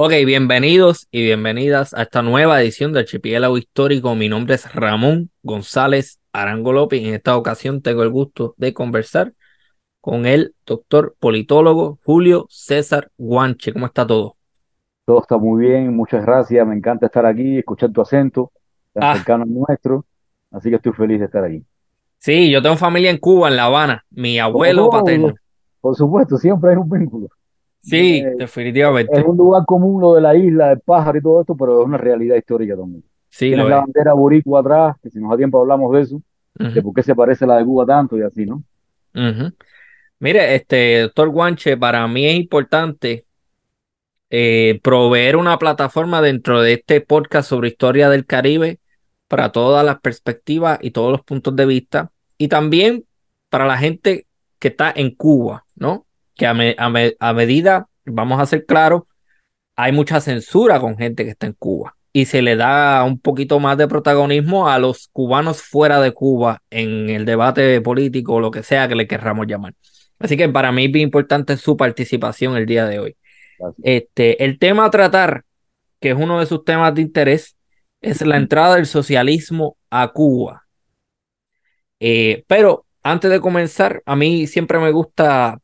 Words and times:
Ok, 0.00 0.12
bienvenidos 0.24 1.08
y 1.10 1.22
bienvenidas 1.24 1.92
a 1.92 2.02
esta 2.02 2.22
nueva 2.22 2.62
edición 2.62 2.92
del 2.92 3.00
Archipiélago 3.02 3.58
Histórico. 3.58 4.14
Mi 4.14 4.28
nombre 4.28 4.54
es 4.54 4.72
Ramón 4.72 5.30
González 5.42 6.20
Arango 6.32 6.72
López 6.72 7.00
y 7.02 7.08
en 7.08 7.14
esta 7.14 7.36
ocasión 7.36 7.82
tengo 7.82 8.04
el 8.04 8.10
gusto 8.10 8.54
de 8.58 8.72
conversar 8.72 9.32
con 10.00 10.24
el 10.24 10.54
doctor 10.64 11.16
politólogo 11.18 11.98
Julio 12.04 12.46
César 12.48 13.10
Guanche. 13.18 13.72
¿Cómo 13.72 13.86
está 13.86 14.06
todo? 14.06 14.36
Todo 15.04 15.20
está 15.20 15.36
muy 15.36 15.66
bien, 15.66 15.96
muchas 15.96 16.24
gracias. 16.24 16.64
Me 16.64 16.76
encanta 16.76 17.06
estar 17.06 17.26
aquí, 17.26 17.58
escuchar 17.58 17.90
tu 17.90 18.00
acento 18.00 18.52
tan 18.92 19.02
Ah. 19.02 19.14
cercano 19.16 19.42
al 19.42 19.52
nuestro. 19.52 20.04
Así 20.52 20.70
que 20.70 20.76
estoy 20.76 20.92
feliz 20.92 21.18
de 21.18 21.24
estar 21.24 21.42
aquí. 21.42 21.64
Sí, 22.18 22.52
yo 22.52 22.62
tengo 22.62 22.76
familia 22.76 23.10
en 23.10 23.18
Cuba, 23.18 23.48
en 23.48 23.56
La 23.56 23.64
Habana, 23.64 24.04
mi 24.10 24.38
abuelo 24.38 24.86
Oh, 24.86 24.90
paterno. 24.90 25.34
Por 25.80 25.96
supuesto, 25.96 26.36
siempre 26.36 26.70
hay 26.70 26.76
un 26.76 26.88
vínculo. 26.88 27.28
Sí, 27.80 28.30
Eh, 28.30 28.36
definitivamente. 28.36 29.22
Es 29.22 29.24
un 29.26 29.36
lugar 29.38 29.64
común 29.66 30.00
lo 30.02 30.14
de 30.14 30.20
la 30.22 30.36
isla, 30.36 30.72
el 30.72 30.80
pájaro 30.80 31.18
y 31.18 31.22
todo 31.22 31.40
esto, 31.42 31.56
pero 31.56 31.80
es 31.82 31.86
una 31.86 31.98
realidad 31.98 32.36
histórica 32.36 32.76
también. 32.76 33.04
Sí, 33.30 33.46
Tienes 33.48 33.66
la 33.68 33.76
es. 33.76 33.82
bandera 33.82 34.14
boricua 34.14 34.60
atrás, 34.60 34.96
que 35.02 35.10
si 35.10 35.20
nos 35.20 35.30
da 35.30 35.36
tiempo 35.38 35.60
hablamos 35.60 35.92
de 35.94 36.02
eso, 36.02 36.22
de 36.72 36.82
Ujú, 36.82 36.84
por 36.84 36.94
qué 36.94 37.02
se 37.04 37.14
parece 37.16 37.44
a 37.44 37.48
la 37.48 37.58
de 37.58 37.64
Cuba 37.66 37.86
tanto 37.86 38.18
y 38.18 38.22
así, 38.22 38.46
¿no? 38.46 38.64
ujú. 39.14 39.52
Mire, 40.20 40.56
este 40.56 41.02
doctor 41.02 41.30
Guanche, 41.30 41.76
para 41.78 42.08
mí 42.08 42.26
es 42.26 42.36
importante 42.36 43.26
eh, 44.30 44.80
proveer 44.82 45.36
una 45.36 45.58
plataforma 45.58 46.20
dentro 46.22 46.60
de 46.62 46.74
este 46.74 47.00
podcast 47.00 47.48
sobre 47.48 47.68
historia 47.68 48.08
del 48.10 48.26
Caribe 48.26 48.80
para 49.28 49.52
todas 49.52 49.84
las 49.84 50.00
perspectivas 50.00 50.78
y 50.82 50.90
todos 50.90 51.12
los 51.12 51.22
puntos 51.24 51.56
de 51.56 51.66
vista 51.66 52.12
y 52.38 52.48
también 52.48 53.04
para 53.48 53.66
la 53.66 53.78
gente 53.78 54.26
que 54.58 54.68
está 54.68 54.92
en 54.94 55.14
Cuba, 55.14 55.66
¿no? 55.76 56.06
Que 56.38 56.46
a, 56.46 56.54
me- 56.54 56.74
a 56.78 56.88
me- 56.88 57.16
a 57.20 57.34
medida, 57.34 57.88
vamos 58.06 58.40
a 58.40 58.46
ser 58.46 58.64
claros, 58.64 59.02
hay 59.76 59.92
mucha 59.92 60.20
censura 60.20 60.80
con 60.80 60.96
gente 60.96 61.24
que 61.24 61.30
está 61.32 61.46
en 61.46 61.52
Cuba 61.54 61.96
y 62.12 62.24
se 62.26 62.42
le 62.42 62.56
da 62.56 63.04
un 63.04 63.18
poquito 63.20 63.60
más 63.60 63.76
de 63.76 63.88
protagonismo 63.88 64.68
a 64.68 64.78
los 64.78 65.08
cubanos 65.12 65.62
fuera 65.62 66.00
de 66.00 66.12
Cuba 66.12 66.62
en 66.70 67.10
el 67.10 67.26
debate 67.26 67.80
político 67.82 68.34
o 68.36 68.40
lo 68.40 68.50
que 68.50 68.62
sea 68.62 68.88
que 68.88 68.94
le 68.96 69.06
querramos 69.06 69.46
llamar. 69.46 69.74
Así 70.18 70.36
que 70.36 70.48
para 70.48 70.72
mí 70.72 70.86
es 70.86 70.92
bien 70.92 71.04
importante 71.04 71.56
su 71.58 71.76
participación 71.76 72.56
el 72.56 72.66
día 72.66 72.86
de 72.86 72.98
hoy. 73.00 73.16
Gracias. 73.58 73.82
Este, 73.84 74.44
el 74.44 74.58
tema 74.58 74.86
a 74.86 74.90
tratar, 74.90 75.44
que 76.00 76.10
es 76.10 76.16
uno 76.16 76.40
de 76.40 76.46
sus 76.46 76.64
temas 76.64 76.94
de 76.94 77.02
interés, 77.02 77.56
es 78.00 78.22
la 78.22 78.36
entrada 78.36 78.76
del 78.76 78.86
socialismo 78.86 79.76
a 79.90 80.08
Cuba. 80.08 80.66
Eh, 82.00 82.44
pero 82.46 82.86
antes 83.02 83.30
de 83.30 83.40
comenzar, 83.40 84.02
a 84.06 84.16
mí 84.16 84.46
siempre 84.46 84.78
me 84.78 84.90
gusta, 84.92 85.58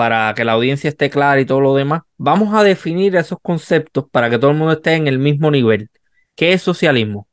para 0.00 0.32
que 0.34 0.46
la 0.46 0.52
audiencia 0.52 0.88
esté 0.88 1.10
clara 1.10 1.38
y 1.42 1.44
todo 1.44 1.60
lo 1.60 1.74
demás, 1.74 2.00
vamos 2.16 2.54
a 2.54 2.62
definir 2.62 3.16
esos 3.16 3.38
conceptos 3.42 4.08
para 4.08 4.30
que 4.30 4.38
todo 4.38 4.50
el 4.50 4.56
mundo 4.56 4.72
esté 4.72 4.94
en 4.94 5.06
el 5.06 5.18
mismo 5.18 5.50
nivel. 5.50 5.90
¿Qué 6.34 6.54
es 6.54 6.62
socialismo? 6.62 7.28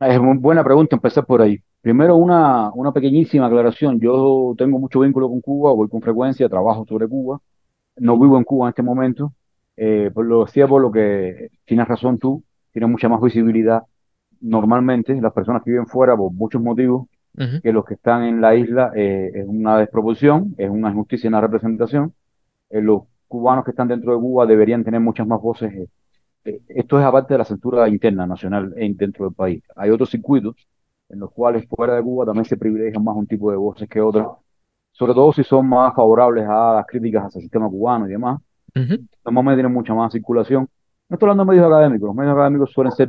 Es 0.00 0.18
muy 0.18 0.38
buena 0.38 0.64
pregunta 0.64 0.96
empezar 0.96 1.26
por 1.26 1.42
ahí. 1.42 1.58
Primero, 1.82 2.16
una, 2.16 2.70
una 2.72 2.90
pequeñísima 2.90 3.48
aclaración. 3.48 4.00
Yo 4.00 4.54
tengo 4.56 4.78
mucho 4.78 5.00
vínculo 5.00 5.28
con 5.28 5.42
Cuba, 5.42 5.74
voy 5.74 5.90
con 5.90 6.00
frecuencia, 6.00 6.48
trabajo 6.48 6.86
sobre 6.88 7.06
Cuba. 7.06 7.38
No 7.96 8.18
vivo 8.18 8.38
en 8.38 8.44
Cuba 8.44 8.68
en 8.68 8.70
este 8.70 8.82
momento. 8.82 9.34
Eh, 9.76 10.10
lo 10.16 10.46
decía 10.46 10.66
por 10.66 10.80
lo 10.80 10.90
que 10.90 11.50
tienes 11.66 11.86
razón 11.86 12.18
tú, 12.18 12.42
tienes 12.72 12.88
mucha 12.88 13.10
más 13.10 13.20
visibilidad 13.20 13.82
normalmente 14.40 15.20
las 15.20 15.34
personas 15.34 15.62
que 15.62 15.70
viven 15.70 15.86
fuera 15.86 16.16
por 16.16 16.32
muchos 16.32 16.62
motivos 16.62 17.08
Ujú, 17.38 17.62
que 17.62 17.72
los 17.72 17.84
que 17.84 17.94
están 17.94 18.24
en 18.24 18.40
la 18.40 18.54
isla 18.56 18.92
eh, 18.94 19.30
es 19.34 19.46
una 19.46 19.78
desproporción, 19.78 20.54
es 20.58 20.70
una 20.70 20.90
injusticia 20.90 21.28
en 21.28 21.32
la 21.34 21.40
representación. 21.40 22.14
Eh, 22.70 22.82
los 22.82 23.02
cubanos 23.28 23.64
que 23.64 23.72
están 23.72 23.88
dentro 23.88 24.12
de 24.14 24.20
Cuba 24.20 24.46
deberían 24.46 24.84
tener 24.84 25.00
muchas 25.00 25.26
más 25.26 25.40
voces. 25.40 25.72
eh, 25.74 25.88
eh, 26.44 26.60
esto 26.68 26.98
es 27.00 27.04
aparte 27.06 27.34
de 27.34 27.38
la 27.38 27.44
censura 27.44 27.88
interna, 27.88 28.26
nacional, 28.26 28.74
en, 28.76 28.96
dentro 28.96 29.26
del 29.26 29.34
país. 29.34 29.62
Hay 29.76 29.90
otros 29.90 30.10
circuitos 30.10 30.56
en 31.08 31.20
los 31.20 31.30
cuales 31.32 31.66
fuera 31.68 31.96
de 31.96 32.02
Cuba 32.02 32.26
también 32.26 32.44
se 32.46 32.56
privilegian 32.56 33.02
más 33.04 33.16
un 33.16 33.26
tipo 33.26 33.50
de 33.50 33.56
voces 33.56 33.88
que 33.88 34.00
otras, 34.00 34.26
sobre 34.92 35.14
todo 35.14 35.32
si 35.32 35.44
son 35.44 35.68
más 35.68 35.94
favorables 35.94 36.46
a 36.48 36.74
las 36.76 36.86
críticas 36.86 37.26
hacia 37.26 37.38
el 37.38 37.42
sistema 37.44 37.68
cubano 37.68 38.06
y 38.08 38.10
demás. 38.10 38.40
ujú, 38.76 39.08
Normalmente 39.24 39.58
tienen 39.58 39.72
mucha 39.72 39.94
más 39.94 40.12
circulación. 40.12 40.68
No 41.08 41.14
estoy 41.14 41.26
hablando 41.30 41.44
de 41.44 41.56
medios 41.56 41.66
académicos, 41.72 42.06
los 42.08 42.16
medios 42.16 42.34
académicos 42.34 42.72
suelen 42.72 42.92
ser, 42.92 43.08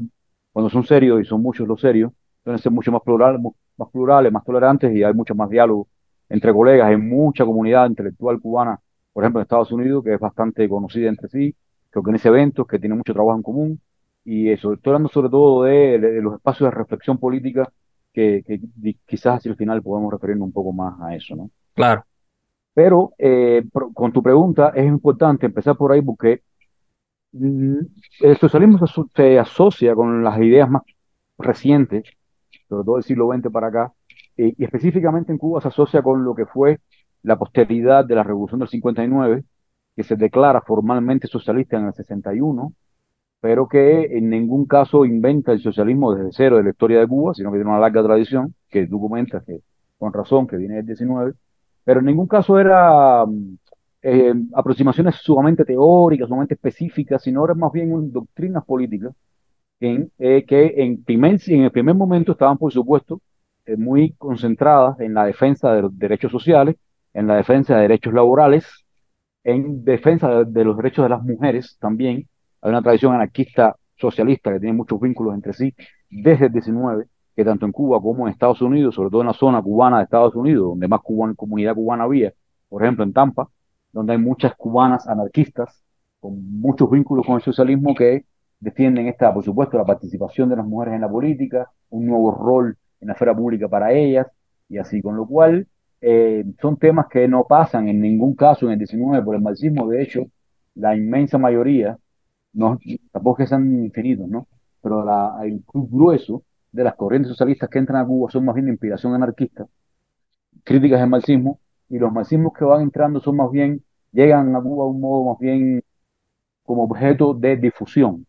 cuando 0.52 0.70
son 0.70 0.84
serios, 0.86 1.22
y 1.22 1.26
son 1.26 1.42
muchos 1.42 1.68
los 1.68 1.80
serios, 1.82 2.12
suelen 2.44 2.60
ser 2.62 2.72
mucho 2.72 2.92
más 2.92 3.02
plurales, 3.04 3.42
más 3.80 3.90
plurales, 3.90 4.32
más 4.32 4.44
tolerantes 4.44 4.94
y 4.96 5.04
hay 5.04 5.14
mucho 5.14 5.34
más 5.36 5.50
diálogo 5.50 5.88
entre 6.30 6.54
colegas. 6.54 6.90
Hay 6.90 6.98
mucha 6.98 7.46
comunidad 7.46 7.88
intelectual 7.90 8.40
cubana, 8.40 8.80
por 9.14 9.24
ejemplo, 9.24 9.40
en 9.42 9.44
Estados 9.44 9.72
Unidos, 9.72 10.04
que 10.04 10.14
es 10.14 10.20
bastante 10.20 10.68
conocida 10.70 11.10
entre 11.10 11.30
sí, 11.30 11.56
que 11.92 12.00
organiza 12.00 12.30
eventos, 12.30 12.68
que 12.68 12.80
tiene 12.80 12.96
mucho 12.96 13.14
trabajo 13.14 13.38
en 13.38 13.44
común. 13.44 13.82
Y 14.24 14.50
eso, 14.50 14.74
estoy 14.74 14.92
hablando 14.92 15.10
sobre 15.10 15.30
todo 15.30 15.64
de, 15.64 15.98
de 15.98 16.22
los 16.22 16.36
espacios 16.36 16.70
de 16.70 16.78
reflexión 16.78 17.18
política, 17.18 17.72
que, 18.14 18.44
que 18.46 18.60
quizás 19.06 19.38
hacia 19.38 19.52
el 19.52 19.58
final 19.58 19.82
podemos 19.82 20.12
referirnos 20.12 20.48
un 20.48 20.52
poco 20.54 20.74
más 20.74 21.00
a 21.02 21.16
eso, 21.16 21.36
¿no? 21.36 21.50
claro. 21.74 22.04
Pero 22.74 23.14
eh, 23.18 23.64
con 23.94 24.14
tu 24.14 24.24
pregunta 24.24 24.72
es 24.76 24.86
importante 24.88 25.46
empezar 25.48 25.76
por 25.76 25.92
ahí 25.92 26.02
porque 26.02 26.44
mm, 27.34 27.78
el 28.22 28.38
socialismo 28.38 28.80
se 29.16 29.40
asocia 29.40 29.94
con 29.96 30.24
las 30.24 30.40
ideas 30.40 30.70
más 30.70 30.84
recientes, 31.38 32.04
sobre 32.70 32.86
todo 32.86 32.96
del 32.96 33.04
siglo 33.04 33.32
XX 33.34 33.52
para 33.52 33.68
acá, 33.68 33.94
eh, 34.38 34.54
y 34.58 34.64
específicamente 34.64 35.32
en 35.32 35.38
Cuba 35.38 35.62
se 35.62 35.70
asocia 35.70 36.02
con 36.02 36.24
lo 36.24 36.36
que 36.36 36.46
fue 36.46 36.80
la 37.24 37.38
posteridad 37.38 38.06
de 38.06 38.16
la 38.16 38.24
Revolución 38.24 38.60
del 38.60 38.70
59, 38.70 39.44
que 39.96 40.04
se 40.04 40.16
declara 40.16 40.62
formalmente 40.62 41.28
socialista 41.28 41.78
en 41.78 41.88
el 41.88 41.94
61, 41.94 42.74
pero 43.42 43.68
que 43.68 44.18
en 44.18 44.30
ningún 44.30 44.66
caso 44.66 45.06
inventa 45.06 45.52
el 45.52 45.62
socialismo 45.62 46.14
desde 46.14 46.32
cero 46.34 46.58
de 46.58 46.64
la 46.64 46.70
historia 46.72 47.00
de 47.00 47.08
Cuba, 47.08 47.34
sino 47.34 47.52
que 47.52 47.58
tiene 47.58 47.70
una 47.70 47.80
larga 47.80 48.04
tradición, 48.04 48.56
que 48.70 48.88
tú 48.88 49.00
comentas 49.02 49.44
que 49.46 49.62
con 49.98 50.14
razón, 50.14 50.48
que 50.48 50.58
viene 50.58 50.76
del 50.76 50.86
19, 50.86 51.34
pero 51.84 52.00
en 52.00 52.06
ningún 52.06 52.28
caso 52.28 52.60
era 52.60 53.26
mm, 53.26 53.58
eh, 54.04 54.34
aproximaciones 54.54 55.16
sumamente 55.16 55.66
teóricas, 55.66 56.28
sumamente 56.28 56.54
específicas, 56.56 57.22
sino 57.24 57.44
eran 57.46 57.60
más 57.60 57.72
bien 57.72 58.12
doctrinas 58.12 58.64
políticas 58.66 59.14
eh, 59.80 60.46
que 60.48 60.74
en, 60.78 61.04
primer, 61.04 61.40
en 61.48 61.64
el 61.64 61.72
primer 61.72 61.96
momento 61.96 62.34
estaban, 62.34 62.58
por 62.58 62.72
supuesto, 62.74 63.22
eh, 63.66 63.78
muy 63.78 64.14
concentradas 64.14 65.00
en 65.00 65.14
la 65.14 65.26
defensa 65.26 65.74
de 65.74 65.84
los 65.84 65.98
derechos 65.98 66.32
sociales, 66.32 66.76
en 67.14 67.28
la 67.28 67.36
defensa 67.36 67.76
de 67.76 67.82
derechos 67.84 68.14
laborales, 68.14 68.66
en 69.44 69.84
defensa 69.84 70.30
de, 70.30 70.46
de 70.46 70.64
los 70.66 70.78
derechos 70.78 71.06
de 71.06 71.10
las 71.10 71.24
mujeres 71.24 71.78
también. 71.80 72.28
Hay 72.62 72.70
una 72.72 72.82
tradición 72.82 73.14
anarquista 73.16 73.76
socialista 73.98 74.52
que 74.54 74.60
tiene 74.60 74.74
muchos 74.76 75.00
vínculos 75.00 75.34
entre 75.36 75.54
sí 75.54 75.74
desde 76.10 76.48
el 76.48 76.52
19, 76.52 77.06
que 77.36 77.46
tanto 77.46 77.66
en 77.66 77.72
Cuba 77.72 78.02
como 78.02 78.28
en 78.28 78.34
Estados 78.34 78.62
Unidos, 78.62 78.96
sobre 78.96 79.10
todo 79.10 79.22
en 79.22 79.28
la 79.28 79.34
zona 79.34 79.62
cubana 79.62 79.98
de 79.98 80.04
Estados 80.06 80.36
Unidos, 80.36 80.70
donde 80.70 80.88
más 80.88 81.02
cuban- 81.02 81.36
comunidad 81.36 81.76
cubana 81.76 82.04
había, 82.06 82.34
por 82.70 82.84
ejemplo 82.84 83.04
en 83.04 83.14
Tampa, 83.14 83.50
donde 83.92 84.14
hay 84.14 84.20
muchas 84.20 84.56
cubanas 84.56 85.08
anarquistas 85.08 85.84
con 86.20 86.60
muchos 86.60 86.90
vínculos 86.92 87.26
con 87.26 87.36
el 87.36 87.42
socialismo 87.42 87.96
que 87.96 88.26
defienden 88.60 89.08
esta, 89.08 89.34
por 89.34 89.44
supuesto, 89.44 89.78
la 89.78 89.86
participación 89.86 90.50
de 90.50 90.58
las 90.58 90.66
mujeres 90.66 90.96
en 90.96 91.02
la 91.02 91.10
política, 91.10 91.72
un 91.90 92.06
nuevo 92.08 92.32
rol 92.32 92.78
en 93.00 93.08
la 93.08 93.14
esfera 93.14 93.36
pública 93.36 93.68
para 93.70 93.94
ellas 93.94 94.28
y 94.68 94.78
así, 94.78 95.02
con 95.02 95.16
lo 95.16 95.26
cual 95.26 95.68
eh, 96.02 96.46
son 96.62 96.78
temas 96.78 97.08
que 97.08 97.28
no 97.28 97.46
pasan 97.46 97.88
en 97.90 98.02
ningún 98.02 98.36
caso 98.36 98.66
en 98.68 98.74
el 98.74 98.80
19 98.80 99.24
por 99.24 99.36
el 99.36 99.42
marxismo, 99.42 99.88
de 99.88 100.02
hecho, 100.04 100.26
la 100.76 100.96
inmensa 100.96 101.38
mayoría, 101.38 101.98
no, 102.54 102.80
tampoco 103.12 103.38
que 103.38 103.48
sean 103.48 103.84
infinitos, 103.86 104.28
¿no? 104.28 104.48
Pero 104.82 105.04
la, 105.04 105.40
el 105.44 105.64
grueso 105.74 106.44
de 106.72 106.84
las 106.84 106.96
corrientes 106.96 107.30
socialistas 107.30 107.70
que 107.70 107.80
entran 107.80 108.04
a 108.04 108.08
Cuba 108.08 108.30
son 108.32 108.46
más 108.46 108.56
bien 108.56 108.66
de 108.68 108.72
inspiración 108.74 109.14
anarquista, 109.14 109.68
críticas 110.64 111.00
del 111.00 111.10
marxismo, 111.10 111.60
y 111.90 111.98
los 112.00 112.12
marxismos 112.14 112.54
que 112.54 112.66
van 112.66 112.82
entrando 112.82 113.20
son 113.20 113.36
más 113.38 113.52
bien, 113.52 113.84
llegan 114.12 114.56
a 114.56 114.62
Cuba 114.62 114.86
de 114.86 114.92
un 114.92 115.02
modo 115.02 115.32
más 115.32 115.40
bien 115.40 115.84
como 116.64 116.84
objeto 116.84 117.34
de 117.34 117.58
difusión. 117.58 118.26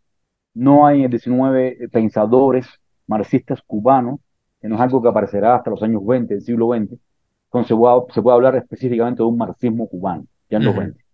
No 0.55 0.87
hay 0.87 0.99
en 0.99 1.05
el 1.05 1.11
19 1.11 1.89
pensadores 1.91 2.67
marxistas 3.07 3.63
cubanos, 3.63 4.21
que 4.61 4.69
no 4.69 4.77
es 4.77 4.81
algo 4.81 5.03
que 5.03 5.09
aparecerá 5.09 5.57
hasta 5.57 5.71
los 5.71 5.83
años 5.83 6.05
20 6.05 6.35
del 6.35 6.43
siglo 6.43 6.69
XX, 6.69 6.99
entonces 7.47 7.69
se 8.15 8.23
puede, 8.23 8.35
hablar 8.35 8.55
específicamente 8.57 9.23
de 9.23 9.29
un 9.29 9.37
marxismo 9.37 9.89
cubano, 9.89 10.25
ya 10.49 10.59
en 10.59 10.65
los 10.65 10.77
20. 10.77 11.05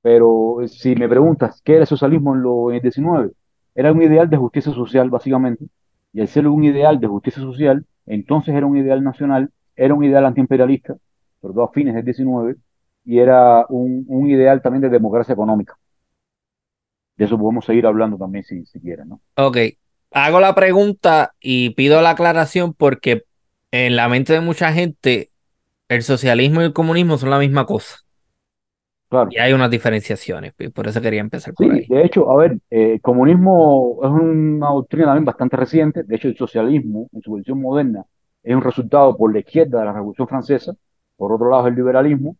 Pero 0.00 0.58
si 0.66 0.94
me 0.94 1.08
preguntas, 1.08 1.60
¿qué 1.64 1.72
era 1.72 1.80
el 1.82 1.86
socialismo 1.88 2.34
en, 2.34 2.42
lo, 2.42 2.70
en 2.70 2.76
el 2.76 2.82
19? 2.82 3.32
Era 3.74 3.92
un 3.92 4.02
ideal 4.02 4.30
de 4.30 4.36
justicia 4.36 4.72
social, 4.72 5.10
básicamente, 5.10 5.64
y 6.12 6.20
al 6.20 6.28
ser 6.28 6.46
un 6.46 6.62
ideal 6.62 7.00
de 7.00 7.08
justicia 7.08 7.42
social, 7.42 7.84
entonces 8.06 8.54
era 8.54 8.66
un 8.66 8.76
ideal 8.76 9.02
nacional, 9.02 9.50
era 9.74 9.94
un 9.94 10.04
ideal 10.04 10.24
antiimperialista, 10.24 10.96
sobre 11.40 11.54
todo 11.54 11.64
a 11.64 11.72
fines 11.72 11.94
del 11.94 12.04
19, 12.04 12.56
y 13.04 13.18
era 13.18 13.66
un, 13.68 14.04
un 14.06 14.30
ideal 14.30 14.62
también 14.62 14.82
de 14.82 14.88
democracia 14.88 15.32
económica. 15.32 15.76
De 17.16 17.24
eso 17.24 17.38
podemos 17.38 17.64
seguir 17.64 17.86
hablando 17.86 18.18
también 18.18 18.44
si, 18.44 18.64
si 18.66 18.80
quieren, 18.80 19.08
¿no? 19.08 19.20
Ok, 19.36 19.56
hago 20.10 20.40
la 20.40 20.54
pregunta 20.54 21.34
y 21.40 21.70
pido 21.70 22.02
la 22.02 22.10
aclaración 22.10 22.74
porque 22.74 23.24
en 23.70 23.96
la 23.96 24.08
mente 24.08 24.32
de 24.34 24.40
mucha 24.40 24.72
gente 24.72 25.32
el 25.88 26.02
socialismo 26.02 26.62
y 26.62 26.66
el 26.66 26.72
comunismo 26.74 27.18
son 27.18 27.30
la 27.30 27.38
misma 27.38 27.66
cosa. 27.66 27.98
Claro. 29.08 29.30
Y 29.30 29.38
hay 29.40 29.52
unas 29.52 29.68
diferenciaciones, 29.70 30.52
por 30.72 30.86
eso 30.86 31.00
quería 31.02 31.20
empezar 31.20 31.54
por 31.54 31.68
Sí, 31.68 31.68
ahí. 31.72 31.88
de 31.88 32.04
hecho, 32.04 32.30
a 32.30 32.36
ver, 32.36 32.52
eh, 32.70 32.94
el 32.94 33.00
comunismo 33.02 34.00
es 34.02 34.10
una 34.10 34.68
doctrina 34.70 35.06
también 35.06 35.24
bastante 35.26 35.56
reciente. 35.56 36.02
De 36.02 36.16
hecho, 36.16 36.28
el 36.28 36.36
socialismo, 36.36 37.08
en 37.12 37.22
su 37.22 37.32
versión 37.34 37.60
moderna, 37.60 38.04
es 38.42 38.54
un 38.56 38.62
resultado 38.62 39.16
por 39.16 39.32
la 39.32 39.40
izquierda 39.40 39.80
de 39.80 39.84
la 39.86 39.92
Revolución 39.92 40.26
Francesa. 40.28 40.72
Por 41.16 41.32
otro 41.32 41.50
lado, 41.50 41.68
el 41.68 41.74
liberalismo, 41.74 42.36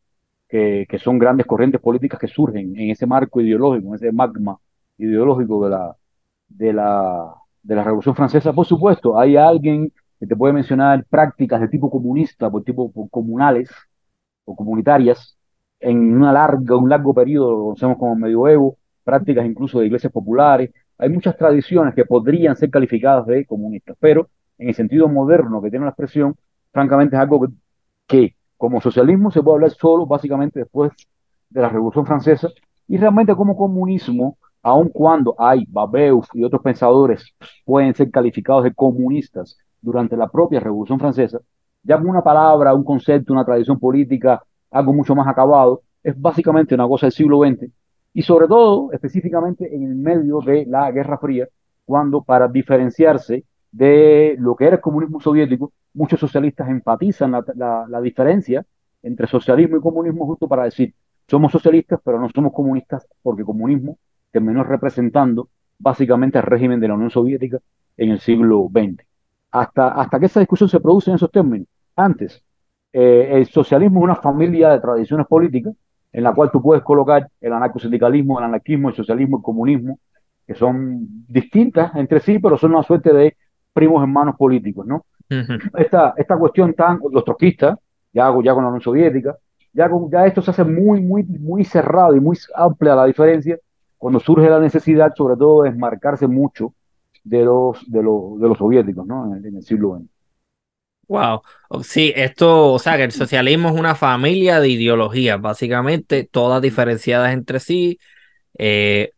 que, 0.53 0.99
son 0.99 1.19
grandes 1.19 1.47
corrientes 1.47 1.81
políticas 1.81 2.21
que 2.21 2.29
surgen 2.29 2.79
en 2.79 2.91
ese 2.91 3.07
marco 3.07 3.41
ideológico, 3.41 3.89
en 3.89 3.95
ese 3.95 4.13
magma 4.13 4.59
ideológico 4.99 5.65
de 5.65 5.71
la, 5.71 5.97
de 6.49 6.73
la, 6.75 7.35
de 7.63 7.75
la 7.75 7.85
Revolución 7.85 8.15
Francesa. 8.15 8.53
Por 8.53 8.67
supuesto, 8.67 9.19
hay 9.19 9.37
alguien 9.37 9.91
que 10.21 10.27
te 10.27 10.37
puede 10.37 10.53
mencionar 10.53 11.07
prácticas 11.07 11.61
de 11.61 11.69
tipo 11.69 11.91
comunista, 11.91 12.51
por 12.51 12.65
tipo 12.65 12.93
comunales 13.11 13.71
o 14.45 14.55
comunitarias, 14.55 15.39
en 15.81 16.15
una 16.15 16.33
larga, 16.33 16.77
un 16.77 16.91
largo 16.91 17.15
periodo, 17.15 17.51
lo 17.53 17.65
conocemos 17.65 17.97
como 17.99 18.15
medioevo, 18.17 18.77
prácticas 19.05 19.47
incluso 19.47 19.81
de 19.81 19.87
iglesias 19.87 20.13
populares. 20.13 20.71
Hay 20.99 21.09
muchas 21.09 21.37
tradiciones 21.37 21.95
que 21.95 22.05
podrían 22.05 22.57
ser 22.57 22.71
calificadas 22.71 23.27
de 23.27 23.47
comunistas, 23.47 23.97
pero 23.99 24.29
en 24.59 24.69
el 24.69 24.75
sentido 24.75 25.09
moderno 25.09 25.63
que 25.63 25.71
tiene 25.71 25.87
la 25.87 25.91
expresión, 25.93 26.37
francamente 26.73 27.17
es 27.17 27.23
algo 27.23 27.49
que 28.07 28.37
como 28.63 28.81
socialismo 28.81 29.33
se 29.33 29.43
puede 29.43 29.57
hablar 29.57 29.71
solo 29.73 30.07
básicamente 30.07 30.61
después 30.61 30.93
de 31.51 31.61
la 31.61 31.69
Revolución 31.69 32.07
Francesa 32.07 32.49
y 32.87 32.97
realmente 32.97 33.35
como 33.35 33.57
comunismo, 33.57 34.39
aun 34.63 34.89
cuando 34.89 35.35
hay 35.37 35.65
Babeuf 35.69 36.29
y 36.33 36.45
otros 36.45 36.63
pensadores 36.63 37.35
pueden 37.65 37.93
ser 37.93 38.13
calificados 38.13 38.63
de 38.63 38.73
comunistas 38.73 39.59
durante 39.81 40.17
la 40.17 40.29
propia 40.29 40.61
Revolución 40.61 41.01
Francesa, 41.01 41.41
ya 41.83 41.97
una 41.97 42.23
palabra, 42.23 42.73
un 42.73 42.85
concepto, 42.85 43.33
una 43.33 43.45
tradición 43.45 43.81
política, 43.81 44.41
algo 44.71 44.93
mucho 44.93 45.17
más 45.17 45.27
acabado, 45.27 45.83
es 46.01 46.15
básicamente 46.21 46.77
una 46.77 46.87
cosa 46.87 47.07
del 47.07 47.13
siglo 47.15 47.41
XX 47.41 47.69
y 48.15 48.23
sobre 48.23 48.47
todo 48.47 48.93
específicamente 48.93 49.75
en 49.75 49.83
el 49.83 49.97
medio 49.97 50.39
de 50.39 50.67
la 50.67 50.89
Guerra 50.93 51.19
Fría, 51.19 51.49
cuando 51.85 52.23
para 52.23 52.47
diferenciarse 52.47 53.43
de 53.73 54.37
lo 54.39 54.55
que 54.55 54.67
era 54.67 54.77
el 54.77 54.83
comunismo 54.83 55.21
soviético, 55.21 55.73
muchos 55.95 56.21
socialistas 56.21 56.69
enfatizan 56.69 57.33
la, 57.33 57.87
la, 57.89 58.01
diferencia 58.01 58.65
entre 59.03 59.27
socialismo 59.27 59.79
y 59.79 59.81
comunismo 59.81 60.27
justo 60.27 60.47
para 60.47 60.65
decir, 60.65 60.95
somos 61.27 61.51
socialistas 61.51 62.01
pero 62.05 62.21
no 62.21 62.29
somos 62.29 62.53
comunistas 62.53 63.07
porque 63.23 63.45
comunismo 63.45 63.99
terminó 64.31 64.63
representando 64.63 65.49
básicamente 65.79 66.39
el 66.39 66.45
régimen 66.45 66.81
de 66.81 66.89
la 66.89 66.95
Unión 66.95 67.11
Soviética 67.11 67.59
en 67.97 68.11
el 68.11 68.21
siglo 68.21 68.69
XX. 68.71 69.05
Hasta, 69.51 69.89
hasta 69.89 70.21
que 70.21 70.27
esa 70.27 70.41
discusión 70.41 70.69
se 70.69 70.81
produce 70.81 71.11
en 71.11 71.17
esos 71.17 71.31
términos. 71.31 71.67
Antes, 71.97 72.43
eh, 72.93 73.29
el 73.33 73.47
socialismo 73.47 74.01
es 74.01 74.05
una 74.05 74.17
familia 74.17 74.71
de 74.71 74.81
tradiciones 74.81 75.27
políticas 75.27 75.75
en 76.13 76.23
la 76.25 76.35
cual 76.35 76.51
tú 76.51 76.63
puedes 76.63 76.85
colocar 76.85 77.29
el 77.41 77.53
anarcosindicalismo, 77.53 78.39
el 78.39 78.45
anarquismo, 78.45 78.91
el 78.91 78.95
socialismo, 78.95 79.39
el 79.39 79.43
comunismo, 79.43 79.99
que 80.47 80.55
son 80.55 81.27
distintas 81.29 81.95
entre 81.97 82.21
sí, 82.21 82.39
pero 82.39 82.59
son 82.59 82.73
una 82.73 82.83
suerte 82.83 83.13
de 83.13 83.37
primos 83.73 84.03
hermanos 84.03 84.37
políticos, 84.37 84.87
¿no? 84.87 85.05
Uh 85.31 85.35
-huh. 85.35 85.71
Esta, 85.79 86.15
esta 86.17 86.37
cuestión 86.37 86.75
tan, 86.75 87.01
los 87.11 87.25
troquistas, 87.25 87.79
ya, 88.13 88.33
ya 88.43 88.55
con 88.55 88.65
la 88.65 88.69
Unión 88.69 88.81
Soviética, 88.83 89.37
ya, 89.73 89.89
con, 89.89 90.11
ya 90.11 90.27
esto 90.27 90.43
se 90.43 90.51
hace 90.51 90.65
muy, 90.65 91.01
muy, 91.01 91.23
muy 91.25 91.65
cerrado 91.65 92.15
y 92.15 92.21
muy 92.21 92.37
amplia 92.55 92.95
la 92.95 93.07
diferencia 93.07 93.59
cuando 93.97 94.21
surge 94.21 94.51
la 94.51 94.59
necesidad, 94.59 95.15
sobre 95.17 95.37
todo, 95.37 95.63
de 95.63 95.71
desmarcarse 95.71 96.27
mucho 96.27 96.75
de 97.25 97.45
los, 97.45 97.91
de 97.91 98.03
los, 98.03 98.41
de 98.41 98.49
los 98.49 98.59
soviéticos, 98.59 99.07
¿no? 99.07 99.27
En 99.27 99.39
el, 99.39 99.47
en 99.47 99.57
el 99.57 99.63
siglo 99.63 99.97
XX. 99.97 100.11
Wow. 101.09 101.43
Sí, 101.83 102.13
esto, 102.17 102.73
o 102.73 102.79
sea, 102.79 102.97
que 102.97 103.05
el 103.05 103.13
socialismo 103.13 103.69
es 103.69 103.79
una 103.79 103.95
familia 103.95 104.61
de 104.61 104.69
ideologías, 104.71 105.41
básicamente, 105.41 106.29
todas 106.31 106.63
diferenciadas 106.63 107.33
entre 107.33 107.61
sí. 107.61 107.99
Eh, 108.59 109.13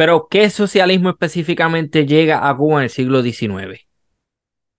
pero, 0.00 0.28
¿qué 0.30 0.48
socialismo 0.48 1.10
específicamente 1.10 2.06
llega 2.06 2.48
a 2.48 2.56
Cuba 2.56 2.78
en 2.78 2.84
el 2.84 2.88
siglo 2.88 3.20
XIX? 3.20 3.86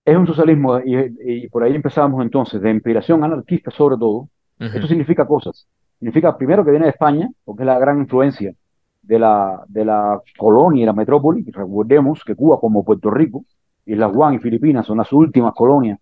Es 0.04 0.16
un 0.16 0.26
socialismo, 0.26 0.80
y, 0.80 0.96
y 1.24 1.48
por 1.48 1.62
ahí 1.62 1.76
empezamos 1.76 2.20
entonces, 2.24 2.60
de 2.60 2.72
inspiración 2.72 3.22
anarquista 3.22 3.70
sobre 3.70 3.96
todo. 3.96 4.16
Uh 4.16 4.28
-huh. 4.58 4.74
Esto 4.74 4.88
significa 4.88 5.24
cosas. 5.24 5.68
Significa, 6.00 6.36
primero, 6.36 6.64
que 6.64 6.72
viene 6.72 6.86
de 6.86 6.90
España, 6.90 7.30
porque 7.44 7.62
es 7.62 7.68
la 7.68 7.78
gran 7.78 8.00
influencia 8.00 8.52
de 9.00 9.18
la, 9.20 9.62
de 9.68 9.84
la 9.84 10.20
colonia 10.36 10.82
y 10.82 10.86
la 10.86 10.92
metrópoli. 10.92 11.44
Recordemos 11.52 12.24
que 12.24 12.34
Cuba, 12.34 12.58
como 12.58 12.84
Puerto 12.84 13.08
Rico, 13.08 13.44
Islas 13.86 14.12
Guam 14.12 14.34
y 14.34 14.38
Filipinas 14.40 14.86
son 14.86 14.98
las 14.98 15.12
últimas 15.12 15.54
colonias 15.54 16.00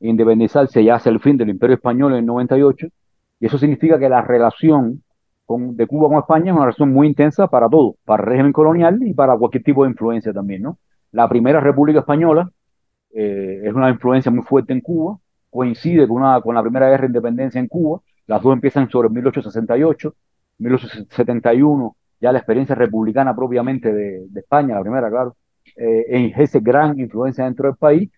independizarse 0.00 0.82
ya 0.82 0.94
hacia 0.94 1.10
el 1.10 1.20
fin 1.20 1.36
del 1.36 1.50
Imperio 1.50 1.76
Español 1.76 2.12
en 2.12 2.20
el 2.20 2.24
98, 2.24 2.86
y 3.38 3.46
eso 3.46 3.58
significa 3.58 3.98
que 3.98 4.08
la 4.08 4.22
relación 4.22 5.02
de 5.58 5.86
Cuba 5.86 6.08
con 6.08 6.18
España 6.18 6.50
es 6.50 6.52
una 6.52 6.66
relación 6.66 6.92
muy 6.92 7.06
intensa 7.06 7.46
para 7.48 7.68
todo, 7.68 7.96
para 8.04 8.22
el 8.22 8.28
régimen 8.28 8.52
colonial 8.52 8.98
y 9.02 9.14
para 9.14 9.36
cualquier 9.36 9.62
tipo 9.62 9.84
de 9.84 9.90
influencia 9.90 10.32
también, 10.32 10.62
¿no? 10.62 10.78
La 11.12 11.28
primera 11.28 11.60
República 11.60 12.00
Española 12.00 12.50
eh, 13.14 13.62
es 13.64 13.74
una 13.74 13.90
influencia 13.90 14.30
muy 14.30 14.42
fuerte 14.42 14.72
en 14.72 14.80
Cuba, 14.80 15.18
coincide 15.50 16.08
con, 16.08 16.22
una, 16.22 16.40
con 16.40 16.54
la 16.54 16.62
primera 16.62 16.88
guerra 16.88 17.02
de 17.02 17.08
independencia 17.08 17.60
en 17.60 17.68
Cuba, 17.68 18.00
las 18.26 18.42
dos 18.42 18.52
empiezan 18.52 18.88
sobre 18.88 19.08
1868, 19.10 20.14
1871, 20.58 21.96
ya 22.20 22.32
la 22.32 22.38
experiencia 22.38 22.74
republicana 22.74 23.34
propiamente 23.34 23.92
de, 23.92 24.26
de 24.28 24.40
España, 24.40 24.74
la 24.76 24.80
primera, 24.80 25.10
claro, 25.10 25.36
eh, 25.76 26.04
ejerce 26.08 26.60
gran 26.60 26.98
influencia 26.98 27.44
dentro 27.44 27.68
del 27.68 27.76
país, 27.76 28.10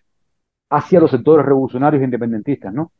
hacia 0.70 1.00
los 1.00 1.10
sectores 1.10 1.44
revolucionarios 1.46 2.00
e 2.02 2.04
independentistas, 2.04 2.72
¿no? 2.72 2.92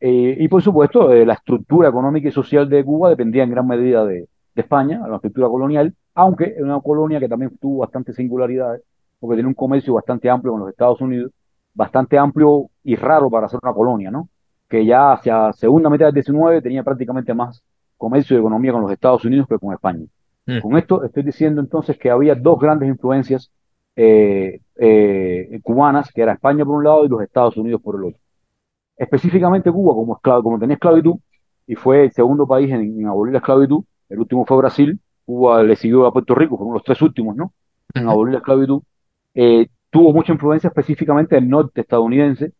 Eh, 0.00 0.36
y 0.38 0.48
por 0.48 0.62
supuesto, 0.62 1.12
eh, 1.12 1.26
la 1.26 1.34
estructura 1.34 1.88
económica 1.88 2.28
y 2.28 2.32
social 2.32 2.68
de 2.68 2.84
Cuba 2.84 3.10
dependía 3.10 3.42
en 3.42 3.50
gran 3.50 3.66
medida 3.66 4.04
de, 4.04 4.28
de 4.54 4.62
España, 4.62 5.00
la 5.08 5.16
estructura 5.16 5.48
colonial, 5.48 5.94
aunque 6.14 6.54
es 6.56 6.62
una 6.62 6.80
colonia 6.80 7.20
que 7.20 7.28
también 7.28 7.56
tuvo 7.60 7.78
bastantes 7.78 8.16
singularidades, 8.16 8.82
porque 9.20 9.36
tiene 9.36 9.48
un 9.48 9.54
comercio 9.54 9.94
bastante 9.94 10.28
amplio 10.30 10.52
con 10.52 10.60
los 10.60 10.70
Estados 10.70 11.00
Unidos, 11.00 11.32
bastante 11.74 12.18
amplio 12.18 12.70
y 12.82 12.96
raro 12.96 13.30
para 13.30 13.48
ser 13.48 13.60
una 13.62 13.72
colonia, 13.72 14.10
¿no? 14.10 14.28
Que 14.68 14.84
ya 14.84 15.12
hacia 15.12 15.52
segunda 15.52 15.88
mitad 15.88 16.06
del 16.06 16.14
19 16.14 16.60
tenía 16.60 16.82
prácticamente 16.82 17.32
más 17.34 17.62
comercio 17.96 18.36
y 18.36 18.40
economía 18.40 18.72
con 18.72 18.82
los 18.82 18.90
Estados 18.90 19.24
Unidos 19.24 19.46
que 19.48 19.58
con 19.58 19.72
España. 19.72 20.04
Mm. 20.46 20.60
Con 20.60 20.76
esto 20.76 21.04
estoy 21.04 21.22
diciendo 21.22 21.60
entonces 21.60 21.98
que 21.98 22.10
había 22.10 22.34
dos 22.34 22.58
grandes 22.58 22.88
influencias 22.88 23.50
eh, 23.94 24.60
eh, 24.76 25.60
cubanas, 25.62 26.10
que 26.12 26.22
era 26.22 26.32
España 26.32 26.64
por 26.64 26.76
un 26.76 26.84
lado 26.84 27.04
y 27.04 27.08
los 27.08 27.22
Estados 27.22 27.56
Unidos 27.56 27.80
por 27.82 27.96
el 27.96 28.04
otro. 28.04 28.20
Específicamente 28.98 29.70
Cuba, 29.72 29.94
como, 29.94 30.16
esclavo, 30.16 30.42
como 30.42 30.58
tenía 30.58 30.74
esclavitud, 30.74 31.16
y 31.66 31.74
fue 31.76 32.04
el 32.04 32.12
segundo 32.12 32.46
país 32.46 32.70
en, 32.70 32.80
en, 33.00 33.06
abolir 33.06 33.32
la 33.32 33.38
esclavitud, 33.38 33.84
el 34.08 34.18
último 34.18 34.44
fue 34.46 34.56
Brasil, 34.58 34.98
Cuba 35.26 35.62
le 35.62 35.76
siguió 35.76 36.06
a 36.06 36.12
Puerto 36.12 36.34
Rico, 36.34 36.56
fueron 36.56 36.74
los 36.74 36.82
tres 36.84 37.00
últimos, 37.02 37.36
¿no? 37.36 37.52
En 37.94 38.04
-huh. 38.04 38.10
abolir 38.10 38.32
la 38.32 38.38
esclavitud. 38.38 38.82
Eh, 39.34 39.68
tuvo 39.90 40.12
mucha 40.12 40.32
influencia 40.32 40.68
específicamente 40.68 41.34
del 41.36 41.48
norte 41.48 41.80
estadounidense, 41.82 42.52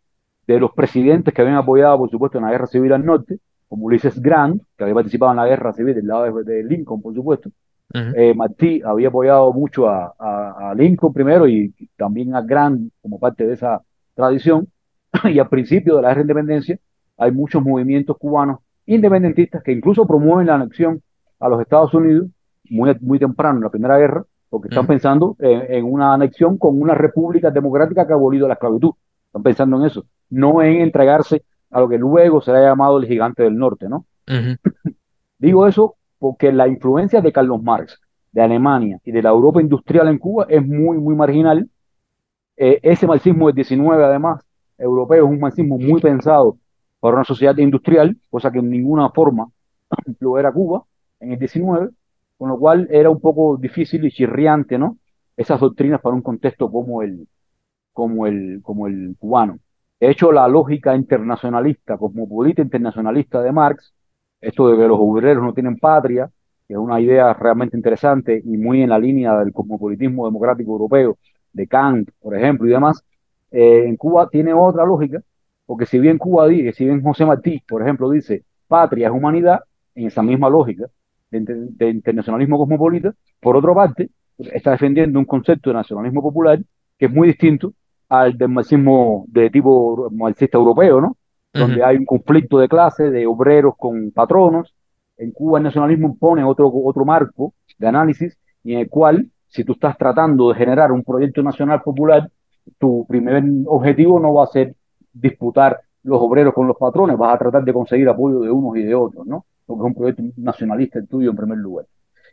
de 0.47 0.61
los 0.61 0.73
presidentes 0.73 1.35
que 1.35 1.43
habían 1.43 1.57
apoyado, 1.57 1.99
por 1.99 2.11
supuesto, 2.11 2.39
en 2.39 2.45
la 2.45 2.51
guerra 2.51 2.67
civil 2.67 2.93
al 2.93 3.05
norte, 3.05 3.39
como 3.69 3.85
Ulysses 3.87 4.21
Grant, 4.21 4.63
que 4.77 4.85
había 4.85 4.95
participado 4.95 5.33
en 5.33 5.37
la 5.39 5.47
guerra 5.47 5.73
civil 5.73 5.95
del 5.95 6.07
lado 6.07 6.25
de, 6.25 6.45
de 6.45 6.65
Lincoln, 6.65 7.03
por 7.03 7.15
supuesto, 7.15 7.51
Uh 7.95 7.99
-huh. 7.99 8.13
eh, 8.17 8.35
Martí 8.35 8.83
había 8.85 9.09
apoyado 9.09 9.51
mucho 9.55 9.89
a, 9.89 10.15
a, 10.19 10.71
a, 10.71 10.75
Lincoln 10.75 11.11
primero 11.15 11.49
y 11.49 11.73
también 11.97 12.35
a 12.35 12.43
Grant 12.43 12.93
como 13.01 13.19
parte 13.19 13.47
de 13.47 13.55
esa 13.55 13.81
tradición. 14.15 14.69
y 15.25 15.39
al 15.39 15.49
principio 15.49 15.97
de 15.97 16.03
la 16.03 16.09
guerra 16.09 16.19
de 16.19 16.25
independencia 16.25 16.79
hay 17.17 17.33
muchos 17.33 17.63
movimientos 17.63 18.17
cubanos 18.17 18.61
independentistas 18.87 19.63
que 19.63 19.73
incluso 19.73 20.07
promueven 20.07 20.47
la 20.47 20.55
anexión 20.55 21.03
a 21.41 21.49
los 21.49 21.61
Estados 21.61 21.93
Unidos 21.93 22.29
muy, 22.71 22.97
muy 23.01 23.19
temprano 23.19 23.59
en 23.59 23.65
la 23.65 23.71
Primera 23.71 23.99
Guerra, 23.99 24.25
porque 24.49 24.69
están 24.69 24.87
pensando 24.87 25.37
en, 25.41 25.85
una 25.85 26.15
anexión 26.15 26.57
con 26.57 26.81
una 26.81 26.95
república 26.95 27.51
democrática 27.51 28.07
que 28.07 28.13
ha 28.13 28.17
abolido 28.17 28.49
la 28.49 28.55
esclavitud. 28.55 28.93
Están 29.27 29.43
pensando 29.43 29.79
en 29.79 29.87
eso, 29.87 30.07
no 30.31 30.63
en 30.63 30.81
entregarse 30.81 31.45
a 31.71 31.81
lo 31.81 31.89
que 31.89 31.99
luego 31.99 32.41
será 32.41 32.63
llamado 32.63 32.99
el 32.99 33.07
gigante 33.07 33.43
del 33.43 33.59
norte, 33.59 33.89
¿no? 33.89 34.07
Digo 35.39 35.67
eso 35.67 35.97
porque 36.19 36.51
la 36.51 36.67
influencia 36.67 37.21
de 37.21 37.31
Carlos 37.31 37.63
Marx, 37.63 38.01
de 38.33 38.43
Alemania 38.43 39.01
y 39.05 39.13
de 39.13 39.23
la 39.23 39.31
Europa 39.31 39.61
industrial 39.61 40.09
en 40.09 40.19
Cuba 40.19 40.47
es 40.49 40.67
muy, 40.67 40.99
muy 40.99 41.15
marginal. 41.15 41.69
Eh, 42.57 42.81
ese 42.83 43.07
marxismo 43.07 43.47
del 43.47 43.55
19, 43.55 44.05
además, 44.05 44.43
europeo, 44.79 45.25
es 45.27 45.31
un 45.31 45.41
marxismo 45.41 45.79
muy 45.79 46.01
pensado 46.01 46.59
para 47.01 47.17
una 47.17 47.25
sociedad 47.25 47.57
industrial, 47.59 48.17
cosa 48.31 48.51
que 48.51 48.59
en 48.59 48.71
ninguna 48.71 49.11
forma 49.11 49.51
lo 50.21 50.39
era 50.39 50.53
Cuba 50.53 50.85
en 51.21 51.33
el 51.33 51.39
19, 51.39 51.91
con 52.37 52.49
lo 52.49 52.59
cual 52.59 52.89
era 52.91 53.11
un 53.11 53.21
poco 53.21 53.57
difícil 53.57 54.05
y 54.05 54.11
chirriante, 54.11 54.79
¿no? 54.79 54.99
Esas 55.37 55.61
doctrinas 55.61 56.01
para 56.01 56.15
un 56.15 56.23
contexto 56.23 56.71
como 56.71 57.03
el, 57.03 57.29
como 57.93 58.27
el, 58.27 58.61
como 58.63 58.87
el 58.87 59.17
cubano. 59.19 59.59
De 60.01 60.11
hecho, 60.11 60.31
la 60.33 60.47
lógica 60.49 60.95
internacionalista, 60.95 61.97
cosmopolita 61.97 62.63
internacionalista 62.63 63.43
de 63.43 63.53
Marx, 63.53 63.93
esto 64.41 64.69
de 64.69 64.77
que 64.77 64.87
los 64.87 64.99
obreros 65.01 65.43
no 65.43 65.53
tienen 65.53 65.79
patria, 65.79 66.31
que 66.67 66.75
es 66.75 66.79
una 66.79 67.01
idea 67.01 67.33
realmente 67.35 67.77
interesante 67.77 68.41
y 68.45 68.57
muy 68.57 68.83
en 68.83 68.91
la 68.91 68.99
línea 68.99 69.37
del 69.39 69.53
cosmopolitismo 69.53 70.27
democrático 70.27 70.73
europeo, 70.73 71.19
de 71.53 71.67
Kant, 71.67 72.11
por 72.21 72.37
ejemplo, 72.37 72.69
y 72.69 72.71
demás, 72.71 73.03
eh, 73.51 73.85
en 73.87 73.97
Cuba 73.97 74.29
tiene 74.29 74.53
otra 74.53 74.85
lógica, 74.85 75.21
porque 75.67 75.87
si 75.87 75.99
bien 75.99 76.19
Cuba 76.19 76.47
dice, 76.49 76.73
si 76.73 76.85
bien 76.85 77.03
José 77.03 77.25
Martí, 77.25 77.63
por 77.69 77.83
ejemplo, 77.83 78.11
dice 78.11 78.45
patria 78.67 79.09
es 79.09 79.13
humanidad, 79.13 79.61
en 79.95 80.07
esa 80.07 80.23
misma 80.23 80.49
lógica 80.49 80.87
de, 81.31 81.91
internacionalismo 81.91 82.59
cosmopolita, 82.59 83.13
por 83.41 83.57
otra 83.57 83.75
parte, 83.75 84.11
está 84.39 84.73
defendiendo 84.73 85.19
un 85.19 85.25
concepto 85.25 85.71
de 85.71 85.75
nacionalismo 85.75 86.23
popular 86.23 86.61
que 86.97 87.07
es 87.07 87.13
muy 87.13 87.29
distinto 87.29 87.73
al 88.09 88.37
del 88.37 88.49
marxismo 88.49 89.25
de 89.29 89.51
tipo 89.51 90.09
marxista 90.11 90.57
europeo, 90.59 91.01
¿no? 91.01 91.17
donde 91.53 91.83
hay 91.83 91.97
un 91.97 92.05
conflicto 92.05 92.59
de 92.59 92.69
clase, 92.69 93.11
de 93.11 93.27
obreros 93.27 93.75
con 93.77 94.11
patronos. 94.13 94.75
En 95.17 95.33
Cuba 95.33 95.59
el 95.59 95.65
nacionalismo 95.65 96.17
pone 96.17 96.45
otro, 96.45 96.71
otro 96.73 97.05
marco 97.05 97.55
de 97.79 97.89
análisis 97.89 98.39
y 98.63 98.75
en 98.75 98.81
el 98.81 98.89
cual, 98.89 99.29
si 99.49 99.65
tú 99.65 99.73
estás 99.73 99.97
tratando 99.99 100.51
de 100.51 100.55
generar 100.55 100.93
un 100.93 101.03
proyecto 101.03 101.43
nacional 101.43 101.83
popular, 101.83 102.31
tu 102.79 103.07
primer 103.07 103.43
objetivo 103.67 104.21
no 104.21 104.35
va 104.35 104.45
a 104.45 104.49
ser 104.49 104.75
disputar 105.13 105.81
los 106.03 106.21
obreros 106.21 106.55
con 106.55 106.67
los 106.67 106.77
patrones, 106.77 107.17
vas 107.17 107.35
a 107.35 107.39
tratar 107.39 107.65
de 107.65 107.73
conseguir 107.73 108.09
apoyo 108.09 108.41
de 108.41 108.51
unos 108.51 108.77
y 108.77 108.83
de 108.83 108.95
otros, 108.95 109.27
¿no? 109.27 109.45
Porque 109.67 109.83
es 109.83 109.87
un 109.87 109.95
proyecto 109.95 110.23
nacionalista 110.37 110.99
el 110.99 111.09
tuyo 111.09 111.31
en 111.31 111.37
primer 111.37 111.59
lugar. 111.59 111.87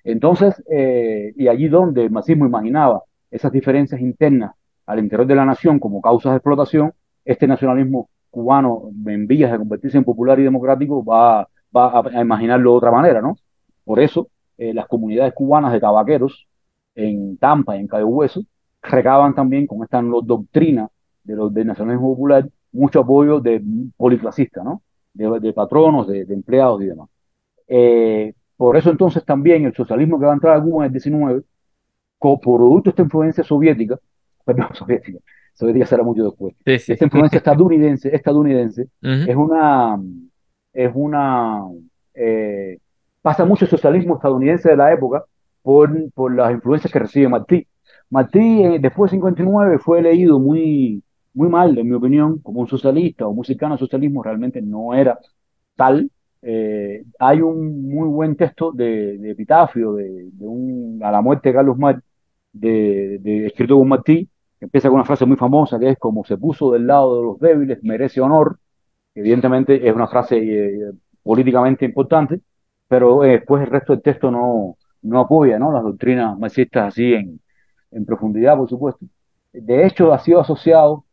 Entonces, 0.04 0.64
eh, 0.70 1.34
y 1.36 1.48
allí 1.48 1.68
donde 1.68 2.04
el 2.04 2.12
marxismo 2.12 2.46
imaginaba 2.46 3.04
esas 3.32 3.52
diferencias 3.52 4.00
internas 4.00 4.54
al 4.86 5.00
interior 5.00 5.28
de 5.28 5.36
la 5.36 5.46
nación 5.46 5.80
como 5.80 6.02
causas 6.02 6.34
de 6.34 6.38
explotación, 6.38 6.94
este 7.26 7.48
nacionalismo 7.48 8.10
cubano 8.30 8.92
en 9.08 9.28
vías 9.28 9.52
de 9.52 9.58
convertirse 9.58 9.98
en 9.98 10.04
popular 10.04 10.40
y 10.40 10.44
democrático 10.44 11.04
va, 11.04 11.42
a, 11.74 12.22
imaginarlo 12.22 12.72
de 12.72 12.78
otra 12.78 12.92
manera, 12.92 13.22
¿no? 13.22 13.36
Por 13.84 14.00
eso 14.00 14.30
eh, 14.58 14.74
las 14.74 14.88
comunidades 14.88 15.34
cubanas 15.34 15.74
de 15.74 15.80
tabaqueros 15.80 16.48
en 16.94 17.38
Tampa 17.38 17.76
y 17.76 17.80
en 17.82 17.88
Cayo 17.88 18.08
Hueso 18.08 18.42
recaban 18.86 19.34
también 19.34 19.68
con 19.68 19.84
esta 19.84 20.02
doctrina 20.02 20.90
de 21.24 21.36
los, 21.36 21.54
del 21.54 21.68
nacionalismo 21.68 22.10
popular 22.10 22.48
mucho 22.72 23.00
apoyo 23.00 23.40
de 23.40 23.62
policlasista, 23.98 24.64
¿no? 24.64 24.82
De, 25.14 25.54
patronos, 25.54 26.08
de, 26.08 26.22
empleados 26.30 26.82
y 26.82 26.88
demás. 26.88 27.10
Eh, 27.68 28.34
por 28.58 28.76
eso 28.76 28.92
entonces 28.92 29.24
también 29.24 29.66
el 29.66 29.74
socialismo 29.74 30.20
que 30.20 30.26
va 30.26 30.32
a 30.32 30.36
entrar 30.36 30.58
a 30.58 30.62
Cuba 30.62 30.84
en 30.84 30.88
el 30.88 30.92
19, 30.92 31.42
por 32.20 32.40
producto 32.40 32.86
de 32.86 32.90
esta 32.90 33.04
influencia 33.04 33.44
soviética, 33.44 33.98
perdón, 34.46 34.68
soviética, 34.74 35.20
soviética 35.54 35.86
será 35.86 36.04
mucho 36.04 36.24
después. 36.26 36.56
Esta 36.66 37.06
influencia 37.06 37.38
estadounidense, 37.38 38.14
estadounidense 38.14 38.90
es 39.02 39.36
una, 39.36 40.00
es 40.74 40.92
una, 40.94 41.64
eh, 42.14 42.78
pasa 43.22 43.46
mucho 43.46 43.66
el 43.66 43.72
socialismo 43.72 44.16
estadounidense 44.16 44.70
de 44.70 44.78
la 44.78 44.94
época 44.94 45.24
por, 45.62 46.12
por 46.12 46.36
las 46.36 46.52
influencias 46.52 46.92
que 46.92 47.00
recibe 47.00 47.30
Martí. 47.30 47.68
Martí, 48.10 48.64
eh, 48.64 48.80
después 48.80 49.12
de 49.12 49.18
59, 49.18 49.80
fue 49.80 50.02
leído 50.02 50.40
muy, 50.40 51.04
muy 51.34 51.50
mal, 51.50 51.78
en 51.78 51.88
mi 51.88 51.94
opinión, 51.96 52.40
como 52.40 52.62
un 52.62 52.68
socialista 52.68 53.28
o 53.28 53.34
muy 53.34 53.46
cercano 53.46 53.74
al 53.74 53.80
socialismo, 53.80 54.24
realmente 54.24 54.62
no 54.62 54.94
era 54.94 55.20
tal. 55.76 56.10
Eh, 56.42 57.04
hay 57.20 57.42
un 57.42 57.90
muy 57.90 58.08
buen 58.08 58.36
texto 58.36 58.72
de, 58.72 59.16
epitafio 59.32 59.94
de, 59.94 60.30
de, 60.32 60.48
un, 60.48 61.02
a 61.04 61.12
la 61.12 61.22
muerte 61.22 61.50
de 61.50 61.56
Carlos 61.56 61.78
de, 62.54 63.46
escrito 63.48 63.78
por 63.78 63.88
Martí, 63.88 64.30
empieza 64.60 64.90
con 64.90 64.96
una 64.96 65.06
frase 65.06 65.26
muy 65.26 65.38
famosa 65.38 65.80
que 65.80 65.90
es 65.90 65.98
como 66.00 66.24
se 66.26 66.38
puso 66.38 66.72
del 66.72 66.88
lado 66.88 67.18
de 67.18 67.24
los 67.24 67.40
débiles, 67.40 67.84
merece 67.84 68.22
honor. 68.22 68.60
Evidentemente 69.16 69.88
es 69.88 69.96
una 69.96 70.08
frase 70.08 70.38
eh, 70.38 70.92
políticamente 71.24 71.86
importante, 71.86 72.42
pero 72.88 73.22
después 73.22 73.64
el 73.64 73.70
resto 73.70 73.94
del 73.94 74.02
texto 74.02 74.32
no, 74.32 74.78
no 75.02 75.20
apoya 75.20 75.60
¿no? 75.60 75.72
las 75.72 75.84
doctrinas 75.84 76.38
marxistas 76.38 76.90
así 76.90 77.14
en, 77.14 77.40
en 77.96 78.06
profundidad, 78.06 78.58
por 78.58 78.70
supuesto. 78.70 79.06
De 79.54 79.86
hecho, 79.86 80.14
ha 80.14 80.20
sido 80.20 80.40
asociado 80.42 81.06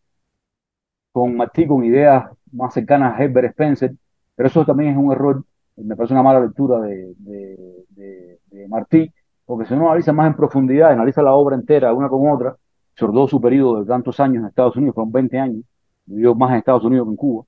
con 1.12 1.36
Martí 1.36 1.66
con 1.66 1.84
ideas 1.84 2.26
más 2.52 2.74
cercanas 2.74 3.18
a 3.18 3.22
Herbert 3.22 3.50
Spencer, 3.50 3.92
pero 4.34 4.48
eso 4.48 4.64
también 4.64 4.92
es 4.92 4.96
un 4.96 5.12
error, 5.12 5.44
me 5.76 5.96
parece 5.96 6.14
una 6.14 6.22
mala 6.22 6.40
lectura 6.40 6.80
de, 6.80 7.14
de, 7.18 8.38
de 8.46 8.68
Martí, 8.68 9.12
porque 9.44 9.66
si 9.66 9.74
uno 9.74 9.86
analiza 9.88 10.12
más 10.12 10.28
en 10.28 10.36
profundidad, 10.36 10.92
analiza 10.92 11.22
la 11.22 11.32
obra 11.32 11.56
entera 11.56 11.92
una 11.92 12.08
con 12.08 12.30
otra, 12.30 12.56
sobre 12.94 13.12
todo 13.12 13.28
su 13.28 13.40
periodo 13.40 13.80
de 13.80 13.86
tantos 13.86 14.20
años 14.20 14.42
en 14.42 14.48
Estados 14.48 14.76
Unidos, 14.76 14.94
fueron 14.94 15.12
20 15.12 15.38
años, 15.38 15.64
vivió 16.06 16.34
más 16.34 16.50
en 16.52 16.58
Estados 16.58 16.84
Unidos 16.84 17.06
que 17.06 17.10
en 17.10 17.16
Cuba. 17.16 17.44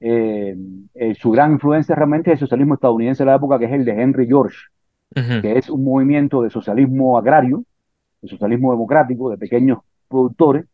Eh, 0.00 0.56
eh, 0.94 1.14
su 1.14 1.30
gran 1.30 1.52
influencia 1.52 1.94
realmente 1.94 2.30
es 2.30 2.34
el 2.34 2.40
socialismo 2.40 2.74
estadounidense 2.74 3.22
de 3.22 3.26
la 3.30 3.36
época, 3.36 3.58
que 3.58 3.66
es 3.66 3.72
el 3.72 3.84
de 3.84 3.92
Henry 4.02 4.26
George, 4.26 4.56
que 5.14 5.58
es 5.58 5.70
un 5.70 5.84
movimiento 5.84 6.42
de 6.42 6.50
socialismo 6.50 7.18
agrario, 7.18 7.64
de 8.22 8.28
socialismo 8.28 8.72
democrático, 8.72 9.30
de 9.30 9.36
pequeños 9.36 9.80
productores, 10.08 10.64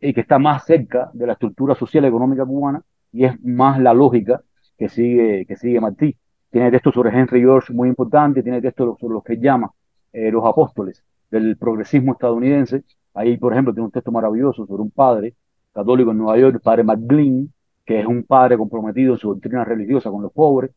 y 0.00 0.14
que 0.14 0.22
está 0.22 0.38
más 0.38 0.64
cerca 0.64 1.10
de 1.12 1.26
la 1.26 1.34
estructura 1.34 1.74
social 1.74 2.04
y 2.04 2.08
económica 2.08 2.44
cubana, 2.46 2.82
y 3.12 3.24
es 3.24 3.42
más 3.44 3.78
la 3.80 3.92
lógica 3.92 4.42
que 4.78 4.88
sigue, 4.88 5.44
que 5.46 5.56
sigue 5.56 5.80
Martí. 5.80 6.16
Tiene 6.50 6.70
textos 6.70 6.94
sobre 6.94 7.10
Henry 7.10 7.40
George 7.40 7.72
muy 7.72 7.88
importante, 7.88 8.42
tiene 8.42 8.62
textos 8.62 8.98
sobre 8.98 9.14
los 9.14 9.24
que 9.24 9.36
llama 9.38 9.70
eh, 10.12 10.30
los 10.30 10.44
apóstoles 10.44 11.02
del 11.30 11.56
progresismo 11.56 12.12
estadounidense, 12.12 12.84
Ahí, 13.14 13.36
por 13.36 13.52
ejemplo, 13.52 13.72
tiene 13.72 13.86
un 13.86 13.92
texto 13.92 14.10
maravilloso 14.10 14.66
sobre 14.66 14.82
un 14.82 14.90
padre 14.90 15.34
católico 15.72 16.10
en 16.10 16.18
Nueva 16.18 16.36
York, 16.38 16.54
el 16.56 16.60
padre 16.60 16.82
McGlynn, 16.82 17.52
que 17.86 18.00
es 18.00 18.06
un 18.06 18.24
padre 18.24 18.58
comprometido 18.58 19.14
en 19.14 19.18
su 19.20 19.28
doctrina 19.28 19.64
religiosa 19.64 20.10
con 20.10 20.22
los 20.22 20.32
pobres. 20.32 20.72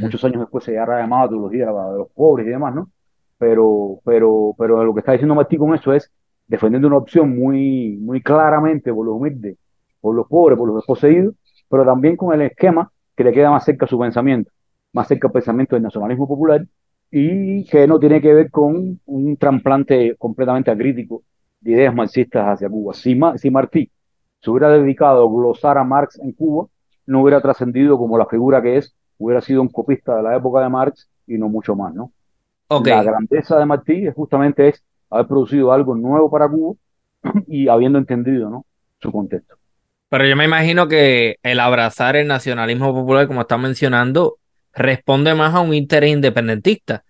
Muchos 0.00 0.22
años 0.24 0.40
después 0.40 0.62
se 0.62 0.72
llama 0.72 1.00
llamada 1.00 1.28
teología 1.28 1.66
de 1.66 1.98
los 1.98 2.08
pobres 2.14 2.46
y 2.46 2.50
demás, 2.50 2.74
¿no? 2.74 2.90
Pero, 3.40 4.00
pero, 4.04 4.54
pero 4.58 4.84
lo 4.84 4.92
que 4.92 5.00
está 5.00 5.12
diciendo 5.12 5.34
Martí 5.34 5.56
con 5.56 5.74
eso 5.74 5.94
es 5.94 6.12
defendiendo 6.46 6.88
una 6.88 6.98
opción 6.98 7.38
muy, 7.38 7.96
muy 7.96 8.20
claramente 8.22 8.92
por 8.92 9.06
los 9.06 9.14
humildes, 9.16 9.56
por 9.98 10.14
los 10.14 10.26
pobres, 10.28 10.58
por 10.58 10.68
los 10.68 10.76
desposeídos, 10.76 11.34
pero 11.70 11.86
también 11.86 12.16
con 12.16 12.34
el 12.34 12.42
esquema 12.42 12.92
que 13.16 13.24
le 13.24 13.32
queda 13.32 13.50
más 13.50 13.64
cerca 13.64 13.86
a 13.86 13.88
su 13.88 13.98
pensamiento, 13.98 14.50
más 14.92 15.08
cerca 15.08 15.28
al 15.28 15.32
pensamiento 15.32 15.74
del 15.74 15.84
nacionalismo 15.84 16.28
popular 16.28 16.66
y 17.10 17.64
que 17.64 17.86
no 17.86 17.98
tiene 17.98 18.20
que 18.20 18.34
ver 18.34 18.50
con 18.50 19.00
un 19.06 19.36
trasplante 19.38 20.16
completamente 20.18 20.70
acrítico 20.70 21.22
de 21.62 21.72
ideas 21.72 21.94
marxistas 21.94 22.46
hacia 22.46 22.68
Cuba. 22.68 22.92
Si, 22.92 23.18
si 23.36 23.50
Martí 23.50 23.90
se 24.42 24.50
hubiera 24.50 24.68
dedicado 24.68 25.26
a 25.26 25.32
glosar 25.32 25.78
a 25.78 25.84
Marx 25.84 26.18
en 26.20 26.32
Cuba, 26.32 26.66
no 27.06 27.22
hubiera 27.22 27.40
trascendido 27.40 27.96
como 27.96 28.18
la 28.18 28.26
figura 28.26 28.60
que 28.60 28.76
es, 28.76 28.94
hubiera 29.16 29.40
sido 29.40 29.62
un 29.62 29.68
copista 29.68 30.16
de 30.16 30.24
la 30.24 30.36
época 30.36 30.60
de 30.60 30.68
Marx 30.68 31.08
y 31.26 31.38
no 31.38 31.48
mucho 31.48 31.74
más, 31.74 31.94
¿no? 31.94 32.12
La 32.70 33.02
grandeza 33.02 33.58
de 33.58 33.66
Martí 33.66 34.06
es 34.06 34.14
justamente 34.14 34.68
es 34.68 34.82
haber 35.10 35.26
producido 35.26 35.72
algo 35.72 35.96
nuevo 35.96 36.30
para 36.30 36.48
Cuba 36.48 36.76
y 37.48 37.68
habiendo 37.68 37.98
entendido, 37.98 38.48
¿no? 38.48 38.64
Su 39.00 39.10
contexto. 39.10 39.56
Pero 40.08 40.26
yo 40.26 40.36
me 40.36 40.44
imagino 40.44 40.88
que 40.88 41.36
el 41.42 41.60
abrazar 41.60 42.16
el 42.16 42.26
nacionalismo 42.26 42.92
popular, 42.92 43.26
como 43.26 43.42
está 43.42 43.58
mencionando, 43.58 44.38
responde 44.72 45.34
más 45.34 45.54
a 45.54 45.60
un 45.60 45.74
interés 45.74 46.10
independentista, 46.10 47.04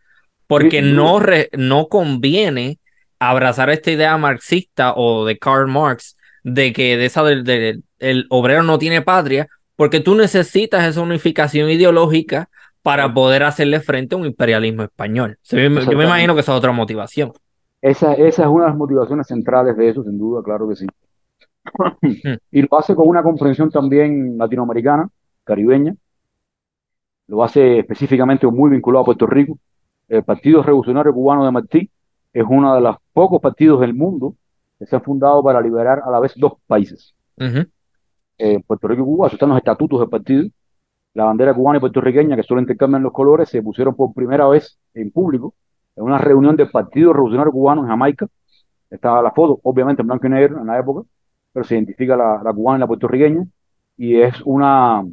porque 0.47 0.83
no, 0.83 1.21
no 1.57 1.89
conviene 1.89 2.79
abrazar 3.19 3.71
esta 3.71 3.91
idea 3.91 4.17
marxista 4.17 4.95
o 4.97 5.25
de 5.25 5.39
Karl 5.39 5.69
Marx 5.69 6.17
de 6.43 6.73
que 6.73 6.97
de 6.97 7.05
esa 7.07 7.23
del, 7.23 7.83
el 7.99 8.27
obrero 8.31 8.63
no 8.63 8.79
tiene 8.79 9.03
patria, 9.03 9.49
porque 9.77 10.01
tú 10.01 10.15
necesitas 10.15 10.87
esa 10.87 11.01
unificación 11.01 11.71
ideológica 11.71 12.49
para 12.83 13.13
poder 13.13 13.43
hacerle 13.43 13.81
frente 13.81 14.15
a 14.15 14.19
un 14.19 14.27
imperialismo 14.27 14.83
español. 14.83 15.39
yo 15.45 15.71
me 15.71 16.05
imagino 16.05 16.35
que 16.35 16.41
esa 16.41 16.53
es 16.53 16.59
otra 16.59 16.73
motivación. 16.73 17.33
Esa, 17.83 18.15
esa 18.15 18.43
es 18.43 18.49
una 18.49 18.65
de 18.65 18.71
las 18.71 18.79
motivaciones 18.79 19.27
centrales 19.27 19.77
de 19.77 19.89
eso, 19.89 20.03
sin 20.03 20.19
duda, 20.19 20.43
claro 20.43 20.69
que 20.69 20.77
sí. 20.77 20.87
y 22.51 22.63
lo 22.63 22.79
hace 22.79 22.95
con 22.95 23.09
una 23.09 23.23
comprensión 23.23 23.71
también 23.71 24.37
latinoamericana, 24.37 25.09
caribeña, 25.45 25.95
lo 27.27 27.45
hace 27.45 27.79
específicamente 27.79 28.47
muy 28.47 28.71
vinculado 28.71 29.03
a 29.03 29.07
Puerto 29.07 29.27
Rico. 29.27 29.59
El 30.09 30.25
Partido 30.25 30.63
Revolucionario 30.63 31.13
Cubano 31.13 31.45
de 31.45 31.53
Martí 31.53 31.91
es 32.33 32.45
uno 32.49 32.75
de 32.75 32.81
los 32.81 32.97
pocos 33.13 33.41
partidos 33.41 33.81
del 33.81 33.95
mundo 33.95 34.35
que 34.79 34.87
se 34.87 34.97
han 34.97 35.03
fundado 35.03 35.43
para 35.43 35.61
liberar 35.61 36.03
a 36.05 36.11
la 36.11 36.19
vez 36.19 36.33
dos 36.37 36.55
países. 36.67 37.15
Eh, 38.39 38.61
Puerto 38.67 38.89
Rico 38.89 39.03
y 39.03 39.05
Cuba, 39.05 39.27
eso 39.29 39.37
están 39.37 39.51
los 39.51 39.59
estatutos 39.59 40.01
del 40.01 40.09
partido. 40.09 40.49
La 41.15 41.25
bandera 41.25 41.55
cubana 41.55 41.79
y 41.79 41.81
puertorriqueña, 41.81 42.37
que 42.37 42.43
solo 42.43 42.61
intercambian 42.61 43.03
los 43.03 43.13
colores, 43.13 43.49
se 43.49 43.63
pusieron 43.63 43.95
por 43.95 44.15
primera 44.15 44.47
vez 44.49 44.79
en 44.95 45.11
público 45.11 45.55
en 45.97 46.05
una 46.05 46.19
reunión 46.19 46.57
del 46.57 46.71
Partido 46.71 47.13
Revolucionario 47.13 47.53
Cubano 47.53 47.83
en 47.83 47.89
Jamaica. 47.89 48.27
Estaba 48.91 49.23
la 49.23 49.33
foto, 49.33 49.61
obviamente 49.65 50.03
en 50.03 50.09
blanco 50.09 50.27
y 50.27 50.31
negro 50.31 50.61
en 50.61 50.67
la 50.67 50.79
época, 50.79 51.09
pero 51.53 51.65
se 51.65 51.75
identifica 51.75 52.17
la, 52.17 52.41
la 52.43 52.53
cubana 52.53 52.79
y 52.79 52.81
la 52.81 52.87
puertorriqueña. 52.87 53.47
Y 53.97 54.21
es 54.21 54.41
una, 54.45 55.05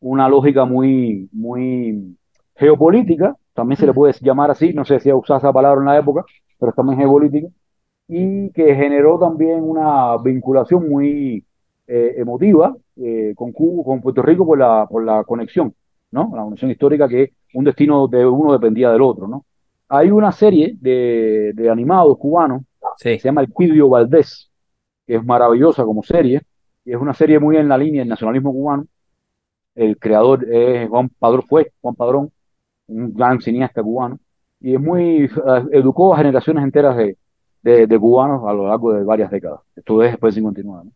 una 0.00 0.28
lógica 0.28 0.64
muy, 0.64 1.28
muy 1.32 2.16
geopolítica, 2.54 3.36
también 3.54 3.78
se 3.78 3.86
le 3.86 3.94
puede 3.94 4.14
llamar 4.20 4.50
así, 4.50 4.72
no 4.74 4.84
sé 4.84 5.00
si 5.00 5.10
ha 5.10 5.16
usado 5.16 5.38
esa 5.38 5.52
palabra 5.52 5.80
en 5.80 5.86
la 5.86 5.98
época, 5.98 6.24
pero 6.58 6.72
también 6.72 6.98
geopolítica, 6.98 7.48
y 8.08 8.50
que 8.52 8.74
generó 8.74 9.18
también 9.18 9.62
una 9.62 10.16
vinculación 10.18 10.88
muy 10.88 11.44
eh, 11.86 12.14
emotiva 12.16 12.74
eh, 12.96 13.32
con 13.36 13.52
Cuba, 13.52 13.84
con 13.84 14.00
Puerto 14.00 14.22
Rico 14.22 14.46
por 14.46 14.58
la, 14.58 14.86
por 14.88 15.04
la 15.04 15.24
conexión, 15.24 15.74
¿no? 16.10 16.30
La 16.34 16.42
conexión 16.42 16.70
histórica 16.70 17.08
que 17.08 17.32
un 17.54 17.64
destino 17.64 18.08
de 18.08 18.26
uno 18.26 18.52
dependía 18.52 18.90
del 18.90 19.02
otro, 19.02 19.28
¿no? 19.28 19.44
Hay 19.88 20.10
una 20.10 20.32
serie 20.32 20.76
de, 20.80 21.52
de 21.54 21.70
animados 21.70 22.18
cubanos, 22.18 22.62
se 22.96 23.18
llama 23.18 23.42
El 23.42 23.50
Cuidio 23.50 23.88
Valdés, 23.88 24.50
que 25.06 25.16
es 25.16 25.24
maravillosa 25.24 25.84
como 25.84 26.02
serie, 26.02 26.42
y 26.84 26.92
es 26.92 26.96
una 26.96 27.14
serie 27.14 27.38
muy 27.38 27.56
en 27.56 27.68
la 27.68 27.78
línea 27.78 28.00
del 28.02 28.08
nacionalismo 28.08 28.52
cubano, 28.52 28.86
el 29.74 29.98
creador 29.98 30.44
es 30.50 30.88
Juan 30.88 31.08
Padrón, 31.18 31.42
fue 31.48 31.72
Juan 31.80 31.94
Padrón, 31.94 32.32
un 32.86 33.12
gran 33.14 33.40
cineasta 33.40 33.82
cubano, 33.82 34.18
y 34.60 34.74
es 34.74 34.80
muy, 34.80 35.24
eh, 35.24 35.30
educó 35.72 36.14
a 36.14 36.18
generaciones 36.18 36.64
enteras 36.64 36.96
de, 36.96 37.16
de, 37.62 37.98
cubanos 37.98 38.42
a 38.46 38.52
lo 38.52 38.68
largo 38.68 38.92
de 38.92 39.04
varias 39.04 39.30
décadas. 39.30 39.60
Esto 39.74 40.02
es 40.02 40.12
después 40.12 40.34
de 40.34 40.40
59. 40.40 40.90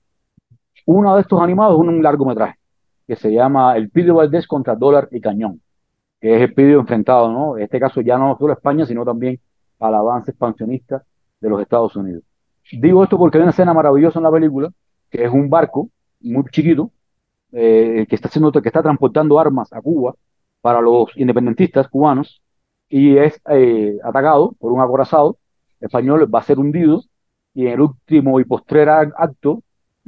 Uno 0.90 1.14
de 1.16 1.20
estos 1.20 1.38
animados 1.42 1.74
es 1.74 1.86
un 1.86 2.02
largometraje 2.02 2.58
que 3.06 3.14
se 3.14 3.30
llama 3.30 3.76
El 3.76 3.90
Pidio 3.90 4.14
Valdés 4.14 4.46
contra 4.46 4.74
Dólar 4.74 5.06
y 5.10 5.20
Cañón, 5.20 5.60
que 6.18 6.34
es 6.34 6.40
el 6.40 6.54
pidio 6.54 6.80
enfrentado, 6.80 7.30
¿no? 7.30 7.58
En 7.58 7.64
este 7.64 7.78
caso 7.78 8.00
ya 8.00 8.16
no 8.16 8.38
solo 8.38 8.54
a 8.54 8.56
España, 8.56 8.86
sino 8.86 9.04
también 9.04 9.38
al 9.80 9.94
avance 9.94 10.30
expansionista 10.30 11.04
de 11.42 11.50
los 11.50 11.60
Estados 11.60 11.94
Unidos. 11.94 12.22
Digo 12.72 13.04
esto 13.04 13.18
porque 13.18 13.36
hay 13.36 13.42
una 13.42 13.50
escena 13.50 13.74
maravillosa 13.74 14.18
en 14.18 14.22
la 14.22 14.30
película, 14.30 14.70
que 15.10 15.24
es 15.24 15.30
un 15.30 15.50
barco 15.50 15.90
muy 16.22 16.44
chiquito, 16.50 16.90
eh, 17.52 18.06
que 18.08 18.14
está 18.14 18.28
haciendo, 18.28 18.50
que 18.50 18.68
está 18.70 18.82
transportando 18.82 19.38
armas 19.38 19.70
a 19.74 19.82
Cuba 19.82 20.14
para 20.62 20.80
los 20.80 21.14
independentistas 21.16 21.86
cubanos 21.88 22.40
y 22.88 23.18
es 23.18 23.38
eh, 23.50 23.98
atacado 24.02 24.54
por 24.58 24.72
un 24.72 24.80
acorazado 24.80 25.36
español, 25.82 26.34
va 26.34 26.38
a 26.38 26.44
ser 26.44 26.58
hundido 26.58 27.02
y 27.52 27.66
en 27.66 27.74
el 27.74 27.80
último 27.82 28.40
y 28.40 28.44
postrer 28.44 28.88
acto 28.88 29.62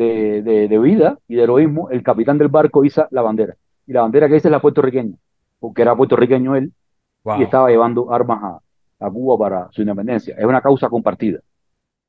de, 0.05 0.69
de, 0.69 0.79
vida 0.79 1.19
y 1.29 1.37
de 1.37 1.43
heroísmo, 1.43 1.91
el 1.91 2.03
capitán 2.03 2.39
del 2.39 2.49
barco 2.49 2.85
iza 2.85 3.09
la 3.11 3.23
bandera. 3.23 3.57
Y 3.87 3.93
la 3.93 4.03
bandera 4.03 4.29
que 4.29 4.35
dice 4.35 4.49
es 4.49 4.53
la 4.53 4.61
puertorriqueña, 4.61 5.17
porque 5.59 5.83
era 5.83 5.95
puertorriqueño 5.95 6.57
él 6.57 6.73
y 7.39 7.43
estaba 7.43 7.69
llevando 7.69 8.13
armas 8.13 8.43
a, 8.43 9.07
a, 9.07 9.11
Cuba 9.11 9.37
para 9.39 9.69
su 9.73 9.83
independencia. 9.83 10.35
Es 10.39 10.45
una 10.45 10.61
causa 10.61 10.89
compartida. 10.89 11.41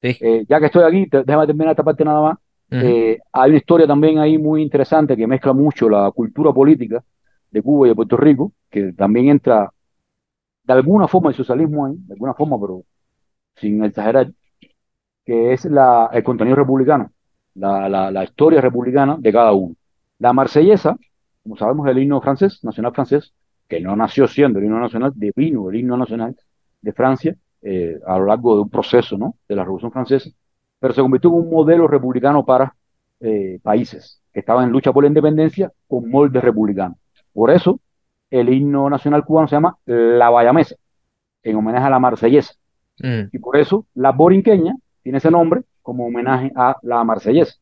Eh, 0.01 0.45
ya 0.47 0.59
que 0.59 0.67
estoy 0.67 0.83
aquí, 0.83 1.09
déjame 1.11 1.45
terminar 1.45 1.71
esta 1.71 1.83
parte 1.83 2.05
nada 2.05 2.21
más. 2.21 2.37
Eh, 2.73 3.19
hay 3.33 3.49
una 3.49 3.57
historia 3.57 3.85
también 3.85 4.17
ahí 4.19 4.37
muy 4.37 4.61
interesante 4.61 5.17
que 5.17 5.27
mezcla 5.27 5.51
mucho 5.51 5.89
la 5.89 6.09
cultura 6.11 6.53
política 6.53 7.03
de 7.51 7.61
Cuba 7.61 7.87
y 7.87 7.89
de 7.89 7.95
Puerto 7.95 8.15
Rico, 8.15 8.53
que 8.69 8.93
también 8.93 9.27
entra 9.27 9.69
de 10.63 10.73
alguna 10.73 11.09
forma 11.09 11.29
el 11.29 11.35
socialismo 11.35 11.85
ahí, 11.85 11.95
de 11.97 12.13
alguna 12.13 12.33
forma, 12.33 12.57
pero 12.61 12.83
sin 13.57 13.83
exagerar, 13.83 14.31
que 15.25 15.51
es 15.51 15.65
la, 15.65 16.09
el 16.13 16.23
contenido 16.23 16.55
republicano, 16.55 17.11
la, 17.55 17.89
la, 18.11 18.23
historia 18.23 18.61
republicana 18.61 19.17
de 19.19 19.31
cada 19.31 19.51
uno. 19.53 19.75
La 20.19 20.33
marsellesa, 20.33 20.97
como 21.43 21.57
sabemos, 21.57 21.87
el 21.87 21.99
himno 21.99 22.21
francés, 22.21 22.63
nacional 22.63 22.93
francés, 22.93 23.33
que 23.67 23.79
no 23.79 23.95
nació 23.95 24.27
siendo 24.27 24.59
el 24.59 24.65
himno 24.65 24.79
nacional, 24.79 25.13
devino 25.15 25.69
el 25.69 25.77
himno 25.77 25.97
nacional 25.97 26.35
de 26.81 26.93
Francia 26.93 27.35
eh, 27.61 27.99
a 28.05 28.17
lo 28.17 28.25
largo 28.25 28.55
de 28.55 28.61
un 28.63 28.69
proceso 28.69 29.17
¿no? 29.17 29.35
de 29.47 29.55
la 29.55 29.63
Revolución 29.63 29.91
Francesa, 29.91 30.29
pero 30.79 30.93
se 30.93 31.01
convirtió 31.01 31.29
en 31.29 31.37
un 31.37 31.49
modelo 31.49 31.87
republicano 31.87 32.43
para 32.45 32.75
eh, 33.19 33.59
países 33.61 34.21
que 34.33 34.39
estaban 34.39 34.65
en 34.65 34.71
lucha 34.71 34.91
por 34.91 35.03
la 35.03 35.09
independencia 35.09 35.71
con 35.87 36.09
molde 36.09 36.41
republicano. 36.41 36.97
Por 37.33 37.51
eso, 37.51 37.79
el 38.29 38.49
himno 38.49 38.89
nacional 38.89 39.23
cubano 39.23 39.47
se 39.47 39.55
llama 39.55 39.77
La 39.85 40.29
Bayamesa, 40.29 40.75
en 41.43 41.55
homenaje 41.55 41.85
a 41.85 41.89
la 41.89 41.99
marsellesa. 41.99 42.53
Mm. 42.99 43.29
Y 43.31 43.39
por 43.39 43.57
eso, 43.57 43.85
la 43.93 44.11
borinqueña 44.11 44.75
tiene 45.03 45.17
ese 45.17 45.31
nombre 45.31 45.63
como 45.81 46.05
homenaje 46.07 46.51
a 46.55 46.77
la 46.83 47.03
marsellesa. 47.03 47.55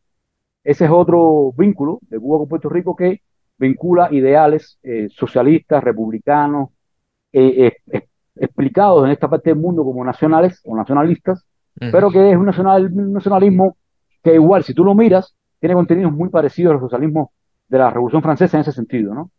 Ese 0.63 0.85
es 0.85 0.91
otro 0.91 1.53
vínculo 1.57 1.99
de 2.09 2.19
Cuba 2.19 2.39
con 2.39 2.49
Puerto 2.49 2.69
Rico 2.69 2.95
que 2.95 3.21
vincula 3.57 4.09
ideales 4.11 4.79
eh, 4.83 5.07
socialistas, 5.09 5.83
republicanos, 5.83 6.69
eh, 7.31 7.73
explicados 8.35 9.05
en 9.05 9.11
esta 9.11 9.29
parte 9.29 9.49
del 9.49 9.59
mundo 9.59 9.83
como 9.83 10.03
nacionales 10.03 10.61
o 10.65 10.75
nacionalistas, 10.75 11.45
pero 11.91 12.09
que 12.11 12.31
es 12.31 12.35
un, 12.35 12.45
nacional, 12.45 12.89
nacionalismo 12.93 13.77
que 14.23 14.33
igual, 14.33 14.63
si 14.63 14.73
tú 14.73 14.83
lo 14.83 14.93
miras, 14.95 15.35
tiene 15.59 15.75
contenidos 15.75 16.11
muy 16.11 16.29
parecidos 16.29 16.73
al 16.73 16.79
socialismo 16.79 17.31
de 17.67 17.77
la 17.77 17.89
Revolución 17.89 18.21
Francesa 18.21 18.57
en 18.57 18.61
ese 18.61 18.71
sentido, 18.71 19.13
¿no? 19.13 19.31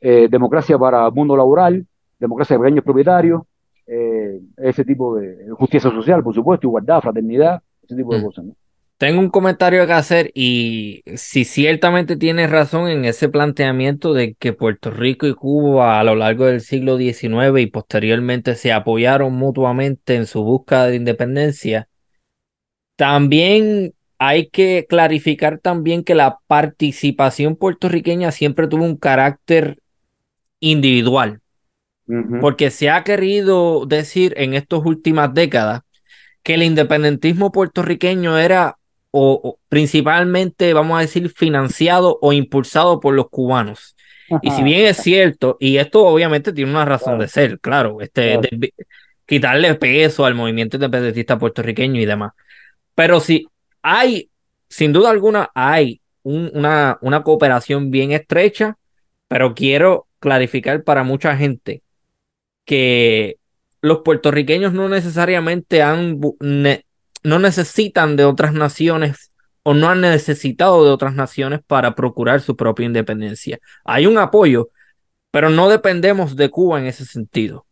Eh, 0.00 0.28
democracia 0.30 0.78
para 0.78 1.06
el 1.06 1.12
mundo 1.12 1.36
laboral, 1.36 1.84
democracia 2.18 2.56
de 2.56 2.62
pequeños 2.62 2.84
propietarios, 2.84 3.42
eh, 3.86 4.40
ese 4.58 4.84
tipo 4.84 5.16
de 5.16 5.48
justicia 5.52 5.90
social, 5.90 6.22
por 6.22 6.34
supuesto, 6.34 6.66
igualdad, 6.66 7.00
fraternidad, 7.00 7.62
ese 7.88 7.96
tipo 7.96 8.14
de 8.14 8.22
cosas, 8.22 8.44
¿no? 8.44 8.56
Tengo 8.98 9.20
un 9.20 9.30
comentario 9.30 9.86
que 9.86 9.92
hacer 9.92 10.32
y 10.34 11.02
si 11.14 11.44
ciertamente 11.44 12.16
tienes 12.16 12.50
razón 12.50 12.88
en 12.88 13.04
ese 13.04 13.28
planteamiento 13.28 14.12
de 14.12 14.34
que 14.34 14.52
Puerto 14.52 14.90
Rico 14.90 15.28
y 15.28 15.34
Cuba 15.34 16.00
a 16.00 16.04
lo 16.04 16.16
largo 16.16 16.46
del 16.46 16.60
siglo 16.60 16.98
XIX 16.98 17.60
y 17.60 17.66
posteriormente 17.66 18.56
se 18.56 18.72
apoyaron 18.72 19.34
mutuamente 19.34 20.16
en 20.16 20.26
su 20.26 20.42
búsqueda 20.42 20.88
de 20.88 20.96
independencia, 20.96 21.88
también 22.96 23.94
hay 24.18 24.48
que 24.48 24.84
clarificar 24.88 25.60
también 25.60 26.02
que 26.02 26.16
la 26.16 26.38
participación 26.48 27.54
puertorriqueña 27.54 28.32
siempre 28.32 28.66
tuvo 28.66 28.82
un 28.82 28.96
carácter 28.96 29.78
individual, 30.58 31.40
porque 32.40 32.72
se 32.72 32.90
ha 32.90 33.04
querido 33.04 33.86
decir 33.86 34.34
en 34.38 34.54
estas 34.54 34.80
últimas 34.84 35.32
décadas 35.34 35.82
que 36.42 36.54
el 36.54 36.62
independentismo 36.62 37.52
puertorriqueño 37.52 38.38
era 38.38 38.78
o, 39.10 39.58
principalmente, 39.68 40.72
vamos 40.72 40.98
a 40.98 41.02
decir, 41.02 41.30
financiado 41.30 42.18
o 42.20 42.32
impulsado 42.32 43.00
por 43.00 43.14
los 43.14 43.28
cubanos. 43.28 43.96
Y 44.42 44.50
si 44.50 44.62
bien 44.62 44.86
es 44.86 44.98
cierto, 44.98 45.56
y 45.58 45.78
esto 45.78 46.06
obviamente 46.06 46.52
tiene 46.52 46.70
una 46.70 46.84
razón 46.84 47.18
de 47.18 47.28
ser, 47.28 47.58
claro, 47.60 48.02
este, 48.02 48.38
quitarle 49.24 49.74
peso 49.76 50.26
al 50.26 50.34
movimiento 50.34 50.76
independentista 50.76 51.38
puertorriqueño 51.38 52.00
y 52.00 52.04
demás. 52.04 52.32
Pero 52.94 53.20
si 53.20 53.46
hay, 53.80 54.30
sin 54.68 54.92
duda 54.92 55.10
alguna, 55.10 55.50
hay 55.54 56.02
una, 56.22 56.98
una 57.00 57.22
cooperación 57.22 57.90
bien 57.90 58.12
estrecha, 58.12 58.76
pero 59.28 59.54
quiero 59.54 60.06
clarificar 60.20 60.82
para 60.84 61.04
mucha 61.04 61.36
gente 61.36 61.82
que 62.66 63.38
los 63.80 63.98
puertorriqueños 64.00 64.72
no 64.72 64.88
necesariamente 64.88 65.82
han, 65.82 66.20
no 67.22 67.38
necesitan 67.38 68.16
de 68.16 68.24
otras 68.24 68.52
naciones 68.52 69.30
o 69.62 69.74
no 69.74 69.88
han 69.88 70.00
necesitado 70.00 70.84
de 70.84 70.90
otras 70.90 71.14
naciones 71.14 71.60
para 71.66 71.94
procurar 71.94 72.40
su 72.40 72.56
propia 72.56 72.86
independencia. 72.86 73.58
Hay 73.84 74.06
un 74.06 74.18
apoyo, 74.18 74.70
pero 75.30 75.50
no 75.50 75.68
dependemos 75.68 76.36
de 76.36 76.50
Cuba 76.50 76.80
en 76.80 76.86
ese 76.86 77.04
sentido. 77.04 77.66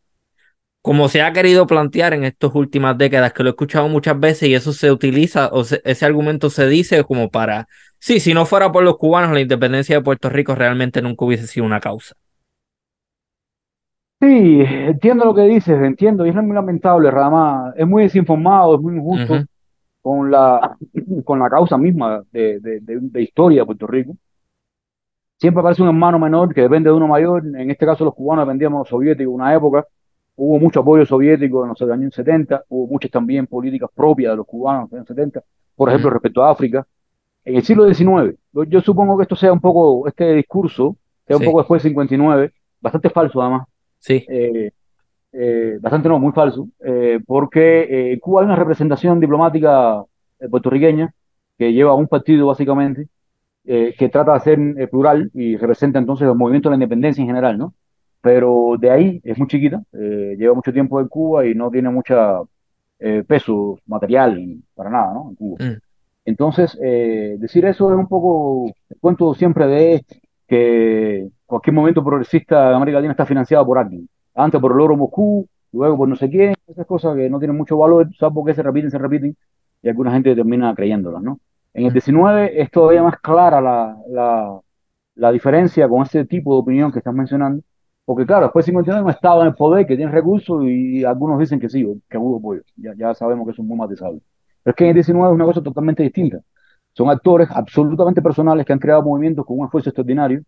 Como 0.83 1.09
se 1.09 1.23
ha 1.23 1.33
querido 1.33 1.67
plantear 1.67 2.15
en 2.15 2.25
estas 2.25 2.55
últimas 2.55 2.97
décadas, 2.97 3.33
que 3.33 3.43
lo 3.43 3.49
he 3.49 3.53
escuchado 3.53 3.89
muchas 3.89 4.21
veces 4.21 4.49
y 4.49 4.55
eso 4.55 4.73
se 4.73 4.93
utiliza, 4.93 5.49
o 5.49 5.63
ese 5.63 6.07
argumento 6.07 6.51
se 6.51 6.69
dice 6.69 7.03
como 7.03 7.31
para, 7.31 7.67
sí, 7.99 8.21
si 8.21 8.35
no 8.35 8.47
fuera 8.47 8.71
por 8.71 8.85
los 8.85 8.97
cubanos, 8.99 9.33
la 9.33 9.41
independencia 9.41 9.97
de 9.97 10.03
Puerto 10.03 10.29
Rico 10.29 10.55
realmente 10.55 11.03
nunca 11.03 11.25
hubiese 11.25 11.47
sido 11.47 11.67
una 11.67 11.81
causa. 11.81 12.15
Sí, 14.21 14.61
entiendo 14.63 15.27
lo 15.27 15.35
que 15.35 15.43
dices, 15.43 15.79
entiendo, 15.83 16.25
y 16.25 16.31
es 16.31 16.35
muy 16.35 16.55
lamentable, 16.55 17.11
Rama, 17.11 17.75
es 17.77 17.87
muy 17.87 18.05
desinformado, 18.05 18.77
es 18.77 18.81
muy 18.81 18.97
injusto 18.97 19.45
con 20.03 20.31
la, 20.31 20.77
con 21.25 21.39
la 21.39 21.51
causa 21.51 21.77
misma 21.79 22.23
de, 22.33 22.61
de, 22.61 23.23
historia 23.23 23.63
de 23.63 23.67
Puerto 23.67 23.87
Rico. 23.87 24.17
Siempre 25.39 25.61
aparece 25.61 25.83
un 25.83 25.89
hermano 25.89 26.19
menor 26.19 26.55
que 26.55 26.63
depende 26.63 26.89
de 26.89 26.97
uno 26.97 27.09
mayor, 27.09 27.45
en 27.47 27.71
este 27.71 27.85
caso 27.85 28.05
los 28.07 28.15
cubanos 28.15 28.47
dependíamos 28.47 28.79
de 28.79 28.81
los 28.81 28.89
soviéticos, 28.89 29.35
una 29.35 29.55
época, 29.55 29.87
hubo 30.37 30.59
mucho 30.59 30.81
apoyo 30.81 31.05
soviético 31.05 31.63
en 31.65 31.71
los 31.71 31.83
años 31.83 32.15
70, 32.15 32.65
hubo 32.71 32.87
muchas 32.87 33.11
también 33.11 33.47
políticas 33.47 33.91
propias 33.95 34.33
de 34.33 34.37
los 34.39 34.47
cubanos 34.47 34.85
en 34.85 34.85
los 34.85 34.93
años 34.95 35.09
70, 35.09 35.43
por 35.75 35.91
ejemplo, 35.91 36.11
respecto 36.11 36.43
a 36.43 36.51
África, 36.51 36.87
en 37.45 37.57
el 37.57 37.63
siglo 37.65 37.85
XIX, 37.87 38.39
yo, 38.69 38.81
supongo 38.81 39.17
que 39.19 39.25
esto 39.25 39.37
sea 39.37 39.53
un 39.53 39.61
poco, 39.61 40.09
este 40.09 40.33
discurso, 40.35 40.97
sea 41.27 41.37
un 41.37 41.43
Sí. 41.43 41.47
poco 41.47 41.59
después 41.61 41.83
del 41.83 41.91
59, 41.91 42.53
bastante 42.81 43.11
falso 43.11 43.43
además, 43.43 43.69
Sí, 44.07 44.25
eh, 44.29 44.71
eh, 45.33 45.79
bastante 45.81 46.09
no, 46.09 46.19
muy 46.21 46.33
falso, 46.33 46.69
eh, 46.85 47.19
porque 47.27 47.81
eh, 47.83 48.13
en 48.13 48.21
Cuba 48.21 48.41
hay 48.41 48.47
una 48.47 48.57
representación 48.57 49.19
diplomática 49.21 50.05
eh, 50.39 50.49
puertorriqueña 50.49 51.13
que 51.59 51.73
lleva 51.73 51.95
un 51.95 52.07
partido 52.07 52.47
básicamente, 52.47 53.09
eh, 53.65 53.95
que 53.99 54.09
trata 54.09 54.35
de 54.35 54.41
ser 54.41 54.59
eh, 54.61 54.87
plural 54.87 55.31
y 55.35 55.57
representa 55.57 55.99
entonces 55.99 56.27
los 56.29 56.37
movimientos 56.37 56.71
de 56.71 56.77
la 56.79 56.85
independencia 56.85 57.21
en 57.23 57.27
general, 57.29 57.59
¿no? 57.59 57.75
Pero 58.21 58.77
de 58.79 58.91
ahí 58.91 59.21
es 59.25 59.37
muy 59.39 59.49
chiquita, 59.49 59.83
eh, 59.93 60.37
lleva 60.39 60.55
mucho 60.55 60.73
tiempo 60.73 61.01
en 61.01 61.09
Cuba 61.09 61.45
y 61.47 61.55
no 61.55 61.71
tiene 61.71 61.91
mucha 61.91 62.41
eh, 63.01 63.25
peso 63.27 63.79
material 63.87 64.59
para 64.75 64.91
nada, 64.91 65.13
¿no? 65.15 65.31
En 65.31 65.35
Cuba. 65.35 65.65
mm, 65.65 65.79
Entonces, 66.27 66.79
eh, 66.83 67.37
decir 67.39 67.65
eso 67.67 67.91
es 67.93 67.99
un 67.99 68.07
poco, 68.09 68.73
cuento 69.01 69.35
siempre 69.35 69.67
de 69.67 70.05
que 70.47 71.29
cualquier 71.47 71.75
movimiento 71.75 72.05
progresista 72.05 72.71
de 72.71 72.77
América 72.77 72.97
Latina 72.99 73.13
está 73.13 73.27
financiado 73.27 73.67
por 73.67 73.79
alguien. 73.79 74.09
Antes 74.35 74.61
por 74.61 74.73
el 74.73 74.81
oro 74.81 74.97
Moscú, 74.97 75.49
luego 75.73 75.97
por 75.97 76.09
no 76.09 76.17
sé 76.17 76.29
quién, 76.31 76.55
esas 76.67 76.87
cosas 76.87 77.17
que 77.17 77.29
no 77.31 77.39
tienen 77.39 77.57
mucho 77.57 77.77
valor, 77.77 78.09
salvo 78.19 78.45
que 78.45 78.55
se 78.55 78.63
repiten, 78.63 78.91
se 78.91 78.99
repiten, 78.99 79.37
y 79.83 79.89
alguna 79.89 80.13
gente 80.13 80.35
termina 80.35 80.75
creyéndolas, 80.75 81.23
¿no? 81.23 81.41
En 81.75 81.87
el 81.87 81.93
19 81.93 82.61
es 82.61 82.71
todavía 82.71 83.03
más 83.03 83.21
clara 83.21 83.61
la, 83.61 83.97
la, 84.09 84.61
la 85.15 85.33
diferencia 85.33 85.89
con 85.89 86.03
ese 86.03 86.25
tipo 86.25 86.55
de 86.55 86.61
opinión 86.61 86.93
que 86.93 86.99
estás 86.99 87.15
mencionando, 87.15 87.63
porque 88.07 88.25
claro, 88.25 88.47
después 88.47 88.65
del 88.65 88.73
59 88.73 89.05
no 89.05 89.11
estaba 89.11 89.43
en 89.43 89.49
el 89.49 89.55
poder, 89.55 89.85
que 89.85 89.97
tiene 89.97 90.13
recursos, 90.13 90.65
y 90.65 91.05
algunos 91.05 91.41
dicen 91.41 91.59
que 91.59 91.69
sí, 91.69 91.85
que 92.09 92.17
hubo 92.17 92.39
apoyo. 92.39 92.63
Ya, 92.77 92.95
ya 92.97 93.15
sabemos 93.15 93.45
que 93.47 93.53
eso 93.53 93.63
es 93.63 93.69
muy 93.69 93.77
matizable. 93.77 94.21
Pero 94.63 94.73
es 94.73 94.77
que 94.77 94.85
en 94.85 94.91
el 94.91 94.95
19 94.95 95.29
es 95.29 95.35
una 95.35 95.45
cosa 95.45 95.63
totalmente 95.63 96.03
distinta. 96.05 96.39
Son 96.97 97.11
actores 97.11 97.49
absolutamente 97.51 98.23
personales 98.23 98.65
que 98.67 98.73
han 98.73 98.79
creado 98.79 99.03
movimientos 99.03 99.45
con 99.45 99.59
un 99.59 99.67
esfuerzo 99.67 99.91
extraordinario, 99.91 100.43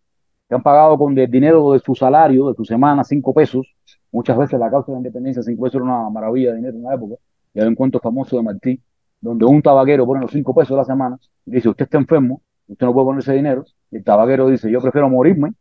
que 0.48 0.54
han 0.54 0.62
pagado 0.62 0.96
con 0.98 1.16
el 1.18 1.30
dinero 1.30 1.72
de 1.72 1.78
su 1.80 1.94
salario, 1.94 2.48
de 2.48 2.54
su 2.54 2.64
semana, 2.64 3.04
cinco 3.04 3.34
pesos. 3.34 3.66
Muchas 4.10 4.36
veces 4.38 4.58
la 4.58 4.70
causa 4.70 4.86
de 4.92 4.94
la 4.94 4.98
independencia, 5.00 5.42
cinco 5.42 5.64
pesos 5.64 5.76
era 5.76 5.84
una 5.84 6.08
maravilla 6.10 6.50
de 6.50 6.56
dinero 6.56 6.76
en 6.76 6.84
una 6.86 6.94
época. 6.94 7.16
Y 7.52 7.60
hay 7.60 7.66
un 7.68 7.74
cuento 7.74 8.00
famoso 8.00 8.36
de 8.36 8.42
Martí, 8.42 8.80
donde 9.20 9.44
un 9.44 9.60
tabaquero 9.60 10.06
pone 10.06 10.22
los 10.22 10.30
cinco 10.30 10.54
pesos 10.54 10.72
a 10.72 10.78
la 10.78 10.84
semana 10.84 11.18
y 11.44 11.50
dice, 11.50 11.68
usted 11.68 11.84
está 11.84 11.98
enfermo, 11.98 12.40
usted 12.66 12.86
no 12.86 12.94
puede 12.94 13.04
poner 13.06 13.20
ese 13.20 13.34
dinero. 13.34 13.64
Y 13.90 13.96
el 13.98 14.04
tabaquero 14.04 14.48
dice, 14.48 14.70
yo 14.70 14.80
prefiero 14.80 15.08
morirme 15.10 15.52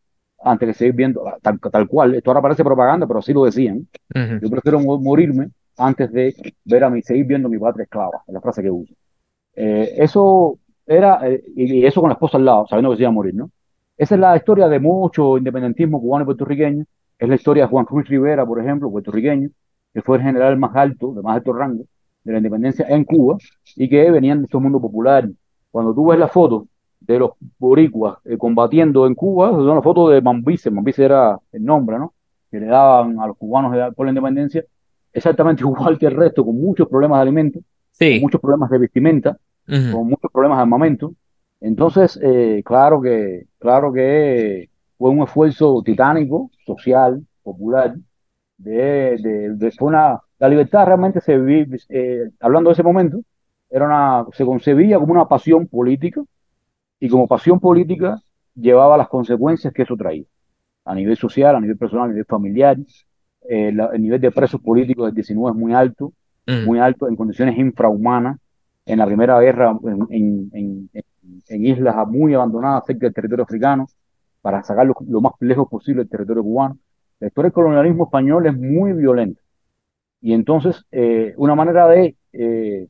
antes 0.41 0.67
que 0.69 0.73
seguir 0.73 0.93
viendo, 0.95 1.23
tal, 1.41 1.59
tal 1.59 1.87
cual, 1.87 2.15
esto 2.15 2.29
ahora 2.29 2.41
parece 2.41 2.63
propaganda, 2.63 3.05
pero 3.07 3.19
así 3.19 3.33
lo 3.33 3.43
decían. 3.43 3.87
Yo 4.39 4.49
prefiero 4.49 4.79
mo- 4.79 4.99
morirme 4.99 5.49
antes 5.77 6.11
de 6.11 6.33
ver 6.63 6.83
a 6.83 6.91
seguir 7.01 7.25
viendo 7.25 7.47
a 7.47 7.51
mi 7.51 7.57
patria 7.57 7.83
esclava, 7.83 8.23
es 8.27 8.33
la 8.33 8.41
frase 8.41 8.61
que 8.61 8.69
uso. 8.71 8.93
Eh, 9.55 9.95
eso 9.97 10.59
era, 10.87 11.19
eh, 11.27 11.43
y 11.55 11.85
eso 11.85 12.01
con 12.01 12.09
la 12.09 12.13
esposa 12.13 12.37
al 12.37 12.45
lado, 12.45 12.65
sabiendo 12.67 12.91
que 12.91 12.97
se 12.97 13.03
iba 13.03 13.09
a 13.09 13.13
morir, 13.13 13.35
¿no? 13.35 13.51
Esa 13.97 14.15
es 14.15 14.21
la 14.21 14.35
historia 14.35 14.67
de 14.67 14.79
mucho 14.79 15.37
independentismo 15.37 15.99
cubano 15.99 16.23
y 16.23 16.25
puertorriqueño. 16.25 16.85
Es 17.19 17.27
la 17.27 17.35
historia 17.35 17.63
de 17.63 17.69
Juan 17.69 17.85
Ruiz 17.87 18.07
Rivera, 18.07 18.45
por 18.45 18.59
ejemplo, 18.61 18.91
puertorriqueño, 18.91 19.49
que 19.93 20.01
fue 20.01 20.17
el 20.17 20.23
general 20.23 20.57
más 20.57 20.75
alto, 20.75 21.13
de 21.13 21.21
más 21.21 21.35
alto 21.37 21.53
rango 21.53 21.83
de 22.23 22.33
la 22.33 22.37
independencia 22.39 22.85
en 22.89 23.05
Cuba 23.05 23.37
y 23.75 23.89
que 23.89 24.11
venían 24.11 24.39
de 24.39 24.45
este 24.45 24.57
mundo 24.57 24.79
popular. 24.79 25.27
Cuando 25.71 25.93
tú 25.93 26.07
ves 26.07 26.19
la 26.19 26.27
foto 26.27 26.67
de 26.99 27.19
los 27.19 27.31
boricuas 27.57 28.17
eh, 28.25 28.37
combatiendo 28.37 29.07
en 29.07 29.15
Cuba, 29.15 29.49
son 29.49 29.75
las 29.75 29.83
fotos 29.83 30.11
de 30.11 30.21
Mambice, 30.21 30.69
Mambice 30.69 31.05
era 31.05 31.39
el 31.51 31.63
nombre, 31.63 31.97
¿no? 31.97 32.13
Que 32.51 32.59
le 32.59 32.67
daban 32.67 33.19
a 33.19 33.27
los 33.27 33.37
cubanos 33.37 33.93
por 33.95 34.05
la 34.05 34.11
independencia, 34.11 34.63
exactamente 35.13 35.63
igual 35.65 35.97
que 35.97 36.07
el 36.07 36.15
resto, 36.15 36.45
con 36.45 36.59
muchos 36.59 36.87
problemas 36.87 37.19
de 37.19 37.21
alimentos, 37.21 37.63
con 37.63 37.71
Sí, 37.91 38.19
muchos 38.21 38.39
problemas 38.39 38.69
de 38.69 38.77
vestimenta, 38.77 39.37
ujú. 39.67 39.87
con 39.87 40.07
muchos 40.07 40.31
problemas 40.31 40.57
de 40.59 40.61
armamento. 40.63 41.13
Entonces, 41.61 42.19
eh, 42.21 42.61
claro 42.65 43.01
que, 43.01 43.45
claro 43.59 43.91
que 43.93 44.69
fue 44.97 45.09
un 45.11 45.23
esfuerzo 45.23 45.81
titánico, 45.83 46.51
social, 46.65 47.25
popular, 47.43 47.95
de, 48.57 49.17
de, 49.21 49.55
de- 49.55 49.71
fue 49.71 49.89
una, 49.89 50.19
la 50.39 50.49
libertad 50.49 50.85
realmente 50.85 51.21
se 51.21 51.37
vive, 51.39 51.77
eh, 51.89 52.29
hablando 52.39 52.69
de 52.69 52.73
ese 52.73 52.83
momento, 52.83 53.19
era 53.69 53.85
una, 53.85 54.25
se 54.33 54.45
concebía 54.45 54.99
como 54.99 55.13
una 55.13 55.27
pasión 55.27 55.67
política 55.67 56.21
y 56.99 57.09
como 57.09 57.27
pasión 57.27 57.59
política 57.59 58.21
llevaba 58.55 58.97
las 58.97 59.07
consecuencias 59.09 59.73
que 59.73 59.83
eso 59.83 59.95
traía, 59.95 60.23
a 60.85 60.95
nivel 60.95 61.17
social, 61.17 61.55
a 61.55 61.61
nivel 61.61 61.77
personal, 61.77 62.05
a 62.07 62.09
nivel 62.09 62.25
familiar. 62.25 62.77
Eh, 63.49 63.71
la- 63.73 63.87
el 63.93 64.01
nivel 64.01 64.21
de 64.21 64.31
presos 64.31 64.61
políticos 64.61 65.07
del 65.07 65.15
19 65.15 65.57
es 65.57 65.61
muy 65.61 65.73
alto, 65.73 66.13
Mm, 66.47 66.65
muy 66.65 66.79
alto, 66.79 67.07
en 67.07 67.15
condiciones 67.15 67.57
infrahumanas. 67.57 68.37
En 68.87 68.99
la 68.99 69.05
Primera 69.05 69.39
Guerra, 69.39 69.77
en, 69.83 70.07
en- 70.09 70.49
en- 70.53 70.89
en- 71.47 71.65
islas 71.65 71.95
muy 72.07 72.33
abandonadas 72.33 72.85
cerca 72.85 73.05
del 73.05 73.13
territorio 73.13 73.43
africano, 73.43 73.87
para 74.41 74.63
sacarlo 74.63 74.95
lo 75.07 75.21
más 75.21 75.33
lejos 75.39 75.67
posible 75.69 76.01
del 76.03 76.09
territorio 76.09 76.43
cubano. 76.43 76.77
La 77.19 77.27
historia 77.27 77.47
del 77.47 77.53
colonialismo 77.53 78.05
español 78.05 78.45
es 78.47 78.57
muy 78.57 78.93
violenta. 78.93 79.41
Y 80.21 80.33
entonces, 80.33 80.85
eh, 80.91 81.33
una 81.37 81.55
manera 81.55 81.87
de 81.87 82.15
eh, 82.33 82.87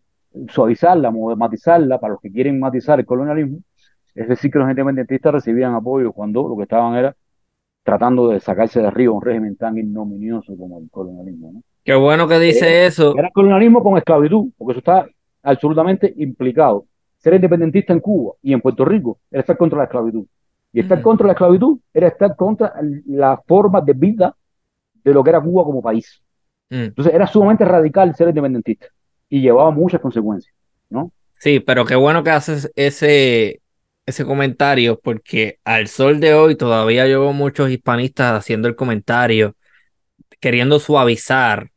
suavizarla, 0.50 1.12
matizarla, 1.36 2.00
para 2.00 2.14
los 2.14 2.22
que 2.22 2.32
quieren 2.32 2.60
matizar 2.60 3.00
el 3.00 3.06
colonialismo, 3.06 3.60
es 4.16 4.28
decir, 4.28 4.52
que 4.52 4.60
los 4.60 4.70
independentistas 4.70 5.34
recibían 5.34 5.74
apoyo 5.76 6.12
cuando 6.12 6.48
lo 6.48 6.56
que 6.58 6.64
estaban 6.64 6.96
era 6.96 7.16
tratando 7.84 8.30
de 8.30 8.40
sacarse 8.40 8.82
de 8.82 8.88
arriba 8.88 9.14
un 9.14 9.22
régimen 9.22 9.56
tan 9.56 9.78
ignominioso 9.78 10.56
como 10.58 10.80
el 10.80 10.90
colonialismo, 10.90 11.52
¿no? 11.54 11.62
Qué 11.84 11.96
bueno 11.96 12.28
que 12.28 12.38
dice 12.38 12.86
eso. 12.86 13.18
Era 13.18 13.30
colonialismo 13.32 13.82
con 13.82 13.98
esclavitud, 13.98 14.50
porque 14.58 14.72
eso 14.74 14.80
está 14.80 15.08
absolutamente 15.52 16.14
implicado. 16.18 16.86
Ser 17.18 17.34
independentista 17.36 17.94
en 17.94 18.00
Cuba 18.00 18.36
y 18.42 18.54
en 18.54 18.62
Puerto 18.62 18.86
Rico 18.86 19.20
era 19.32 19.42
estar 19.42 19.58
contra 19.58 19.78
la 19.80 19.86
esclavitud. 19.86 20.26
Y 20.74 20.80
estar 20.82 21.00
Mm. 21.00 21.02
contra 21.02 21.28
la 21.28 21.34
esclavitud 21.34 21.80
era 21.94 22.08
estar 22.08 22.36
contra 22.36 22.74
la 23.08 23.42
forma 23.48 23.82
de 23.82 23.94
vida 23.94 24.36
de 25.04 25.14
lo 25.14 25.24
que 25.24 25.30
era 25.32 25.42
Cuba 25.42 25.64
como 25.64 25.82
país. 25.82 26.22
Mm, 26.72 26.96
Entonces 26.96 27.14
era 27.14 27.28
sumamente 27.28 27.66
radical 27.66 28.16
ser 28.16 28.30
independentista 28.30 28.88
y 29.30 29.42
llevaba 29.42 29.72
muchas 29.72 30.02
consecuencias, 30.02 30.56
¿no? 30.90 31.12
Sí, 31.40 31.60
pero 31.60 31.86
qué 31.86 31.96
bueno 31.96 32.24
que 32.24 32.32
haces 32.32 32.72
ese, 32.76 33.62
ese 34.06 34.26
comentario, 34.26 35.00
porque 35.00 35.60
al 35.64 35.88
sol 35.88 36.20
de 36.20 36.34
hoy 36.34 36.56
todavía 36.56 37.08
yo 37.08 37.22
veo 37.22 37.34
muchos 37.34 37.70
hispanistas 37.70 38.34
haciendo 38.34 38.68
el 38.68 38.76
comentario, 38.76 39.56
queriendo 40.40 40.80
suavizar 40.80 41.72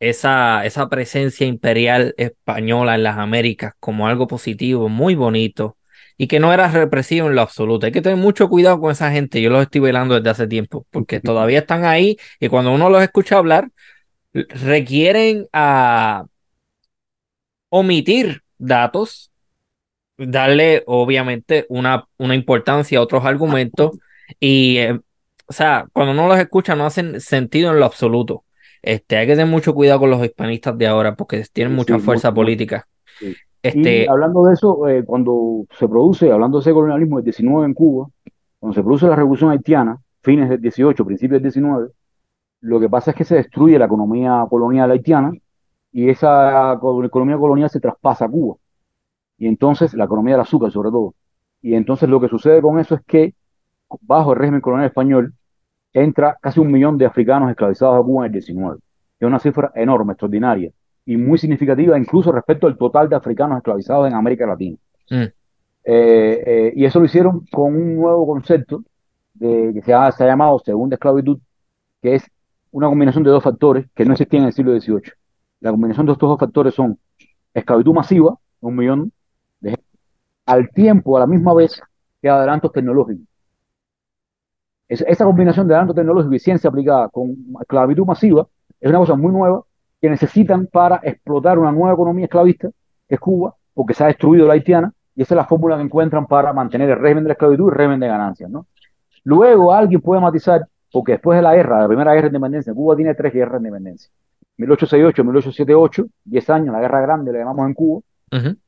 esa, 0.00 0.64
esa 0.66 0.88
presencia 0.88 1.46
imperial 1.46 2.14
española 2.18 2.94
en 2.96 3.02
las 3.04 3.18
Américas 3.18 3.74
como 3.80 4.08
algo 4.08 4.26
positivo, 4.26 4.88
muy 4.88 5.14
bonito, 5.14 5.76
y 6.16 6.26
que 6.26 6.40
no 6.40 6.52
era 6.52 6.68
represivo 6.70 7.28
en 7.28 7.34
lo 7.34 7.42
absoluto. 7.42 7.86
Hay 7.86 7.92
que 7.92 8.02
tener 8.02 8.18
mucho 8.18 8.48
cuidado 8.48 8.80
con 8.80 8.92
esa 8.92 9.10
gente. 9.12 9.40
Yo 9.40 9.50
los 9.50 9.62
estoy 9.62 9.80
velando 9.80 10.14
desde 10.16 10.30
hace 10.30 10.46
tiempo, 10.48 10.86
porque 10.90 11.20
todavía 11.22 11.60
están 11.60 11.84
ahí 11.84 12.18
y 12.40 12.48
cuando 12.48 12.72
uno 12.72 12.90
los 12.90 13.02
escucha 13.02 13.38
hablar, 13.38 13.70
requieren 14.32 15.48
a 15.52 16.24
omitir 17.68 18.42
datos, 18.58 19.30
darle 20.18 20.82
obviamente 20.86 21.66
una, 21.68 22.08
una 22.18 22.34
importancia 22.34 22.98
a 22.98 23.02
otros 23.02 23.24
argumentos 23.24 23.98
y, 24.38 24.78
eh, 24.78 25.00
o 25.46 25.52
sea, 25.52 25.86
cuando 25.92 26.12
uno 26.12 26.28
los 26.28 26.38
escucha 26.38 26.76
no 26.76 26.86
hacen 26.86 27.20
sentido 27.20 27.72
en 27.72 27.80
lo 27.80 27.86
absoluto. 27.86 28.44
Este, 28.82 29.16
hay 29.16 29.26
que 29.26 29.32
tener 29.34 29.46
mucho 29.46 29.74
cuidado 29.74 30.00
con 30.00 30.10
los 30.10 30.24
hispanistas 30.24 30.76
de 30.78 30.86
ahora 30.86 31.16
porque 31.16 31.44
tienen 31.52 31.74
mucha 31.74 31.98
sí, 31.98 32.00
fuerza 32.00 32.32
mucho, 32.32 32.34
política. 32.34 32.88
Sí. 33.18 33.36
Y 33.72 33.92
Este, 33.92 34.06
hablando 34.06 34.44
de 34.44 34.54
eso, 34.54 34.88
eh, 34.88 35.04
cuando 35.04 35.66
se 35.78 35.88
produce, 35.88 36.32
hablando 36.32 36.58
de 36.58 36.62
ese 36.62 36.72
colonialismo 36.72 37.16
del 37.18 37.24
19 37.24 37.66
en 37.66 37.74
Cuba, 37.74 38.08
cuando 38.58 38.74
se 38.74 38.82
produce 38.82 39.06
la 39.08 39.16
revolución 39.16 39.50
haitiana, 39.50 39.98
fines 40.22 40.48
del 40.50 40.60
18, 40.60 41.04
principios 41.06 41.36
del 41.42 41.44
19, 41.52 41.90
lo 42.62 42.80
que 42.80 42.88
pasa 42.90 43.12
es 43.12 43.16
que 43.16 43.24
se 43.24 43.36
destruye 43.36 43.78
la 43.78 43.86
economía 43.86 44.46
colonial 44.50 44.90
haitiana 44.90 45.32
y 45.92 46.08
esa 46.10 46.78
co- 46.80 47.04
economía 47.04 47.38
colonial 47.38 47.70
se 47.70 47.80
traspasa 47.80 48.26
a 48.26 48.30
Cuba. 48.30 48.56
Y 49.38 49.46
entonces, 49.48 49.94
la 49.94 50.04
economía 50.04 50.34
del 50.34 50.42
azúcar 50.42 50.70
sobre 50.72 50.90
todo. 50.90 51.14
Y 51.62 51.74
entonces 51.74 52.08
lo 52.08 52.20
que 52.20 52.28
sucede 52.28 52.62
con 52.62 52.78
eso 52.80 52.94
es 52.94 53.02
que 53.06 53.34
bajo 54.02 54.32
el 54.32 54.38
régimen 54.38 54.60
colonial 54.60 54.88
español 54.88 55.34
entra 55.92 56.38
casi 56.40 56.60
un 56.60 56.70
millón 56.70 56.98
de 56.98 57.06
africanos 57.06 57.50
esclavizados 57.50 58.00
a 58.00 58.04
Cuba 58.04 58.26
en 58.26 58.26
el 58.26 58.32
19. 58.32 58.78
Es 59.18 59.26
una 59.26 59.38
cifra 59.38 59.72
enorme, 59.74 60.12
extraordinaria 60.12 60.70
y 61.04 61.16
muy 61.16 61.38
significativa 61.38 61.98
incluso 61.98 62.32
respecto 62.32 62.66
al 62.66 62.76
total 62.76 63.08
de 63.08 63.16
africanos 63.16 63.58
esclavizados 63.58 64.08
en 64.08 64.14
América 64.14 64.46
Latina. 64.46 64.76
mm, 65.10 65.24
Eh, 65.84 66.42
eh, 66.46 66.72
y 66.76 66.84
eso 66.84 67.00
lo 67.00 67.06
hicieron 67.06 67.46
con 67.50 67.74
un 67.74 67.96
nuevo 67.96 68.26
concepto 68.26 68.84
de, 69.34 69.72
que 69.74 69.82
se 69.82 69.94
ha, 69.94 70.12
se 70.12 70.24
ha 70.24 70.26
llamado 70.26 70.58
segunda 70.60 70.94
esclavitud, 70.96 71.38
que 72.02 72.16
es 72.16 72.24
una 72.70 72.88
combinación 72.88 73.24
de 73.24 73.30
dos 73.30 73.42
factores 73.42 73.86
que 73.94 74.04
no 74.04 74.12
existían 74.12 74.42
en 74.42 74.48
el 74.48 74.52
siglo 74.54 74.78
XVIII. 74.78 75.12
La 75.60 75.70
combinación 75.70 76.06
de 76.06 76.12
estos 76.12 76.28
dos 76.28 76.38
factores 76.38 76.74
son 76.74 76.98
esclavitud 77.54 77.94
masiva, 77.94 78.38
un 78.60 78.76
millón 78.76 79.12
de 79.60 79.70
gente, 79.70 79.84
al 80.46 80.70
tiempo, 80.70 81.16
a 81.16 81.20
la 81.20 81.26
misma 81.26 81.54
vez, 81.54 81.80
que 82.20 82.28
adelantos 82.28 82.72
tecnológicos. 82.72 83.26
Es- 84.90 85.04
esa 85.06 85.24
combinación 85.24 85.68
de 85.68 85.74
adelanto 85.74 85.94
tecnológico 85.94 86.34
y 86.34 86.38
ciencia 86.40 86.68
aplicada 86.68 87.08
con 87.08 87.36
esclavitud 87.60 88.04
masiva 88.04 88.46
es 88.80 88.90
una 88.90 88.98
cosa 88.98 89.14
muy 89.14 89.30
nueva 89.32 89.62
que 90.00 90.10
necesitan 90.10 90.66
para 90.66 91.00
explotar 91.02 91.58
una 91.60 91.70
nueva 91.70 91.92
economía 91.92 92.24
esclavista, 92.24 92.70
que 93.08 93.14
es 93.14 93.20
Cuba, 93.20 93.54
porque 93.72 93.94
se 93.94 94.02
ha 94.02 94.08
destruido 94.08 94.46
la 94.48 94.54
haitiana, 94.54 94.92
y 95.14 95.22
esa 95.22 95.34
es 95.34 95.36
la 95.36 95.44
fórmula 95.44 95.76
que 95.76 95.82
encuentran 95.82 96.26
para 96.26 96.52
mantener 96.52 96.90
el 96.90 96.98
régimen 96.98 97.22
de 97.24 97.28
la 97.28 97.32
esclavitud 97.34 97.66
y 97.66 97.68
el 97.68 97.74
régimen 97.74 98.00
de 98.00 98.08
ganancias, 98.08 98.50
¿no? 98.50 98.66
Luego 99.24 99.72
alguien 99.72 100.00
puede 100.00 100.20
matizar, 100.20 100.66
porque 100.90 101.12
después 101.12 101.36
de 101.36 101.42
la 101.42 101.54
guerra, 101.54 101.82
la 101.82 101.86
primera 101.86 102.12
guerra 102.14 102.28
de 102.28 102.36
independencia, 102.36 102.74
Cuba 102.74 102.96
tiene 102.96 103.14
tres 103.14 103.32
guerras 103.32 103.52
de 103.62 103.68
independencia. 103.68 104.10
1868, 104.56 105.22
1878, 105.24 106.06
10 106.24 106.50
años, 106.50 106.72
la 106.72 106.80
guerra 106.80 107.00
grande, 107.02 107.32
le 107.32 107.38
llamamos 107.38 107.66
en 107.68 107.74
Cuba, 107.74 108.00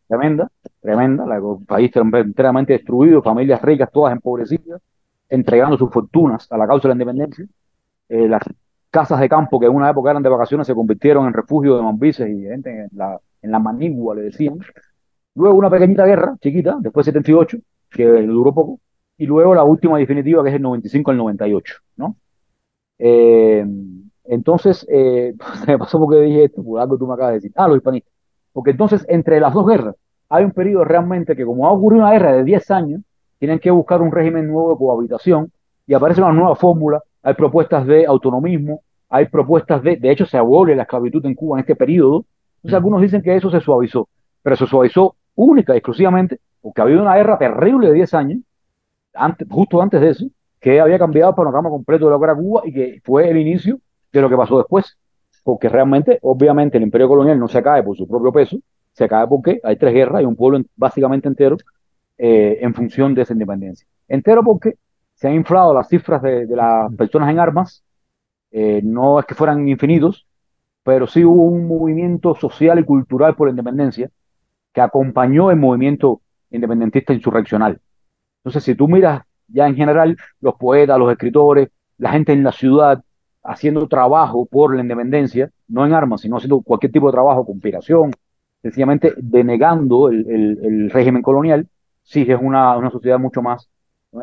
tremenda, 0.07 0.49
tremenda, 0.81 1.27
la, 1.27 1.37
el 1.37 1.67
país 1.67 1.91
enteramente 1.97 2.75
destruido, 2.75 3.23
familias 3.23 3.61
ricas 3.63 3.91
todas 3.91 4.13
empobrecidas, 4.13 4.81
entregando 5.33 5.79
sus 5.79 5.91
fortunas 5.91 6.47
a 6.53 6.59
la 6.59 6.67
causa 6.67 6.89
de 6.89 6.95
la 6.95 7.03
independencia. 7.03 7.47
Eh, 8.09 8.29
las 8.29 8.43
casas 8.91 9.19
de 9.19 9.29
campo 9.31 9.59
que 9.59 9.65
en 9.67 9.75
una 9.75 9.89
época 9.89 10.11
eran 10.11 10.23
de 10.23 10.29
vacaciones 10.29 10.67
se 10.67 10.75
convirtieron 10.75 11.27
en 11.27 11.33
refugio 11.33 11.77
de 11.77 11.83
mambises 11.83 12.29
y 12.29 12.43
gente 12.43 12.71
en 12.71 12.91
la, 12.93 13.19
en 13.41 13.51
manigua, 13.51 14.15
le 14.15 14.23
decían. 14.23 14.59
Luego 15.35 15.57
una 15.57 15.71
pequeñita 15.71 16.05
guerra, 16.05 16.37
chiquita, 16.39 16.77
después 16.81 17.07
78, 17.07 17.57
que 17.91 18.05
duró 18.05 18.53
poco, 18.53 18.81
y 19.17 19.25
luego 19.25 19.55
la 19.55 19.65
última 19.65 19.97
definitiva, 19.97 20.43
que 20.43 20.51
es 20.51 20.57
el 20.57 20.63
95 20.63 21.11
al 21.11 21.17
98, 21.17 21.75
¿no? 21.97 22.17
Eh, 22.99 23.67
entonces, 24.25 24.87
eh, 24.91 25.35
me 25.67 25.79
pasó 25.79 25.99
porque 25.99 26.21
dije 26.21 26.45
esto, 26.45 26.63
por 26.63 26.79
algo 26.79 26.99
tú 26.99 27.07
me 27.07 27.15
acabas 27.15 27.33
de 27.33 27.37
decir. 27.37 27.53
Ah, 27.57 27.69
los 27.69 27.79
hispanistas. 27.79 28.13
Porque 28.53 28.73
entonces, 28.73 29.07
entre 29.09 29.41
las 29.41 29.55
dos 29.55 29.67
guerras, 29.67 29.97
hay 30.29 30.45
un 30.45 30.53
periodo 30.53 30.85
realmente 30.85 31.35
que, 31.35 31.47
como 31.47 31.67
ha 31.67 31.73
ocurrido 31.73 32.03
una 32.05 32.13
guerra 32.13 32.33
de 32.33 32.45
10 32.45 32.71
años, 32.71 33.01
tienen 33.43 33.59
que 33.59 33.73
buscar 33.73 34.01
un 34.01 34.13
régimen 34.13 34.47
nuevo 34.47 34.71
de 34.71 34.77
cohabitación 34.79 35.51
y 35.85 35.95
aparece 35.95 36.21
una 36.23 36.31
nueva 36.33 36.55
fórmula. 36.55 37.03
Hay 37.25 37.35
propuestas 37.35 37.85
de 37.89 38.07
autonomismo, 38.07 38.83
hay 39.09 39.27
propuestas 39.27 39.83
de, 39.83 39.97
de 39.97 40.13
hecho, 40.13 40.27
se 40.27 40.39
abole 40.39 40.77
la 40.77 40.83
esclavitud 40.85 41.27
en 41.27 41.35
Cuba 41.35 41.57
en 41.57 41.63
este 41.63 41.75
periodo. 41.75 42.25
Entonces, 42.59 42.77
algunos 42.77 43.03
dicen 43.03 43.21
que 43.21 43.35
eso 43.35 43.51
se 43.51 43.59
suavizó, 43.59 44.09
pero 44.45 44.55
se 44.55 44.65
suavizó 44.69 45.17
única 45.35 45.75
y 45.75 45.79
exclusivamente 45.79 46.39
porque 46.61 46.81
ha 46.81 46.85
habido 46.85 47.03
una 47.03 47.17
guerra 47.17 47.37
terrible 47.37 47.89
de 47.89 47.95
10 47.95 48.15
años, 48.15 48.39
antes, 49.13 49.49
justo 49.51 49.83
antes 49.83 50.01
de 50.01 50.11
eso, 50.11 50.27
que 50.61 50.81
había 50.81 51.01
cambiado 51.01 51.31
el 51.31 51.35
panorama 51.35 51.69
completo 51.69 52.05
de 52.05 52.13
lo 52.13 52.21
que 52.21 52.25
era 52.27 52.37
Cuba 52.37 52.63
y 52.65 52.73
que 52.73 53.01
fue 53.05 53.29
el 53.29 53.39
inicio 53.39 53.81
de 54.13 54.21
lo 54.21 54.29
que 54.31 54.37
pasó 54.37 54.57
después. 54.59 54.97
Porque 55.43 55.69
realmente, 55.69 56.21
obviamente, 56.23 56.77
el 56.77 56.85
imperio 56.85 57.09
colonial 57.09 57.41
no 57.41 57.49
se 57.49 57.61
cae 57.61 57.83
por 57.83 57.97
su 57.97 58.07
propio 58.07 58.31
peso, 58.33 58.59
se 58.93 59.09
cae 59.09 59.27
porque 59.27 59.59
hay 59.65 59.75
tres 59.75 59.93
guerras 59.93 60.23
y 60.23 60.27
un 60.27 60.37
pueblo 60.37 60.59
en- 60.59 60.69
básicamente 60.77 61.27
entero 61.27 61.57
eh, 62.19 62.59
en 62.61 62.75
función 62.75 63.15
de 63.15 63.23
esa 63.23 63.33
independencia. 63.33 63.87
Entero 64.09 64.43
porque 64.43 64.77
se 65.15 65.29
han 65.29 65.35
inflado 65.35 65.75
las 65.75 65.89
cifras 65.89 66.23
de, 66.23 66.47
de 66.47 66.57
las 66.57 66.93
personas 66.95 67.31
en 67.31 67.39
armas, 67.39 67.85
eh, 68.51 68.81
no 68.85 69.21
es 69.21 69.27
que 69.27 69.35
fueran 69.35 69.69
infinitos, 69.69 70.27
pero 70.85 71.07
sí 71.07 71.25
hubo 71.25 71.45
un 71.45 71.69
movimiento 71.69 72.35
social 72.35 72.79
y 72.79 72.85
cultural 72.85 73.37
por 73.37 73.49
la 73.49 73.53
independencia 73.53 74.11
que 74.73 74.81
acompañó 74.81 75.51
el 75.51 75.57
movimiento 75.59 76.23
independentista 76.51 77.13
insurreccional. 77.15 77.81
Entonces, 78.41 78.65
si 78.65 78.75
tú 78.75 78.89
miras 78.89 79.23
ya 79.49 79.67
en 79.69 79.77
general 79.77 80.17
los 80.41 80.55
poetas, 80.57 80.99
los 80.99 81.13
escritores, 81.13 81.69
la 81.99 82.13
gente 82.13 82.33
en 82.33 82.43
la 82.45 82.53
ciudad 82.53 83.03
haciendo 83.45 83.89
trabajo 83.89 84.47
por 84.47 84.75
la 84.75 84.83
independencia, 84.83 85.51
no 85.69 85.85
en 85.87 85.93
armas, 85.95 86.23
sino 86.23 86.37
haciendo 86.37 86.61
cualquier 86.63 86.93
tipo 86.93 87.07
de 87.07 87.13
trabajo, 87.13 87.45
conspiración, 87.47 88.13
sencillamente 88.63 89.15
denegando 89.17 90.09
el, 90.09 90.27
el- 90.31 90.59
el 90.65 90.91
régimen 90.91 91.23
colonial, 91.23 91.69
sí 92.03 92.23
es 92.29 92.39
una, 92.41 92.77
una 92.77 92.91
sociedad 92.91 93.19
mucho 93.19 93.43
más, 93.43 93.69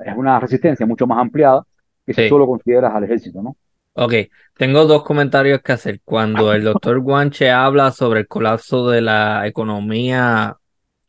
es 0.06 0.16
una 0.16 0.40
resistencia 0.40 0.86
mucho 0.86 1.08
más 1.08 1.20
ampliada 1.20 1.64
que 2.06 2.14
si 2.14 2.24
Sí. 2.24 2.30
solo 2.30 2.48
consideras 2.48 2.94
al 2.94 3.04
ejército, 3.04 3.42
¿no? 3.42 3.56
Ok, 3.94 4.14
tengo 4.58 4.86
dos 4.86 5.04
comentarios 5.04 5.62
que 5.62 5.72
hacer. 5.74 6.00
Cuando 6.04 6.54
el 6.54 6.64
doctor 6.64 7.00
Guanche 7.02 7.52
habla 7.52 7.92
sobre 7.92 8.22
el 8.22 8.28
colapso 8.28 8.88
de 8.90 9.02
la 9.02 9.46
economía 9.48 10.58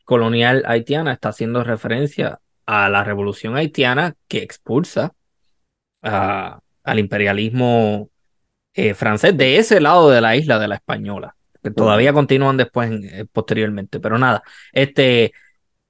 colonial 0.03 0.63
haitiana, 0.67 1.13
está 1.13 1.29
haciendo 1.29 1.63
referencia 1.63 2.39
a 2.65 2.89
la 2.89 3.03
revolución 3.03 3.55
haitiana 3.55 4.15
que 4.27 4.39
expulsa 4.43 5.13
a- 6.01 6.59
al 6.83 6.99
imperialismo 6.99 8.09
eh, 8.73 8.93
francés 8.93 9.37
de 9.37 9.57
ese 9.57 9.81
lado 9.81 10.09
de 10.09 10.21
la 10.21 10.35
isla, 10.35 10.59
de 10.59 10.67
la 10.67 10.75
española, 10.75 11.35
que 11.63 11.71
todavía 11.71 12.13
continúan 12.13 12.57
después, 12.57 12.89
en- 12.91 13.03
eh, 13.05 13.25
posteriormente. 13.31 13.99
Pero 13.99 14.17
nada, 14.17 14.43
este, 14.71 15.33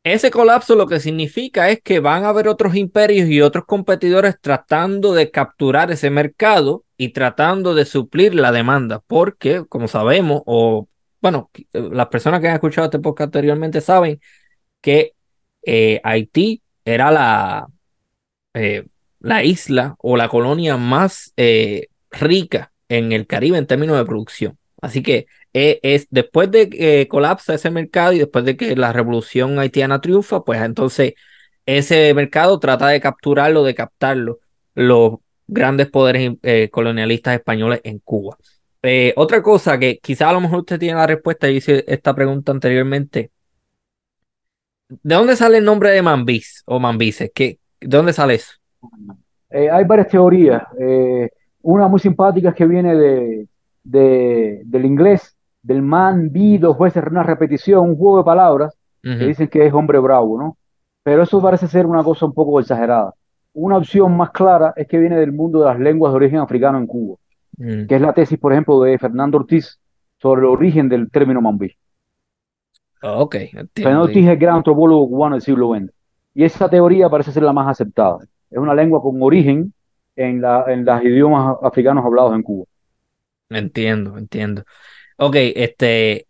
ese 0.03 0.31
colapso 0.31 0.75
lo 0.75 0.87
que 0.87 0.99
significa 0.99 1.69
es 1.69 1.81
que 1.81 1.99
van 1.99 2.25
a 2.25 2.29
haber 2.29 2.47
otros 2.47 2.75
imperios 2.75 3.29
y 3.29 3.41
otros 3.41 3.65
competidores 3.65 4.35
tratando 4.41 5.13
de 5.13 5.29
capturar 5.29 5.91
ese 5.91 6.09
mercado 6.09 6.85
y 6.97 7.09
tratando 7.09 7.75
de 7.75 7.85
suplir 7.85 8.33
la 8.33 8.51
demanda, 8.51 9.03
porque 9.05 9.63
como 9.69 9.87
sabemos, 9.87 10.41
o 10.45 10.87
bueno, 11.21 11.51
las 11.73 12.07
personas 12.07 12.41
que 12.41 12.47
han 12.47 12.55
escuchado 12.55 12.85
este 12.85 12.99
podcast 12.99 13.27
anteriormente 13.27 13.79
saben 13.81 14.19
que 14.81 15.13
eh, 15.63 16.01
Haití 16.03 16.63
era 16.83 17.11
la, 17.11 17.67
eh, 18.55 18.87
la 19.19 19.43
isla 19.43 19.95
o 19.99 20.17
la 20.17 20.29
colonia 20.29 20.77
más 20.77 21.33
eh, 21.37 21.87
rica 22.09 22.71
en 22.89 23.11
el 23.11 23.27
Caribe 23.27 23.57
en 23.57 23.67
términos 23.67 23.97
de 23.97 24.05
producción. 24.05 24.57
Así 24.81 25.03
que 25.03 25.27
eh, 25.53 25.79
es 25.83 26.07
después 26.09 26.49
de 26.51 26.69
que 26.69 27.07
colapsa 27.07 27.53
ese 27.53 27.69
mercado 27.71 28.13
y 28.13 28.19
después 28.19 28.45
de 28.45 28.55
que 28.57 28.75
la 28.75 28.93
revolución 28.93 29.59
haitiana 29.59 30.01
triunfa, 30.01 30.43
pues 30.43 30.61
entonces 30.61 31.13
ese 31.65 32.13
mercado 32.13 32.59
trata 32.59 32.87
de 32.87 33.01
capturarlo, 33.01 33.63
de 33.63 33.75
captarlo 33.75 34.39
los 34.73 35.15
grandes 35.47 35.89
poderes 35.89 36.31
eh, 36.43 36.69
colonialistas 36.71 37.35
españoles 37.35 37.81
en 37.83 37.99
Cuba. 37.99 38.37
Eh, 38.83 39.13
otra 39.15 39.43
cosa 39.43 39.77
que 39.77 39.99
quizá 39.99 40.29
a 40.29 40.33
lo 40.33 40.41
mejor 40.41 40.59
usted 40.59 40.79
tiene 40.79 40.97
la 40.97 41.07
respuesta, 41.07 41.47
yo 41.47 41.53
hice 41.53 41.83
esta 41.87 42.15
pregunta 42.15 42.51
anteriormente. 42.51 43.31
¿De 44.89 45.15
dónde 45.15 45.35
sale 45.35 45.57
el 45.57 45.65
nombre 45.65 45.91
de 45.91 46.01
Mambis 46.01 46.63
o 46.65 46.79
Mambises? 46.79 47.31
¿Qué, 47.33 47.59
¿De 47.79 47.97
dónde 47.97 48.13
sale 48.13 48.35
eso? 48.35 48.53
Eh, 49.49 49.69
hay 49.69 49.83
varias 49.85 50.07
teorías. 50.07 50.63
Eh, 50.79 51.29
una 51.61 51.87
muy 51.87 51.99
simpática 51.99 52.53
que 52.53 52.65
viene 52.65 52.95
de- 52.95 53.47
del 53.83 54.85
inglés, 54.85 55.35
del 55.61 55.81
man, 55.81 56.31
vi, 56.31 56.57
dos 56.57 56.77
veces 56.77 57.03
una 57.09 57.23
repetición, 57.23 57.89
un 57.89 57.97
juego 57.97 58.19
de 58.19 58.23
palabras 58.23 58.75
que 59.17 59.25
dicen 59.25 59.47
que 59.47 59.65
es 59.65 59.73
hombre 59.73 59.99
bravo, 59.99 60.39
¿no? 60.39 60.57
Pero 61.03 61.23
eso 61.23 61.41
parece 61.41 61.67
ser 61.67 61.85
una 61.85 62.03
cosa 62.03 62.25
un 62.25 62.33
poco 62.33 62.59
exagerada. 62.59 63.13
Una 63.53 63.77
opción 63.77 64.15
más 64.15 64.31
clara 64.31 64.73
es 64.75 64.87
que 64.87 64.97
viene 64.97 65.17
del 65.19 65.31
mundo 65.31 65.59
de 65.59 65.65
las 65.65 65.79
lenguas 65.79 66.13
de 66.13 66.17
origen 66.17 66.39
africano 66.39 66.77
en 66.77 66.87
Cuba, 66.87 67.17
mm, 67.57 67.85
que 67.87 67.95
es 67.95 68.01
la 68.01 68.13
tesis, 68.13 68.39
por 68.39 68.53
ejemplo, 68.53 68.81
de 68.81 68.97
Fernando 68.97 69.37
Ortiz 69.37 69.79
sobre 70.19 70.41
el 70.41 70.47
origen 70.47 70.87
del 70.89 71.09
término 71.09 71.41
mambí. 71.41 71.75
Ok, 73.03 73.35
Fernando. 73.75 74.03
Ortiz 74.03 74.23
es 74.23 74.29
el 74.29 74.37
gran 74.37 74.57
antropólogo 74.57 75.09
cubano 75.09 75.35
del 75.35 75.41
siglo 75.41 75.69
XX. 75.69 75.91
Y 76.33 76.43
esa 76.43 76.69
teoría 76.69 77.09
parece 77.09 77.31
ser 77.31 77.43
la 77.43 77.53
más 77.53 77.67
aceptada. 77.67 78.19
Es 78.49 78.57
una 78.57 78.75
lengua 78.75 79.01
con 79.01 79.21
origen 79.21 79.73
en, 80.15 80.41
la, 80.41 80.65
en 80.67 80.85
los 80.85 81.03
idiomas 81.03 81.57
africanos 81.61 82.05
hablados 82.05 82.35
en 82.35 82.43
Cuba. 82.43 82.65
Entiendo, 83.49 84.17
entiendo. 84.17 84.63
Ok, 85.23 85.35
este, 85.35 86.25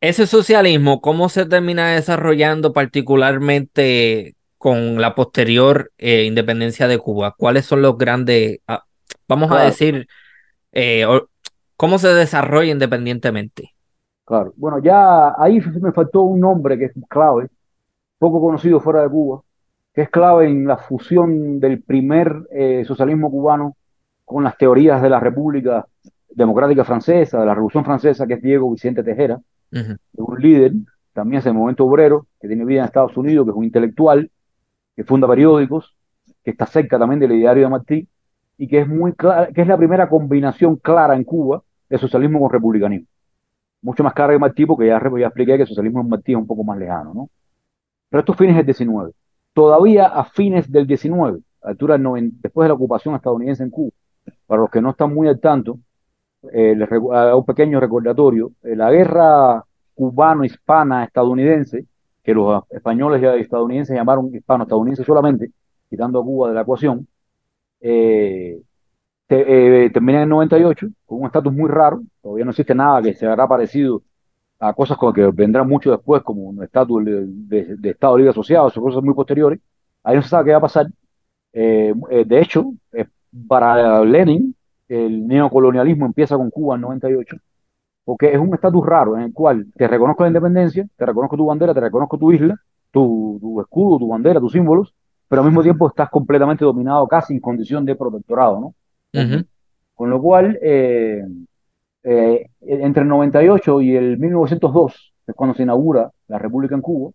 ese 0.00 0.26
socialismo, 0.26 1.02
¿cómo 1.02 1.28
se 1.28 1.44
termina 1.44 1.90
desarrollando 1.90 2.72
particularmente 2.72 4.36
con 4.56 5.02
la 5.02 5.14
posterior 5.14 5.92
eh, 5.98 6.24
independencia 6.24 6.88
de 6.88 6.96
Cuba? 6.96 7.34
¿Cuáles 7.36 7.66
son 7.66 7.82
los 7.82 7.98
grandes, 7.98 8.60
ah, 8.66 8.84
vamos 9.28 9.52
a 9.52 9.64
decir, 9.64 10.08
eh, 10.72 11.04
cómo 11.76 11.98
se 11.98 12.08
desarrolla 12.08 12.72
independientemente? 12.72 13.74
claro. 14.24 14.54
Bueno, 14.56 14.78
ya 14.78 15.34
ahí 15.36 15.60
me 15.82 15.92
faltó 15.92 16.22
un 16.22 16.40
nombre 16.40 16.78
que 16.78 16.86
es 16.86 16.92
clave, 17.10 17.48
poco 18.18 18.40
conocido 18.40 18.80
fuera 18.80 19.02
de 19.02 19.10
Cuba, 19.10 19.42
que 19.92 20.00
es 20.00 20.08
clave 20.08 20.46
en 20.46 20.66
la 20.66 20.78
fusión 20.78 21.60
del 21.60 21.82
primer 21.82 22.48
eh, 22.50 22.82
socialismo 22.86 23.30
cubano 23.30 23.76
con 24.24 24.42
las 24.42 24.56
teorías 24.56 25.02
de 25.02 25.10
la 25.10 25.20
República 25.20 25.86
Democrática 26.34 26.84
Francesa, 26.84 27.40
de 27.40 27.46
la 27.46 27.54
Revolución 27.54 27.84
Francesa, 27.84 28.26
que 28.26 28.34
es 28.34 28.42
Diego 28.42 28.70
Vicente 28.70 29.02
Tejera, 29.02 29.40
es 29.70 29.96
un 30.14 30.40
líder, 30.40 30.72
también 31.12 31.40
es 31.40 31.46
el 31.46 31.54
movimiento 31.54 31.86
obrero, 31.86 32.26
que 32.40 32.48
tiene 32.48 32.64
vida 32.64 32.80
en 32.80 32.84
Estados 32.86 33.16
Unidos, 33.16 33.46
que 33.46 33.50
es 33.50 33.56
un 33.56 33.64
intelectual, 33.64 34.30
que 34.94 35.04
funda 35.04 35.26
periódicos, 35.26 35.96
que 36.44 36.50
está 36.50 36.66
cerca 36.66 36.98
también 36.98 37.20
del 37.20 37.32
ideario 37.32 37.64
de 37.64 37.70
Martí, 37.70 38.08
y 38.58 38.68
que 38.68 38.80
es 38.80 38.88
muy 38.88 39.12
clara, 39.14 39.48
que 39.48 39.62
es 39.62 39.66
la 39.66 39.76
primera 39.76 40.08
combinación 40.08 40.76
clara 40.76 41.16
en 41.16 41.24
Cuba 41.24 41.62
de 41.88 41.98
socialismo 41.98 42.40
con 42.40 42.50
republicanismo. 42.50 43.06
Mucho 43.80 44.04
más 44.04 44.12
clara 44.12 44.34
que 44.34 44.38
Martí, 44.38 44.66
porque 44.66 44.86
ya, 44.86 45.00
ya 45.18 45.26
expliqué 45.26 45.56
que 45.56 45.62
el 45.62 45.68
socialismo 45.68 46.00
en 46.00 46.08
Martí 46.08 46.32
es 46.32 46.38
un 46.38 46.46
poco 46.46 46.62
más 46.62 46.78
lejano, 46.78 47.12
¿no? 47.14 47.30
Pero 48.08 48.20
estos 48.20 48.36
fines 48.36 48.56
del 48.56 48.66
19. 48.66 49.12
Todavía 49.54 50.06
a 50.06 50.24
fines 50.24 50.70
del 50.70 50.86
19, 50.86 51.40
a 51.62 51.68
altura 51.68 51.94
del 51.94 52.02
90, 52.02 52.36
después 52.42 52.66
de 52.66 52.68
la 52.68 52.74
ocupación 52.74 53.14
estadounidense 53.14 53.62
en 53.62 53.70
Cuba, 53.70 53.90
para 54.46 54.60
los 54.60 54.70
que 54.70 54.80
no 54.80 54.90
están 54.90 55.12
muy 55.12 55.28
al 55.28 55.40
tanto, 55.40 55.78
eh, 56.52 56.76
un 57.34 57.44
pequeño 57.44 57.80
recordatorio, 57.80 58.52
eh, 58.62 58.76
la 58.76 58.90
guerra 58.90 59.64
cubano-hispana 59.94 61.04
estadounidense, 61.04 61.86
que 62.22 62.34
los 62.34 62.62
españoles 62.70 63.22
y 63.22 63.40
estadounidenses 63.42 63.96
llamaron 63.96 64.34
hispano-estadounidense 64.34 65.04
solamente, 65.04 65.50
quitando 65.88 66.20
a 66.20 66.24
Cuba 66.24 66.48
de 66.48 66.54
la 66.54 66.62
ecuación, 66.62 67.06
eh, 67.80 68.60
te- 69.26 69.86
eh, 69.86 69.90
termina 69.90 70.18
en 70.18 70.24
el 70.24 70.28
98 70.30 70.88
con 71.06 71.20
un 71.20 71.26
estatus 71.26 71.52
muy 71.52 71.68
raro, 71.70 72.02
todavía 72.22 72.44
no 72.44 72.50
existe 72.52 72.74
nada 72.74 73.02
que 73.02 73.14
se 73.14 73.26
haga 73.26 73.48
parecido 73.48 74.02
a 74.60 74.74
cosas 74.74 74.98
con 74.98 75.12
que 75.14 75.22
vendrán 75.32 75.68
mucho 75.68 75.90
después, 75.92 76.22
como 76.22 76.44
un 76.44 76.62
estatus 76.64 77.04
de, 77.04 77.26
de, 77.26 77.76
de, 77.78 77.90
Estado 77.90 78.16
Libre 78.18 78.30
Asociado, 78.32 78.68
o 78.68 78.82
cosas 78.82 79.02
muy 79.04 79.14
posteriores, 79.14 79.60
ahí 80.04 80.16
no 80.16 80.22
se 80.22 80.28
sabe 80.30 80.46
qué 80.46 80.52
va 80.52 80.58
a 80.58 80.62
pasar. 80.62 80.86
Eh, 81.52 81.94
eh, 82.10 82.24
de 82.26 82.40
hecho, 82.40 82.72
para 83.48 84.04
Lenin, 84.04 84.54
el 84.92 85.26
neocolonialismo 85.26 86.06
empieza 86.06 86.36
con 86.36 86.50
Cuba 86.50 86.74
en 86.74 86.82
98, 86.82 87.36
porque 88.04 88.32
es 88.32 88.38
un 88.38 88.52
estatus 88.52 88.84
raro 88.84 89.16
en 89.16 89.22
el 89.24 89.32
cual 89.32 89.66
te 89.74 89.88
reconozco 89.88 90.24
la 90.24 90.28
independencia, 90.28 90.86
te 90.96 91.06
reconozco 91.06 91.36
tu 91.36 91.46
bandera, 91.46 91.72
te 91.72 91.80
reconozco 91.80 92.18
tu 92.18 92.32
isla, 92.32 92.56
tu, 92.90 93.38
tu 93.40 93.60
escudo, 93.60 93.98
tu 93.98 94.08
bandera, 94.08 94.38
tus 94.38 94.52
símbolos, 94.52 94.94
pero 95.28 95.40
al 95.40 95.48
mismo 95.48 95.62
tiempo 95.62 95.88
estás 95.88 96.10
completamente 96.10 96.64
dominado 96.64 97.06
casi 97.08 97.32
en 97.32 97.40
condición 97.40 97.86
de 97.86 97.96
protectorado, 97.96 98.60
¿no? 98.60 98.66
Uh 99.14 99.24
-huh. 99.24 99.46
Con 99.94 100.10
lo 100.10 100.20
cual, 100.20 100.58
eh, 100.60 101.24
eh, 102.02 102.46
entre 102.60 103.02
el 103.02 103.08
98 103.08 103.80
y 103.80 103.96
el 103.96 104.18
1902, 104.18 105.14
que 105.24 105.32
es 105.32 105.36
cuando 105.36 105.54
se 105.54 105.62
inaugura 105.62 106.10
la 106.28 106.38
República 106.38 106.74
en 106.74 106.82
Cuba, 106.82 107.12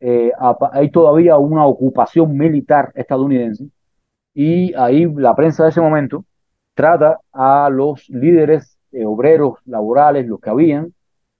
eh, 0.00 0.32
hay 0.72 0.90
todavía 0.90 1.36
una 1.36 1.66
ocupación 1.66 2.36
militar 2.36 2.90
estadounidense 2.94 3.68
y 4.34 4.74
ahí 4.74 5.06
la 5.14 5.34
prensa 5.36 5.64
de 5.64 5.70
ese 5.70 5.80
momento 5.80 6.24
trata 6.74 7.18
a 7.32 7.68
los 7.70 8.08
líderes 8.08 8.78
eh, 8.92 9.04
obreros 9.04 9.58
laborales, 9.66 10.26
los 10.26 10.40
que 10.40 10.50
habían, 10.50 10.92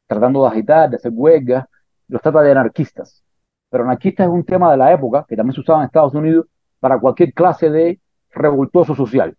tratando 0.07 0.43
de 0.43 0.49
agitar, 0.49 0.91
de 0.91 0.97
hacer 0.97 1.13
huelgas, 1.15 1.67
los 2.09 2.21
trata 2.21 2.43
de 2.43 2.51
anarquistas. 2.53 3.23
Pero 3.71 3.85
anarquista 3.85 4.25
es 4.25 4.29
un 4.29 4.45
tema 4.45 4.71
de 4.71 4.77
la 4.77 4.93
época 4.93 5.25
que 5.29 5.37
también 5.37 5.55
se 5.55 5.61
usaba 5.61 5.81
en 5.81 5.87
Estados 5.87 6.15
Unidos 6.15 6.47
para 6.79 6.99
cualquier 6.99 7.33
clase 7.33 7.71
de 7.71 8.01
revoltoso 8.31 8.95
social, 8.95 9.37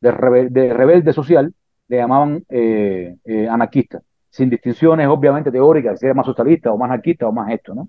de, 0.00 0.10
rebel 0.10 0.52
de 0.52 0.72
rebelde 0.72 1.12
social, 1.12 1.54
le 1.88 1.96
llamaban 1.96 2.44
eh, 2.48 3.16
eh, 3.24 3.48
anarquista, 3.48 4.00
sin 4.30 4.50
distinciones 4.50 5.06
obviamente 5.08 5.52
teóricas, 5.52 6.00
si 6.00 6.06
más 6.06 6.26
socialista 6.26 6.72
o 6.72 6.78
más 6.78 6.86
anarquista 6.90 7.28
o 7.28 7.32
más 7.32 7.52
esto, 7.52 7.74
¿no? 7.74 7.88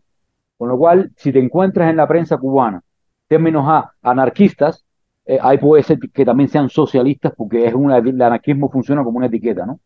Con 0.58 0.70
lo 0.70 0.78
cual, 0.78 1.12
si 1.16 1.32
te 1.32 1.40
encuentras 1.40 1.90
en 1.90 1.98
la 1.98 2.08
prensa 2.08 2.38
cubana 2.38 2.82
términos 3.28 3.66
a 3.68 3.94
anarquistas, 4.02 4.86
eh, 5.28 5.38
ahí 5.42 5.58
puede 5.58 5.84
ser 5.84 6.00
que 6.00 6.26
también 6.26 6.48
sean 6.50 6.70
socialistas, 6.70 7.34
porque 7.36 7.66
es 7.66 7.74
el 7.74 8.22
anarquismo 8.22 8.70
funciona 8.72 9.04
como 9.04 9.18
una 9.18 9.28
etiqueta, 9.28 9.66
¿no? 9.66 9.80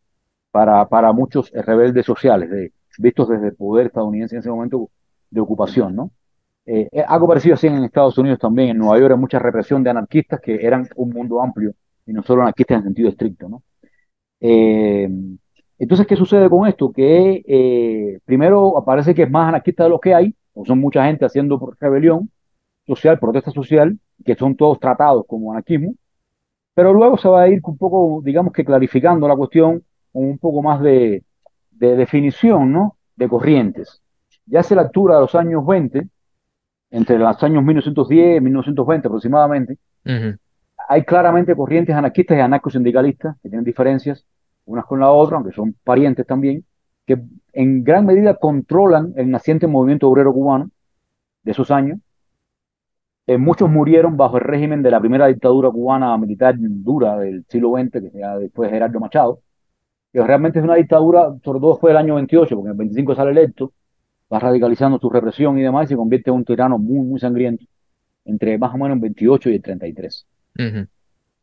Para, 0.51 0.88
para 0.88 1.12
muchos 1.13 1.51
rebeldes 1.51 2.06
sociales, 2.06 2.71
vistos 2.99 3.27
desde 3.30 3.47
el 3.47 3.56
poder 3.56 3.88
estadounidense 3.88 4.36
en 4.36 4.41
ese 4.41 4.49
momento 4.49 4.89
de 5.32 5.41
ocupación, 5.41 5.95
¿no? 5.95 6.12
Eh, 6.65 6.88
algo 7.08 7.27
parecido 7.27 7.56
así 7.56 7.65
en 7.67 7.84
Estados 7.84 8.17
Unidos 8.19 8.38
también, 8.38 8.69
en 8.69 8.77
Nueva 8.77 8.99
York 8.99 9.13
hay 9.13 9.19
mucha 9.19 9.39
represión 9.39 9.84
de 9.84 9.89
anarquistas 9.89 10.39
que 10.39 10.63
eran 10.65 10.88
un 10.95 11.10
mundo 11.10 11.41
amplio 11.41 11.73
y 12.06 12.13
no 12.13 12.21
solo 12.21 12.43
anarquistas 12.43 12.77
en 12.77 12.84
sentido 12.84 13.10
estricto, 13.10 13.49
¿no? 13.49 13.63
Eh, 14.39 15.10
entonces, 15.80 16.06
¿qué 16.06 16.15
sucede 16.15 16.47
con 16.49 16.67
esto? 16.67 16.91
Que 16.91 17.43
eh, 17.47 18.19
primero 18.25 18.77
aparece 18.77 19.15
que 19.15 19.23
es 19.23 19.32
más 19.32 19.49
anarquista 19.49 19.86
de 19.86 19.89
lo 19.89 19.99
que 19.99 20.13
hay, 20.13 20.36
o 20.54 20.63
son 20.65 20.80
mucha 20.80 21.04
gente 21.06 21.25
haciendo 21.25 21.73
rebelión 21.80 22.30
social, 22.95 23.19
protesta 23.19 23.51
social, 23.51 23.97
que 24.25 24.36
son 24.36 24.56
todos 24.56 24.80
tratados 24.80 25.25
como 25.27 25.51
anarquismo, 25.51 25.95
pero 26.73 26.93
luego 26.93 27.17
se 27.17 27.27
va 27.30 27.43
a 27.43 27.47
ir 27.47 27.60
un 27.63 27.77
poco, 27.77 28.21
digamos 28.23 28.54
que 28.54 28.65
clarificando 28.65 29.27
la 29.27 29.36
cuestión 29.36 29.84
con 30.12 30.23
un 30.25 30.38
poco 30.38 30.62
más 30.62 30.82
de, 30.82 31.23
de 31.71 31.95
definición, 31.95 32.71
¿no? 32.71 32.97
De 33.15 33.27
corrientes. 33.27 34.01
Ya 34.45 34.63
se 34.63 34.75
la 34.75 34.82
altura 34.84 35.15
de 35.15 35.21
los 35.21 35.36
años 35.36 35.65
20, 35.65 36.08
entre 36.91 37.17
los 37.17 37.43
años 37.43 37.63
1910 37.63 38.38
y 38.38 38.41
1920 38.41 39.08
aproximadamente, 39.08 39.73
uh 40.06 40.10
-huh. 40.10 40.38
hay 40.89 41.04
claramente 41.04 41.56
corrientes 41.56 41.95
anarquistas 41.95 42.38
y 42.38 42.41
anarcosindicalistas 42.41 43.36
que 43.41 43.49
tienen 43.49 43.65
diferencias 43.65 44.25
unas 44.65 44.86
con 44.86 44.99
la 44.99 45.10
otra, 45.12 45.38
aunque 45.38 45.54
son 45.54 45.75
parientes 45.84 46.25
también, 46.25 46.63
que 47.06 47.17
en 47.54 47.84
gran 47.84 48.06
medida 48.06 48.36
controlan 48.36 49.13
el 49.15 49.30
naciente 49.30 49.67
movimiento 49.67 50.08
obrero 50.10 50.34
cubano 50.34 50.69
de 51.43 51.51
esos 51.51 51.71
años. 51.71 51.99
Eh, 53.31 53.37
muchos 53.37 53.69
murieron 53.69 54.17
bajo 54.17 54.37
el 54.37 54.43
régimen 54.43 54.83
de 54.83 54.91
la 54.91 54.99
primera 54.99 55.27
dictadura 55.27 55.71
cubana 55.71 56.17
militar 56.17 56.55
dura 56.57 57.17
del 57.17 57.45
siglo 57.47 57.71
XX, 57.77 57.89
que 58.01 58.19
ya 58.19 58.37
después 58.37 58.69
de 58.69 58.75
Gerardo 58.75 58.99
Machado, 58.99 59.39
que 60.11 60.21
realmente 60.21 60.59
es 60.59 60.65
una 60.65 60.75
dictadura, 60.75 61.33
sobre 61.41 61.61
todo 61.61 61.77
fue 61.77 61.91
el 61.91 61.97
año 61.97 62.15
28, 62.15 62.53
porque 62.53 62.67
en 62.67 62.71
el 62.71 62.77
25 62.77 63.15
sale 63.15 63.31
electo, 63.31 63.71
va 64.31 64.37
radicalizando 64.39 64.99
su 64.99 65.09
represión 65.09 65.57
y 65.57 65.61
demás, 65.61 65.85
y 65.85 65.87
se 65.89 65.95
convierte 65.95 66.29
en 66.29 66.35
un 66.35 66.43
tirano 66.43 66.77
muy, 66.77 67.07
muy 67.07 67.21
sangriento, 67.21 67.63
entre 68.25 68.57
más 68.57 68.73
o 68.73 68.77
menos 68.77 68.95
el 68.95 68.99
28 68.99 69.49
y 69.49 69.55
el 69.55 69.61
33. 69.61 70.27
Uh 70.57 70.61
-huh. 70.61 70.87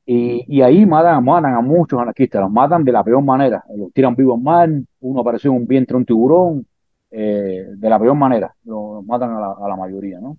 Y, 0.05 0.45
y, 0.47 0.61
ahí 0.61 0.85
matan, 0.85 1.25
matan 1.25 1.55
a 1.55 1.63
muchos 1.63 1.99
anarquistas, 1.99 2.43
los 2.43 2.51
matan 2.51 2.85
de 2.85 2.93
la 2.93 3.03
peor 3.03 3.23
manera, 3.23 3.65
los 3.75 3.91
tiran 3.95 4.15
vivos 4.15 4.37
al 4.37 4.43
mar, 4.43 4.71
uno 5.01 5.21
apareció 5.21 5.53
en 5.53 5.57
un 5.57 5.67
vientre 5.67 5.97
un 5.97 6.05
tiburón, 6.05 6.67
eh, 7.11 7.67
de 7.77 7.89
la 7.89 7.99
peor 7.99 8.15
manera, 8.15 8.55
los 8.65 9.03
matan 9.07 9.31
a 9.31 9.41
la, 9.41 9.53
a 9.53 9.69
la, 9.69 9.77
mayoría, 9.77 10.21
¿no? 10.21 10.37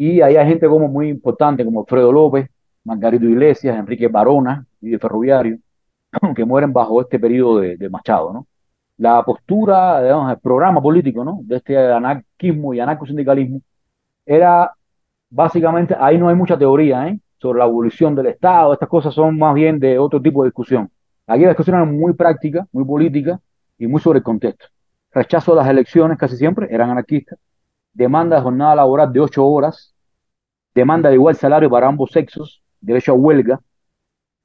Y 0.00 0.20
hay 0.20 0.36
gente 0.46 0.68
como 0.68 0.86
muy 0.86 1.08
importante, 1.08 1.64
como 1.64 1.80
Alfredo 1.80 2.12
López, 2.12 2.48
Margarito 2.84 3.24
Iglesias, 3.24 3.76
Enrique 3.76 4.06
Barona 4.06 4.64
y 4.80 4.90
de 4.90 4.98
Ferroviario, 5.00 5.58
que 6.36 6.44
mueren 6.44 6.72
bajo 6.72 7.00
este 7.00 7.18
periodo 7.18 7.58
de, 7.58 7.76
de 7.76 7.90
Machado, 7.90 8.32
¿no? 8.32 8.46
La 8.96 9.24
postura, 9.24 10.00
digamos, 10.00 10.30
el 10.30 10.38
programa 10.38 10.80
político, 10.80 11.24
¿no? 11.24 11.40
De 11.42 11.56
este 11.56 11.76
anarquismo 11.76 12.72
y 12.74 12.78
anarcosindicalismo 12.78 13.60
era 14.24 14.72
básicamente, 15.30 15.96
ahí 15.98 16.16
no 16.16 16.28
hay 16.28 16.36
mucha 16.36 16.56
teoría, 16.56 17.08
¿eh? 17.08 17.18
sobre 17.38 17.58
la 17.58 17.64
abolición 17.64 18.14
del 18.14 18.26
Estado, 18.26 18.72
estas 18.74 18.88
cosas 18.88 19.12
son 19.12 19.36
más 19.36 19.52
bien 19.52 19.80
de 19.80 19.98
otro 19.98 20.22
tipo 20.22 20.44
de 20.44 20.50
discusión. 20.50 20.88
Aquí 21.26 21.42
la 21.42 21.48
discusión 21.48 21.74
era 21.74 21.84
muy 21.84 22.12
práctica, 22.12 22.68
muy 22.70 22.84
política 22.84 23.40
y 23.76 23.88
muy 23.88 24.00
sobre 24.00 24.18
el 24.18 24.24
contexto. 24.24 24.66
Rechazo 25.10 25.54
a 25.54 25.56
las 25.56 25.68
elecciones 25.68 26.16
casi 26.18 26.36
siempre, 26.36 26.68
eran 26.70 26.88
anarquistas. 26.90 27.36
Demanda 27.92 28.36
de 28.36 28.42
jornada 28.42 28.76
laboral 28.76 29.12
de 29.12 29.20
ocho 29.20 29.46
horas, 29.46 29.94
demanda 30.74 31.08
de 31.08 31.16
igual 31.16 31.34
salario 31.36 31.68
para 31.70 31.88
ambos 31.88 32.12
sexos, 32.12 32.62
derecho 32.80 33.12
a 33.12 33.14
huelga. 33.16 33.60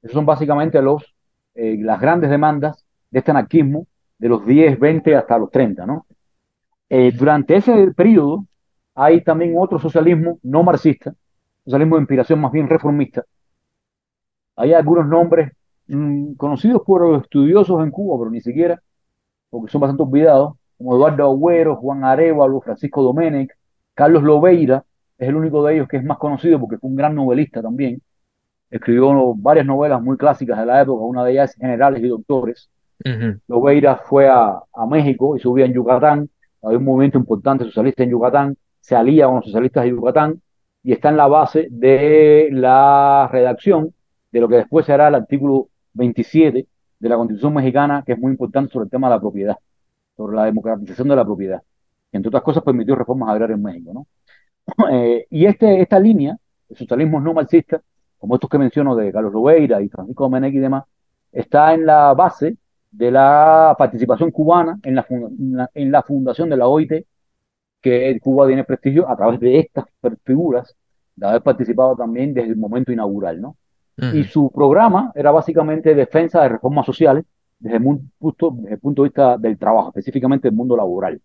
Esos 0.02 0.14
son 0.14 0.26
básicamente 0.26 0.80
los, 0.82 1.14
eh, 1.54 1.76
las 1.80 2.00
grandes 2.00 2.30
demandas 2.30 2.84
de 3.10 3.20
este 3.20 3.30
anarquismo 3.30 3.86
de 4.18 4.28
los 4.28 4.44
10, 4.44 4.78
20 4.78 5.16
hasta 5.16 5.38
los 5.38 5.50
30. 5.50 5.86
¿no? 5.86 6.06
Eh, 6.88 7.12
durante 7.12 7.56
ese 7.56 7.92
periodo 7.92 8.46
hay 8.94 9.22
también 9.22 9.54
otro 9.58 9.78
socialismo 9.78 10.38
no 10.42 10.62
marxista, 10.62 11.14
socialismo 11.64 11.96
de 11.96 12.02
inspiración 12.02 12.40
más 12.40 12.52
bien 12.52 12.68
reformista. 12.68 13.24
Hay 14.56 14.72
algunos 14.72 15.06
nombres 15.06 15.52
mmm, 15.86 16.34
conocidos 16.34 16.82
por 16.86 17.02
los 17.02 17.22
estudiosos 17.22 17.82
en 17.82 17.90
Cuba, 17.90 18.18
pero 18.18 18.30
ni 18.30 18.40
siquiera, 18.40 18.80
porque 19.50 19.70
son 19.72 19.80
bastante 19.80 20.02
olvidados, 20.02 20.54
como 20.78 20.96
Eduardo 20.96 21.24
Agüero, 21.24 21.76
Juan 21.76 22.04
Arevalo, 22.04 22.60
Francisco 22.60 23.02
Domenech, 23.02 23.50
Carlos 23.94 24.22
Lobeira, 24.22 24.84
es 25.18 25.28
el 25.28 25.36
único 25.36 25.64
de 25.64 25.74
ellos 25.74 25.88
que 25.88 25.96
es 25.98 26.04
más 26.04 26.18
conocido 26.18 26.58
porque 26.60 26.78
fue 26.78 26.90
un 26.90 26.96
gran 26.96 27.14
novelista 27.14 27.62
también. 27.62 28.00
Escribió 28.70 29.34
varias 29.36 29.66
novelas 29.66 30.02
muy 30.02 30.16
clásicas 30.16 30.58
de 30.58 30.66
la 30.66 30.82
época, 30.82 31.04
una 31.04 31.24
de 31.24 31.32
ellas 31.32 31.50
es 31.50 31.56
Generales 31.56 32.02
y 32.02 32.08
Doctores. 32.08 32.70
Uh 33.04 33.08
-huh. 33.08 33.40
Lobeira 33.48 33.96
fue 33.96 34.28
a, 34.28 34.60
a 34.72 34.86
México 34.86 35.36
y 35.36 35.40
subía 35.40 35.66
en 35.66 35.72
Yucatán, 35.72 36.28
había 36.62 36.78
un 36.78 36.84
movimiento 36.84 37.18
importante 37.18 37.64
socialista 37.64 38.02
en 38.02 38.10
Yucatán, 38.10 38.56
se 38.80 38.96
alía 38.96 39.26
con 39.26 39.36
los 39.36 39.44
socialistas 39.44 39.84
de 39.84 39.90
Yucatán, 39.90 40.40
y 40.82 40.92
está 40.92 41.08
en 41.08 41.16
la 41.16 41.26
base 41.26 41.66
de 41.70 42.48
la 42.52 43.28
redacción 43.32 43.94
de 44.30 44.40
lo 44.40 44.48
que 44.48 44.56
después 44.56 44.84
será 44.86 45.08
el 45.08 45.14
artículo 45.14 45.68
27 45.94 46.66
de 46.98 47.08
la 47.08 47.16
Constitución 47.16 47.54
mexicana, 47.54 48.02
que 48.04 48.12
es 48.12 48.18
muy 48.18 48.32
importante 48.32 48.72
sobre 48.72 48.84
el 48.84 48.90
tema 48.90 49.08
de 49.08 49.14
la 49.14 49.20
propiedad, 49.20 49.56
sobre 50.16 50.36
la 50.36 50.44
democratización 50.44 51.08
de 51.08 51.16
la 51.16 51.24
propiedad, 51.24 51.62
que 52.10 52.16
entre 52.16 52.28
otras 52.28 52.42
cosas 52.42 52.62
permitió 52.62 52.94
reformas 52.94 53.30
agrarias 53.30 53.58
en 53.58 53.62
México. 53.62 53.92
¿no? 53.92 54.06
Eh, 54.90 55.26
y 55.28 55.44
este, 55.44 55.82
esta 55.82 56.00
línea, 56.00 56.38
el 56.70 56.76
socialismo 56.76 57.20
no 57.20 57.34
marxista, 57.34 57.82
como 58.16 58.36
estos 58.36 58.48
que 58.48 58.56
menciono 58.56 58.96
de 58.96 59.12
Carlos 59.12 59.32
Lobeira 59.34 59.82
y 59.82 59.90
Francisco 59.90 60.24
Domenech 60.24 60.54
y 60.54 60.58
demás, 60.58 60.84
está 61.30 61.74
en 61.74 61.84
la 61.84 62.14
base 62.14 62.56
de 62.90 63.10
la 63.10 63.74
participación 63.76 64.30
cubana 64.30 64.78
en 64.82 64.94
la, 64.94 65.06
en 65.74 65.92
la 65.92 66.02
fundación 66.02 66.48
de 66.48 66.56
la 66.56 66.66
OIT 66.66 67.04
que 67.84 68.18
Cuba 68.20 68.46
tiene 68.46 68.64
prestigio 68.64 69.06
a 69.06 69.14
través 69.14 69.38
de 69.40 69.58
estas 69.58 69.84
figuras, 70.24 70.74
de 71.14 71.26
haber 71.26 71.42
participado 71.42 71.94
también 71.94 72.32
desde 72.32 72.48
el 72.48 72.56
momento 72.56 72.90
inaugural, 72.92 73.42
¿no? 73.42 73.56
Uh 73.98 74.02
-huh. 74.02 74.14
Y 74.14 74.24
su 74.24 74.50
programa 74.50 75.12
era 75.14 75.30
básicamente 75.30 75.94
defensa 75.94 76.42
de 76.42 76.48
reformas 76.48 76.86
sociales 76.86 77.26
desde 77.58 77.76
el, 77.76 77.82
punto, 78.18 78.50
desde 78.56 78.74
el 78.74 78.80
punto 78.80 79.02
de 79.02 79.08
vista 79.08 79.38
del 79.38 79.58
trabajo, 79.58 79.88
específicamente 79.88 80.48
del 80.48 80.56
mundo 80.56 80.76
laboral. 80.76 81.20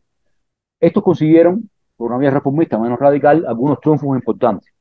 Estos 0.80 1.04
consiguieron, 1.04 1.70
por 1.98 2.12
una 2.12 2.20
vía 2.20 2.32
reformista 2.32 2.78
menos 2.78 3.00
radical, 3.00 3.46
algunos 3.48 3.80
triunfos 3.82 4.16
importantes. 4.16 4.72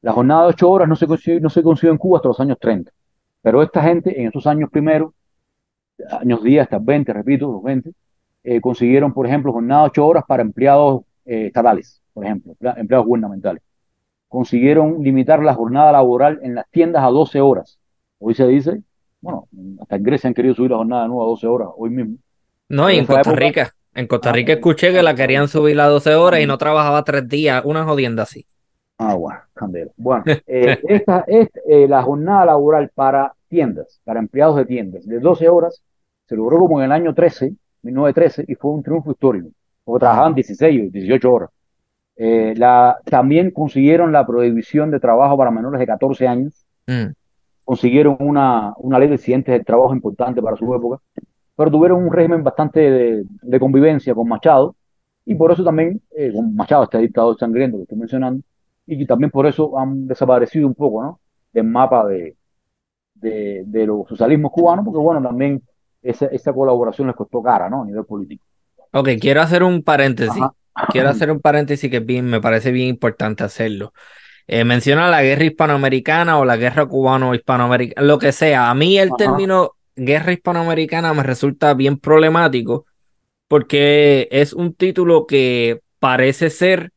La 0.00 0.12
jornada 0.12 0.42
de 0.42 0.48
ocho 0.48 0.70
horas 0.70 0.88
no 0.88 0.96
se, 0.96 1.06
consiguió, 1.06 1.40
no 1.40 1.50
se 1.50 1.62
consiguió 1.62 1.92
en 1.92 1.98
Cuba 1.98 2.18
hasta 2.18 2.28
los 2.28 2.40
años 2.40 2.58
30, 2.60 2.90
pero 3.42 3.62
esta 3.62 3.82
gente 3.82 4.20
en 4.20 4.28
esos 4.28 4.46
años 4.46 4.70
primeros, 4.70 5.12
años 6.10 6.42
10 6.42 6.62
hasta 6.62 6.78
20, 6.78 7.12
repito, 7.12 7.52
los 7.52 7.62
20, 7.62 7.92
eh, 8.44 8.60
consiguieron, 8.60 9.12
por 9.12 9.26
ejemplo, 9.26 9.52
jornada 9.52 9.82
de 9.82 9.86
ocho 9.88 10.06
horas 10.06 10.24
para 10.26 10.42
empleados 10.42 11.02
eh, 11.24 11.46
estatales, 11.46 12.00
por 12.12 12.24
ejemplo, 12.24 12.54
empleados 12.76 13.06
gubernamentales. 13.06 13.62
Consiguieron 14.28 15.02
limitar 15.02 15.42
la 15.42 15.54
jornada 15.54 15.92
laboral 15.92 16.38
en 16.42 16.54
las 16.54 16.68
tiendas 16.70 17.02
a 17.02 17.08
12 17.08 17.40
horas. 17.40 17.78
Hoy 18.18 18.34
se 18.34 18.46
dice, 18.46 18.82
bueno, 19.26 19.48
hasta 19.80 19.96
en 19.96 20.02
Grecia 20.02 20.28
han 20.28 20.34
querido 20.34 20.54
subir 20.54 20.70
la 20.70 20.76
jornada 20.76 21.02
de 21.02 21.08
nuevo 21.08 21.24
a 21.24 21.26
12 21.26 21.46
horas, 21.46 21.68
hoy 21.76 21.90
mismo. 21.90 22.16
No, 22.68 22.90
y 22.90 22.94
en, 22.94 23.00
en 23.00 23.06
Costa 23.06 23.20
época, 23.22 23.36
Rica. 23.36 23.72
En 23.94 24.06
Costa 24.06 24.32
Rica 24.32 24.52
escuché 24.52 24.92
que 24.92 25.02
la 25.02 25.14
querían 25.14 25.48
subir 25.48 25.80
a 25.80 25.86
12 25.86 26.14
horas 26.14 26.40
y 26.40 26.46
no 26.46 26.58
trabajaba 26.58 27.02
tres 27.02 27.28
días, 27.28 27.62
una 27.64 27.84
jodienda 27.84 28.22
así. 28.22 28.46
Ah, 28.98 29.14
bueno, 29.14 29.40
candela. 29.54 29.90
Bueno, 29.96 30.24
eh, 30.46 30.78
esta 30.88 31.24
es 31.26 31.48
eh, 31.68 31.86
la 31.88 32.02
jornada 32.02 32.46
laboral 32.46 32.90
para 32.94 33.34
tiendas, 33.48 34.00
para 34.04 34.20
empleados 34.20 34.56
de 34.56 34.64
tiendas, 34.66 35.06
de 35.06 35.18
12 35.18 35.48
horas, 35.48 35.82
se 36.26 36.36
logró 36.36 36.58
como 36.58 36.78
en 36.80 36.86
el 36.86 36.92
año 36.92 37.14
13, 37.14 37.52
1913, 37.82 38.44
y 38.48 38.54
fue 38.54 38.72
un 38.72 38.82
triunfo 38.82 39.10
histórico, 39.10 39.48
porque 39.84 40.00
trabajaban 40.00 40.34
16 40.34 40.88
o 40.88 40.90
18 40.92 41.32
horas. 41.32 41.50
Eh, 42.16 42.54
la, 42.56 42.98
también 43.04 43.50
consiguieron 43.50 44.12
la 44.12 44.26
prohibición 44.26 44.90
de 44.90 45.00
trabajo 45.00 45.36
para 45.36 45.50
menores 45.50 45.80
de 45.80 45.86
14 45.86 46.26
años, 46.26 46.66
Mm. 46.86 47.12
Consiguieron 47.66 48.16
una, 48.20 48.72
una 48.78 48.98
ley 48.98 49.08
de 49.08 49.16
accidentes 49.16 49.58
de 49.58 49.62
trabajo 49.62 49.92
importante 49.92 50.40
para 50.40 50.56
su 50.56 50.74
época, 50.74 51.02
pero 51.54 51.70
tuvieron 51.70 52.02
un 52.02 52.10
régimen 52.10 52.42
bastante 52.42 52.80
de, 52.80 53.24
de 53.42 53.60
convivencia 53.60 54.14
con 54.14 54.26
Machado, 54.26 54.74
y 55.26 55.34
por 55.34 55.52
eso 55.52 55.62
también, 55.62 56.00
eh, 56.16 56.32
con 56.32 56.54
Machado, 56.54 56.84
este 56.84 56.98
dictador 56.98 57.36
sangriento 57.38 57.76
que 57.76 57.82
estoy 57.82 57.98
mencionando, 57.98 58.42
y 58.86 58.96
que 58.96 59.04
también 59.04 59.30
por 59.30 59.46
eso 59.46 59.78
han 59.78 60.06
desaparecido 60.06 60.66
un 60.66 60.74
poco, 60.74 61.02
¿no? 61.02 61.20
Del 61.52 61.64
mapa 61.64 62.06
de, 62.06 62.36
de, 63.14 63.64
de 63.66 63.86
los 63.86 64.08
socialismos 64.08 64.52
cubanos, 64.52 64.84
porque 64.84 65.00
bueno, 65.00 65.20
también 65.20 65.60
esa, 66.02 66.26
esa 66.26 66.52
colaboración 66.52 67.08
les 67.08 67.16
costó 67.16 67.42
cara, 67.42 67.68
¿no? 67.68 67.82
A 67.82 67.84
nivel 67.84 68.04
político. 68.04 68.44
Ok, 68.92 69.10
quiero 69.20 69.42
hacer 69.42 69.62
un 69.62 69.82
paréntesis. 69.82 70.40
Ajá. 70.40 70.54
Quiero 70.92 71.08
hacer 71.08 71.30
un 71.30 71.40
paréntesis 71.40 71.90
que 71.90 72.00
bien, 72.00 72.26
me 72.26 72.40
parece 72.40 72.70
bien 72.70 72.88
importante 72.88 73.42
hacerlo. 73.42 73.92
Eh, 74.48 74.64
menciona 74.64 75.10
la 75.10 75.22
guerra 75.22 75.44
hispanoamericana 75.44 76.38
o 76.38 76.44
la 76.44 76.56
guerra 76.56 76.86
cubano-hispanoamericana, 76.86 78.06
lo 78.06 78.18
que 78.18 78.32
sea. 78.32 78.70
A 78.70 78.74
mí 78.74 78.98
el 78.98 79.08
Ajá. 79.08 79.16
término 79.16 79.72
guerra 79.96 80.32
hispanoamericana 80.32 81.12
me 81.14 81.22
resulta 81.22 81.74
bien 81.74 81.98
problemático 81.98 82.86
porque 83.48 84.28
es 84.30 84.52
un 84.52 84.74
título 84.74 85.26
que 85.26 85.80
parece 85.98 86.50
ser 86.50 86.92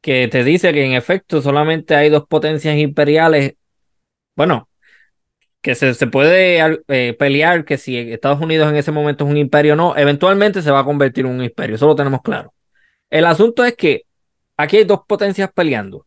que 0.00 0.28
te 0.28 0.44
dice 0.44 0.72
que 0.72 0.84
en 0.84 0.92
efecto 0.92 1.42
solamente 1.42 1.94
hay 1.94 2.10
dos 2.10 2.26
potencias 2.26 2.76
imperiales. 2.76 3.54
Bueno, 4.34 4.68
que 5.60 5.74
se, 5.74 5.94
se 5.94 6.06
puede 6.06 6.80
eh, 6.88 7.16
pelear 7.18 7.64
que 7.64 7.78
si 7.78 7.96
Estados 7.96 8.40
Unidos 8.40 8.70
en 8.70 8.76
ese 8.76 8.92
momento 8.92 9.24
es 9.24 9.30
un 9.30 9.36
imperio 9.36 9.74
o 9.74 9.76
no, 9.76 9.96
eventualmente 9.96 10.62
se 10.62 10.70
va 10.70 10.80
a 10.80 10.84
convertir 10.84 11.26
en 11.26 11.32
un 11.32 11.44
imperio, 11.44 11.76
eso 11.76 11.86
lo 11.86 11.96
tenemos 11.96 12.22
claro. 12.22 12.54
El 13.10 13.26
asunto 13.26 13.64
es 13.64 13.74
que 13.76 14.04
aquí 14.56 14.78
hay 14.78 14.84
dos 14.84 15.00
potencias 15.06 15.50
peleando 15.52 16.06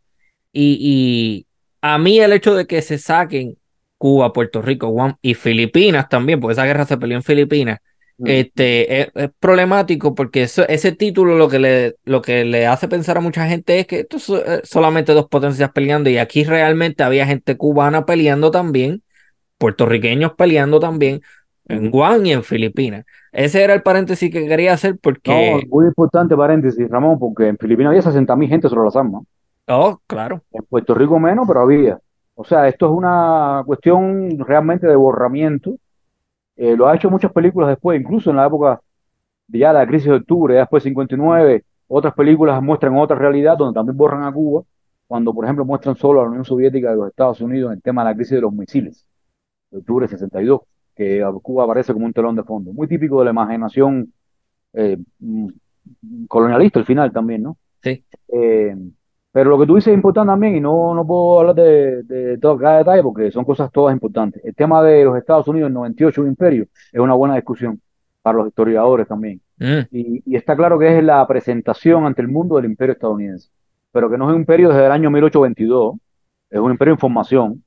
y, 0.53 0.77
y 0.81 1.47
a 1.81 1.97
mí 1.97 2.19
el 2.19 2.33
hecho 2.33 2.55
de 2.55 2.67
que 2.67 2.81
se 2.81 2.97
saquen 2.97 3.57
Cuba, 3.97 4.33
Puerto 4.33 4.61
Rico, 4.61 4.87
Guam 4.89 5.15
y 5.21 5.33
Filipinas 5.35 6.09
también, 6.09 6.39
porque 6.39 6.53
esa 6.53 6.65
guerra 6.65 6.85
se 6.85 6.97
peleó 6.97 7.17
en 7.17 7.23
Filipinas, 7.23 7.79
Mm. 8.17 8.27
este, 8.27 9.01
es, 9.01 9.07
es 9.15 9.29
problemático 9.39 10.13
porque 10.13 10.43
eso- 10.43 10.67
ese 10.67 10.91
título 10.91 11.37
lo 11.37 11.49
que, 11.49 11.57
le, 11.59 11.95
lo 12.03 12.21
que 12.21 12.45
le 12.45 12.67
hace 12.67 12.87
pensar 12.87 13.17
a 13.17 13.21
mucha 13.21 13.47
gente 13.47 13.79
es 13.79 13.87
que 13.87 14.01
esto 14.01 14.17
es 14.17 14.29
eh, 14.29 14.61
solamente 14.63 15.13
dos 15.13 15.27
potencias 15.27 15.71
peleando 15.71 16.07
y 16.09 16.17
aquí 16.19 16.43
realmente 16.43 17.01
había 17.03 17.25
gente 17.25 17.57
cubana 17.57 18.05
peleando 18.05 18.51
también, 18.51 19.01
puertorriqueños 19.57 20.33
peleando 20.33 20.79
también 20.79 21.21
en. 21.67 21.89
Guam 21.89 22.25
y 22.25 22.33
en 22.33 22.43
Filipinas. 22.43 23.05
Ese 23.31 23.63
era 23.63 23.73
el 23.73 23.81
paréntesis 23.81 24.31
que 24.31 24.47
quería 24.47 24.73
hacer 24.73 24.91
No, 24.93 24.99
porque, 25.01 25.63
muy 25.69 25.85
importante 25.87 26.35
paréntesis, 26.35 26.87
Ramón, 26.89 27.17
porque 27.17 27.47
en 27.47 27.57
Filipinas 27.57 27.91
había 27.91 28.01
60.000 28.01 28.49
gente 28.49 28.69
sobre 28.69 28.85
las 28.85 28.95
armas. 28.95 29.23
Oh, 29.67 29.99
claro, 30.07 30.41
En 30.51 30.63
Puerto 30.65 30.93
Rico 30.93 31.19
menos, 31.19 31.47
pero 31.47 31.61
había. 31.61 31.99
O 32.35 32.43
sea, 32.43 32.67
esto 32.67 32.87
es 32.87 32.91
una 32.91 33.63
cuestión 33.65 34.39
realmente 34.39 34.87
de 34.87 34.95
borramiento. 34.95 35.77
Eh, 36.55 36.75
lo 36.75 36.87
ha 36.87 36.95
hecho 36.95 37.09
muchas 37.09 37.31
películas 37.31 37.69
después, 37.69 37.99
incluso 37.99 38.29
en 38.29 38.37
la 38.37 38.47
época 38.47 38.81
de 39.47 39.59
ya 39.59 39.73
la 39.73 39.85
crisis 39.85 40.07
de 40.09 40.15
octubre, 40.15 40.53
ya 40.53 40.61
después 40.61 40.83
59, 40.83 41.63
otras 41.87 42.13
películas 42.13 42.61
muestran 42.61 42.97
otra 42.97 43.17
realidad 43.17 43.57
donde 43.57 43.77
también 43.77 43.97
borran 43.97 44.23
a 44.23 44.31
Cuba, 44.31 44.63
cuando 45.07 45.33
por 45.33 45.45
ejemplo 45.45 45.65
muestran 45.65 45.95
solo 45.95 46.21
a 46.21 46.23
la 46.23 46.29
Unión 46.29 46.45
Soviética 46.45 46.91
de 46.91 46.95
los 46.95 47.09
Estados 47.09 47.41
Unidos 47.41 47.71
en 47.71 47.77
el 47.77 47.81
tema 47.81 48.03
de 48.03 48.11
la 48.11 48.15
crisis 48.15 48.35
de 48.35 48.41
los 48.41 48.53
misiles, 48.53 49.05
de 49.71 49.79
octubre 49.79 50.05
de 50.05 50.11
62, 50.11 50.61
que 50.95 51.23
a 51.23 51.31
Cuba 51.31 51.65
aparece 51.65 51.93
como 51.93 52.05
un 52.05 52.13
telón 52.13 52.35
de 52.35 52.43
fondo. 52.43 52.71
Muy 52.73 52.87
típico 52.87 53.19
de 53.19 53.25
la 53.25 53.31
imaginación 53.31 54.13
eh, 54.73 54.97
mm, 55.19 55.47
colonialista 56.27 56.79
al 56.79 56.85
final 56.85 57.11
también, 57.11 57.43
¿no? 57.43 57.57
sí. 57.83 58.03
Eh, 58.29 58.75
pero 59.31 59.49
lo 59.49 59.59
que 59.59 59.65
tú 59.67 59.75
dices 59.75 59.89
es 59.89 59.95
importante 59.95 60.29
también, 60.31 60.55
y 60.55 60.59
no, 60.61 60.93
no 60.93 61.05
puedo 61.07 61.39
hablar 61.39 61.55
de, 61.55 62.03
de 62.03 62.37
todo 62.37 62.57
cada 62.57 62.79
detalle 62.79 63.01
porque 63.03 63.31
son 63.31 63.45
cosas 63.45 63.71
todas 63.71 63.93
importantes. 63.93 64.43
El 64.43 64.55
tema 64.55 64.83
de 64.83 65.05
los 65.05 65.17
Estados 65.17 65.47
Unidos 65.47 65.67
en 65.69 65.73
98, 65.75 66.21
un 66.21 66.27
imperio, 66.29 66.63
es 66.91 66.99
una 66.99 67.13
buena 67.13 67.35
discusión 67.35 67.81
para 68.21 68.37
los 68.39 68.47
historiadores 68.47 69.07
también. 69.07 69.41
Mm, 69.57 69.79
Y, 69.91 70.23
y 70.25 70.35
está 70.35 70.55
claro 70.55 70.77
que 70.79 70.97
es 70.97 71.03
la 71.03 71.25
presentación 71.27 72.05
ante 72.05 72.21
el 72.21 72.27
mundo 72.27 72.55
del 72.57 72.65
imperio 72.65 72.93
estadounidense, 72.93 73.49
pero 73.91 74.09
que 74.09 74.17
no 74.17 74.29
es 74.29 74.35
un 74.35 74.41
imperio 74.41 74.69
desde 74.69 74.85
el 74.85 74.91
año 74.91 75.09
1822, 75.09 75.95
es 76.49 76.59
un 76.59 76.71
imperio 76.71 76.93
en 76.93 76.99
formación. 76.99 77.63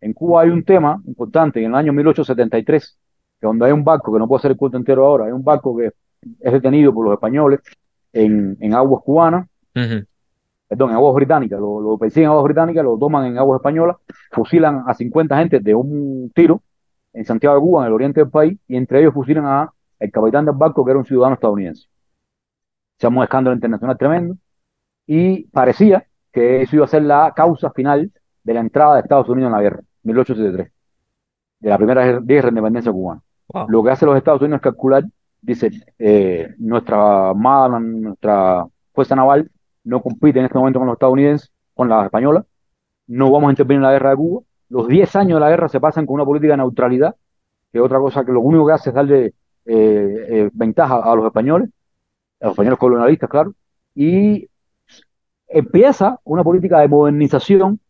En 0.00 0.12
Cuba 0.14 0.42
hay 0.42 0.50
un 0.50 0.64
tema 0.64 1.00
importante, 1.06 1.60
en 1.60 1.66
el 1.70 1.74
año 1.76 1.92
1873, 1.92 2.98
que 3.40 3.46
donde 3.46 3.66
hay 3.66 3.72
un 3.72 3.84
barco, 3.84 4.12
que 4.12 4.18
no 4.18 4.26
puedo 4.28 4.38
hacer 4.38 4.50
el 4.52 4.56
cuento 4.56 4.76
entero 4.78 5.06
ahora, 5.06 5.26
hay 5.26 5.32
un 5.32 5.44
barco 5.44 5.76
que 5.76 5.90
es 6.40 6.52
detenido 6.52 6.92
por 6.94 7.04
los 7.04 7.14
españoles 7.14 7.60
en, 8.12 8.56
en 8.60 8.74
aguas 8.74 9.02
cubanas. 9.04 9.46
Perdón, 10.72 10.88
en 10.88 10.96
aguas 10.96 11.14
británicas, 11.14 11.60
lo, 11.60 11.82
lo 11.82 11.98
persiguen 11.98 12.24
en 12.24 12.30
aguas 12.30 12.44
británicas, 12.44 12.82
lo 12.82 12.96
toman 12.96 13.26
en 13.26 13.36
aguas 13.36 13.58
españolas, 13.58 13.98
fusilan 14.30 14.84
a 14.86 14.94
50 14.94 15.36
gente 15.36 15.60
de 15.60 15.74
un 15.74 16.32
tiro 16.34 16.62
en 17.12 17.26
Santiago 17.26 17.56
de 17.56 17.60
Cuba, 17.60 17.82
en 17.82 17.88
el 17.88 17.92
oriente 17.92 18.20
del 18.20 18.30
país, 18.30 18.58
y 18.66 18.76
entre 18.76 19.00
ellos 19.00 19.12
fusilan 19.12 19.44
a 19.44 19.70
el 19.98 20.10
capitán 20.10 20.46
del 20.46 20.54
barco, 20.54 20.82
que 20.82 20.92
era 20.92 20.98
un 20.98 21.04
ciudadano 21.04 21.34
estadounidense. 21.34 21.88
Se 22.98 23.06
armó 23.06 23.20
un 23.20 23.24
escándalo 23.24 23.54
internacional 23.54 23.98
tremendo, 23.98 24.36
y 25.06 25.44
parecía 25.48 26.06
que 26.32 26.62
eso 26.62 26.76
iba 26.76 26.86
a 26.86 26.88
ser 26.88 27.02
la 27.02 27.34
causa 27.36 27.70
final 27.72 28.10
de 28.42 28.54
la 28.54 28.60
entrada 28.60 28.94
de 28.94 29.00
Estados 29.02 29.28
Unidos 29.28 29.48
en 29.48 29.52
la 29.52 29.60
guerra, 29.60 29.80
1873, 30.04 30.72
de 31.60 31.68
la 31.68 31.76
primera 31.76 32.18
guerra 32.20 32.46
de 32.46 32.48
independencia 32.48 32.90
cubana. 32.90 33.20
Wow. 33.48 33.68
Lo 33.68 33.84
que 33.84 33.90
hace 33.90 34.06
los 34.06 34.16
Estados 34.16 34.40
Unidos 34.40 34.60
es 34.60 34.62
calcular, 34.62 35.04
dice, 35.42 35.70
eh, 35.98 36.54
nuestra 36.56 37.28
armada, 37.28 37.78
nuestra 37.78 38.64
fuerza 38.94 39.14
naval 39.14 39.50
no 39.84 40.02
compite 40.02 40.38
en 40.38 40.46
este 40.46 40.58
momento 40.58 40.78
con 40.78 40.86
los 40.88 40.94
estadounidenses, 40.94 41.50
con 41.74 41.88
la 41.88 42.04
española, 42.04 42.44
no 43.08 43.30
vamos 43.30 43.48
a 43.48 43.52
intervenir 43.52 43.78
en 43.78 43.82
la 43.84 43.92
guerra 43.92 44.10
de 44.10 44.16
Cuba. 44.16 44.42
Los 44.70 44.88
10 44.88 45.14
años 45.16 45.36
de 45.36 45.40
la 45.40 45.50
guerra 45.50 45.68
se 45.68 45.80
pasan 45.80 46.06
con 46.06 46.14
una 46.14 46.24
política 46.24 46.52
de 46.54 46.58
neutralidad, 46.58 47.16
que 47.72 47.78
es 47.78 47.84
otra 47.84 47.98
cosa 47.98 48.24
que 48.24 48.32
lo 48.32 48.40
único 48.40 48.66
que 48.66 48.72
hace 48.72 48.90
es 48.90 48.94
darle 48.94 49.26
eh, 49.26 49.34
eh, 49.66 50.50
ventaja 50.52 50.96
a 50.96 51.14
los 51.16 51.26
españoles, 51.26 51.70
a 52.40 52.46
los 52.46 52.52
españoles 52.54 52.78
colonialistas, 52.78 53.30
claro, 53.30 53.54
y 53.94 54.48
empieza 55.48 56.18
una 56.24 56.42
política 56.44 56.80
de 56.80 56.88
modernización 56.88 57.80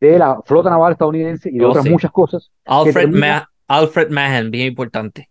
de 0.00 0.18
la 0.18 0.40
flota 0.44 0.70
naval 0.70 0.92
estadounidense 0.92 1.50
y 1.50 1.58
de 1.58 1.64
Oh, 1.64 1.70
otras 1.70 1.84
sí. 1.84 1.90
muchas 1.90 2.12
cosas 2.12 2.50
Alfred, 2.64 2.92
termina, 3.10 3.48
Ma- 3.66 3.76
Alfred 3.76 4.10
Mahan, 4.10 4.50
bien 4.50 4.68
importante. 4.68 5.28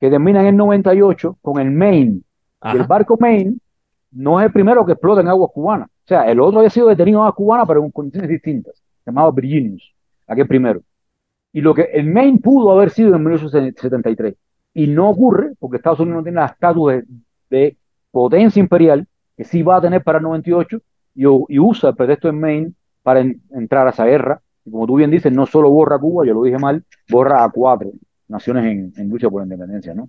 que 0.00 0.10
termina 0.10 0.40
en 0.40 0.46
el 0.48 0.56
98 0.56 1.38
con 1.42 1.60
el 1.60 1.70
Maine. 1.70 2.22
Y 2.62 2.76
el 2.76 2.84
barco 2.84 3.16
Maine 3.20 3.56
no 4.12 4.40
es 4.40 4.46
el 4.46 4.52
primero 4.52 4.84
que 4.84 4.92
explota 4.92 5.20
en 5.20 5.28
aguas 5.28 5.50
cubanas. 5.52 5.88
O 5.88 6.08
sea, 6.08 6.30
el 6.30 6.40
otro 6.40 6.60
había 6.60 6.70
sido 6.70 6.88
detenido 6.88 7.18
en 7.18 7.22
aguas 7.22 7.34
cubanas, 7.34 7.66
pero 7.68 7.84
en 7.84 7.90
condiciones 7.90 8.30
distintas. 8.30 8.76
Se 8.76 9.10
llamaba 9.10 9.30
Virginius, 9.30 9.94
aquel 10.26 10.46
primero. 10.46 10.82
Y 11.52 11.60
lo 11.60 11.74
que 11.74 11.82
el 11.92 12.06
Maine 12.06 12.38
pudo 12.38 12.70
haber 12.72 12.90
sido 12.90 13.14
en 13.14 13.22
1873. 13.24 14.34
Y 14.74 14.86
no 14.86 15.10
ocurre 15.10 15.52
porque 15.58 15.76
Estados 15.78 16.00
Unidos 16.00 16.18
no 16.18 16.22
tiene 16.22 16.40
la 16.40 16.46
estatus 16.46 16.92
de, 17.50 17.76
potencia 18.10 18.60
imperial 18.60 19.06
que 19.36 19.44
sí 19.44 19.62
va 19.62 19.76
a 19.76 19.80
tener 19.80 20.02
para 20.02 20.18
el 20.18 20.24
98 20.24 20.80
y, 21.14 21.26
usa 21.58 21.90
el 21.90 21.96
pretexto 21.96 22.28
en 22.28 22.40
Maine 22.40 22.72
para 23.02 23.20
en- 23.20 23.40
entrar 23.50 23.86
a 23.86 23.90
esa 23.90 24.04
guerra. 24.04 24.40
Y 24.64 24.70
como 24.70 24.86
tú 24.86 24.96
bien 24.96 25.10
dices, 25.10 25.32
no 25.32 25.46
solo 25.46 25.70
borra 25.70 25.96
a 25.96 25.98
Cuba, 25.98 26.26
yo 26.26 26.34
lo 26.34 26.42
dije 26.42 26.58
mal, 26.58 26.84
borra 27.08 27.44
a 27.44 27.50
cuatro 27.50 27.90
naciones 28.28 28.64
en, 28.66 28.92
en 28.96 29.08
lucha 29.08 29.28
por 29.28 29.40
la 29.40 29.44
independencia, 29.46 29.94
¿no? 29.94 30.08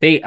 Sí, 0.00 0.20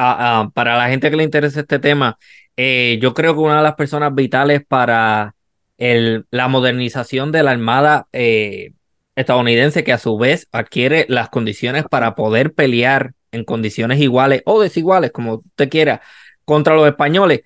para 0.54 0.78
la 0.78 0.88
gente 0.90 1.10
que 1.10 1.16
le 1.18 1.24
interesa 1.24 1.62
este 1.62 1.80
tema, 1.80 2.18
eh, 2.56 3.00
yo 3.02 3.14
creo 3.16 3.34
que 3.34 3.40
una 3.40 3.58
de 3.58 3.64
las 3.64 3.76
personas 3.76 4.14
vitales 4.14 4.62
para 4.68 5.34
la 5.78 6.48
modernización 6.48 7.32
de 7.32 7.42
la 7.42 7.52
Armada 7.52 8.08
eh, 8.14 8.74
estadounidense, 9.16 9.84
que 9.84 9.94
a 9.94 9.98
su 9.98 10.16
vez 10.18 10.48
adquiere 10.52 11.06
las 11.10 11.30
condiciones 11.30 11.86
para 11.90 12.14
poder 12.14 12.54
pelear 12.54 13.14
en 13.32 13.44
condiciones 13.46 14.00
iguales 14.00 14.44
o 14.46 14.62
desiguales, 14.62 15.12
como 15.12 15.36
usted 15.36 15.70
quiera, 15.70 16.02
contra 16.46 16.76
los 16.76 16.88
españoles. 16.88 17.42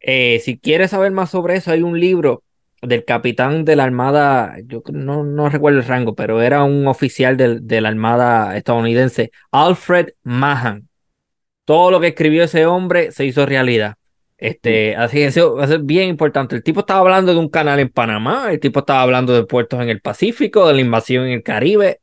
Eh, 0.00 0.40
si 0.44 0.58
quieres 0.58 0.90
saber 0.90 1.12
más 1.12 1.30
sobre 1.30 1.56
eso, 1.56 1.70
hay 1.72 1.82
un 1.82 1.98
libro 1.98 2.42
del 2.82 3.04
capitán 3.06 3.64
de 3.64 3.76
la 3.76 3.84
Armada, 3.84 4.56
yo 4.66 4.82
no, 4.92 5.48
recuerdo 5.48 5.78
el 5.78 5.86
rango, 5.86 6.14
pero 6.14 6.42
era 6.42 6.64
un 6.64 6.86
oficial 6.86 7.36
del- 7.38 7.66
de 7.66 7.80
la 7.80 7.88
Armada 7.90 8.56
estadounidense, 8.58 9.30
Alfred 9.52 10.10
Mahan 10.22 10.89
todo 11.70 11.92
lo 11.92 12.00
que 12.00 12.08
escribió 12.08 12.42
ese 12.42 12.66
hombre 12.66 13.12
se 13.12 13.24
hizo 13.24 13.46
realidad. 13.46 13.94
Este, 14.36 14.96
así 14.96 15.18
que 15.18 15.26
eso, 15.26 15.62
es 15.62 15.86
bien 15.86 16.08
importante. 16.08 16.56
El 16.56 16.64
tipo 16.64 16.80
estaba 16.80 16.98
hablando 16.98 17.32
de 17.32 17.38
un 17.38 17.48
canal 17.48 17.78
en 17.78 17.90
Panamá, 17.90 18.48
el 18.50 18.58
tipo 18.58 18.80
estaba 18.80 19.02
hablando 19.02 19.32
de 19.32 19.44
puertos 19.44 19.80
en 19.80 19.88
el 19.88 20.00
Pacífico, 20.00 20.66
de 20.66 20.74
la 20.74 20.80
invasión 20.80 21.26
en 21.26 21.34
el 21.34 21.42
Caribe. 21.44 22.00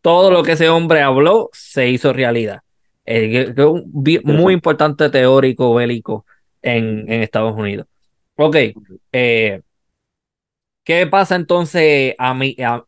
Todo 0.00 0.32
lo 0.32 0.42
que 0.42 0.50
ese 0.52 0.68
hombre 0.68 1.00
habló 1.00 1.48
se 1.52 1.90
hizo 1.90 2.12
realidad. 2.12 2.62
eh, 3.06 3.54
muy 4.24 4.52
importante 4.52 5.08
teórico 5.10 5.72
bélico 5.72 6.26
en, 6.60 7.04
en 7.08 7.22
Estados 7.22 7.54
Unidos. 7.56 7.86
Ok, 8.34 8.56
eh, 9.12 9.60
¿qué 10.82 11.06
pasa 11.06 11.36
entonces 11.36 12.16
a 12.18 12.34
mi, 12.34 12.56
a, 12.58 12.84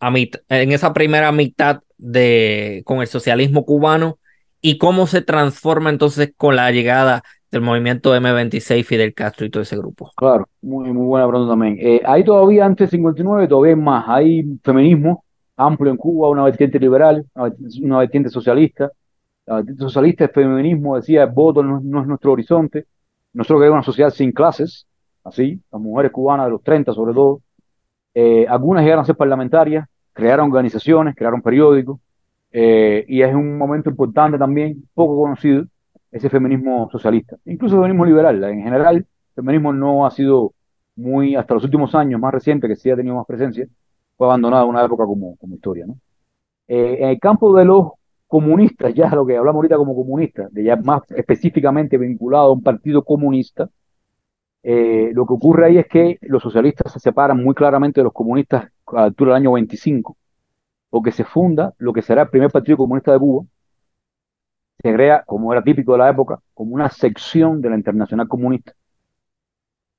en 0.49 0.73
esa 0.73 0.93
primera 0.93 1.31
mitad 1.31 1.83
de, 1.99 2.83
con 2.85 3.01
el 3.01 3.07
socialismo 3.07 3.65
cubano 3.65 4.19
y 4.67 4.79
cómo 4.79 5.07
se 5.07 5.23
transforma 5.23 5.91
entonces 5.91 6.35
con 6.37 6.57
la 6.57 6.73
llegada 6.73 7.23
del 7.53 7.63
movimiento 7.63 8.17
M26, 8.17 8.85
Fidel 8.85 9.15
Castro 9.15 9.47
y 9.47 9.51
todo 9.51 9.63
ese 9.63 9.77
grupo? 9.77 10.11
Claro, 10.17 10.49
muy, 10.61 10.93
muy 10.93 11.07
buena 11.07 11.29
pregunta 11.29 11.53
también. 11.53 11.77
Eh, 11.81 12.03
hay 12.05 12.25
todavía 12.25 12.67
antes 12.67 12.91
del 12.91 12.99
59, 12.99 13.47
todavía 13.47 13.77
más, 13.77 14.07
hay 14.09 14.43
feminismo 14.65 15.23
amplio 15.57 15.93
en 15.93 15.97
Cuba, 15.97 16.31
una 16.31 16.43
vertiente 16.43 16.81
liberal, 16.81 17.25
una 17.81 17.99
vertiente 17.99 18.29
socialista. 18.29 18.91
La 19.47 19.55
vertiente 19.59 19.83
socialista, 19.85 20.25
el 20.25 20.31
feminismo, 20.31 20.97
decía, 20.97 21.23
el 21.23 21.31
voto 21.31 21.63
no, 21.63 21.81
no 21.81 22.01
es 22.01 22.09
nuestro 22.09 22.33
horizonte. 22.33 22.87
Nosotros 23.35 23.61
queremos 23.61 23.77
una 23.77 23.85
sociedad 23.85 24.11
sin 24.11 24.33
clases, 24.33 24.89
así, 25.23 25.61
las 25.71 25.81
mujeres 25.81 26.11
cubanas 26.11 26.47
de 26.47 26.51
los 26.51 26.63
30 26.65 26.93
sobre 26.93 27.15
todo. 27.15 27.41
Eh, 28.15 28.47
algunas 28.49 28.83
llegaron 28.83 29.05
a 29.05 29.07
ser 29.07 29.15
parlamentarias, 29.15 29.87
crearon 30.13 30.49
organizaciones, 30.49 31.15
crearon 31.15 31.41
periódicos, 31.41 32.01
eh, 32.59 33.05
y 33.07 33.21
es 33.21 33.35
un 33.35 33.59
momento 33.59 33.91
importante 33.91 34.39
también, 34.39 34.89
poco 34.95 35.21
conocido, 35.21 35.67
ese 36.11 36.31
feminismo 36.31 36.89
socialista, 36.91 37.37
incluso 37.45 37.77
el 37.77 37.83
feminismo 37.83 38.07
liberal. 38.07 38.43
En 38.45 38.63
general, 38.63 38.97
el 38.97 39.07
feminismo 39.35 39.75
no 39.75 40.07
ha 40.07 40.11
sido 40.11 40.55
muy, 40.95 41.37
hasta 41.37 41.53
los 41.53 41.65
últimos 41.65 41.95
años, 41.95 42.19
más 42.19 42.33
reciente, 42.33 42.67
que 42.67 42.77
sí 42.77 42.91
ha 42.91 42.97
tenido 42.97 43.15
más 43.17 43.27
presencia, 43.27 43.67
fue 44.17 44.27
abandonado 44.27 44.69
una 44.69 44.83
época 44.83 45.05
como, 45.05 45.37
como 45.37 45.55
historia. 45.55 45.85
¿no? 45.87 45.99
Eh, 46.67 46.97
en 47.01 47.09
el 47.11 47.21
campo 47.21 47.55
de 47.55 47.67
los 47.67 47.91
comunistas, 48.27 48.95
ya 48.95 49.11
lo 49.15 49.27
que 49.27 49.37
hablamos 49.37 49.57
ahorita 49.59 49.77
como 49.77 49.95
comunistas, 49.95 50.51
de 50.51 50.65
ya 50.65 50.77
más 50.77 51.03
específicamente 51.11 51.99
vinculado 51.99 52.47
a 52.47 52.53
un 52.53 52.63
partido 52.63 53.05
comunista, 53.05 53.69
eh, 54.63 55.11
lo 55.13 55.27
que 55.27 55.35
ocurre 55.35 55.67
ahí 55.67 55.77
es 55.77 55.87
que 55.89 56.19
los 56.23 56.43
socialistas 56.43 56.91
se 56.91 57.01
separan 57.01 57.37
muy 57.37 57.55
claramente 57.55 58.01
de 58.01 58.05
los 58.05 58.15
comunistas 58.15 58.65
a 58.87 58.95
la 58.95 59.05
altura 59.05 59.35
del 59.35 59.43
año 59.43 59.53
25, 59.53 60.17
porque 60.97 61.13
se 61.13 61.25
funda 61.25 61.75
lo 61.77 61.93
que 61.93 62.01
será 62.01 62.23
el 62.23 62.31
primer 62.31 62.51
partido 62.51 62.79
comunista 62.79 63.13
de 63.13 63.19
Cuba, 63.19 63.45
se 64.83 64.95
crea, 64.95 65.23
como 65.27 65.53
era 65.53 65.63
típico 65.63 65.93
de 65.93 65.99
la 65.99 66.09
época, 66.09 66.41
como 66.55 66.75
una 66.75 66.89
sección 66.89 67.61
de 67.61 67.69
la 67.69 67.77
Internacional 67.77 68.27
Comunista. 68.27 68.73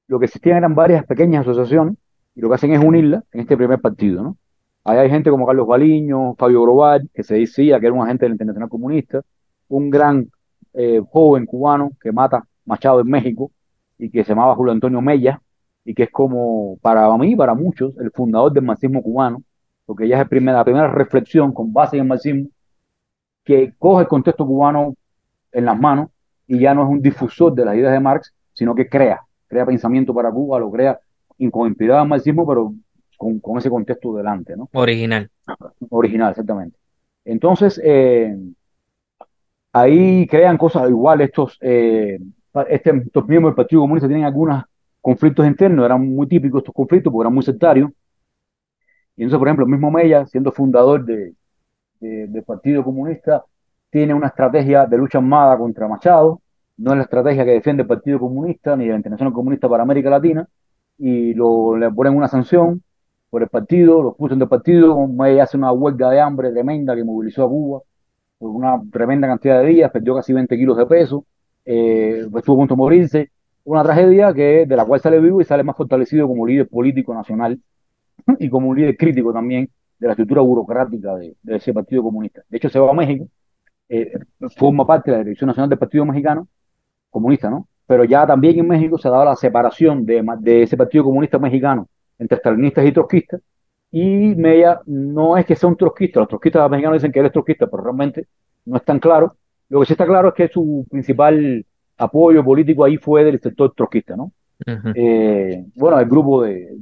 Lo 0.08 0.18
que 0.18 0.26
existían 0.26 0.58
eran 0.58 0.74
varias 0.74 1.06
pequeñas 1.06 1.41
asociaciones, 1.41 1.98
y 2.34 2.41
lo 2.41 2.50
que 2.50 2.56
hacen 2.56 2.74
es 2.74 2.84
unirla 2.84 3.24
en 3.32 3.41
este 3.41 3.56
primer 3.56 3.80
partido, 3.80 4.24
¿no? 4.24 4.38
Ahí 4.86 4.98
hay 4.98 5.10
gente 5.12 5.30
como 5.30 5.45
Carlos 5.45 5.68
Baliño, 5.68 6.34
Fabio 6.34 6.64
Grobar, 6.64 7.02
que 7.14 7.22
se 7.22 7.36
decía 7.36 7.80
que 7.80 7.86
era 7.86 7.93
un 7.93 8.02
agente 8.02 8.26
de 8.26 8.30
la 8.30 8.34
Internacional 8.34 8.70
Comunista, 8.70 9.22
un 9.68 9.91
gran 9.91 10.32
eh, 10.74 11.00
joven 11.12 11.45
cubano 11.45 11.91
que 12.02 12.12
mata 12.12 12.43
Machado 12.66 13.02
en 13.02 13.08
México, 13.08 13.52
y 14.00 14.10
que 14.10 14.24
se 14.24 14.30
llamaba 14.30 14.56
Julio 14.56 14.72
Antonio 14.74 15.00
Mella, 15.00 15.43
y 15.86 15.93
que 15.93 16.04
es 16.04 16.10
como, 16.10 16.80
para 16.82 17.16
mí, 17.20 17.36
para 17.36 17.54
muchos, 17.54 17.95
el 18.00 18.10
fundador 18.10 18.52
del 18.52 18.64
marxismo 18.64 19.04
cubano, 19.04 19.43
porque 19.88 20.06
ella 20.06 20.22
es 20.22 20.30
la 20.32 20.64
primera 20.64 20.88
reflexión 20.90 21.52
con 21.52 21.74
base 21.74 21.96
en 21.96 22.04
el 22.04 22.08
marxismo, 22.08 22.50
que 23.44 23.74
coge 23.80 24.04
el 24.04 24.08
contexto 24.08 24.46
cubano 24.46 24.94
en 25.52 25.66
las 25.66 25.80
manos 25.80 26.10
y 26.46 26.60
ya 26.60 26.76
no 26.76 26.84
es 26.84 26.90
un 26.90 27.02
difusor 27.02 27.56
de 27.56 27.66
las 27.66 27.76
ideas 27.76 27.94
de 27.94 28.00
Marx, 28.00 28.34
sino 28.54 28.76
que 28.76 28.88
crea, 28.88 29.22
crea 29.48 29.66
pensamiento 29.66 30.14
para 30.14 30.30
Cuba, 30.30 30.60
lo 30.60 30.70
crea 30.70 31.00
inspirado 31.40 32.02
al 32.02 32.08
marxismo, 32.08 32.46
pero 32.46 32.74
con, 33.16 33.40
con, 33.40 33.58
ese 33.58 33.70
contexto 33.70 34.14
delante, 34.14 34.56
¿no? 34.56 34.70
Original. 34.74 35.30
Original, 35.90 36.32
exactamente. 36.32 36.78
Entonces, 37.24 37.80
eh, 37.84 38.38
ahí 39.72 40.28
crean 40.28 40.58
cosas 40.58 40.90
iguales 40.90 41.30
estos 41.30 41.58
eh, 41.62 42.20
este, 42.70 42.90
estos 42.90 43.28
miembros 43.28 43.52
del 43.52 43.56
Partido 43.56 43.82
Comunista 43.82 44.08
tienen 44.08 44.26
algunos 44.26 44.64
conflictos 45.00 45.48
internos, 45.48 45.86
eran 45.86 46.06
muy 46.06 46.28
típicos 46.28 46.60
estos 46.60 46.76
conflictos 46.76 47.12
porque 47.14 47.24
eran 47.24 47.34
muy 47.34 47.44
sectarios. 47.44 47.92
Y 49.18 49.24
entonces, 49.24 49.39
por 49.39 49.47
ejemplo, 49.47 49.65
el 49.65 49.72
mismo 49.72 49.91
Mella, 49.91 50.26
siendo 50.28 50.51
fundador 50.51 51.03
de, 51.03 51.34
del 51.99 52.43
Partido 52.43 52.84
Comunista, 52.84 53.43
tiene 53.89 54.13
una 54.13 54.28
estrategia 54.28 54.86
de 54.86 54.97
lucha 54.97 55.18
armada 55.18 55.57
contra 55.57 55.88
Machado, 55.88 56.41
no 56.78 56.91
es 56.91 56.97
la 56.97 57.03
estrategia 57.03 57.43
que 57.43 57.51
defiende 57.51 57.82
el 57.82 57.88
Partido 57.88 58.20
Comunista 58.20 58.76
ni 58.76 58.88
la 58.88 58.95
Internacional 58.95 59.34
Comunista 59.34 59.68
para 59.68 59.84
América 59.84 60.09
Latina, 60.11 60.47
y 60.99 61.34
lo, 61.34 61.76
le 61.78 61.91
ponen 61.91 62.15
una 62.15 62.28
sanción 62.28 62.84
por 63.30 63.41
el 63.43 63.49
partido, 63.49 64.01
lo 64.01 64.15
puso 64.15 64.36
del 64.36 64.47
partido, 64.47 65.07
Mella 65.07 65.43
hace 65.43 65.57
una 65.57 65.72
huelga 65.72 66.09
de 66.11 66.22
hambre 66.22 66.51
tremenda 66.51 66.95
que 66.95 67.03
movilizó 67.03 67.43
a 67.45 67.49
Cuba 67.49 67.82
por 68.38 68.51
una 68.51 68.82
tremenda 68.91 69.28
cantidad 69.28 69.61
de 69.61 69.68
días, 69.68 69.91
perdió 69.91 70.15
casi 70.15 70.34
20 70.34 70.55
kilos 70.57 70.78
de 70.78 70.86
peso, 70.86 71.26
eh, 71.65 72.28
estuvo 72.36 72.55
a 72.55 72.59
punto 72.59 72.76
de 72.76 72.78
morirse. 72.78 73.32
Una 73.63 73.84
tragedia 73.84 74.34
que, 74.34 74.65
de 74.65 74.76
la 74.76 74.86
cual 74.86 75.01
sale 75.01 75.20
vivo 75.20 75.41
y 75.41 75.45
sale 75.45 75.63
más 75.63 75.76
fortalecido 75.76 76.28
como 76.28 76.45
líder 76.45 76.70
político 76.70 77.13
nacional 77.13 77.59
y 78.39 78.49
como 78.49 78.69
un 78.69 78.78
líder 78.78 78.97
crítico 78.97 79.34
también 79.34 79.69
de 79.99 80.07
la 80.07 80.13
estructura 80.13 80.41
burocrática 80.41 81.15
de, 81.15 81.36
ese 81.47 81.73
Partido 81.73 82.03
Comunista. 82.03 82.41
De 82.49 82.57
hecho, 82.57 82.69
se 82.69 82.80
va 82.80 82.91
a 82.91 82.93
México, 82.93 83.28
eh, 83.89 84.11
forma 84.57 84.86
parte 84.86 85.11
de 85.11 85.17
la 85.17 85.23
Dirección 85.23 85.47
Nacional 85.47 85.69
del 85.69 85.80
Partido 85.80 86.05
Mexicano, 86.05 86.47
comunista, 87.09 87.49
¿no? 87.49 87.67
Pero 87.86 88.03
ya 88.03 88.28
también 88.28 88.59
en 88.59 88.67
México 88.67 88.97
se 88.97 89.07
ha 89.07 89.11
dado 89.11 89.25
la 89.25 89.36
separación 89.36 90.05
de, 90.05 90.23
de 90.39 90.63
ese 90.63 90.78
Partido 90.78 91.05
Comunista 91.05 91.39
Mexicano 91.39 91.88
entre 92.19 92.36
estalinistas 92.38 92.86
y 92.86 92.91
trotskistas, 92.91 93.41
y 93.91 94.36
Mella 94.36 94.82
no 94.86 95.38
es 95.38 95.45
que 95.45 95.55
sea 95.55 95.69
un 95.69 95.78
trotskista, 95.78 96.19
los 96.19 96.30
trotskistas 96.30 96.69
mexicanos 96.69 96.97
dicen 96.97 97.11
que 97.11 97.19
él 97.19 97.28
es 97.28 97.32
trotskista, 97.32 97.67
pero 97.67 97.84
realmente 97.84 98.28
no 98.65 98.78
es 98.78 98.84
tan 98.84 98.99
claro, 98.99 99.36
lo 99.69 99.80
que 99.80 99.86
sí 99.86 99.93
está 99.93 100.05
claro 100.05 100.30
es 100.30 100.34
que 100.34 100.47
su 100.49 100.86
principal 100.89 101.65
apoyo 101.97 102.43
político 102.43 102.84
ahí 102.84 102.97
fue 102.97 103.23
del 103.23 103.39
sector 103.39 103.73
trotskista, 103.75 104.15
¿no? 104.15 104.32
Eh, 104.66 105.66
bueno, 105.76 105.99
el 105.99 106.08
grupo 106.08 106.43
de, 106.43 106.78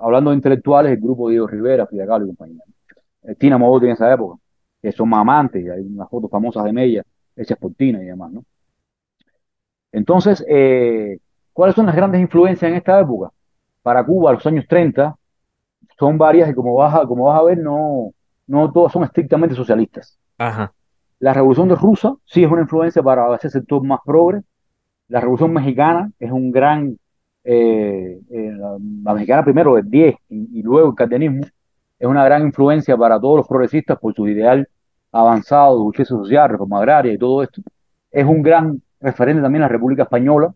hablando 0.00 0.30
de 0.30 0.36
intelectuales, 0.36 0.92
el 0.92 1.00
grupo 1.00 1.28
de 1.28 1.32
Diego 1.32 1.46
Rivera, 1.46 1.86
Frida 1.86 2.06
Kahlo 2.06 2.24
y 2.24 2.28
compañía. 2.28 2.62
Eh, 3.24 3.34
Tina 3.34 3.58
Modotti 3.58 3.86
en 3.86 3.92
esa 3.92 4.12
época, 4.12 4.40
que 4.80 4.92
son 4.92 5.08
mamantes, 5.08 5.68
hay 5.70 5.82
unas 5.82 6.08
fotos 6.08 6.30
famosas 6.30 6.64
de 6.64 6.72
Mella, 6.72 7.02
hechas 7.36 7.58
por 7.58 7.74
Tina 7.74 8.02
y 8.02 8.06
demás, 8.06 8.32
¿no? 8.32 8.44
Entonces, 9.92 10.44
eh, 10.48 11.18
¿cuáles 11.52 11.74
son 11.74 11.86
las 11.86 11.96
grandes 11.96 12.20
influencias 12.20 12.70
en 12.70 12.76
esta 12.76 13.00
época? 13.00 13.30
Para 13.82 14.04
Cuba, 14.04 14.32
los 14.32 14.46
años 14.46 14.66
30, 14.68 15.16
son 15.98 16.18
varias 16.18 16.50
y 16.50 16.54
como 16.54 16.74
vas 16.74 16.94
a, 16.94 17.06
como 17.06 17.24
vas 17.24 17.40
a 17.40 17.44
ver, 17.44 17.58
no, 17.58 18.12
no 18.46 18.72
todas 18.72 18.92
son 18.92 19.04
estrictamente 19.04 19.54
socialistas. 19.54 20.18
Ajá. 20.36 20.72
La 21.20 21.34
revolución 21.34 21.68
de 21.68 21.74
rusa 21.74 22.14
sí 22.24 22.44
es 22.44 22.50
una 22.50 22.62
influencia 22.62 23.02
para 23.02 23.34
ese 23.34 23.50
sector 23.50 23.82
más 23.82 24.00
progre. 24.04 24.42
La 25.08 25.20
revolución 25.20 25.52
mexicana 25.52 26.10
es 26.18 26.30
un 26.30 26.52
gran, 26.52 26.96
eh, 27.50 28.20
eh, 28.30 28.52
la, 28.58 29.14
mexicana 29.14 29.42
primero 29.42 29.78
el 29.78 29.88
10 29.88 30.16
y, 30.28 30.62
luego 30.62 30.90
el 30.90 30.94
cardenismo, 30.94 31.46
es 31.98 32.06
una 32.06 32.22
gran 32.22 32.42
influencia 32.42 32.94
para 32.94 33.18
todos 33.18 33.38
los 33.38 33.48
progresistas 33.48 33.98
por 33.98 34.14
su 34.14 34.28
ideal 34.28 34.68
avanzado 35.10 35.78
de 35.78 35.82
justicia 35.84 36.14
social, 36.14 36.50
reforma 36.50 36.76
agraria 36.76 37.10
y 37.10 37.16
todo 37.16 37.42
esto. 37.42 37.62
Es 38.10 38.26
un 38.26 38.42
gran 38.42 38.82
referente 39.00 39.40
también 39.40 39.62
la 39.62 39.68
República 39.68 40.02
Española, 40.02 40.54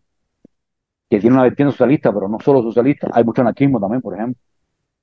que 1.08 1.18
tiene 1.18 1.34
una 1.34 1.44
vertiente 1.44 1.72
socialista, 1.72 2.12
pero 2.12 2.28
no 2.28 2.38
solo 2.40 2.62
socialista, 2.62 3.08
hay 3.10 3.24
mucho 3.24 3.40
anarquismo 3.40 3.80
también, 3.80 4.02
por 4.02 4.14
ejemplo. 4.14 4.38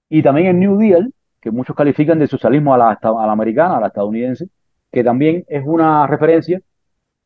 Y 0.09 0.21
también 0.21 0.47
el 0.47 0.59
New 0.59 0.77
Deal, 0.77 1.11
que 1.41 1.49
muchos 1.49 1.75
califican 1.75 2.19
de 2.19 2.27
socialismo 2.27 2.71
a 2.75 2.77
la, 2.77 2.89
a 2.91 3.25
la 3.25 3.31
americana, 3.31 3.77
a 3.77 3.81
la 3.81 3.87
estadounidense, 3.87 4.47
que 4.91 5.03
también 5.03 5.43
es 5.47 5.63
una 5.65 6.05
referencia 6.05 6.61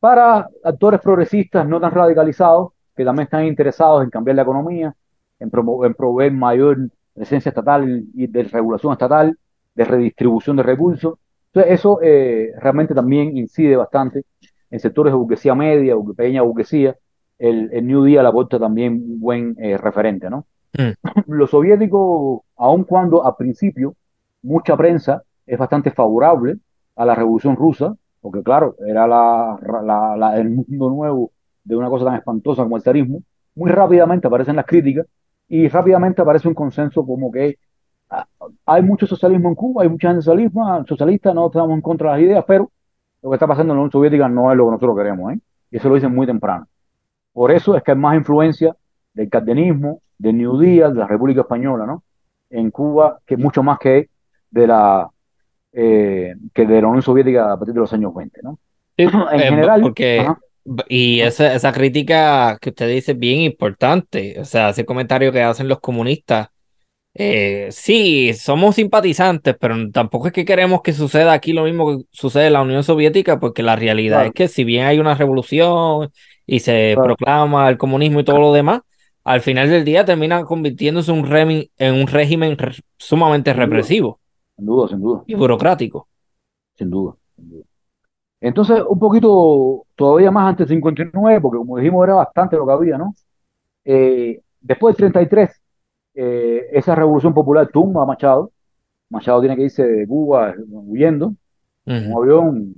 para 0.00 0.48
actores 0.64 1.00
progresistas 1.02 1.68
no 1.68 1.80
tan 1.80 1.90
radicalizados, 1.90 2.73
que 2.94 3.04
también 3.04 3.24
están 3.24 3.46
interesados 3.46 4.02
en 4.04 4.10
cambiar 4.10 4.36
la 4.36 4.42
economía, 4.42 4.94
en, 5.38 5.50
en 5.84 5.94
proveer 5.94 6.32
mayor 6.32 6.78
presencia 7.14 7.48
estatal 7.50 8.04
y 8.14 8.26
de 8.26 8.42
regulación 8.44 8.92
estatal, 8.92 9.38
de 9.74 9.84
redistribución 9.84 10.56
de 10.56 10.62
recursos. 10.62 11.18
Entonces, 11.46 11.72
eso 11.72 12.00
eh, 12.02 12.52
realmente 12.58 12.94
también 12.94 13.36
incide 13.36 13.76
bastante 13.76 14.24
en 14.70 14.80
sectores 14.80 15.12
de 15.12 15.16
burguesía 15.16 15.54
media, 15.54 15.96
o 15.96 16.04
pequeña 16.14 16.42
burguesía. 16.42 16.96
El, 17.38 17.70
el, 17.72 17.86
New 17.86 18.04
Deal 18.04 18.26
aporta 18.26 18.58
también 18.58 18.94
un 18.94 19.20
buen 19.20 19.56
eh, 19.58 19.76
referente, 19.76 20.28
¿no? 20.30 20.46
Mm. 20.76 21.10
Los 21.32 21.50
soviéticos, 21.50 22.42
aun 22.56 22.84
cuando 22.84 23.24
al 23.24 23.36
principio 23.36 23.94
mucha 24.42 24.76
prensa 24.76 25.22
es 25.46 25.58
bastante 25.58 25.90
favorable 25.90 26.56
a 26.96 27.04
la 27.04 27.14
revolución 27.14 27.56
rusa, 27.56 27.94
porque 28.20 28.42
claro, 28.42 28.76
era 28.86 29.06
la, 29.06 29.58
la, 30.16 30.38
el 30.38 30.50
mundo 30.50 30.90
nuevo 30.90 31.32
de 31.64 31.76
una 31.76 31.88
cosa 31.88 32.04
tan 32.04 32.14
espantosa 32.14 32.62
como 32.62 32.76
el 32.76 32.82
zarismo, 32.82 33.22
muy 33.54 33.70
rápidamente 33.70 34.26
aparecen 34.26 34.56
las 34.56 34.66
críticas 34.66 35.06
y 35.48 35.68
rápidamente 35.68 36.22
aparece 36.22 36.48
un 36.48 36.54
consenso 36.54 37.04
como 37.04 37.30
que 37.30 37.58
ah, 38.10 38.26
hay 38.66 38.82
mucho 38.82 39.06
socialismo 39.06 39.48
en 39.48 39.54
Cuba, 39.54 39.82
hay 39.82 39.88
mucha 39.88 40.08
gente 40.08 40.22
socialismo, 40.22 40.84
socialista, 40.86 41.32
no 41.32 41.46
estamos 41.46 41.74
en 41.74 41.80
contra 41.80 42.12
de 42.12 42.16
las 42.16 42.26
ideas, 42.26 42.44
pero 42.46 42.70
lo 43.22 43.30
que 43.30 43.34
está 43.36 43.46
pasando 43.46 43.72
en 43.72 43.78
la 43.78 43.82
Unión 43.82 43.92
Soviética 43.92 44.28
no 44.28 44.50
es 44.50 44.56
lo 44.56 44.66
que 44.66 44.70
nosotros 44.72 44.96
queremos, 44.96 45.32
¿eh? 45.32 45.38
y 45.70 45.76
eso 45.76 45.88
lo 45.88 45.94
dicen 45.94 46.14
muy 46.14 46.26
temprano. 46.26 46.66
Por 47.32 47.50
eso 47.50 47.76
es 47.76 47.82
que 47.82 47.92
hay 47.92 47.96
más 47.96 48.16
influencia 48.16 48.76
del 49.12 49.28
cardenismo, 49.28 50.00
del 50.18 50.36
New 50.36 50.58
Deal, 50.58 50.92
de 50.92 51.00
la 51.00 51.06
República 51.06 51.40
Española, 51.40 51.86
¿no? 51.86 52.02
En 52.50 52.70
Cuba, 52.70 53.18
que 53.26 53.36
mucho 53.36 53.62
más 53.62 53.78
que 53.78 54.08
de 54.50 54.66
la 54.66 55.08
eh, 55.72 56.34
que 56.52 56.66
de 56.66 56.80
la 56.80 56.86
Unión 56.86 57.02
Soviética 57.02 57.52
a 57.52 57.56
partir 57.56 57.74
de 57.74 57.80
los 57.80 57.92
años 57.92 58.14
20, 58.14 58.40
¿no? 58.42 58.58
Sí, 58.96 59.02
En 59.02 59.40
eh, 59.40 59.44
general, 59.44 59.80
porque, 59.80 60.20
ajá, 60.20 60.38
y 60.88 61.20
esa, 61.20 61.54
esa 61.54 61.72
crítica 61.72 62.58
que 62.60 62.70
usted 62.70 62.88
dice 62.88 63.12
es 63.12 63.18
bien 63.18 63.40
importante, 63.40 64.38
o 64.40 64.44
sea, 64.44 64.70
ese 64.70 64.84
comentario 64.86 65.32
que 65.32 65.42
hacen 65.42 65.68
los 65.68 65.80
comunistas, 65.80 66.48
eh, 67.14 67.68
sí, 67.70 68.34
somos 68.34 68.76
simpatizantes, 68.76 69.56
pero 69.60 69.76
tampoco 69.92 70.28
es 70.28 70.32
que 70.32 70.44
queremos 70.44 70.82
que 70.82 70.92
suceda 70.92 71.32
aquí 71.32 71.52
lo 71.52 71.64
mismo 71.64 71.98
que 71.98 72.04
sucede 72.12 72.48
en 72.48 72.54
la 72.54 72.62
Unión 72.62 72.84
Soviética, 72.84 73.40
porque 73.40 73.62
la 73.62 73.76
realidad 73.76 74.26
es 74.26 74.32
que 74.32 74.48
si 74.48 74.64
bien 74.64 74.86
hay 74.86 74.98
una 74.98 75.14
revolución 75.14 76.10
y 76.46 76.60
se 76.60 76.96
claro, 76.96 77.02
proclama 77.02 77.68
el 77.68 77.78
comunismo 77.78 78.20
y 78.20 78.24
todo 78.24 78.38
lo 78.40 78.52
demás, 78.52 78.80
al 79.24 79.40
final 79.42 79.70
del 79.70 79.84
día 79.84 80.04
termina 80.04 80.44
convirtiéndose 80.44 81.12
un 81.12 81.26
en 81.78 81.94
un 81.94 82.06
régimen 82.08 82.58
re- 82.58 82.74
sumamente 82.98 83.54
sin 83.54 83.64
duda, 83.64 83.90
represivo 83.90 84.20
sin 84.56 84.66
duda, 84.66 84.88
sin 84.88 85.00
duda, 85.00 85.26
y 85.26 85.34
burocrático. 85.34 86.08
sin 86.76 86.90
duda. 86.90 87.16
Entonces, 88.44 88.82
un 88.86 88.98
poquito 88.98 89.86
todavía 89.96 90.30
más 90.30 90.50
antes 90.50 90.68
del 90.68 90.76
59, 90.78 91.40
porque 91.40 91.58
como 91.58 91.78
dijimos 91.78 92.04
era 92.04 92.14
bastante 92.16 92.56
lo 92.56 92.66
que 92.66 92.72
había, 92.72 92.98
¿no? 92.98 93.14
Eh, 93.84 94.42
después 94.60 94.94
del 94.96 95.12
33, 95.12 95.62
eh, 96.14 96.68
esa 96.72 96.94
revolución 96.94 97.34
popular 97.34 97.68
tumba 97.68 98.02
a 98.02 98.06
Machado. 98.06 98.52
Machado 99.10 99.40
tiene 99.40 99.56
que 99.56 99.64
irse 99.64 99.84
de 99.86 100.06
Cuba 100.06 100.54
huyendo 100.68 101.34
un 101.86 102.12
avión 102.16 102.74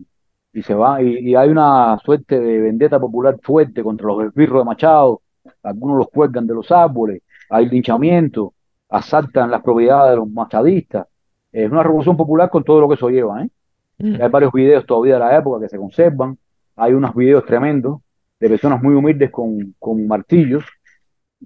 y 0.52 0.62
se 0.62 0.74
va. 0.74 1.02
Y, 1.02 1.30
y 1.30 1.34
hay 1.36 1.48
una 1.48 1.98
suerte 2.04 2.40
de 2.40 2.60
vendetta 2.60 3.00
popular 3.00 3.38
fuerte 3.42 3.82
contra 3.82 4.06
los 4.06 4.24
esbirros 4.24 4.60
de 4.60 4.64
Machado. 4.66 5.22
Algunos 5.62 5.98
los 5.98 6.08
cuelgan 6.10 6.46
de 6.46 6.54
los 6.54 6.70
árboles, 6.72 7.22
hay 7.50 7.68
linchamiento, 7.68 8.54
asaltan 8.88 9.50
las 9.50 9.62
propiedades 9.62 10.12
de 10.12 10.16
los 10.16 10.28
machadistas. 10.30 11.06
Es 11.52 11.70
una 11.70 11.82
revolución 11.82 12.16
popular 12.16 12.50
con 12.50 12.64
todo 12.64 12.80
lo 12.80 12.88
que 12.88 12.94
eso 12.94 13.08
lleva, 13.10 13.42
¿eh? 13.44 13.50
Ujú, 13.98 14.22
Hay 14.22 14.28
varios 14.30 14.52
videos 14.52 14.86
todavía 14.86 15.14
de 15.14 15.20
la 15.20 15.36
época 15.38 15.60
que 15.60 15.68
se 15.68 15.78
conservan. 15.78 16.38
Hay 16.76 16.92
unos 16.92 17.14
videos 17.14 17.44
tremendos 17.46 18.00
de 18.40 18.48
personas 18.48 18.82
muy 18.82 18.94
humildes 18.94 19.30
con, 19.30 19.74
con 19.78 20.06
martillos, 20.06 20.64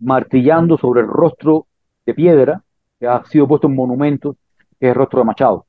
martillando 0.01 0.79
sobre 0.79 1.03
el 1.03 1.09
rostro 1.09 1.67
de 2.07 2.15
piedra 2.15 2.63
que 2.99 3.07
ha 3.09 3.25
sido 3.27 3.49
puesto 3.49 3.69
en 3.69 3.77
monumentos, 3.77 4.37
que 4.79 4.87
es 4.87 4.91
el 4.91 4.97
rostro 4.97 5.21
de 5.21 5.27
Machado. 5.27 5.67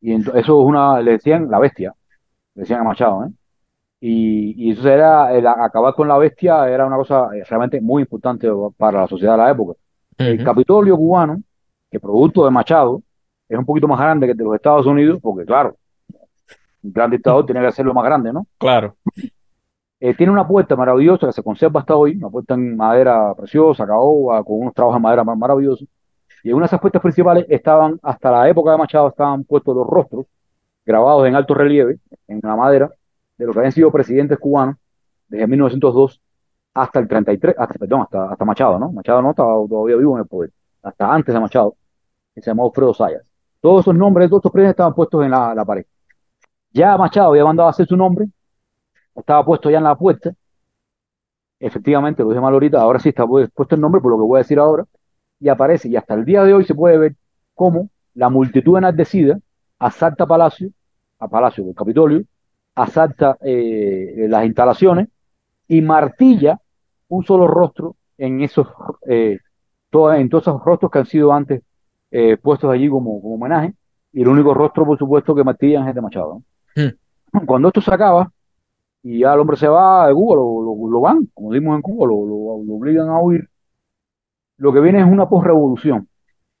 Y 0.00 0.14
eso 0.14 0.36
es 0.36 0.48
una, 0.48 1.00
le 1.02 1.12
decían 1.12 1.50
la 1.50 1.58
bestia, 1.58 1.94
le 2.54 2.62
decían 2.62 2.80
a 2.82 2.84
Machado, 2.84 3.26
¿eh? 3.26 3.30
Y, 4.00 4.68
y 4.70 4.72
eso 4.72 4.88
era, 4.88 5.34
el 5.34 5.46
acabar 5.46 5.94
con 5.94 6.08
la 6.08 6.18
bestia 6.18 6.68
era 6.68 6.86
una 6.86 6.96
cosa 6.96 7.30
eh, 7.36 7.44
realmente 7.48 7.80
muy 7.80 8.02
importante 8.02 8.48
para 8.76 9.02
la 9.02 9.08
sociedad 9.08 9.34
de 9.34 9.38
la 9.38 9.50
época. 9.52 9.78
El 10.24 10.42
Capitolio 10.42 10.96
cubano, 10.96 11.42
que 11.90 12.00
producto 12.00 12.44
de 12.44 12.50
Machado, 12.52 13.02
es 13.48 13.58
un 13.58 13.64
poquito 13.64 13.88
más 13.88 13.98
grande 13.98 14.26
que 14.26 14.32
el 14.32 14.38
de 14.38 14.44
los 14.44 14.54
Estados 14.54 14.86
Unidos, 14.86 15.18
porque 15.22 15.44
claro, 15.44 15.76
un 16.82 16.92
gran 16.92 17.10
dictador 17.10 17.44
tiene 17.46 17.60
que 17.60 17.66
hacerlo 17.68 17.94
más 17.94 18.04
grande, 18.04 18.32
¿no? 18.32 18.46
Claro. 18.58 18.94
Eh, 20.00 20.14
tiene 20.14 20.32
una 20.32 20.46
puerta 20.46 20.76
maravillosa 20.76 21.26
que 21.26 21.32
se 21.32 21.42
conserva 21.42 21.80
hasta 21.80 21.96
hoy, 21.96 22.16
una 22.16 22.28
puerta 22.30 22.54
en 22.54 22.76
madera 22.76 23.34
preciosa, 23.34 23.84
caoba, 23.86 24.44
con 24.44 24.60
unos 24.60 24.74
trabajos 24.74 25.00
de 25.00 25.02
madera 25.02 25.24
mar- 25.24 25.36
maravillosos. 25.36 25.88
Y 26.44 26.50
en 26.50 26.54
una 26.54 26.64
de 26.64 26.66
esas 26.68 26.80
puertas 26.80 27.02
principales 27.02 27.46
estaban, 27.48 27.98
hasta 28.02 28.30
la 28.30 28.48
época 28.48 28.70
de 28.70 28.78
Machado, 28.78 29.08
estaban 29.08 29.42
puestos 29.42 29.74
los 29.74 29.86
rostros 29.86 30.26
grabados 30.86 31.26
en 31.26 31.34
alto 31.34 31.52
relieve, 31.52 31.98
en 32.28 32.40
la 32.42 32.54
madera, 32.54 32.90
de 33.36 33.44
los 33.46 33.52
que 33.54 33.58
habían 33.58 33.72
sido 33.72 33.90
presidentes 33.90 34.38
cubanos 34.38 34.76
desde 35.26 35.46
1902 35.48 36.20
hasta 36.74 37.00
el 37.00 37.08
33, 37.08 37.56
hasta, 37.58 37.74
perdón, 37.74 38.02
hasta, 38.02 38.30
hasta 38.30 38.44
Machado, 38.44 38.78
¿no? 38.78 38.92
Machado 38.92 39.20
no 39.20 39.30
estaba 39.30 39.52
todavía 39.68 39.96
vivo 39.96 40.14
en 40.16 40.22
el 40.22 40.28
poder, 40.28 40.50
hasta 40.82 41.12
antes 41.12 41.34
de 41.34 41.40
Machado, 41.40 41.74
que 42.34 42.40
se 42.40 42.50
llamaba 42.50 42.68
Alfredo 42.68 42.94
Sayas. 42.94 43.27
Todos 43.60 43.82
esos 43.84 43.94
nombres 43.94 44.28
todos 44.28 44.40
estos 44.40 44.52
presidentes 44.52 44.74
estaban 44.74 44.94
puestos 44.94 45.24
en 45.24 45.30
la, 45.30 45.64
pared. 45.64 45.84
Ya 46.72 46.96
Machado 46.96 47.30
había 47.30 47.44
mandado 47.44 47.68
a 47.68 47.70
hacer 47.70 47.86
su 47.86 47.96
nombre, 47.96 48.28
estaba 49.14 49.44
puesto 49.44 49.70
ya 49.70 49.78
en 49.78 49.84
la 49.84 49.96
puerta, 49.96 50.32
efectivamente, 51.60 52.22
lo 52.22 52.28
dije 52.30 52.40
mal 52.40 52.52
ahorita, 52.54 52.80
ahora 52.80 52.98
sí 53.00 53.08
está 53.10 53.24
pu- 53.24 53.50
puesto 53.52 53.74
el 53.74 53.80
nombre 53.80 54.00
por 54.00 54.12
lo 54.12 54.18
que 54.18 54.22
voy 54.22 54.38
a 54.38 54.42
decir 54.42 54.58
ahora, 54.58 54.84
y 55.40 55.48
aparece, 55.48 55.88
y 55.88 55.96
hasta 55.96 56.14
el 56.14 56.24
día 56.24 56.44
de 56.44 56.54
hoy 56.54 56.64
se 56.64 56.74
puede 56.74 56.98
ver 56.98 57.16
cómo 57.54 57.90
la 58.14 58.28
multitud 58.28 58.76
enardecida 58.78 59.38
asalta 59.78 60.26
Palacio, 60.26 60.70
a 61.18 61.28
Palacio 61.28 61.64
del 61.64 61.74
Capitolio, 61.74 62.22
asalta 62.74 63.38
eh, 63.42 64.26
las 64.28 64.44
instalaciones 64.44 65.08
y 65.66 65.80
martilla 65.82 66.60
un 67.08 67.24
solo 67.24 67.46
rostro 67.46 67.96
en 68.18 68.42
esos, 68.42 68.68
eh, 69.06 69.38
en 69.92 70.28
todos 70.28 70.42
esos 70.42 70.64
rostros 70.64 70.90
que 70.90 70.98
han 70.98 71.06
sido 71.06 71.32
antes 71.32 71.62
eh, 72.10 72.36
puestos 72.36 72.70
allí 72.70 72.88
como, 72.88 73.20
como 73.20 73.34
homenaje, 73.34 73.74
y 74.12 74.22
el 74.22 74.28
único 74.28 74.54
rostro, 74.54 74.86
por 74.86 74.98
supuesto, 74.98 75.34
que 75.34 75.44
martillan 75.44 75.82
es 75.84 75.88
el 75.90 75.94
de 75.94 76.00
Machado, 76.00 76.42
¿no? 77.32 77.46
Cuando 77.46 77.68
esto 77.68 77.80
se 77.80 77.92
acaba, 77.92 78.30
y 79.02 79.20
ya 79.20 79.32
el 79.34 79.40
hombre 79.40 79.56
se 79.56 79.68
va 79.68 80.08
de 80.08 80.14
Cuba, 80.14 80.36
lo, 80.36 80.62
lo, 80.62 80.90
lo 80.90 81.00
van, 81.00 81.28
como 81.34 81.52
dimos 81.52 81.76
en 81.76 81.82
Cuba, 81.82 82.06
lo, 82.06 82.26
lo, 82.26 82.74
obligan 82.74 83.08
a 83.08 83.20
huir. 83.20 83.48
Lo 84.56 84.72
que 84.72 84.80
viene 84.80 85.00
es 85.00 85.06
una 85.06 85.28
posrevolución. 85.28 86.08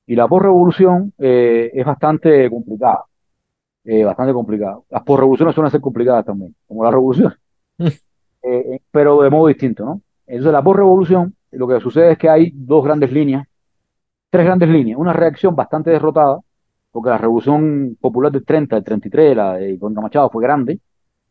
Y 0.06 0.14
la 0.16 0.28
posrevolución 0.28 1.12
eh, 1.18 1.70
es 1.74 1.84
bastante 1.84 2.48
complicada, 2.48 3.04
eh, 3.84 4.04
bastante 4.04 4.32
complicada. 4.32 4.78
Las 4.88 5.02
posrevoluciones 5.02 5.54
suelen 5.54 5.70
ser 5.70 5.80
complicadas 5.80 6.24
también, 6.24 6.54
como 6.66 6.84
la 6.84 6.90
revolución, 6.90 7.34
mm, 7.78 7.86
eh, 7.86 7.98
eh, 8.42 8.80
pero 8.90 9.20
de 9.22 9.30
modo 9.30 9.48
distinto, 9.48 9.84
¿no? 9.84 10.02
Entonces, 10.26 10.52
la 10.52 10.62
posrevolución, 10.62 11.34
lo 11.50 11.66
que 11.66 11.80
sucede 11.80 12.12
es 12.12 12.18
que 12.18 12.28
hay 12.28 12.52
dos 12.54 12.84
grandes 12.84 13.12
líneas, 13.12 13.46
tres 14.30 14.44
grandes 14.46 14.68
líneas. 14.68 14.98
Una 14.98 15.12
reacción 15.12 15.54
bastante 15.56 15.90
derrotada, 15.90 16.40
porque 16.90 17.10
la 17.10 17.18
revolución 17.18 17.96
popular 18.00 18.32
del 18.32 18.44
30, 18.44 18.76
del 18.76 18.84
33, 18.84 19.36
la 19.36 19.54
de 19.54 19.78
contra 19.78 20.02
Machado, 20.02 20.30
fue 20.30 20.42
grande, 20.42 20.80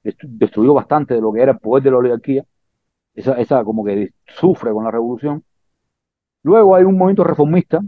destru- 0.04 0.28
destruyó 0.30 0.74
bastante 0.76 1.16
de 1.16 1.22
lo 1.22 1.34
que 1.34 1.42
era 1.42 1.54
el 1.54 1.60
poder 1.60 1.84
de 1.84 1.92
la 1.92 1.98
oligarquía 1.98 2.46
esa, 3.16 3.34
esa 3.36 3.64
como 3.66 3.84
que 3.86 4.12
sufre 4.28 4.72
con 4.74 4.84
la 4.86 4.92
revolución. 4.92 5.44
Luego 6.44 6.76
hay 6.76 6.84
un 6.84 6.98
movimiento 6.98 7.24
reformista 7.24 7.82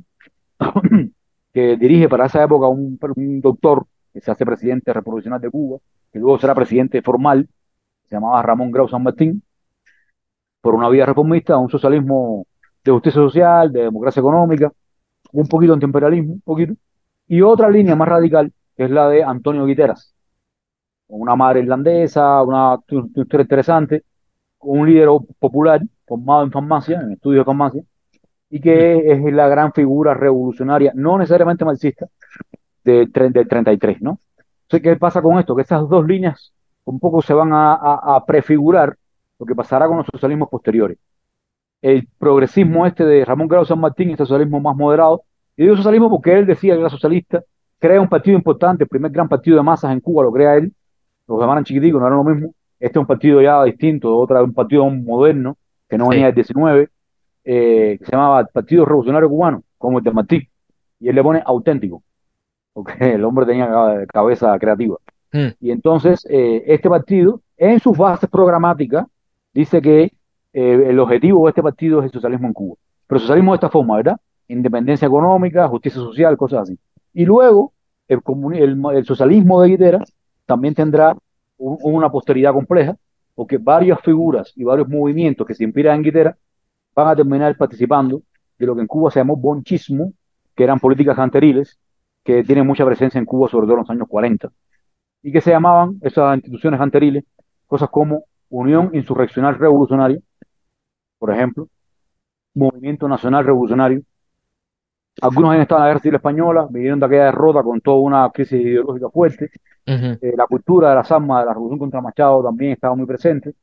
que 1.53 1.77
dirige 1.77 2.09
para 2.09 2.25
esa 2.27 2.43
época 2.43 2.67
un, 2.67 2.99
un 3.15 3.41
doctor 3.41 3.87
que 4.13 4.21
se 4.21 4.31
hace 4.31 4.45
presidente 4.45 4.93
revolucionario 4.93 5.47
de 5.47 5.51
Cuba, 5.51 5.79
que 6.11 6.19
luego 6.19 6.39
será 6.39 6.55
presidente 6.55 7.01
formal, 7.01 7.47
se 8.07 8.15
llamaba 8.15 8.41
Ramón 8.43 8.71
Grau 8.71 8.87
San 8.89 9.03
Martín, 9.03 9.43
por 10.61 10.75
una 10.75 10.89
vía 10.89 11.05
reformista, 11.05 11.57
un 11.57 11.69
socialismo 11.69 12.45
de 12.83 12.91
justicia 12.91 13.21
social, 13.21 13.71
de 13.71 13.83
democracia 13.83 14.19
económica, 14.19 14.71
un 15.33 15.47
poquito 15.47 15.73
antiimperialismo, 15.73 16.33
un 16.33 16.41
poquito, 16.41 16.73
y 17.27 17.41
otra 17.41 17.69
línea 17.69 17.95
más 17.95 18.07
radical, 18.09 18.51
que 18.75 18.85
es 18.85 18.91
la 18.91 19.09
de 19.09 19.23
Antonio 19.23 19.65
Guiteras, 19.65 20.13
una 21.07 21.35
madre 21.35 21.61
irlandesa, 21.61 22.41
una, 22.43 22.77
historia 23.15 23.41
interesante, 23.43 24.03
un 24.61 24.87
líder 24.89 25.09
popular 25.39 25.81
formado 26.07 26.43
en 26.43 26.51
farmacia, 26.51 27.01
en 27.01 27.13
estudios 27.13 27.41
de 27.41 27.45
farmacia, 27.45 27.83
y 28.49 28.61
que 28.61 29.11
es 29.11 29.33
la 29.33 29.47
gran 29.49 29.73
figura 29.73 30.13
revolucionaria, 30.15 30.93
no 30.95 31.17
necesariamente 31.19 31.65
marxista, 31.65 32.07
del, 32.83 33.11
del 33.11 33.47
33, 33.47 34.01
¿no? 34.01 34.19
Entonces, 34.63 34.81
¿qué 34.83 34.95
pasa 34.99 35.21
con 35.21 35.39
esto? 35.39 35.55
Que 35.55 35.63
estas 35.63 35.87
dos 35.89 36.05
líneas 36.07 36.53
un 36.85 36.99
poco 36.99 37.21
se 37.21 37.33
van 37.33 37.53
a, 37.53 37.73
a- 37.73 38.15
a 38.17 38.25
prefigurar 38.25 38.95
lo 39.39 39.45
que 39.45 39.55
pasará 39.55 39.87
con 39.87 39.97
los 39.97 40.07
socialismos 40.11 40.49
posteriores. 40.49 40.97
El 41.81 42.07
progresismo 42.17 42.85
este 42.85 43.05
de 43.05 43.23
Ramón 43.25 43.47
Grau 43.47 43.65
San 43.65 43.79
Martín, 43.79 44.09
este 44.09 44.23
socialismo 44.25 44.59
más 44.59 44.75
moderado, 44.75 45.23
y 45.55 45.63
digo 45.63 45.75
socialismo 45.77 46.09
porque 46.09 46.33
él 46.37 46.45
decía 46.45 46.73
que 46.73 46.81
era 46.81 46.89
socialista, 46.89 47.43
crea 47.79 48.01
un 48.01 48.09
partido 48.09 48.37
importante, 48.37 48.83
el 48.83 48.89
primer 48.89 49.11
gran 49.11 49.29
partido 49.29 49.57
de 49.57 49.63
masas 49.63 49.91
en 49.93 49.99
Cuba 50.01 50.23
lo 50.23 50.31
crea 50.31 50.55
él, 50.55 50.73
los 51.27 51.39
demás 51.39 51.53
eran 51.53 51.63
chiquiticos, 51.63 52.01
no 52.01 52.07
eran 52.07 52.17
lo 52.17 52.23
mismo. 52.23 52.53
Este 52.79 52.97
es 52.97 53.01
un 53.01 53.07
partido 53.07 53.41
ya 53.41 53.63
distinto, 53.63 54.17
otra, 54.17 54.41
un 54.43 54.53
partido 54.53 54.89
moderno, 54.89 55.57
que 55.87 55.97
no 55.97 56.07
venía 56.09 56.25
Sí. 56.25 56.27
del 56.27 56.35
19, 56.35 56.89
eh, 57.45 57.97
que 57.99 58.05
se 58.05 58.11
llamaba 58.11 58.45
Partido 58.45 58.85
Revolucionario 58.85 59.29
Cubano, 59.29 59.63
como 59.77 59.99
el 59.99 60.03
de 60.03 60.11
Martí. 60.11 60.49
Y 60.99 61.07
él 61.09 61.15
le 61.15 61.23
pone 61.23 61.41
auténtico, 61.45 62.03
porque 62.73 62.93
el 63.15 63.23
hombre 63.23 63.45
tenía 63.45 63.67
ca- 63.67 64.05
cabeza 64.07 64.57
creativa. 64.59 64.97
mm, 65.33 65.47
Y 65.61 65.71
entonces, 65.71 66.25
eh, 66.29 66.63
este 66.67 66.89
partido, 66.89 67.41
en 67.57 67.79
sus 67.79 67.97
bases 67.97 68.29
programáticas, 68.29 69.05
dice 69.53 69.81
que 69.81 70.11
eh, 70.61 70.89
el 70.89 70.99
objetivo 70.99 71.45
de 71.45 71.49
este 71.51 71.63
partido 71.63 71.99
es 71.99 72.05
el 72.05 72.11
socialismo 72.11 72.47
en 72.47 72.53
Cuba. 72.53 72.75
Pero 73.07 73.19
socialismo 73.19 73.51
de 73.53 73.55
esta 73.57 73.69
forma, 73.69 73.97
¿verdad? 73.97 74.17
Independencia 74.47 75.07
económica, 75.07 75.67
justicia 75.67 75.99
social, 76.01 76.37
cosas 76.37 76.61
así. 76.63 76.79
Y 77.13 77.25
luego, 77.25 77.73
el, 78.07 78.21
el, 78.55 78.81
el 78.95 79.05
socialismo 79.05 79.61
de 79.61 79.69
Guiteras 79.69 80.13
también 80.45 80.73
tendrá 80.75 81.15
un- 81.57 81.77
una 81.81 82.09
posteridad 82.11 82.53
compleja, 82.53 82.95
porque 83.35 83.57
varias 83.57 83.99
figuras 84.01 84.51
y 84.55 84.63
varios 84.63 84.87
movimientos 84.89 85.45
que 85.47 85.53
se 85.55 85.63
inspiran 85.63 85.97
en 85.97 86.03
Guiteras 86.03 86.35
van 86.95 87.07
a 87.07 87.15
terminar 87.15 87.55
participando 87.57 88.21
de 88.57 88.65
lo 88.65 88.75
que 88.75 88.81
en 88.81 88.87
Cuba 88.87 89.11
se 89.11 89.19
llamó 89.19 89.35
bonchismo, 89.37 90.13
que 90.55 90.63
eran 90.63 90.79
políticas 90.79 91.17
anteriles, 91.19 91.79
que 92.23 92.43
tienen 92.43 92.67
mucha 92.67 92.85
presencia 92.85 93.17
en 93.19 93.25
Cuba, 93.25 93.47
sobre 93.49 93.65
todo 93.65 93.75
en 93.75 93.79
los 93.81 93.89
años 93.89 94.07
40 94.07 94.49
y 95.21 95.31
que 95.31 95.41
se 95.41 95.51
llamaban 95.51 95.99
esas 96.01 96.35
instituciones 96.37 96.79
anteriles 96.79 97.23
cosas 97.67 97.89
como 97.89 98.23
Unión 98.49 98.89
Insurreccional 98.93 99.57
Revolucionaria, 99.59 100.19
por 101.19 101.31
ejemplo, 101.33 101.69
Movimiento 102.55 103.07
Nacional 103.07 103.45
Revolucionario, 103.45 104.03
Algunos 105.21 105.49
habían 105.49 105.63
estado 105.63 105.81
en 105.81 105.83
la 105.83 105.89
guerra 105.89 106.01
civil 106.01 106.15
española, 106.15 106.67
vinieron 106.69 106.99
de 106.99 107.05
aquella 107.05 107.25
derrota 107.25 107.61
con 107.63 107.81
toda 107.81 107.97
una 107.99 108.29
crisis 108.31 108.61
ideológica 108.61 109.09
fuerte. 109.09 109.51
Eh, 110.21 110.33
la 110.37 110.47
cultura 110.47 110.89
de 110.89 110.95
las 110.95 111.11
armas 111.11 111.41
de 111.41 111.45
la 111.47 111.53
revolución 111.53 111.79
contra 111.79 112.01
Machado 112.01 112.43
también 112.43 112.71
estaba 112.73 112.95
muy 112.95 113.05
presente. 113.05 113.53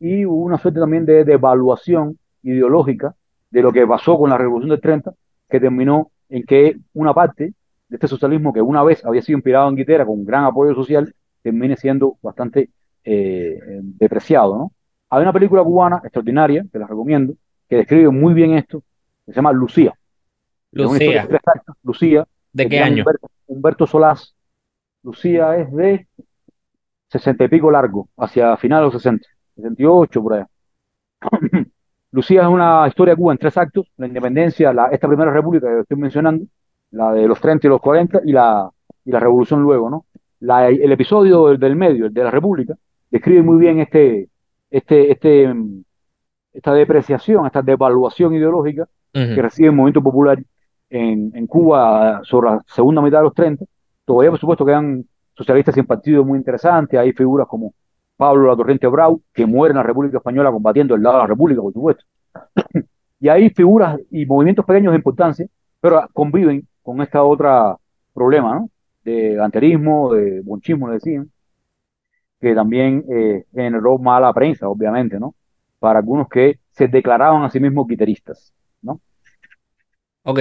Y 0.00 0.24
hubo 0.26 0.42
una 0.44 0.58
suerte 0.58 0.80
también 0.80 1.06
de 1.06 1.24
devaluación 1.24 2.18
ideológica 2.42 3.14
de 3.50 3.62
lo 3.62 3.72
que 3.72 3.86
pasó 3.86 4.18
con 4.18 4.30
la 4.30 4.38
revolución 4.38 4.70
del 4.70 4.80
30, 4.80 5.12
que 5.48 5.60
terminó 5.60 6.10
en 6.28 6.42
que 6.44 6.76
una 6.94 7.14
parte 7.14 7.54
de 7.88 7.96
este 7.96 8.08
socialismo 8.08 8.52
que 8.52 8.60
una 8.62 8.82
vez 8.82 9.04
había 9.04 9.22
sido 9.22 9.38
inspirado 9.38 9.68
en 9.68 9.76
Guitera 9.76 10.04
con 10.06 10.24
gran 10.24 10.44
apoyo 10.44 10.74
social, 10.74 11.14
termine 11.42 11.76
siendo 11.76 12.18
bastante 12.22 12.70
eh, 13.04 13.58
eh, 13.62 13.80
depreciado, 13.82 14.56
¿no? 14.58 14.72
Hay 15.10 15.22
una 15.22 15.32
película 15.32 15.62
cubana 15.62 16.00
extraordinaria, 16.02 16.64
que 16.72 16.78
la 16.78 16.86
recomiendo, 16.86 17.34
que 17.68 17.76
describe 17.76 18.10
muy 18.10 18.34
bien 18.34 18.54
esto, 18.54 18.80
que 19.26 19.32
se 19.32 19.36
llama 19.36 19.52
Lucía. 19.52 19.94
Lucía, 20.72 21.22
de 21.22 21.28
tres 21.28 21.40
actos. 21.46 21.76
Lucía, 21.82 22.26
¿de 22.52 22.68
qué 22.68 22.80
año? 22.80 23.02
Humberto, 23.02 23.30
Humberto 23.46 23.86
Solás. 23.86 24.34
Lucía 25.02 25.56
es 25.58 25.72
de 25.72 26.08
sesenta 27.08 27.44
y 27.44 27.48
pico 27.48 27.70
largo, 27.70 28.08
hacia 28.16 28.56
finales 28.56 28.82
de 28.82 28.84
los 28.94 29.02
60, 29.02 29.26
68 29.56 30.22
por 30.22 30.34
allá. 30.34 30.48
Lucía 32.12 32.42
es 32.42 32.48
una 32.48 32.86
historia 32.88 33.14
de 33.14 33.18
Cuba 33.20 33.32
en 33.32 33.38
tres 33.38 33.56
actos, 33.58 33.86
la 33.96 34.06
independencia, 34.06 34.72
la, 34.72 34.86
esta 34.88 35.08
primera 35.08 35.32
república 35.32 35.68
que 35.68 35.80
estoy 35.80 35.96
mencionando, 35.98 36.46
la 36.92 37.12
de 37.12 37.26
los 37.26 37.40
30 37.40 37.66
y 37.66 37.70
los 37.70 37.80
40 37.80 38.20
y 38.24 38.32
la, 38.32 38.70
y 39.04 39.10
la 39.10 39.20
revolución 39.20 39.62
luego, 39.62 39.90
¿no? 39.90 40.06
La- 40.40 40.68
el 40.68 40.92
episodio 40.92 41.48
del, 41.48 41.58
del 41.58 41.76
medio, 41.76 42.06
el 42.06 42.14
de 42.14 42.24
la 42.24 42.30
república, 42.30 42.74
describe 43.10 43.42
muy 43.42 43.58
bien 43.58 43.80
este, 43.80 44.28
este, 44.74 45.12
este, 45.12 45.54
esta 46.52 46.74
depreciación, 46.74 47.46
esta 47.46 47.62
devaluación 47.62 48.34
ideológica 48.34 48.88
que 49.12 49.40
recibe 49.40 49.68
el 49.68 49.74
movimiento 49.76 50.02
popular 50.02 50.42
en, 50.90 51.30
en 51.32 51.46
Cuba 51.46 52.20
sobre 52.24 52.50
la 52.50 52.64
segunda 52.66 53.00
mitad 53.00 53.18
de 53.18 53.24
los 53.24 53.34
30. 53.34 53.64
Todavía, 54.04 54.30
por 54.30 54.40
supuesto, 54.40 54.66
quedan 54.66 55.04
socialistas 55.36 55.76
sin 55.76 55.86
partido 55.86 56.24
muy 56.24 56.38
interesantes. 56.38 56.98
Hay 56.98 57.12
figuras 57.12 57.46
como 57.46 57.72
Pablo 58.16 58.48
La 58.48 58.56
Torrente 58.56 58.88
Brau, 58.88 59.22
que 59.32 59.46
muere 59.46 59.70
en 59.70 59.76
la 59.76 59.84
República 59.84 60.16
Española 60.16 60.50
combatiendo 60.50 60.96
el 60.96 61.02
lado 61.04 61.18
de 61.18 61.22
la 61.22 61.28
República, 61.28 61.62
por 61.62 61.72
supuesto. 61.72 62.04
Y 63.20 63.28
hay 63.28 63.48
figuras 63.50 63.98
y 64.10 64.26
movimientos 64.26 64.66
pequeños 64.66 64.92
de 64.92 64.98
importancia, 64.98 65.46
pero 65.80 66.06
conviven 66.12 66.66
con 66.82 67.00
esta 67.00 67.22
otra 67.22 67.76
problema, 68.12 68.56
¿no? 68.56 68.70
De 69.02 69.34
ganterismo, 69.34 70.12
de 70.12 70.42
bonchismo, 70.42 70.88
le 70.88 70.94
decían, 70.94 71.30
que 72.44 72.54
también 72.56 73.04
eh, 73.10 73.44
generó 73.54 73.98
mala 73.98 74.34
prensa, 74.34 74.68
obviamente, 74.70 75.20
¿no? 75.20 75.36
Para 75.80 76.00
algunos 76.00 76.28
que 76.30 76.60
se 76.72 76.88
declaraban 76.88 77.44
a 77.44 77.50
sí 77.50 77.60
mismos 77.60 77.88
guiteristas, 77.88 78.54
¿no? 78.82 79.00
Ok, 80.22 80.40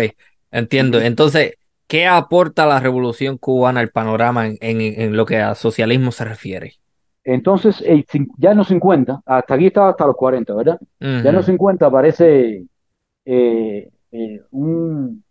entiendo. 0.51 0.99
Entonces, 1.01 1.53
¿qué 1.87 2.07
aporta 2.07 2.65
la 2.65 2.79
revolución 2.79 3.37
cubana 3.37 3.79
al 3.81 3.89
panorama 3.91 4.47
en, 4.47 4.57
en- 4.61 4.81
en 5.01 5.17
lo 5.17 5.25
que 5.25 5.37
a 5.39 5.55
socialismo 5.55 6.11
se 6.11 6.25
refiere? 6.25 6.75
Entonces, 7.23 7.81
el 7.85 8.05
ya 8.37 8.51
en 8.51 8.57
los 8.57 8.67
50, 8.67 9.21
hasta 9.25 9.53
aquí 9.55 9.67
estaba 9.67 9.89
hasta 9.91 10.05
los 10.07 10.15
40, 10.15 10.53
¿verdad? 10.53 10.79
Ya 11.21 11.29
en 11.29 11.35
los 11.35 11.45
Ujú. 11.45 11.45
50 11.45 11.85
aparece 11.87 12.65
eh, 13.25 13.91
eh, 14.11 14.41
un, 14.51 15.23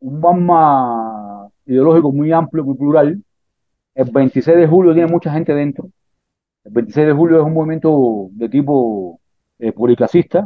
un 0.00 0.20
magma 0.20 1.48
ideológico 1.66 2.12
muy 2.12 2.32
amplio, 2.32 2.64
muy 2.64 2.76
plural. 2.76 3.22
El 3.94 4.10
26 4.12 4.58
de 4.58 4.66
julio 4.68 4.94
tiene 4.94 5.10
mucha 5.10 5.32
gente 5.32 5.54
dentro. 5.54 5.90
El 6.70 6.74
26 6.74 7.06
de 7.08 7.12
julio 7.12 7.40
es 7.40 7.44
un 7.46 7.52
movimiento 7.54 8.28
de 8.32 8.48
tipo 8.48 9.20
eh, 9.58 9.72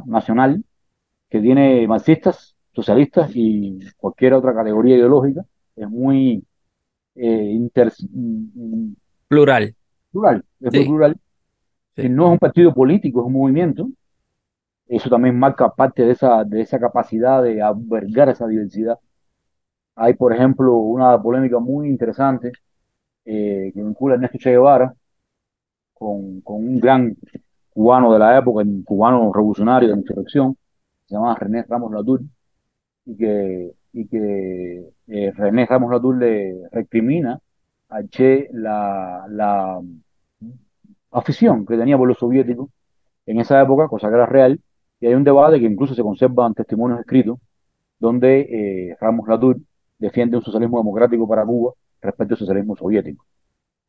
nacional, 0.06 0.64
que 1.30 1.40
tiene 1.40 1.86
marxistas, 1.88 2.56
socialistas 2.74 3.30
y 3.34 3.80
cualquier 3.98 4.34
otra 4.34 4.54
categoría 4.54 4.96
ideológica. 4.96 5.44
Es 5.76 5.88
muy 5.88 6.44
eh, 7.16 7.52
inter- 7.52 7.92
Plural. 9.28 9.74
plural, 10.12 10.44
es 10.60 10.72
muy 10.72 10.84
plural. 10.86 11.16
sí. 11.96 12.08
no 12.08 12.26
es 12.26 12.32
un 12.32 12.38
partido 12.38 12.74
político, 12.74 13.20
es 13.20 13.26
un 13.26 13.32
movimiento. 13.34 13.88
Eso 14.88 15.10
también 15.10 15.38
marca 15.38 15.70
parte 15.74 16.04
de 16.04 16.12
esa, 16.12 16.44
de 16.44 16.62
esa 16.62 16.80
capacidad 16.80 17.42
de 17.42 17.62
albergar 17.62 18.30
esa 18.30 18.46
diversidad. 18.46 18.98
Hay, 19.96 20.14
por 20.14 20.32
ejemplo, 20.34 20.76
una 20.76 21.20
polémica 21.22 21.58
muy 21.60 21.88
interesante 21.88 22.52
eh, 23.24 23.72
que 23.74 23.82
vincula 23.82 24.14
a 24.14 24.16
Ernesto 24.16 24.38
Che 24.38 24.50
Guevara 24.50 24.94
con, 25.94 26.42
un 26.44 26.80
gran 26.80 27.16
cubano 27.70 28.12
de 28.12 28.18
la 28.18 28.38
época, 28.38 28.62
un 28.62 28.82
cubano 28.82 29.32
revolucionario 29.32 29.90
de 29.90 30.00
insurrección, 30.00 30.56
se 31.06 31.14
llama 31.14 31.34
René 31.34 31.64
Ramos 31.68 31.92
Latour, 31.92 32.22
y 33.06 33.16
que, 33.16 34.92
eh, 35.08 35.32
René 35.36 35.66
Ramos 35.66 35.90
Latour 35.92 36.16
le 36.18 36.68
recrimina 36.70 37.40
a 37.88 38.02
Che 38.04 38.48
la, 38.52 39.26
la 39.28 39.80
afición 41.12 41.64
que 41.66 41.76
tenía 41.76 41.96
por 41.96 42.08
los 42.08 42.18
soviéticos 42.18 42.68
en 43.26 43.40
esa 43.40 43.60
época, 43.62 43.88
cosa 43.88 44.08
que 44.08 44.14
era 44.14 44.26
real, 44.26 44.60
y 45.00 45.06
hay 45.06 45.14
un 45.14 45.24
debate 45.24 45.60
que 45.60 45.66
incluso 45.66 45.94
se 45.94 46.02
conserva 46.02 46.46
en 46.46 46.54
testimonios 46.54 47.00
escritos, 47.00 47.38
donde 47.98 48.40
eh, 48.40 48.96
Ramos 49.00 49.28
Latour 49.28 49.58
defiende 49.98 50.36
un 50.36 50.42
socialismo 50.42 50.78
democrático 50.78 51.26
para 51.28 51.44
Cuba 51.44 51.72
respecto 52.00 52.34
al 52.34 52.38
socialismo 52.38 52.76
soviético. 52.76 53.24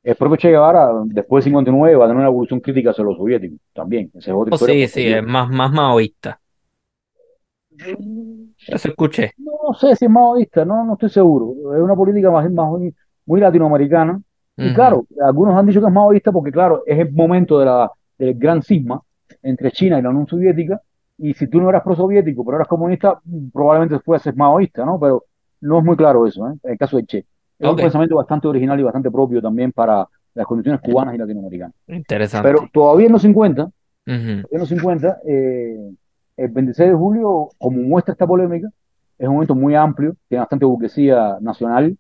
El 0.06 0.16
propio 0.16 0.38
Che 0.38 0.50
Guevara, 0.52 0.92
después 1.06 1.44
del 1.44 1.52
59, 1.52 1.96
va 1.96 2.06
a 2.06 2.08
tener 2.08 2.20
una 2.20 2.30
evolución 2.30 2.60
crítica 2.60 2.92
hacia 2.92 3.04
los 3.04 3.18
soviéticos 3.18 3.60
también. 3.74 4.12
Esa 4.14 4.30
es 4.30 4.38
otra 4.38 4.54
Oh, 4.54 4.58
sí, 4.60 4.88
sí, 4.88 5.08
es 5.08 5.24
más, 5.26 5.50
más 5.50 5.72
maoísta. 5.72 6.40
Eso 8.68 8.88
escuché. 8.88 9.32
No 9.38 9.74
sé 9.74 9.96
si 9.96 10.06
es 10.06 10.12
maoísta, 10.12 10.64
no, 10.64 10.86
no 10.86 10.94
estoy 10.94 11.10
seguro. 11.10 11.76
Es 11.76 11.82
una 11.82 11.96
política 11.96 12.30
más, 12.30 12.50
más 12.52 12.70
muy, 12.70 12.94
muy 13.26 13.42
latinoamericana. 13.42 14.22
Y 14.56 14.76
claro, 14.76 15.08
algunos 15.26 15.58
han 15.58 15.66
dicho 15.66 15.82
que 15.82 15.88
es 15.88 15.94
maoísta 15.94 16.32
porque, 16.32 16.52
claro, 16.52 16.84
es 16.86 17.00
el 17.00 17.12
momento 17.12 17.58
de 17.58 17.66
la, 17.66 17.92
del 18.20 18.36
gran 18.36 18.62
cisma 18.62 19.02
entre 19.42 19.72
China 19.72 19.98
y 19.98 20.04
la 20.04 20.12
Unión 20.12 20.28
Soviética. 20.28 20.80
Y 21.18 21.34
si 21.34 21.48
tú 21.48 21.60
no 21.60 21.70
eras 21.70 21.82
prosoviético, 21.82 22.46
pero 22.46 22.58
eras 22.58 22.68
comunista, 22.68 23.20
probablemente 23.52 23.96
después 23.96 24.22
ser 24.22 24.36
maoísta, 24.36 24.86
¿no? 24.86 25.00
Pero 25.00 25.26
no 25.62 25.80
es 25.80 25.84
muy 25.84 25.98
claro 25.98 26.28
eso, 26.28 26.48
¿eh? 26.48 26.54
En 26.64 26.72
el 26.74 26.78
caso 26.78 26.98
de 26.98 27.06
Che. 27.06 27.26
Es 27.60 27.70
un 27.70 27.74
Ok, 27.74 27.80
pensamiento 27.80 28.16
bastante 28.16 28.48
original 28.48 28.80
y 28.80 28.84
bastante 28.84 29.12
propio 29.12 29.42
también 29.42 29.72
para 29.72 30.08
las 30.34 30.46
condiciones 30.46 30.82
cubanas 30.82 31.16
y 31.16 31.18
latinoamericanas. 31.18 31.76
Pero 32.42 32.60
interesante. 32.60 32.72
todavía 32.74 33.08
en 33.08 33.14
los 33.14 33.22
50, 33.22 33.70
Ujú. 34.08 34.46
en 34.52 34.60
los 34.60 34.70
50, 34.70 35.20
eh, 35.28 35.92
el 36.38 36.50
26 36.50 36.90
de 36.92 36.96
julio, 36.96 37.50
como 37.58 37.82
muestra 37.82 38.14
esta 38.14 38.28
polémica, 38.28 38.70
es 39.18 39.28
un 39.28 39.36
momento 39.36 39.56
muy 39.56 39.76
amplio, 39.76 40.16
tiene 40.28 40.42
bastante 40.42 40.66
burguesía 40.66 41.38
nacional, 41.42 41.98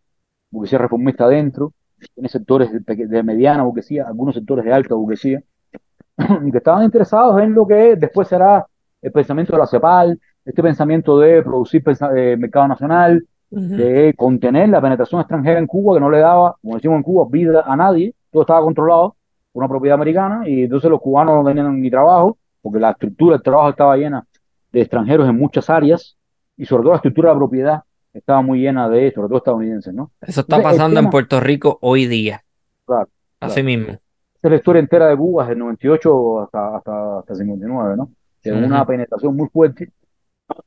burguesía 0.51 0.79
reformista 0.79 1.25
adentro, 1.25 1.73
tiene 2.15 2.29
sectores 2.29 2.71
de, 2.73 3.07
de 3.07 3.23
mediana 3.23 3.63
burguesía, 3.63 4.05
algunos 4.07 4.35
sectores 4.35 4.65
de 4.65 4.73
alta 4.73 4.95
burguesía, 4.95 5.41
que 6.51 6.57
estaban 6.57 6.83
interesados 6.83 7.41
en 7.41 7.53
lo 7.53 7.67
que 7.67 7.95
después 7.95 8.27
será 8.27 8.65
el 9.01 9.11
pensamiento 9.11 9.53
de 9.53 9.59
la 9.59 9.67
CEPAL, 9.67 10.19
este 10.43 10.63
pensamiento 10.63 11.19
de 11.19 11.41
producir 11.43 11.83
eh, 12.15 12.37
mercado 12.37 12.67
nacional, 12.67 13.25
De 13.49 14.13
contener 14.17 14.69
la 14.69 14.81
penetración 14.81 15.21
extranjera 15.21 15.59
en 15.59 15.67
Cuba, 15.67 15.95
que 15.95 15.99
no 15.99 16.09
le 16.09 16.19
daba, 16.19 16.55
como 16.61 16.75
decimos 16.75 16.97
en 16.97 17.03
Cuba, 17.03 17.25
vida 17.29 17.63
a 17.65 17.75
nadie, 17.75 18.13
todo 18.31 18.43
estaba 18.43 18.61
controlado 18.61 19.15
por 19.51 19.63
una 19.63 19.69
propiedad 19.69 19.95
americana, 19.95 20.47
y 20.47 20.63
entonces 20.63 20.89
los 20.89 20.99
cubanos 21.01 21.35
no 21.43 21.47
tenían 21.49 21.79
ni 21.81 21.89
trabajo, 21.89 22.37
porque 22.61 22.79
la 22.79 22.91
estructura 22.91 23.35
del 23.35 23.43
trabajo 23.43 23.69
estaba 23.69 23.95
llena 23.97 24.25
de 24.71 24.81
extranjeros 24.81 25.29
en 25.29 25.37
muchas 25.37 25.69
áreas, 25.69 26.17
y 26.57 26.65
sobre 26.65 26.83
todo 26.83 26.91
la 26.91 26.97
estructura 26.97 27.29
de 27.29 27.35
la 27.35 27.39
propiedad 27.39 27.83
estaba 28.13 28.41
muy 28.41 28.59
llena 28.59 28.89
de, 28.89 29.11
sobre 29.11 29.27
todo 29.27 29.37
estadounidenses, 29.37 29.93
¿no? 29.93 30.11
Eso 30.21 30.41
está 30.41 30.57
Entonces, 30.57 30.79
pasando 30.79 30.99
en 30.99 31.09
Puerto 31.09 31.39
Rico 31.39 31.77
hoy 31.81 32.07
día. 32.07 32.43
claro, 32.85 33.09
Así 33.39 33.61
claro. 33.61 33.65
mismo. 33.65 33.87
Esa 33.89 33.99
es 34.43 34.51
la 34.51 34.55
historia 34.57 34.79
entera 34.79 35.07
de 35.07 35.17
Cuba, 35.17 35.43
desde 35.43 35.53
el 35.53 35.59
98 35.59 36.41
hasta, 36.41 36.77
hasta, 36.77 37.19
hasta 37.19 37.33
el 37.33 37.39
59, 37.39 37.97
¿no? 37.97 38.09
De 38.43 38.53
una 38.53 38.77
Ujú. 38.81 38.87
penetración 38.87 39.35
muy 39.35 39.47
fuerte 39.49 39.91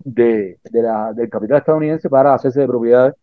de, 0.04 0.58
de 0.64 0.82
la, 0.82 1.12
del 1.12 1.28
capital 1.30 1.58
estadounidense 1.58 2.08
para 2.10 2.34
hacerse 2.34 2.60
de 2.60 2.66
propiedades 2.68 3.14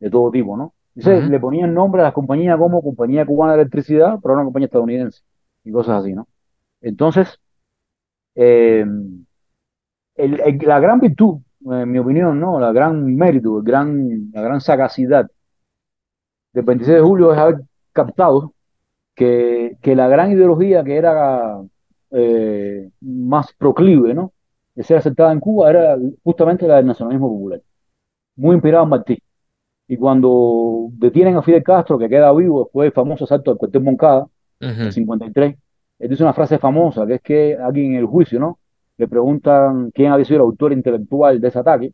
de 0.00 0.10
todo 0.10 0.30
tipo, 0.32 0.56
¿no? 0.56 0.74
Entonces 0.96 1.22
Ujú. 1.24 1.32
le 1.32 1.40
ponían 1.40 1.74
nombre 1.74 2.02
a 2.02 2.06
las 2.06 2.14
compañías 2.14 2.58
como 2.58 2.82
Compañía 2.82 3.26
Cubana 3.26 3.54
de 3.54 3.62
Electricidad, 3.62 4.18
pero 4.22 4.34
una 4.34 4.44
compañía 4.44 4.66
estadounidense 4.66 5.22
y 5.64 5.72
cosas 5.72 6.02
así, 6.02 6.14
¿no? 6.14 6.28
Entonces, 6.82 7.38
eh, 8.34 8.84
el- 10.16 10.40
el- 10.40 10.58
la 10.66 10.78
gran 10.80 11.00
virtud, 11.00 11.38
en 11.66 11.90
mi 11.90 11.98
opinión, 11.98 12.38
¿no? 12.40 12.58
La 12.60 12.72
gran 12.72 13.04
mérito, 13.16 13.58
el 13.58 13.64
gran, 13.64 14.30
la 14.32 14.42
gran 14.42 14.60
sagacidad 14.60 15.28
del 16.52 16.64
26 16.64 16.96
de 16.96 17.02
julio 17.02 17.32
es 17.32 17.38
haber 17.38 17.60
captado 17.92 18.54
que, 19.14 19.76
que 19.82 19.96
la 19.96 20.08
gran 20.08 20.32
ideología 20.32 20.84
que 20.84 20.96
era 20.96 21.60
eh, 22.12 22.90
más 23.02 23.52
proclive, 23.54 24.14
¿no? 24.14 24.32
De 24.80 24.84
ser 24.84 24.96
aceptada 24.98 25.32
en 25.32 25.40
Cuba 25.40 25.70
era 25.70 25.96
justamente 26.24 26.66
la 26.66 26.76
del 26.76 26.86
nacionalismo 26.86 27.28
popular, 27.28 27.60
muy 28.36 28.54
inspirado 28.56 28.84
en 28.84 28.90
Martí. 28.90 29.18
Y 29.88 29.96
cuando 29.96 30.88
detienen 30.92 31.36
a 31.36 31.42
Fidel 31.42 31.62
Castro, 31.64 31.98
que 31.98 32.08
queda 32.08 32.32
vivo 32.32 32.64
después 32.64 32.86
del 32.86 32.92
famoso 32.92 33.24
asalto 33.24 33.50
al 33.50 33.58
cuartel 33.58 33.82
Moncada, 33.82 34.26
en 34.60 34.86
Ujú. 34.86 34.92
53, 34.92 35.56
él 36.00 36.10
dice 36.10 36.22
una 36.22 36.32
frase 36.34 36.58
famosa, 36.58 37.06
que 37.06 37.14
es 37.14 37.22
que 37.22 37.58
aquí 37.62 37.84
en 37.86 37.94
el 37.96 38.06
juicio, 38.06 38.40
¿no? 38.40 38.58
Le 38.98 39.08
preguntan 39.08 39.90
quién 39.92 40.12
había 40.12 40.24
sido 40.24 40.38
el 40.38 40.42
autor 40.42 40.72
intelectual 40.72 41.40
de 41.40 41.48
ese 41.48 41.58
ataque, 41.58 41.92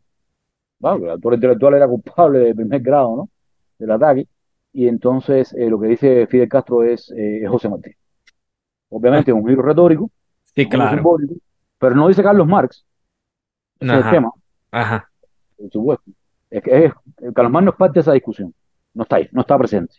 bueno, 0.79 1.05
el 1.05 1.11
autor 1.11 1.35
intelectual 1.35 1.73
era 1.75 1.87
culpable 1.87 2.39
de 2.39 2.55
primer 2.55 2.81
grado, 2.81 3.15
¿no? 3.15 3.29
Del 3.79 3.91
ataque. 3.91 4.27
Y 4.73 4.87
entonces 4.87 5.53
eh, 5.53 5.69
lo 5.69 5.79
que 5.79 5.87
dice 5.87 6.27
Fidel 6.27 6.49
Castro 6.49 6.83
es, 6.83 7.11
eh, 7.17 7.45
José 7.47 7.69
Martí. 7.69 7.91
Obviamente 8.89 9.31
es 9.31 9.37
un 9.37 9.47
giro 9.47 9.61
retórico, 9.61 10.11
Sí, 10.55 10.67
claro. 10.67 10.95
simbólico, 10.97 11.35
pero 11.77 11.95
no 11.95 12.07
dice 12.07 12.23
Carlos 12.23 12.47
Marx, 12.47 12.85
ese 13.79 13.99
es 13.99 14.05
el 14.05 14.11
tema, 14.11 14.31
ajá. 14.71 15.09
por 15.57 15.71
supuesto. 15.71 16.11
Es 16.49 16.63
que 16.63 16.85
es, 16.85 16.93
Carlos 17.33 17.51
Marx 17.51 17.65
no 17.65 17.71
es 17.71 17.77
parte 17.77 17.93
de 17.95 18.01
esa 18.01 18.13
discusión, 18.13 18.53
no 18.93 19.03
está 19.03 19.17
ahí, 19.17 19.29
no 19.31 19.41
está 19.41 19.57
presente. 19.57 19.95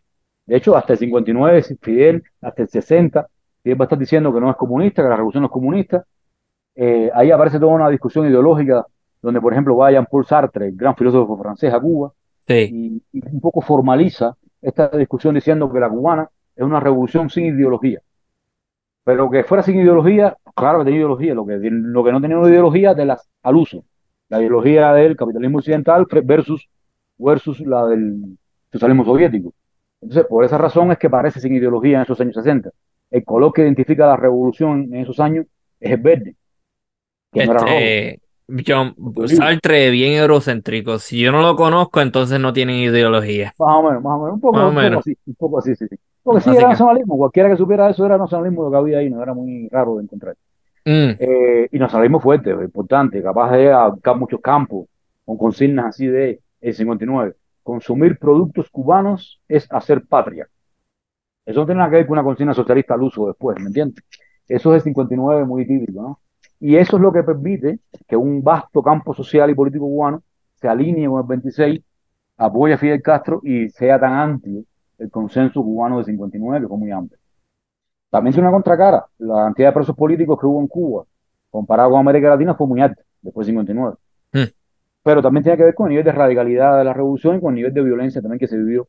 De 0.46 0.56
hecho, 0.56 0.76
hasta 0.76 0.94
el 0.94 0.98
59, 0.98 1.62
Fidel, 1.80 2.22
hasta 2.40 2.62
el 2.62 2.68
60, 2.68 3.28
Fidel 3.62 3.80
va 3.80 3.84
a 3.84 3.86
estar 3.86 3.98
diciendo 3.98 4.32
que 4.32 4.40
no 4.40 4.50
es 4.50 4.56
comunista, 4.56 5.02
que 5.02 5.08
la 5.08 5.16
revolución 5.16 5.42
no 5.42 5.48
es 5.48 5.52
comunista. 5.52 6.04
Eh, 6.74 7.10
ahí 7.14 7.30
aparece 7.30 7.58
toda 7.58 7.72
una 7.72 7.90
discusión 7.90 8.26
ideológica 8.26 8.86
donde, 9.20 9.40
por 9.40 9.52
ejemplo, 9.52 9.76
va 9.76 9.90
Jean-Paul 9.90 10.24
Sartre, 10.24 10.68
el 10.68 10.76
gran 10.76 10.96
filósofo 10.96 11.36
francés, 11.36 11.72
a 11.72 11.80
Cuba, 11.80 12.12
Sí, 12.46 13.02
y, 13.12 13.18
y 13.18 13.28
un 13.30 13.40
poco 13.40 13.60
formaliza 13.60 14.34
esta 14.62 14.88
discusión 14.88 15.34
diciendo 15.34 15.70
que 15.70 15.80
la 15.80 15.90
cubana 15.90 16.30
es 16.56 16.64
una 16.64 16.80
revolución 16.80 17.28
sin 17.28 17.44
ideología. 17.44 18.00
Pero 19.08 19.30
que 19.30 19.42
fuera 19.42 19.62
sin 19.62 19.80
ideología, 19.80 20.36
claro 20.54 20.80
que 20.80 20.84
tenía 20.84 20.98
ideología, 20.98 21.32
lo 21.32 21.46
que, 21.46 21.56
lo 21.56 22.04
que 22.04 22.12
no 22.12 22.20
tenía 22.20 22.36
una 22.36 22.50
ideología 22.50 22.92
de 22.92 23.06
las, 23.06 23.26
al 23.42 23.56
uso. 23.56 23.82
La 24.28 24.38
ideología 24.38 24.92
del 24.92 25.16
capitalismo 25.16 25.60
occidental 25.60 26.06
versus, 26.24 26.68
versus 27.16 27.58
la 27.60 27.86
del 27.86 28.36
socialismo 28.70 29.06
soviético. 29.06 29.54
Entonces, 30.02 30.26
por 30.28 30.44
esa 30.44 30.58
razón 30.58 30.92
es 30.92 30.98
que 30.98 31.08
parece 31.08 31.40
sin 31.40 31.54
ideología 31.54 31.96
en 31.96 32.02
esos 32.02 32.20
años 32.20 32.34
60. 32.34 32.68
El 33.10 33.24
color 33.24 33.50
que 33.54 33.62
identifica 33.62 34.06
la 34.06 34.16
revolución 34.16 34.90
en 34.92 34.96
esos 34.96 35.18
años 35.20 35.46
es 35.80 35.90
el 35.90 36.02
verde, 36.02 36.36
que 37.32 37.46
no 37.46 37.52
era 37.52 37.78
este, 37.78 38.20
John 38.66 38.94
Sartre 39.26 39.88
bien 39.88 40.20
eurocéntrico. 40.20 40.98
Si 40.98 41.18
yo 41.18 41.32
no 41.32 41.40
lo 41.40 41.56
conozco, 41.56 42.02
entonces 42.02 42.38
no 42.38 42.52
tienen 42.52 42.76
ideología. 42.76 43.54
Más 43.58 43.74
o 43.74 43.82
menos, 43.84 44.02
más 44.02 44.12
o 44.12 44.18
menos, 44.18 44.34
un 44.34 44.40
poco, 44.42 44.56
Más 44.58 44.64
o 44.64 44.68
un 44.68 44.74
poco 44.74 44.82
menos. 44.82 44.98
así, 45.00 45.16
un 45.24 45.34
poco 45.34 45.58
así, 45.60 45.74
sí, 45.76 45.86
sí. 45.88 45.96
Porque 46.28 46.42
sí, 46.44 46.50
Así 46.50 46.58
era 46.58 46.68
que, 46.68 46.72
nacionalismo, 46.72 47.16
cualquiera 47.16 47.48
que 47.48 47.56
supiera 47.56 47.88
eso 47.90 48.04
era 48.06 48.18
nacionalismo 48.18 48.64
lo 48.64 48.70
que 48.70 48.76
había 48.76 48.98
ahí, 48.98 49.10
no 49.10 49.22
era 49.22 49.34
muy 49.34 49.68
raro 49.70 49.96
de 49.96 50.04
encontrar. 50.04 50.36
mm, 50.86 51.18
Eh, 51.18 51.68
y 51.72 51.78
nacionalismo 51.78 52.20
fuerte, 52.20 52.50
importante, 52.50 53.22
capaz 53.22 53.52
de 53.52 53.72
abarcar 53.72 54.16
muchos 54.18 54.40
campos, 54.40 54.86
con 55.24 55.38
consignas 55.38 55.86
así 55.86 56.06
de 56.06 56.40
el 56.60 56.74
59. 56.74 57.36
Consumir 57.62 58.18
productos 58.18 58.70
cubanos 58.70 59.40
es 59.48 59.66
hacer 59.72 60.06
patria. 60.06 60.48
Eso 61.46 61.60
no 61.60 61.66
tiene 61.66 61.78
nada 61.78 61.90
que 61.90 61.96
ver 61.96 62.06
con 62.06 62.12
una 62.18 62.24
consigna 62.24 62.54
socialista 62.54 62.94
al 62.94 63.02
uso 63.02 63.26
después, 63.28 63.58
¿me 63.60 63.68
entiendes? 63.68 64.04
Eso 64.48 64.72
es 64.74 64.76
el 64.76 64.82
59 64.82 65.44
muy 65.44 65.66
típico, 65.66 66.02
¿no? 66.02 66.20
Y 66.60 66.76
eso 66.76 66.96
es 66.96 67.02
lo 67.02 67.12
que 67.12 67.22
permite 67.22 67.80
que 68.06 68.16
un 68.16 68.42
vasto 68.42 68.82
campo 68.82 69.14
social 69.14 69.50
y 69.50 69.54
político 69.54 69.86
cubano 69.86 70.22
se 70.56 70.68
alinee 70.68 71.08
con 71.08 71.20
el 71.20 71.26
26, 71.26 71.80
apoye 72.36 72.74
a 72.74 72.78
Fidel 72.78 73.02
Castro 73.02 73.40
y 73.44 73.68
sea 73.70 73.98
tan 74.00 74.12
amplio 74.14 74.64
el 74.98 75.10
consenso 75.10 75.62
cubano 75.62 75.98
de 75.98 76.04
59, 76.04 76.60
que 76.64 76.68
fue 76.68 76.78
muy 76.78 76.90
amplio. 76.90 77.18
También 78.10 78.32
tiene 78.32 78.48
una 78.48 78.54
contracara. 78.54 79.06
La 79.18 79.44
cantidad 79.44 79.68
de 79.68 79.74
presos 79.74 79.96
políticos 79.96 80.38
que 80.40 80.46
hubo 80.46 80.60
en 80.60 80.66
Cuba, 80.66 81.04
comparado 81.50 81.90
con 81.90 82.00
América 82.00 82.30
Latina, 82.30 82.54
fue 82.54 82.66
muy 82.66 82.80
alta, 82.80 83.02
después 83.20 83.46
de 83.46 83.52
59. 83.52 83.96
mm. 84.32 84.42
Pero 85.02 85.22
también 85.22 85.42
tiene 85.42 85.56
que 85.56 85.64
ver 85.64 85.74
con 85.74 85.86
el 85.86 85.90
nivel 85.90 86.04
de 86.04 86.12
radicalidad 86.12 86.78
de 86.78 86.84
la 86.84 86.92
revolución 86.92 87.36
y 87.36 87.40
con 87.40 87.50
el 87.50 87.56
nivel 87.56 87.72
de 87.72 87.82
violencia 87.82 88.20
también 88.20 88.38
que 88.38 88.48
se 88.48 88.58
vivió, 88.58 88.88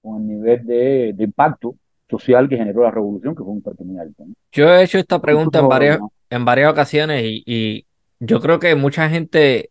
con 0.00 0.22
el 0.22 0.26
nivel 0.26 0.66
de, 0.66 1.12
de 1.14 1.24
impacto 1.24 1.76
social 2.08 2.48
que 2.48 2.56
generó 2.56 2.82
la 2.82 2.90
revolución, 2.90 3.34
que 3.34 3.42
fue 3.42 3.52
un 3.52 3.58
impacto 3.58 3.84
muy 3.84 3.98
alto. 3.98 4.24
¿no? 4.26 4.34
Yo 4.50 4.68
he 4.68 4.82
hecho 4.82 4.98
esta 4.98 5.20
pregunta 5.20 5.60
en 5.60 5.68
varias, 5.68 5.98
en 6.30 6.44
varias 6.44 6.72
ocasiones 6.72 7.22
y, 7.24 7.42
y 7.46 7.86
yo 8.20 8.40
creo 8.40 8.58
que 8.58 8.74
mucha 8.74 9.08
gente, 9.08 9.70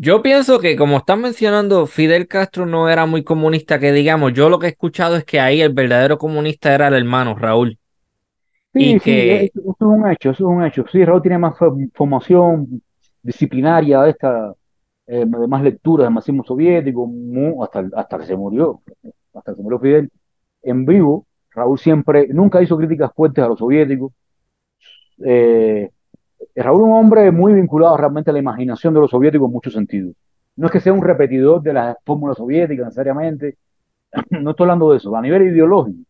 yo 0.00 0.22
pienso 0.22 0.60
que 0.60 0.76
como 0.76 0.98
están 0.98 1.20
mencionando, 1.20 1.86
Fidel 1.86 2.26
Castro 2.28 2.66
no 2.66 2.88
era 2.88 3.06
muy 3.06 3.22
comunista, 3.24 3.78
que 3.78 3.92
digamos, 3.92 4.32
yo 4.32 4.48
lo 4.48 4.58
que 4.58 4.66
he 4.66 4.70
escuchado 4.70 5.16
es 5.16 5.24
que 5.24 5.40
ahí 5.40 5.60
el 5.60 5.72
verdadero 5.74 6.18
comunista 6.18 6.74
era 6.74 6.88
el 6.88 6.94
hermano 6.94 7.34
Raúl 7.36 7.78
y 8.76 8.96
Sí, 8.96 9.00
sí, 9.00 9.10
que, 9.10 9.52
eso, 9.52 9.60
es 9.60 9.76
un 9.80 10.08
hecho, 10.08 10.30
eso 10.30 10.44
es 10.50 10.56
un 10.56 10.64
hecho. 10.64 10.84
Sí, 10.92 11.04
Raúl 11.04 11.22
tiene 11.22 11.38
más 11.38 11.54
fo- 11.58 11.90
formación 11.92 12.80
disciplinaria 13.20 14.06
esta, 14.08 14.54
eh, 15.06 15.26
más 15.26 15.62
lectura 15.62 16.04
del 16.04 16.12
marxismo 16.14 16.44
soviético, 16.44 17.08
hasta, 17.62 17.84
hasta 17.96 18.18
que 18.18 18.26
se 18.26 18.36
murió, 18.36 18.80
hasta 19.34 19.52
que 19.52 19.56
se 19.56 19.62
murió 19.62 19.80
Fidel. 19.80 20.10
En 20.62 20.84
vivo, 20.86 21.26
Raúl 21.50 21.78
siempre, 21.80 22.28
nunca 22.28 22.62
hizo 22.62 22.76
críticas 22.78 23.12
fuertes 23.14 23.44
a 23.44 23.48
los 23.48 23.58
soviéticos. 23.58 24.12
Eh, 25.24 25.90
Raúl 26.56 26.80
es 26.82 26.86
un 26.88 26.92
hombre 26.92 27.30
muy 27.30 27.52
vinculado 27.54 27.96
realmente 27.96 28.30
a 28.30 28.32
la 28.32 28.38
imaginación 28.38 28.94
de 28.94 29.00
los 29.00 29.10
soviéticos 29.10 29.46
en 29.48 29.52
muchos 29.52 29.72
sentidos. 29.72 30.14
No 30.56 30.66
es 30.66 30.72
que 30.72 30.80
sea 30.80 30.92
un 30.92 31.02
repetidor 31.02 31.62
de 31.62 31.72
las 31.72 31.96
fórmulas 32.04 32.36
soviéticas 32.38 32.86
necesariamente, 32.86 33.56
no 34.30 34.50
estoy 34.50 34.64
hablando 34.64 34.90
de 34.92 34.98
eso, 34.98 35.16
a 35.16 35.22
nivel 35.22 35.42
ideológico. 35.44 36.00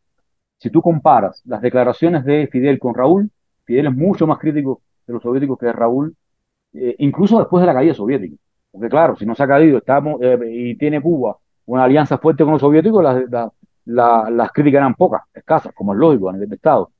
Si 0.59 0.71
tú 0.71 0.83
comparas 0.83 1.43
las 1.47 1.63
declaraciones 1.63 2.25
de 2.25 2.49
Fidel 2.49 2.79
con 2.79 2.95
Raúl, 2.95 3.31
Fidel 3.65 3.89
es 3.89 3.95
mucho 3.97 4.27
más 4.27 4.39
crítico 4.39 4.83
de 5.07 5.15
los 5.15 5.23
soviéticos 5.23 5.59
que 5.59 5.73
Raúl, 5.73 6.15
eh, 6.75 6.97
incluso 6.99 7.39
después 7.39 7.61
de 7.63 7.67
la 7.67 7.75
caída 7.75 7.95
soviética. 7.95 8.37
Porque 8.71 8.89
claro, 8.89 9.17
si 9.17 9.27
no 9.27 9.35
se 9.35 9.43
ha 9.43 9.49
caído 9.49 9.79
estamos, 9.79 10.21
eh, 10.23 10.39
y 10.51 10.77
tiene 10.77 11.01
Cuba 11.03 11.37
una 11.67 11.85
alianza 11.85 12.19
fuerte 12.19 12.45
con 12.45 12.53
los 12.55 12.61
soviéticos, 12.63 13.03
las, 13.03 13.31
la- 13.31 13.53
la- 13.87 14.31
las 14.31 14.53
críticas 14.53 14.79
eran 14.81 14.95
pocas, 14.95 15.23
escasas, 15.35 15.73
como 15.75 15.93
es 15.95 15.99
lógico 16.01 16.29
a 16.31 16.33
nivel 16.33 16.49
de 16.49 16.57
Estado. 16.57 16.91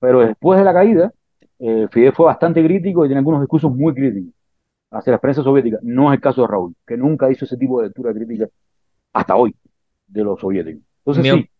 Pero 0.00 0.20
después 0.20 0.58
de 0.58 0.64
la 0.64 0.72
caída, 0.74 1.12
eh, 1.58 1.88
Fidel 1.90 2.12
fue 2.12 2.26
bastante 2.26 2.62
crítico 2.64 3.04
y 3.04 3.08
tiene 3.08 3.18
algunos 3.18 3.40
discursos 3.40 3.74
muy 3.74 3.94
críticos 3.94 4.32
hacia 4.90 5.10
la 5.10 5.16
experiencia 5.16 5.44
soviética. 5.44 5.78
No 5.82 6.12
es 6.12 6.16
el 6.16 6.20
caso 6.20 6.42
de 6.42 6.48
Raúl, 6.48 6.74
que 6.86 6.96
nunca 6.96 7.30
hizo 7.30 7.44
ese 7.44 7.56
tipo 7.56 7.80
de 7.80 7.88
lectura 7.88 8.12
crítica 8.12 8.48
hasta 9.12 9.36
hoy 9.36 9.54
de 10.06 10.24
los 10.24 10.40
soviéticos. 10.40 10.82
Entonces 11.04 11.22
mi, 11.22 11.42
sí, 11.42 11.50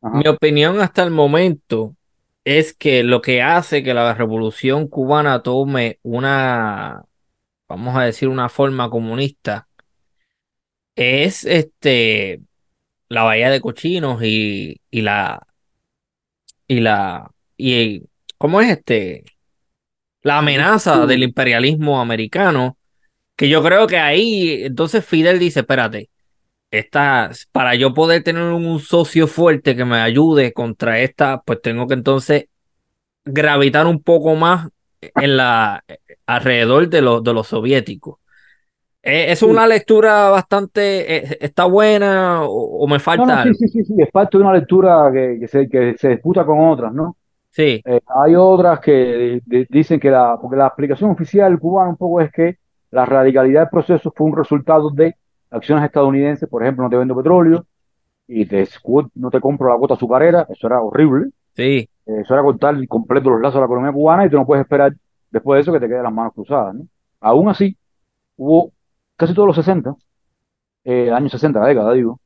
ajá. 0.00 0.18
mi 0.18 0.28
opinión 0.28 0.80
hasta 0.80 1.02
el 1.02 1.10
momento 1.10 1.94
es 2.44 2.74
que 2.74 3.02
lo 3.04 3.20
que 3.22 3.42
hace 3.42 3.82
que 3.82 3.94
la 3.94 4.14
revolución 4.14 4.88
cubana 4.88 5.42
tome 5.42 5.98
una, 6.02 7.04
vamos 7.68 7.96
a 7.96 8.02
decir, 8.02 8.28
una 8.28 8.48
forma 8.48 8.90
comunista 8.90 9.68
es 10.96 11.44
este 11.44 12.40
la 13.08 13.22
bahía 13.22 13.50
de 13.50 13.60
cochinos 13.60 14.22
y, 14.22 14.80
y 14.90 15.02
la 15.02 15.46
y 16.66 16.80
la 16.80 17.30
y 17.56 18.04
¿cómo 18.38 18.60
es 18.60 18.70
este? 18.70 19.24
La 20.22 20.38
amenaza 20.38 21.06
del 21.06 21.22
imperialismo 21.24 22.00
americano, 22.00 22.78
que 23.36 23.48
yo 23.48 23.62
creo 23.62 23.86
que 23.88 23.98
ahí 23.98 24.64
entonces 24.64 25.04
Fidel 25.06 25.38
dice, 25.38 25.60
espérate, 25.60 26.10
esta, 26.70 27.30
para 27.52 27.74
yo 27.76 27.94
poder 27.94 28.24
tener 28.24 28.44
un 28.44 28.80
socio 28.80 29.28
fuerte 29.28 29.76
que 29.76 29.84
me 29.86 29.98
ayude 29.98 30.52
contra 30.54 31.00
esta, 31.00 31.42
pues 31.42 31.62
tengo 31.62 31.86
que 31.88 31.94
entonces 31.94 32.46
gravitar 33.24 33.86
un 33.86 34.02
poco 34.02 34.34
más 34.36 34.68
en 35.00 35.36
la 35.38 35.84
alrededor 36.26 36.88
de 36.88 37.02
los 37.02 37.22
de 37.24 37.34
los 37.34 37.48
soviéticos. 37.48 38.18
Eh, 39.02 39.32
¿Es 39.32 39.42
una 39.42 39.66
lectura 39.66 40.30
bastante, 40.30 41.16
eh, 41.34 41.38
está 41.40 41.64
buena 41.66 42.42
o, 42.44 42.84
o 42.84 42.88
me 42.88 43.00
No, 43.14 43.26
falta 43.26 43.26
no, 43.26 43.38
sí, 43.38 43.52
algo? 43.52 43.54
sí, 43.54 43.68
sí, 43.68 43.84
sí, 43.84 43.94
es 43.98 44.10
parte 44.10 44.38
de 44.38 44.44
una 44.44 44.54
lectura 44.54 45.10
que, 45.12 45.38
que 45.40 45.48
se, 45.48 45.68
que 45.68 45.94
se 45.98 46.08
disputa 46.10 46.46
con 46.46 46.60
otras, 46.60 46.92
¿no? 46.94 47.16
Sí, 47.52 47.84
Eh, 47.84 48.00
hay 48.06 48.34
otras 48.36 48.80
que 48.80 49.40
de- 49.44 49.66
dicen 49.70 49.98
que 50.00 50.10
la, 50.10 50.38
porque 50.40 50.56
la 50.56 50.68
explicación 50.68 51.10
oficial 51.10 51.58
cubana 51.58 51.90
un 51.90 51.96
poco 51.96 52.20
es 52.20 52.30
que 52.32 52.58
la 52.90 53.04
radicalidad 53.06 53.62
del 53.62 53.70
proceso 53.70 54.12
fue 54.14 54.26
un 54.28 54.36
resultado 54.36 54.90
de 54.90 55.16
acciones 55.50 55.84
estadounidenses, 55.84 56.48
por 56.48 56.62
ejemplo, 56.62 56.84
no 56.84 56.90
te 56.90 56.96
vendo 56.96 57.16
petróleo 57.16 57.66
y 58.28 58.46
te, 58.46 58.68
no 59.16 59.30
te 59.30 59.40
compro 59.40 59.70
la 59.70 59.78
cuota 59.78 59.94
azucarera, 59.94 60.46
eso 60.50 60.66
era 60.68 60.80
horrible, 60.82 61.30
sí, 61.54 61.88
eh, 62.06 62.20
eso 62.22 62.34
era 62.34 62.42
cortar 62.42 62.76
completo 62.88 63.30
los 63.30 63.40
lazos 63.40 63.56
de 63.56 63.60
la 63.60 63.66
economía 63.66 63.92
cubana 63.92 64.26
y 64.26 64.30
tú 64.30 64.36
no 64.36 64.46
puedes 64.46 64.62
esperar 64.64 64.94
después 65.30 65.58
de 65.58 65.62
eso 65.62 65.72
que 65.72 65.80
te 65.80 65.88
queden 65.88 66.04
las 66.04 66.12
manos 66.12 66.34
cruzadas, 66.34 66.74
¿no? 66.74 66.86
Aún 67.20 67.48
así, 67.48 67.76
hubo 68.36 68.72
casi 69.16 69.34
todos 69.34 69.48
los 69.48 69.56
60, 69.56 69.94
eh, 70.84 71.10
años 71.12 71.32
60, 71.32 71.60
la 71.60 71.68
década, 71.68 71.92
digo, 71.94 72.20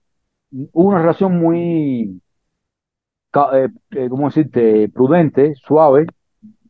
hubo 0.50 0.88
una 0.90 1.00
relación 1.00 1.38
muy, 1.38 2.20
eh, 3.52 3.68
eh, 3.90 4.08
¿cómo 4.08 4.26
decirte?, 4.26 4.88
prudente, 4.88 5.54
suave, 5.56 6.06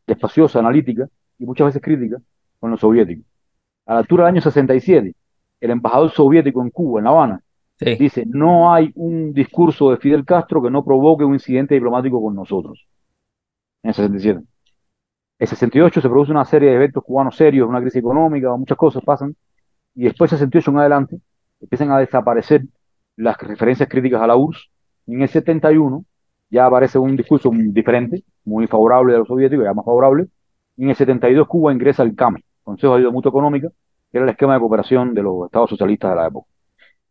espaciosa, 0.06 0.58
analítica 0.58 1.08
y 1.38 1.46
muchas 1.46 1.66
veces 1.66 1.82
crítica 1.82 2.18
con 2.58 2.70
los 2.70 2.80
soviéticos. 2.80 3.24
A 3.86 3.94
la 3.94 3.98
altura 4.00 4.24
del 4.24 4.34
año 4.34 4.42
67, 4.42 5.14
el 5.60 5.70
embajador 5.70 6.10
soviético 6.10 6.62
en 6.62 6.70
Cuba, 6.70 7.00
en 7.00 7.04
La 7.04 7.10
Habana, 7.10 7.42
sí. 7.78 7.96
dice, 7.96 8.24
no 8.26 8.72
hay 8.72 8.90
un 8.94 9.32
discurso 9.32 9.90
de 9.90 9.98
Fidel 9.98 10.24
Castro 10.24 10.62
que 10.62 10.70
no 10.70 10.84
provoque 10.84 11.24
un 11.24 11.34
incidente 11.34 11.74
diplomático 11.74 12.20
con 12.22 12.34
nosotros. 12.34 12.86
En 13.82 13.90
el 13.90 13.94
67. 13.94 14.38
En 14.38 14.46
el 15.38 15.48
68 15.48 16.00
se 16.00 16.08
produce 16.08 16.32
una 16.32 16.44
serie 16.44 16.70
de 16.70 16.76
eventos 16.76 17.04
cubanos 17.04 17.36
serios, 17.36 17.68
una 17.68 17.80
crisis 17.80 17.98
económica, 17.98 18.54
muchas 18.56 18.78
cosas 18.78 19.04
pasan, 19.04 19.36
y 19.94 20.04
después 20.04 20.30
de 20.30 20.38
68 20.38 20.70
en 20.70 20.78
adelante 20.78 21.20
empiezan 21.60 21.90
a 21.90 21.98
desaparecer 21.98 22.64
las 23.16 23.36
referencias 23.38 23.88
críticas 23.88 24.20
a 24.22 24.26
la 24.26 24.36
URSS, 24.36 24.70
y 25.06 25.14
en 25.14 25.22
el 25.22 25.28
71 25.28 26.04
ya 26.50 26.66
aparece 26.66 26.98
un 26.98 27.16
discurso 27.16 27.50
diferente, 27.52 28.22
muy 28.44 28.66
favorable 28.66 29.14
a 29.14 29.18
los 29.18 29.28
soviéticos, 29.28 29.64
ya 29.64 29.74
más 29.74 29.84
favorable, 29.84 30.26
y 30.76 30.84
en 30.84 30.90
el 30.90 30.96
72 30.96 31.48
Cuba 31.48 31.72
ingresa 31.72 32.02
al 32.02 32.14
CAME, 32.14 32.44
Consejo 32.62 32.94
de 32.94 33.00
Ayuda 33.00 33.12
Mutua 33.12 33.30
Económica, 33.30 33.68
que 34.10 34.18
era 34.18 34.24
el 34.24 34.30
esquema 34.30 34.54
de 34.54 34.60
cooperación 34.60 35.14
de 35.14 35.22
los 35.22 35.46
estados 35.46 35.70
socialistas 35.70 36.10
de 36.10 36.16
la 36.16 36.26
época. 36.28 36.46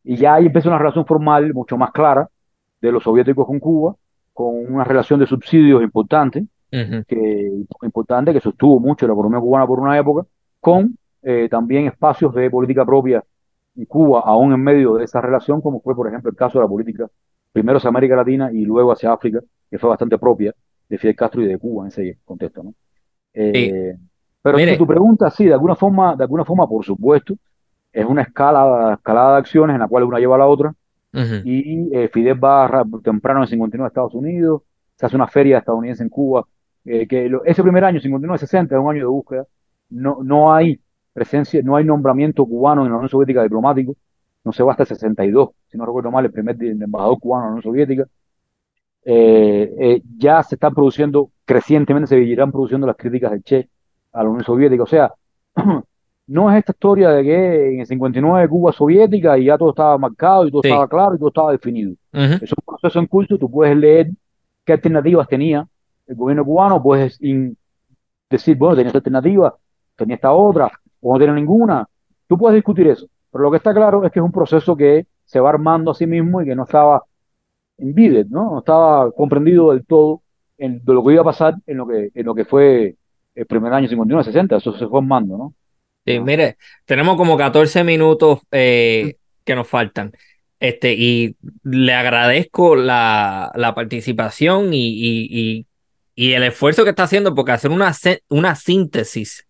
Y 0.04 0.18
ya 0.18 0.36
ahí 0.36 0.46
empezó 0.46 0.70
una 0.70 0.78
relación 0.78 1.06
formal 1.06 1.54
mucho 1.54 1.78
más 1.78 1.92
clara 1.92 2.30
de 2.82 2.92
los 2.92 3.04
soviéticos 3.04 3.46
con 3.46 3.60
Cuba, 3.60 3.96
con 4.34 4.72
una 4.74 4.84
relación 4.84 5.20
de 5.20 5.26
subsidios 5.26 5.82
importante, 5.82 6.46
que, 7.08 7.52
importante 7.84 8.34
que 8.34 8.42
sostuvo 8.42 8.82
mucho 8.82 9.08
la 9.08 9.14
economía 9.14 9.40
cubana 9.40 9.66
por 9.66 9.80
una 9.80 9.98
época, 9.98 10.28
con 10.60 10.98
eh, 11.24 11.48
también 11.50 11.88
espacios 11.88 12.34
de 12.36 12.50
política 12.50 12.86
propia 12.86 13.24
en 13.76 13.86
Cuba, 13.86 14.22
aún 14.26 14.54
en 14.54 14.62
medio 14.62 14.96
de 14.96 15.06
esa 15.06 15.22
relación, 15.22 15.62
como 15.62 15.80
fue, 15.82 15.96
por 15.96 16.08
ejemplo, 16.08 16.30
el 16.30 16.36
caso 16.36 16.60
de 16.60 16.66
la 16.66 16.70
política 16.70 17.08
primero 17.56 17.78
hacia 17.78 17.88
América 17.88 18.18
Latina 18.18 18.52
y 18.52 18.66
luego 18.66 18.92
hacia 18.92 19.14
África, 19.14 19.40
que 19.72 19.80
fue 19.80 19.90
bastante 19.90 20.18
propia 20.18 20.54
de 20.90 20.98
Fidel 20.98 21.16
Castro 21.16 21.42
y 21.42 21.48
de 21.48 21.58
Cuba 21.58 21.86
en 21.86 21.88
ese 21.88 22.18
contexto, 22.26 22.64
¿no? 22.64 22.74
Eh, 23.34 23.96
pero 24.42 24.58
tu 24.78 24.86
pregunta, 24.86 25.30
sí, 25.32 25.46
de 25.46 25.54
alguna 25.54 25.74
forma, 25.74 26.18
de 26.18 26.24
alguna 26.26 26.44
forma, 26.44 26.68
por 26.68 26.84
supuesto, 26.84 27.38
es 27.94 28.06
una 28.06 28.24
escala, 28.24 28.96
escalada 28.96 29.32
de 29.32 29.38
acciones 29.38 29.74
en 29.74 29.80
la 29.80 29.88
cual 29.88 30.04
una 30.04 30.20
lleva 30.20 30.36
a 30.36 30.40
la 30.40 30.48
otra. 30.48 30.76
Y 31.46 31.96
eh, 31.96 32.10
Fidel 32.10 32.44
va 32.44 32.86
temprano 33.02 33.42
en 33.42 33.48
59 33.48 33.86
a 33.86 33.88
Estados 33.88 34.14
Unidos, 34.14 34.64
se 34.98 35.06
hace 35.06 35.16
una 35.16 35.28
feria 35.28 35.60
estadounidense 35.60 36.04
en 36.04 36.10
Cuba, 36.10 36.46
eh, 36.84 37.08
que 37.08 37.32
ese 37.46 37.64
primer 37.64 37.86
año, 37.86 38.02
59-60, 38.02 38.66
es 38.66 38.72
un 38.74 38.92
año 38.92 39.00
de 39.00 39.06
búsqueda. 39.06 39.46
No, 39.92 40.20
no 40.22 40.54
hay 40.54 40.78
presencia, 41.14 41.62
no 41.64 41.78
hay 41.78 41.86
nombramiento 41.86 42.46
cubano 42.46 42.84
en 42.84 42.90
la 42.90 42.96
Unión 42.96 43.10
Soviética 43.10 43.44
diplomático, 43.44 43.96
no 44.46 44.54
se 44.54 44.64
va 44.64 44.72
hasta 44.72 44.84
el 44.84 44.90
62, 44.90 45.50
si 45.68 45.78
no 45.78 45.86
recuerdo 45.86 46.12
mal, 46.12 46.24
el 46.26 46.32
primer 46.32 46.56
embajador 46.62 47.20
cubano 47.20 47.44
en 47.44 47.48
la 47.48 47.52
Unión 47.56 47.64
Soviética. 47.64 48.08
Eh, 49.04 50.02
ya 50.18 50.42
se 50.44 50.56
están 50.56 50.74
produciendo, 50.74 51.30
crecientemente 51.44 52.08
se 52.08 52.20
irán 52.20 52.52
produciendo 52.52 52.88
las 52.88 52.96
críticas 52.96 53.32
del 53.32 53.44
Che 53.44 53.70
a 54.14 54.24
la 54.24 54.30
Unión 54.30 54.46
Soviética. 54.46 54.84
O 54.84 54.88
sea, 54.88 55.12
no 56.28 56.52
es 56.52 56.58
esta 56.58 56.72
historia 56.72 57.10
de 57.10 57.24
que 57.24 57.74
en 57.74 57.80
el 57.82 57.88
59 57.88 58.50
Cuba 58.50 58.72
soviética 58.72 59.38
y 59.38 59.46
ya 59.46 59.58
todo 59.58 59.70
estaba 59.70 59.98
marcado 59.98 60.48
y 60.48 60.52
todo 60.52 60.62
estaba 60.64 60.88
claro 60.88 61.16
y 61.16 61.20
todo 61.20 61.30
estaba 61.30 61.52
definido. 61.52 61.94
Es 62.12 62.52
un 62.52 62.64
proceso 62.66 63.00
en 63.00 63.08
curso, 63.08 63.38
tú 63.38 63.50
puedes 63.50 63.76
leer 63.78 64.10
qué 64.64 64.74
alternativas 64.74 65.28
tenía 65.28 65.68
el 66.08 66.16
gobierno 66.16 66.46
cubano, 66.46 66.82
puedes 66.82 67.20
decir, 68.30 68.58
bueno, 68.58 68.76
tenía 68.76 68.88
esta 68.88 69.00
alternativa, 69.00 69.56
tenía 69.96 70.16
esta 70.16 70.32
otra, 70.32 70.72
o 71.02 71.14
no 71.14 71.20
tiene 71.20 71.34
ninguna. 71.34 71.88
Tú 72.28 72.38
puedes 72.38 72.56
discutir 72.56 72.88
eso, 72.88 73.08
pero 73.36 73.44
lo 73.44 73.52
que 73.52 73.58
está 73.58 73.74
claro 73.74 74.06
es 74.06 74.14
que 74.14 74.20
es 74.20 74.24
un 74.24 74.32
proceso 74.32 74.78
que 74.78 75.08
se 75.26 75.42
va 75.42 75.50
armando 75.50 75.92
a 75.92 75.94
sí 75.94 76.08
mismo 76.08 76.42
y 76.42 76.46
que 76.46 76.56
no 76.56 76.64
estaba 76.64 77.04
en 77.78 77.94
¿no? 78.30 78.52
No 78.52 78.60
estaba 78.60 79.12
comprendido 79.12 79.74
del 79.74 79.86
todo 79.86 80.22
en, 80.58 80.82
de 80.86 80.94
lo 80.94 81.04
que 81.04 81.12
iba 81.12 81.22
a 81.22 81.26
pasar 81.26 81.56
en 81.68 81.76
lo 81.76 81.86
que, 81.86 82.12
en 82.16 82.26
lo 82.26 82.34
que 82.34 82.46
fue 82.46 82.96
el 83.36 83.46
primer 83.46 83.74
año 83.74 83.90
59-60, 83.90 84.56
eso 84.56 84.72
se 84.78 84.88
fue 84.88 85.00
armando, 85.00 85.38
¿no? 85.38 85.54
Sí, 86.06 86.18
mire, 86.22 86.56
tenemos 86.86 87.18
como 87.18 87.36
14 87.36 87.84
minutos 87.84 88.40
eh, 88.52 89.18
que 89.44 89.54
nos 89.54 89.68
faltan. 89.68 90.14
Este, 90.58 90.94
y 90.94 91.36
le 91.64 91.94
agradezco 91.94 92.78
la, 92.78 93.52
participación 93.76 94.70
y, 94.72 95.66
el 96.16 96.44
esfuerzo 96.44 96.86
que 96.86 96.92
está 96.92 97.04
haciendo, 97.04 97.36
porque 97.36 97.52
hacer 97.52 97.72
una, 97.72 97.92
una 98.30 98.56
síntesis 98.56 99.46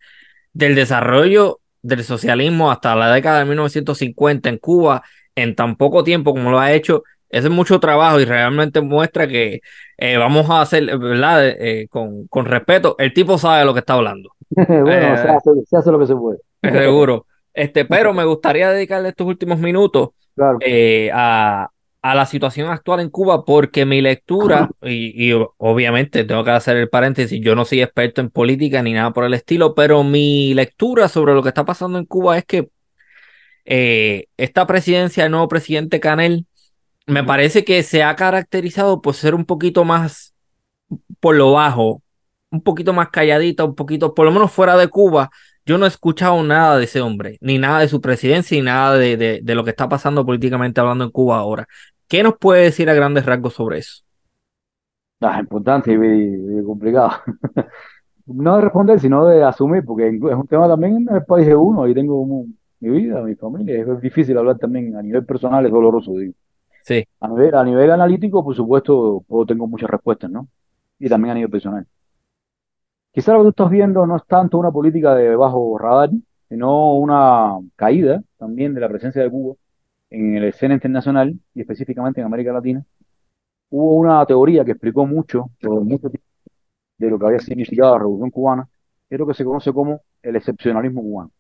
del 0.53 0.73
desarrollo 0.73 1.59
del 1.85 2.03
socialismo 2.03 2.71
hasta 2.71 2.95
la 2.95 3.13
década 3.13 3.39
de 3.39 3.45
1950 3.45 4.49
en 4.49 4.57
Cuba 4.57 5.03
en 5.35 5.55
tan 5.55 5.75
poco 5.75 6.03
tiempo 6.03 6.33
como 6.33 6.49
lo 6.49 6.59
ha 6.59 6.71
hecho, 6.71 7.03
eso 7.29 7.47
es 7.47 7.53
mucho 7.53 7.79
trabajo 7.79 8.19
y 8.19 8.25
realmente 8.25 8.81
muestra 8.81 9.27
que 9.27 9.61
eh, 9.97 10.17
vamos 10.17 10.49
a 10.49 10.61
hacer, 10.61 10.97
¿verdad? 10.97 11.47
Eh, 11.47 11.87
con, 11.89 12.27
con 12.27 12.45
respeto, 12.45 12.95
el 12.97 13.13
tipo 13.13 13.37
sabe 13.37 13.65
lo 13.65 13.73
que 13.73 13.81
está 13.81 13.93
hablando. 13.93 14.31
bueno, 14.49 15.13
eh, 15.13 15.17
se, 15.67 15.77
hace, 15.77 15.91
lo 15.91 15.99
que 15.99 16.07
se 16.07 16.15
puede. 16.15 16.39
Seguro. 16.61 17.25
Este, 17.53 17.85
pero 17.85 18.13
me 18.13 18.25
gustaría 18.25 18.71
dedicarle 18.71 19.09
estos 19.09 19.27
últimos 19.27 19.59
minutos 19.59 20.09
eh, 20.61 21.09
a, 21.13 21.69
a, 22.09 22.15
la 22.15 22.25
situación 22.25 22.69
actual 22.69 22.99
en 22.99 23.09
Cuba, 23.09 23.45
porque 23.45 23.85
mi 23.85 24.01
lectura, 24.01 24.69
y, 24.81 25.31
obviamente 25.57 26.23
tengo 26.23 26.43
que 26.43 26.51
hacer 26.51 26.77
el 26.77 26.89
paréntesis, 26.89 27.39
yo 27.41 27.55
no 27.55 27.65
soy 27.65 27.81
experto 27.81 28.21
en 28.21 28.29
política 28.29 28.81
ni 28.81 28.93
nada 28.93 29.11
por 29.11 29.25
el 29.25 29.33
estilo, 29.33 29.75
pero 29.75 30.03
mi 30.03 30.53
lectura 30.53 31.07
sobre 31.07 31.33
lo 31.33 31.41
que 31.43 31.49
está 31.49 31.65
pasando 31.65 31.97
en 31.97 32.05
Cuba 32.05 32.37
es 32.37 32.45
que 32.45 32.69
eh, 33.65 34.27
esta 34.37 34.67
presidencia 34.67 35.23
del 35.23 35.31
nuevo 35.31 35.47
presidente 35.47 35.99
Canel 35.99 36.45
me 37.07 37.23
parece 37.23 37.63
que 37.63 37.83
se 37.83 38.03
ha 38.03 38.15
caracterizado 38.15 39.01
por 39.01 39.15
ser 39.15 39.35
un 39.35 39.45
poquito 39.45 39.83
más 39.83 40.35
por 41.19 41.35
lo 41.35 41.53
bajo, 41.53 42.01
un 42.51 42.61
poquito 42.61 42.93
más 42.93 43.09
calladita, 43.09 43.63
un 43.63 43.75
poquito, 43.75 44.13
por 44.13 44.25
lo 44.25 44.31
menos 44.31 44.51
fuera 44.51 44.77
de 44.77 44.87
Cuba, 44.87 45.29
yo 45.65 45.77
no 45.77 45.85
he 45.85 45.87
escuchado 45.87 46.41
nada 46.43 46.77
de 46.77 46.85
ese 46.85 47.01
hombre, 47.01 47.37
ni 47.41 47.57
nada 47.57 47.79
de 47.79 47.87
su 47.87 47.99
presidencia, 48.01 48.55
ni 48.55 48.63
nada 48.63 48.97
de, 48.97 49.41
lo 49.43 49.63
que 49.63 49.71
está 49.71 49.89
pasando 49.89 50.25
políticamente 50.25 50.79
hablando 50.79 51.03
en 51.05 51.11
Cuba 51.11 51.37
ahora. 51.37 51.67
¿Qué 52.07 52.23
nos 52.23 52.37
puede 52.37 52.63
decir 52.63 52.89
a 52.89 52.93
grandes 52.93 53.25
rasgos 53.25 53.53
sobre 53.53 53.79
eso? 53.79 54.03
Ah, 55.21 55.39
importante 55.39 55.93
y, 55.93 56.63
complicado. 56.63 57.11
no 58.27 58.55
de 58.55 58.61
responder, 58.61 58.99
sino 58.99 59.25
de 59.25 59.43
asumir, 59.43 59.83
porque 59.83 60.07
es 60.09 60.21
un 60.21 60.47
tema 60.47 60.67
también 60.67 60.97
en 60.97 61.15
el 61.15 61.25
país 61.25 61.47
de 61.47 61.55
uno, 61.55 61.83
ahí 61.83 61.93
tengo 61.93 62.45
mi 62.79 62.89
vida, 62.89 63.21
mi 63.21 63.35
familia, 63.35 63.81
es 63.81 64.01
difícil 64.01 64.37
hablar 64.37 64.57
también 64.57 64.95
a 64.95 65.01
nivel 65.01 65.25
personal, 65.25 65.65
es 65.65 65.71
doloroso, 65.71 66.11
digo. 66.13 66.33
Sí. 66.83 67.03
A 67.19 67.27
nivel, 67.27 67.55
a 67.55 67.63
nivel 67.63 67.89
analítico, 67.89 68.43
por 68.43 68.55
supuesto, 68.55 69.23
puedo, 69.27 69.45
tengo 69.45 69.65
muchas 69.67 69.89
respuestas, 69.89 70.29
¿no? 70.29 70.47
Y 70.99 71.09
también 71.09 71.31
a 71.31 71.35
nivel 71.35 71.49
personal. 71.49 71.87
Quizá 73.11 73.33
lo 73.33 73.39
que 73.39 73.43
tú 73.45 73.49
estás 73.49 73.69
viendo 73.71 74.05
no 74.05 74.17
es 74.17 74.25
tanto 74.27 74.59
una 74.59 74.71
política 74.71 75.15
de 75.15 75.35
bajo 75.35 75.77
radar, 75.79 76.09
sino 76.49 76.95
una 76.95 77.57
caída 77.75 78.21
también 78.37 78.75
de 78.75 78.81
la 78.81 78.89
presencia 78.89 79.23
de 79.23 79.31
Cuba 79.31 79.55
en 80.15 80.41
la 80.41 80.47
escena 80.47 80.73
internacional 80.75 81.37
y 81.53 81.61
específicamente 81.61 82.21
en 82.21 82.27
América 82.27 82.53
Latina. 82.53 82.83
Hubo 83.69 83.95
una 83.97 84.25
teoría 84.25 84.63
que 84.63 84.71
explicó 84.71 85.05
mucho, 85.05 85.49
mucho 85.61 86.09
de 86.97 87.09
lo 87.09 87.19
que 87.19 87.25
había 87.25 87.39
significado 87.39 87.93
la 87.93 87.99
Revolución 87.99 88.31
Cubana, 88.31 88.69
que 89.09 89.15
es 89.15 89.19
lo 89.19 89.27
que 89.27 89.33
se 89.33 89.43
conoce 89.43 89.73
como 89.73 90.01
el 90.21 90.35
excepcionalismo 90.35 91.01
cubano. 91.01 91.31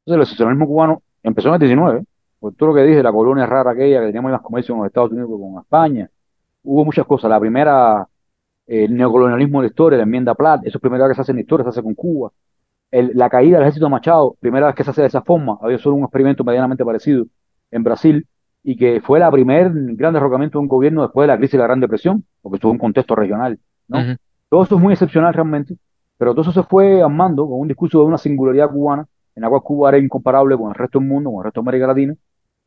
Entonces, 0.00 0.16
el 0.16 0.22
excepcionalismo 0.22 0.66
cubano 0.66 1.02
empezó 1.22 1.48
en 1.48 1.54
el 1.54 1.60
19, 1.60 2.04
por 2.38 2.54
todo 2.54 2.68
lo 2.68 2.74
que 2.74 2.82
dije, 2.82 3.02
la 3.02 3.12
colonia 3.12 3.46
rara 3.46 3.72
aquella 3.72 4.00
que 4.00 4.06
teníamos 4.06 4.28
en 4.28 4.32
las 4.32 4.42
con 4.42 4.78
los 4.78 4.86
Estados 4.86 5.10
Unidos 5.10 5.30
con 5.30 5.58
España. 5.62 6.10
Hubo 6.62 6.84
muchas 6.84 7.06
cosas. 7.06 7.30
La 7.30 7.40
primera, 7.40 8.06
el 8.66 8.94
neocolonialismo 8.94 9.60
de 9.60 9.64
la 9.66 9.70
historia, 9.70 9.96
la 9.96 10.04
enmienda 10.04 10.34
Platt, 10.34 10.66
eso 10.66 10.78
es 10.80 10.90
vez 10.90 11.08
que 11.08 11.14
se 11.14 11.20
hace 11.22 11.32
en 11.32 11.36
la 11.36 11.42
historia, 11.42 11.64
se 11.64 11.70
hace 11.70 11.82
con 11.82 11.94
Cuba. 11.94 12.30
La 13.14 13.28
caída 13.28 13.56
del 13.56 13.62
ejército 13.64 13.86
de 13.86 13.90
Machado, 13.90 14.36
primera 14.40 14.66
vez 14.66 14.74
que 14.74 14.84
se 14.84 14.90
hace 14.90 15.02
de 15.02 15.08
esa 15.08 15.22
forma, 15.22 15.58
había 15.60 15.78
solo 15.78 15.96
un 15.96 16.04
experimento 16.04 16.44
medianamente 16.44 16.84
parecido 16.84 17.26
en 17.70 17.82
Brasil, 17.82 18.26
y 18.62 18.76
que 18.76 19.00
fue 19.02 19.18
la 19.18 19.30
primer 19.30 19.70
gran 19.72 20.14
derrocamiento 20.14 20.58
de 20.58 20.62
un 20.62 20.68
gobierno 20.68 21.02
después 21.02 21.24
de 21.24 21.28
la 21.28 21.36
crisis 21.36 21.52
de 21.52 21.58
la 21.58 21.64
Gran 21.64 21.80
Depresión, 21.80 22.24
porque 22.40 22.56
estuvo 22.56 22.70
en 22.70 22.76
un 22.76 22.80
contexto 22.80 23.14
regional. 23.14 23.58
¿no? 23.88 24.16
Todo 24.48 24.62
eso 24.62 24.76
es 24.76 24.80
muy 24.80 24.94
excepcional 24.94 25.34
realmente, 25.34 25.76
pero 26.16 26.32
todo 26.32 26.42
eso 26.42 26.52
se 26.52 26.62
fue 26.62 27.02
armando 27.02 27.46
con 27.46 27.60
un 27.60 27.68
discurso 27.68 27.98
de 27.98 28.06
una 28.06 28.16
singularidad 28.16 28.70
cubana, 28.70 29.06
en 29.36 29.42
la 29.42 29.50
cual 29.50 29.62
Cuba 29.62 29.88
era 29.90 29.98
incomparable 29.98 30.56
con 30.56 30.68
el 30.68 30.74
resto 30.74 30.98
del 30.98 31.08
mundo, 31.08 31.30
con 31.30 31.40
el 31.40 31.44
resto 31.44 31.60
de 31.60 31.64
América 31.64 31.88
Latina, 31.88 32.14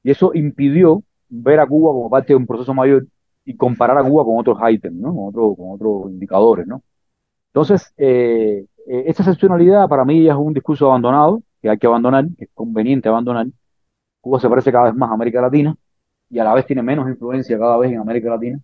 y 0.04 0.12
eso 0.12 0.32
impidió 0.36 1.02
ver 1.30 1.60
a 1.60 1.66
Cuba 1.66 1.92
como 1.94 2.10
parte 2.10 2.34
de 2.34 2.36
un 2.36 2.46
proceso 2.46 2.74
mayor 2.74 3.08
y 3.44 3.56
comparar 3.56 3.98
a 3.98 4.04
Cuba 4.04 4.24
con 4.24 4.38
otros 4.38 4.58
ítems, 4.70 4.98
¿no? 4.98 5.16
Con, 5.16 5.30
otro, 5.30 5.56
con 5.56 5.72
otros 5.72 6.12
indicadores, 6.12 6.68
¿no? 6.68 6.84
Entonces, 7.48 7.92
eh, 7.98 8.66
eh, 8.88 9.04
esa 9.08 9.24
excepcionalidad 9.24 9.88
para 9.90 10.06
mí 10.06 10.24
ya 10.24 10.32
es 10.32 10.38
un 10.38 10.54
discurso 10.54 10.88
abandonado, 10.88 11.44
que 11.62 11.70
hay 11.70 11.78
que 11.78 11.88
abandonar, 11.88 12.26
es 12.38 12.50
conveniente 12.54 13.10
abandonar. 13.10 13.48
Cuba 14.22 14.40
se 14.40 14.50
parece 14.50 14.72
cada 14.72 14.86
vez 14.86 14.96
más 14.96 15.10
a 15.12 15.14
América 15.14 15.42
Latina 15.42 15.76
y 16.30 16.40
a 16.40 16.44
la 16.46 16.54
vez 16.54 16.66
tiene 16.66 16.82
menos 16.84 17.10
influencia 17.10 17.58
cada 17.60 17.78
vez 17.78 17.92
en 17.92 18.00
América 18.00 18.30
Latina. 18.30 18.60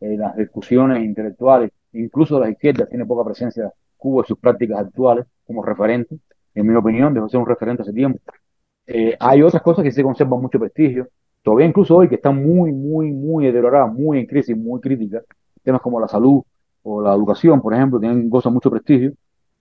Eh, 0.00 0.16
las 0.16 0.36
discusiones 0.36 1.04
intelectuales, 1.04 1.70
incluso 1.92 2.36
de 2.36 2.40
las 2.42 2.50
izquierdas, 2.50 2.88
tiene 2.88 3.06
poca 3.06 3.24
presencia 3.24 3.72
Cuba 3.96 4.22
en 4.22 4.26
sus 4.26 4.38
prácticas 4.38 4.80
actuales 4.80 5.26
como 5.46 5.62
referente. 5.64 6.18
En 6.54 6.66
mi 6.66 6.74
opinión, 6.74 7.14
dejó 7.14 7.26
de 7.26 7.30
ser 7.30 7.40
un 7.40 7.46
referente 7.46 7.82
hace 7.82 7.92
tiempo. 7.92 8.20
Eh, 8.86 9.16
hay 9.20 9.42
otras 9.42 9.62
cosas 9.62 9.84
que 9.84 9.92
se 9.92 10.02
conservan 10.02 10.40
mucho 10.40 10.58
prestigio. 10.58 11.08
Todavía 11.42 11.66
incluso 11.66 11.96
hoy 11.96 12.08
que 12.08 12.16
están 12.16 12.42
muy, 12.42 12.72
muy, 12.72 13.12
muy 13.12 13.46
deterioradas, 13.46 13.92
muy 13.92 14.18
en 14.18 14.26
crisis, 14.26 14.56
muy 14.56 14.80
críticas. 14.80 15.24
Temas 15.62 15.80
como 15.80 16.00
la 16.00 16.08
salud 16.08 16.42
o 16.82 17.02
la 17.02 17.14
educación, 17.14 17.60
por 17.60 17.74
ejemplo, 17.74 18.00
tienen 18.00 18.28
gozan 18.28 18.52
mucho 18.52 18.70
prestigio, 18.70 19.12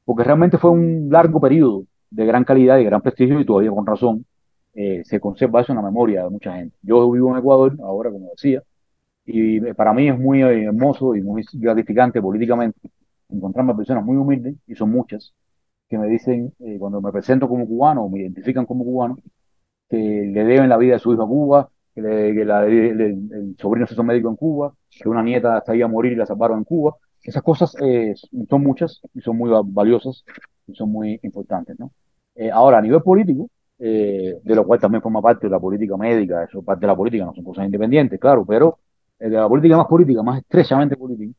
porque 0.08 0.24
realmente 0.24 0.58
fue 0.58 0.72
un 0.72 1.10
largo 1.12 1.42
periodo 1.42 1.84
de 2.10 2.26
gran 2.26 2.46
calidad 2.46 2.78
y 2.78 2.86
gran 2.86 3.02
prestigio 3.02 3.42
y 3.42 3.46
todavía 3.46 3.72
con 3.72 3.86
razón 3.86 4.26
eh, 4.74 5.02
se 5.04 5.20
conserva 5.20 5.60
eso 5.60 5.74
en 5.74 5.76
la 5.76 5.82
memoria 5.82 6.24
de 6.24 6.30
mucha 6.30 6.54
gente. 6.56 6.78
Yo 6.82 7.12
vivo 7.12 7.30
en 7.32 7.40
Ecuador, 7.40 7.76
ahora 7.84 8.10
como 8.10 8.30
decía, 8.30 8.64
y 9.26 9.60
para 9.74 9.92
mí 9.92 10.08
es 10.08 10.18
muy 10.18 10.42
hermoso 10.44 11.14
y 11.14 11.22
muy 11.22 11.44
gratificante 11.56 12.22
políticamente 12.22 12.90
encontrarme 13.28 13.76
personas 13.76 14.06
muy 14.06 14.16
humildes, 14.16 14.56
y 14.66 14.76
son 14.76 14.92
muchas, 14.92 15.34
que 15.90 15.98
me 15.98 16.08
dicen, 16.08 16.54
eh, 16.60 16.78
cuando 16.80 17.02
me 17.02 17.12
presento 17.12 17.50
como 17.50 17.68
cubano 17.68 18.04
o 18.04 18.10
me 18.10 18.22
identifican 18.22 18.66
como 18.66 18.86
cubano, 18.86 19.18
que 19.90 19.98
le 19.98 20.46
deben 20.46 20.70
la 20.70 20.78
vida 20.78 20.94
de 20.94 21.00
su 21.00 21.12
hijo 21.12 21.24
a 21.24 21.28
Cuba, 21.28 21.70
que, 21.94 22.00
el 22.00 23.56
sobrino 23.60 23.88
se 23.88 23.94
hizo 23.94 24.04
médico 24.06 24.30
en 24.30 24.38
Cuba, 24.38 24.74
que 24.90 25.10
una 25.10 25.22
nieta 25.22 25.58
hasta 25.58 25.76
iba 25.76 25.86
a 25.86 25.90
morir 25.90 26.14
y 26.14 26.16
la 26.16 26.26
salvaron 26.26 26.60
en 26.60 26.64
Cuba. 26.64 26.96
Esas 27.28 27.44
cosas 27.44 27.76
eh, 27.82 28.16
son 28.50 28.64
muchas 28.64 29.02
y 29.14 29.20
son 29.20 29.38
muy 29.38 29.52
valiosas 29.66 30.24
y 30.66 30.74
son 30.74 30.90
muy 30.90 31.20
importantes, 31.24 31.78
¿no? 31.78 31.92
Eh, 32.34 32.50
ahora, 32.50 32.78
a 32.78 32.82
nivel 32.82 33.02
político, 33.02 33.50
eh, 33.80 34.40
de 34.42 34.56
lo 34.56 34.66
cual 34.66 34.80
también 34.80 35.02
forma 35.02 35.22
parte 35.22 35.48
de 35.48 35.52
la 35.52 35.60
política 35.60 35.98
médica, 35.98 36.46
eso 36.46 36.62
parte 36.62 36.82
de 36.82 36.88
la 36.88 36.96
política, 36.96 37.26
no 37.26 37.34
son 37.36 37.44
cosas 37.44 37.66
independientes, 37.66 38.18
claro, 38.18 38.46
pero 38.46 38.80
de 39.20 39.30
la 39.30 39.50
política 39.50 39.76
más 39.76 39.88
política, 39.88 40.24
más 40.24 40.40
estrechamente 40.40 40.96
política, 40.96 41.34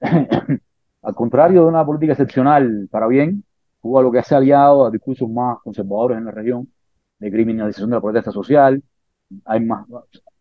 al 1.02 1.14
contrario 1.16 1.62
de 1.62 1.68
una 1.70 1.84
política 1.84 2.12
excepcional 2.12 2.86
para 2.88 3.08
bien, 3.08 3.42
Cuba 3.80 4.02
lo 4.02 4.12
que 4.12 4.22
se 4.22 4.32
ha 4.34 4.38
aliado 4.38 4.86
a 4.86 4.90
discursos 4.92 5.28
más 5.28 5.58
conservadores 5.64 6.18
en 6.18 6.26
la 6.26 6.30
región, 6.30 6.68
de 7.18 7.30
criminalización 7.32 7.90
de 7.90 7.96
la 7.96 8.00
protesta 8.00 8.30
social, 8.30 8.80
hay 9.44 9.60
más, 9.64 9.86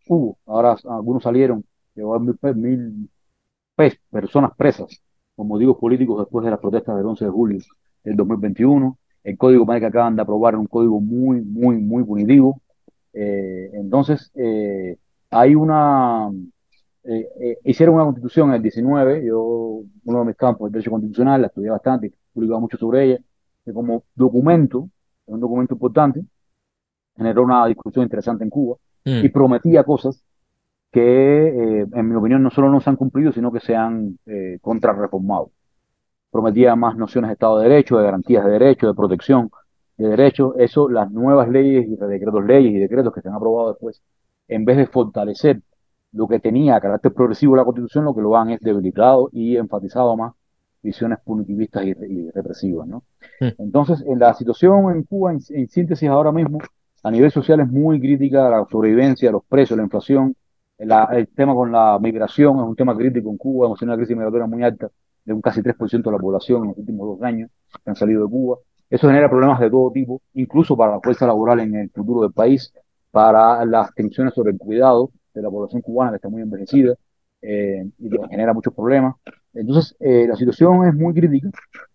hubo, 0.08 0.38
ahora 0.46 0.76
algunos 0.88 1.24
salieron, 1.24 1.66
llegó 1.96 2.14
a 2.14 2.20
mil, 2.20 2.38
mil 2.56 3.10
personas 3.76 4.52
presas 4.56 5.02
como 5.36 5.50
motivos 5.50 5.78
políticos 5.78 6.20
después 6.20 6.46
de 6.46 6.52
las 6.52 6.60
protestas 6.60 6.96
del 6.96 7.06
11 7.06 7.26
de 7.26 7.32
julio 7.32 7.60
del 8.04 8.16
2021. 8.16 8.98
El 9.24 9.38
código 9.38 9.66
penal 9.66 9.82
que 9.82 9.88
acaban 9.88 10.16
de 10.16 10.22
aprobar 10.22 10.54
es 10.54 10.60
un 10.60 10.68
código 10.68 11.00
muy, 11.02 11.42
muy, 11.42 11.78
muy 11.78 12.04
punitivo. 12.04 12.62
Eh, 13.14 13.72
entonces, 13.74 14.32
eh, 14.36 14.98
hay 15.32 15.56
una... 15.56 16.30
Eh, 17.04 17.60
hicieron 17.64 17.96
una 17.96 18.06
constitución 18.06 18.50
en 18.50 18.56
el 18.56 18.62
19, 18.64 19.26
yo, 19.26 19.82
uno 20.06 20.20
de 20.20 20.26
mis 20.26 20.36
campos, 20.36 20.68
el 20.68 20.72
derecho 20.72 20.90
constitucional, 20.90 21.42
la 21.42 21.48
estudié 21.48 21.70
bastante, 21.70 22.08
he 22.08 22.14
publicado 22.34 22.60
mucho 22.60 22.78
sobre 22.78 23.04
ella, 23.04 23.20
que 23.64 23.72
como 23.72 24.06
documento, 24.16 24.90
es 25.28 25.34
un 25.34 25.40
documento 25.40 25.76
importante, 25.76 26.26
generó 27.16 27.44
una 27.44 27.68
discusión 27.68 28.04
interesante 28.04 28.44
en 28.44 28.50
Cuba 28.50 28.78
mm. 29.06 29.24
y 29.24 29.30
prometía 29.30 29.84
cosas 29.84 30.24
que, 30.92 31.82
eh, 31.82 31.86
en 31.94 32.10
mi 32.10 32.16
opinión, 32.16 32.42
no 32.44 32.50
solo 32.50 32.70
no 32.70 32.80
se 32.82 32.90
han 32.90 32.96
cumplido, 32.96 33.32
sino 33.32 33.52
que 33.52 33.60
se 33.60 33.76
han 33.76 34.18
eh, 34.26 34.60
contrarreformado. 34.62 35.52
Prometía 36.32 36.76
más 36.76 36.98
nociones 36.98 37.30
de 37.30 37.34
Estado 37.34 37.60
de 37.60 37.70
Derecho, 37.70 37.98
de 37.98 38.04
garantías 38.06 38.46
de 38.46 38.52
derecho, 38.52 38.88
de 38.88 38.94
protección 38.94 39.52
de 39.98 40.10
derechos. 40.10 40.54
Eso, 40.58 40.90
las 40.90 41.12
nuevas 41.12 41.50
leyes 41.50 41.86
y 41.88 41.96
decretos 41.96 42.46
leyes 42.46 42.74
y 42.74 42.80
decretos 42.80 43.14
que 43.14 43.22
se 43.22 43.30
han 43.30 43.36
aprobado 43.36 43.70
después, 43.70 44.02
en 44.48 44.66
vez 44.66 44.78
de 44.78 44.88
fortalecer 44.88 45.62
lo 46.12 46.28
que 46.28 46.40
tenía 46.40 46.80
carácter 46.80 47.14
progresivo 47.14 47.56
la 47.56 47.66
Constitución, 47.66 48.06
lo 48.06 48.16
que 48.16 48.22
lo 48.22 48.38
han 48.38 48.50
es 48.52 48.62
debilitado 48.62 49.30
y 49.34 49.58
enfatizado 49.58 50.16
más 50.16 50.34
visiones 50.82 51.20
punitivistas 51.26 51.86
y, 51.86 52.32
represivas. 52.32 52.88
¿no? 52.88 53.04
Entonces, 53.40 54.04
en 54.08 54.20
la 54.20 54.34
situación 54.34 54.92
en 54.96 55.04
Cuba, 55.04 55.34
en, 55.34 55.68
síntesis 55.68 56.08
ahora 56.08 56.32
mismo, 56.32 56.60
a 57.04 57.12
nivel 57.12 57.32
social 57.32 57.60
es 57.60 57.68
muy 57.68 58.00
crítica 58.00 58.50
la 58.50 58.66
sobrevivencia, 58.72 59.32
los 59.32 59.44
precios, 59.44 59.78
la 59.78 59.84
inflación, 59.84 60.36
el 60.78 61.28
tema 61.30 61.54
con 61.54 61.72
la 61.72 61.98
migración 62.00 62.58
es 62.58 62.64
un 62.64 62.76
tema 62.76 62.96
crítico 62.96 63.30
en 63.30 63.38
Cuba, 63.38 63.68
hemos 63.68 63.80
tenido 63.80 63.94
una 63.94 64.00
crisis 64.00 64.16
migratoria 64.16 64.48
muy 64.48 64.64
alta 64.64 64.90
de 65.24 65.34
un 65.34 65.42
casi 65.42 65.62
3% 65.62 66.04
de 66.04 66.12
la 66.12 66.18
población 66.18 66.64
en 66.64 66.68
los 66.70 66.78
últimos 66.78 67.08
dos 67.08 67.22
años 67.24 67.50
que 67.84 67.90
han 67.90 67.96
salido 67.96 68.24
de 68.24 68.30
Cuba. 68.30 68.58
Eso 68.90 69.08
genera 69.08 69.30
problemas 69.30 69.60
de 69.60 69.70
todo 69.70 69.92
tipo, 69.92 70.22
incluso 70.34 70.78
para 70.78 70.94
la 70.94 71.02
fuerza 71.02 71.26
laboral 71.26 71.60
en 71.62 71.76
el 71.76 71.90
futuro 71.90 72.22
del 72.22 72.34
país, 72.34 72.72
para 73.12 73.66
las 73.66 73.94
tensiones 73.96 74.34
sobre 74.34 74.52
el 74.52 74.58
cuidado 74.58 75.12
de 75.34 75.42
la 75.42 75.50
población 75.50 75.82
cubana 75.82 76.12
que 76.12 76.18
está 76.18 76.30
muy 76.30 76.42
envejecida 76.42 76.96
eh, 77.42 77.90
y 77.98 78.10
que 78.10 78.18
genera 78.30 78.54
muchos 78.54 78.74
problemas. 78.74 79.16
Entonces, 79.54 79.96
eh, 80.00 80.26
la 80.28 80.36
situación 80.36 80.88
es 80.88 80.94
muy 80.94 81.14
crítica 81.14 81.50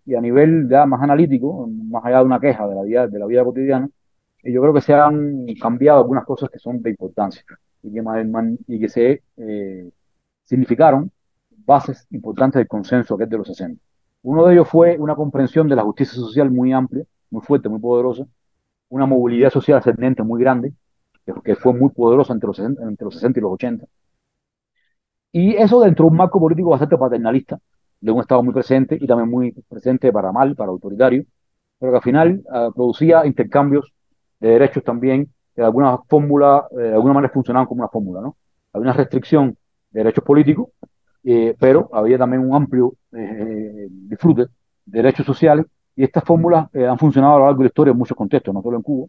y 0.04 0.14
a 0.14 0.20
nivel 0.20 0.68
ya 0.68 0.86
más 0.86 1.02
analítico, 1.02 1.68
más 1.68 2.04
allá 2.04 2.18
de 2.18 2.24
una 2.24 2.40
queja 2.40 2.66
de 2.66 2.74
la 2.74 2.82
vida, 2.82 3.06
de 3.06 3.18
la 3.18 3.26
vida 3.26 3.44
cotidiana, 3.44 3.88
eh, 4.42 4.52
yo 4.52 4.60
creo 4.62 4.74
que 4.74 4.80
se 4.80 4.94
han 4.94 5.46
cambiado 5.60 6.00
algunas 6.00 6.24
cosas 6.24 6.50
que 6.50 6.58
son 6.58 6.82
de 6.82 6.90
importancia 6.90 7.44
y 7.82 7.92
que, 7.92 8.02
y 8.66 8.80
que 8.80 8.88
se 8.88 9.22
eh, 9.36 9.90
significaron 10.44 11.10
bases 11.50 12.06
importantes 12.10 12.60
del 12.60 12.68
consenso 12.68 13.16
que 13.16 13.24
es 13.24 13.30
de 13.30 13.38
los 13.38 13.46
60. 13.48 13.80
Uno 14.22 14.46
de 14.46 14.54
ellos 14.54 14.68
fue 14.68 14.98
una 14.98 15.14
comprensión 15.14 15.68
de 15.68 15.76
la 15.76 15.82
justicia 15.82 16.14
social 16.14 16.50
muy 16.50 16.72
amplia, 16.72 17.04
muy 17.30 17.42
fuerte, 17.42 17.68
muy 17.68 17.80
poderosa, 17.80 18.26
una 18.88 19.06
movilidad 19.06 19.50
social 19.50 19.78
ascendente 19.78 20.22
muy 20.22 20.40
grande, 20.42 20.74
que, 21.44 21.54
fue 21.56 21.72
muy 21.72 21.90
poderosa 21.90 22.32
entre 22.32 22.48
los, 22.48 22.56
60, 22.56 22.82
entre 22.82 23.04
los 23.04 23.14
60 23.14 23.38
y 23.38 23.42
los 23.42 23.52
80. 23.52 23.86
Y 25.32 25.54
eso 25.56 25.80
dentro 25.80 26.04
de 26.04 26.10
un 26.10 26.16
marco 26.16 26.40
político 26.40 26.70
bastante 26.70 26.96
paternalista, 26.98 27.58
de 28.00 28.10
un 28.10 28.20
Estado 28.20 28.42
muy 28.42 28.52
presente 28.54 28.98
y 29.00 29.06
también 29.06 29.30
muy 29.30 29.52
presente 29.68 30.12
para 30.12 30.32
mal, 30.32 30.56
para 30.56 30.70
autoritario, 30.70 31.24
pero 31.78 31.92
que 31.92 31.96
al 31.96 32.02
final 32.02 32.42
ah, 32.50 32.70
producía 32.74 33.26
intercambios 33.26 33.92
de 34.40 34.48
derechos 34.50 34.82
también 34.84 35.32
de 35.54 35.64
alguna 35.64 35.98
fórmula, 36.08 36.66
eh, 36.72 36.76
de 36.76 36.94
alguna 36.94 37.14
manera 37.14 37.32
funcionaban 37.32 37.66
como 37.66 37.82
una 37.82 37.88
fórmula, 37.88 38.20
¿no? 38.20 38.36
Había 38.72 38.90
una 38.90 38.92
restricción 38.92 39.56
de 39.90 40.00
derechos 40.00 40.24
políticos, 40.24 40.68
eh, 41.24 41.54
pero 41.58 41.90
había 41.92 42.18
también 42.18 42.42
un 42.46 42.54
amplio 42.54 42.94
eh, 43.12 43.88
disfrute 43.90 44.42
de 44.42 44.48
derechos 45.02 45.26
sociales, 45.26 45.66
y 45.96 46.04
estas 46.04 46.24
fórmulas 46.24 46.68
han 46.74 46.98
funcionado 46.98 47.34
a 47.34 47.38
lo 47.40 47.44
largo 47.46 47.58
de 47.58 47.64
la 47.64 47.68
historia 47.68 47.92
en 47.92 47.98
muchos 47.98 48.16
contextos, 48.16 48.54
no 48.54 48.62
solo 48.62 48.76
en 48.76 48.82
Cuba, 48.82 49.08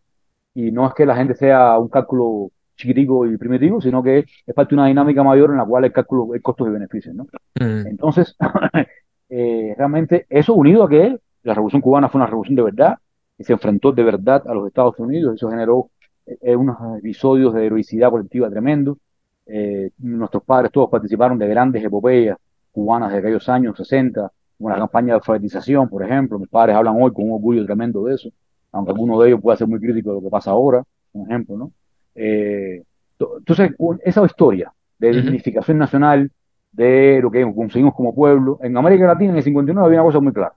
y 0.54 0.72
no 0.72 0.86
es 0.88 0.94
que 0.94 1.06
la 1.06 1.16
gente 1.16 1.36
sea 1.36 1.78
un 1.78 1.88
cálculo 1.88 2.52
chiquitico 2.76 3.26
y 3.26 3.38
primitivo, 3.38 3.80
sino 3.80 4.04
que 4.04 4.26
es 4.46 4.56
parte 4.56 4.72
de 4.72 4.82
una 4.82 4.88
dinámica 4.88 5.24
mayor 5.24 5.52
en 5.52 5.58
la 5.58 5.66
cual 5.66 5.86
el 5.86 5.94
cálculo 5.94 6.36
es 6.36 6.42
costos 6.42 6.68
y 6.68 6.72
beneficios, 6.72 7.16
¿no? 7.16 7.28
Mm. 7.60 7.88
Entonces, 7.88 8.36
realmente 9.30 10.26
eso 10.30 10.54
unido 10.54 10.84
a 10.84 10.90
que 10.90 11.18
la 11.44 11.54
revolución 11.54 11.82
cubana 11.82 12.10
fue 12.10 12.20
una 12.20 12.28
revolución 12.28 12.56
de 12.56 12.64
verdad, 12.64 12.98
y 13.38 13.44
se 13.44 13.54
enfrentó 13.54 13.92
de 13.92 14.04
verdad 14.04 14.44
a 14.48 14.54
los 14.54 14.68
Estados 14.68 15.00
Unidos, 15.00 15.36
eso 15.36 15.50
generó 15.50 15.90
eh, 16.26 16.56
unos 16.56 16.78
episodios 16.98 17.54
de 17.54 17.66
heroicidad 17.66 18.10
colectiva 18.10 18.50
tremendo. 18.50 18.98
Eh, 19.46 19.92
nuestros 20.00 20.44
padres 20.44 20.72
todos 20.72 20.90
participaron 20.90 21.38
de 21.38 21.48
grandes 21.48 21.84
epopeyas 21.84 22.38
cubanas 22.72 23.12
de 23.12 23.20
aquellos 23.20 23.48
años 23.50 23.76
60, 23.78 24.32
como 24.58 24.70
la 24.70 24.78
campaña 24.78 25.08
de 25.08 25.14
alfabetización, 25.14 25.90
por 25.90 26.04
ejemplo. 26.04 26.40
Mis 26.40 26.50
padres 26.50 26.76
hablan 26.76 26.96
hoy 27.00 27.12
con 27.12 27.26
un 27.26 27.34
orgullo 27.34 27.66
tremendo 27.66 28.04
de 28.06 28.16
eso, 28.16 28.30
aunque 28.72 28.92
alguno 28.92 29.20
de 29.20 29.30
ellos 29.30 29.42
pueda 29.42 29.58
ser 29.58 29.68
muy 29.68 29.80
crítico 29.80 30.10
de 30.10 30.16
lo 30.16 30.22
que 30.22 30.30
pasa 30.30 30.52
ahora, 30.52 30.84
por 31.12 31.28
ejemplo, 31.28 31.58
¿no? 31.58 31.72
Eh, 32.16 32.84
entonces, 33.20 33.72
esa 34.04 34.26
historia 34.26 34.74
de 34.98 35.12
dignificación 35.12 35.78
nacional, 35.78 36.32
de 36.72 37.20
lo 37.22 37.30
que 37.30 37.44
conseguimos 37.54 37.94
como 37.94 38.16
pueblo, 38.16 38.60
en 38.62 38.78
América 38.78 39.08
Latina 39.08 39.32
en 39.32 39.38
el 39.38 39.44
59 39.44 39.86
había 39.86 40.02
una 40.02 40.08
cosa 40.08 40.20
muy 40.20 40.34
clara. 40.34 40.54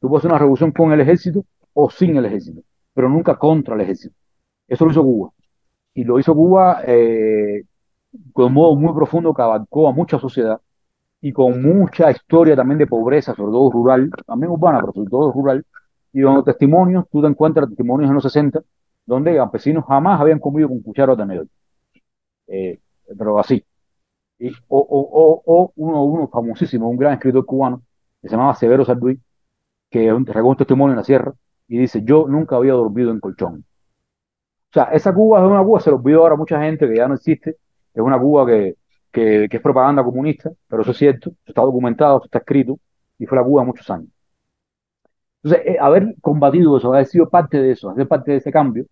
Tú 0.00 0.08
puedes 0.08 0.20
hacer 0.20 0.30
una 0.30 0.38
revolución 0.38 0.72
con 0.72 0.92
el 0.92 1.00
ejército 1.00 1.44
o 1.74 1.90
sin 1.90 2.16
el 2.16 2.24
ejército, 2.24 2.62
pero 2.94 3.08
nunca 3.08 3.36
contra 3.36 3.74
el 3.74 3.82
ejército. 3.82 4.14
Eso 4.68 4.84
lo 4.84 4.90
hizo 4.92 5.02
Cuba. 5.02 5.30
Y 5.94 6.04
lo 6.04 6.18
hizo 6.20 6.34
Cuba 6.34 6.82
eh, 6.86 7.64
con 8.32 8.46
un 8.46 8.54
modo 8.54 8.76
muy 8.76 8.94
profundo 8.94 9.34
que 9.34 9.42
abarcó 9.42 9.88
a 9.88 9.92
mucha 9.92 10.18
sociedad 10.18 10.60
y 11.20 11.32
con 11.32 11.62
mucha 11.62 12.10
historia 12.10 12.56
también 12.56 12.78
de 12.78 12.86
pobreza, 12.86 13.34
sobre 13.34 13.52
todo 13.52 13.70
rural, 13.72 14.10
también 14.26 14.52
urbana, 14.52 14.80
pero 14.80 14.92
sobre 14.92 15.10
todo 15.10 15.32
rural. 15.32 15.66
Y 16.12 16.20
donde 16.20 16.44
testimonios, 16.44 17.06
tú 17.10 17.22
te 17.22 17.28
encuentras 17.28 17.68
testimonios 17.68 18.08
en 18.10 18.14
los 18.14 18.24
60, 18.24 18.62
donde 19.06 19.36
campesinos 19.36 19.84
jamás 19.86 20.20
habían 20.20 20.40
comido 20.40 20.68
con 20.68 20.80
cuchara 20.82 21.14
de 21.16 21.22
tenedor. 21.22 21.48
Eh, 22.46 22.78
pero 23.18 23.38
así. 23.38 23.64
Y, 24.38 24.50
o, 24.68 24.78
o, 24.78 25.42
o, 25.46 25.72
uno, 25.76 26.04
uno 26.04 26.28
famosísimo, 26.28 26.88
un 26.90 26.96
gran 26.96 27.14
escritor 27.14 27.44
cubano, 27.46 27.82
que 28.22 28.28
se 28.28 28.36
llamaba 28.36 28.54
Severo 28.54 28.84
Sarduy, 28.84 29.20
que 29.90 30.12
regó 30.26 30.50
un 30.50 30.56
testimonio 30.56 30.92
en 30.94 30.98
la 30.98 31.04
sierra 31.04 31.34
y 31.68 31.78
dice, 31.78 32.02
yo 32.04 32.26
nunca 32.28 32.56
había 32.56 32.74
dormido 32.74 33.10
en 33.12 33.20
colchón. 33.20 33.64
O 34.70 34.72
sea, 34.72 34.84
esa 34.92 35.14
Cuba 35.14 35.40
es 35.40 35.50
una 35.50 35.62
Cuba, 35.62 35.80
se 35.80 35.90
lo 35.90 35.96
olvidó 35.96 36.22
ahora 36.22 36.36
mucha 36.36 36.60
gente 36.60 36.86
que 36.88 36.96
ya 36.96 37.08
no 37.08 37.14
existe, 37.14 37.56
es 37.94 38.02
una 38.02 38.18
Cuba 38.18 38.46
que, 38.46 38.76
que, 39.10 39.48
es 39.50 39.60
propaganda 39.60 40.04
comunista, 40.04 40.50
pero 40.68 40.82
eso 40.82 40.90
es 40.90 40.98
cierto, 40.98 41.32
está 41.46 41.62
documentado, 41.62 42.22
está 42.24 42.38
escrito, 42.38 42.78
y 43.18 43.26
fue 43.26 43.38
la 43.38 43.44
Cuba 43.44 43.64
muchos 43.64 43.88
años. 43.90 44.08
Entonces, 45.42 45.74
eh, 45.74 45.78
haber 45.80 46.14
combatido 46.20 46.76
eso, 46.76 46.92
haber 46.92 47.06
sido 47.06 47.28
parte 47.28 47.60
de 47.60 47.72
eso, 47.72 47.90
hacer 47.90 48.06
parte 48.06 48.32
de 48.32 48.38
ese 48.38 48.52
cambio, 48.52 48.84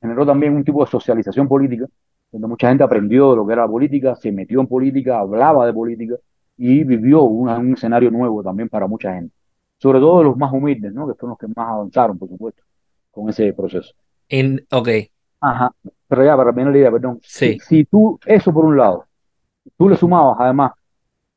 generó 0.00 0.24
también 0.26 0.54
un 0.54 0.64
tipo 0.64 0.84
de 0.84 0.90
socialización 0.90 1.48
política, 1.48 1.86
donde 2.30 2.46
mucha 2.48 2.68
gente 2.68 2.84
aprendió 2.84 3.30
de 3.30 3.36
lo 3.36 3.46
que 3.46 3.52
era 3.52 3.62
la 3.62 3.68
política, 3.68 4.14
se 4.16 4.30
metió 4.30 4.60
en 4.60 4.66
política, 4.66 5.18
hablaba 5.18 5.66
de 5.66 5.72
política 5.72 6.16
y 6.56 6.84
vivió 6.84 7.22
un 7.22 7.72
escenario 7.72 8.10
nuevo 8.10 8.42
también 8.42 8.68
para 8.68 8.86
mucha 8.86 9.14
gente. 9.14 9.34
Sobre 9.78 9.98
todo 10.00 10.22
los 10.22 10.36
más 10.36 10.52
humildes, 10.52 10.92
¿no? 10.92 11.06
que 11.06 11.14
fueron 11.14 11.30
los 11.30 11.38
que 11.38 11.48
más 11.48 11.68
avanzaron, 11.68 12.18
por 12.18 12.28
supuesto, 12.28 12.62
con 13.10 13.28
ese 13.28 13.52
proceso. 13.52 13.94
En, 14.28 14.64
ok, 14.70 14.88
Ajá, 15.46 15.70
pero 16.08 16.24
ya, 16.24 16.36
para 16.36 16.52
mí 16.52 16.64
la 16.64 16.70
idea, 16.70 16.90
perdón. 16.90 17.18
Si, 17.22 17.58
si, 17.58 17.84
tú, 17.84 18.18
eso 18.24 18.52
por 18.52 18.64
un 18.64 18.78
lado, 18.78 19.04
tú 19.76 19.90
le 19.90 19.96
sumabas 19.96 20.36
además 20.40 20.72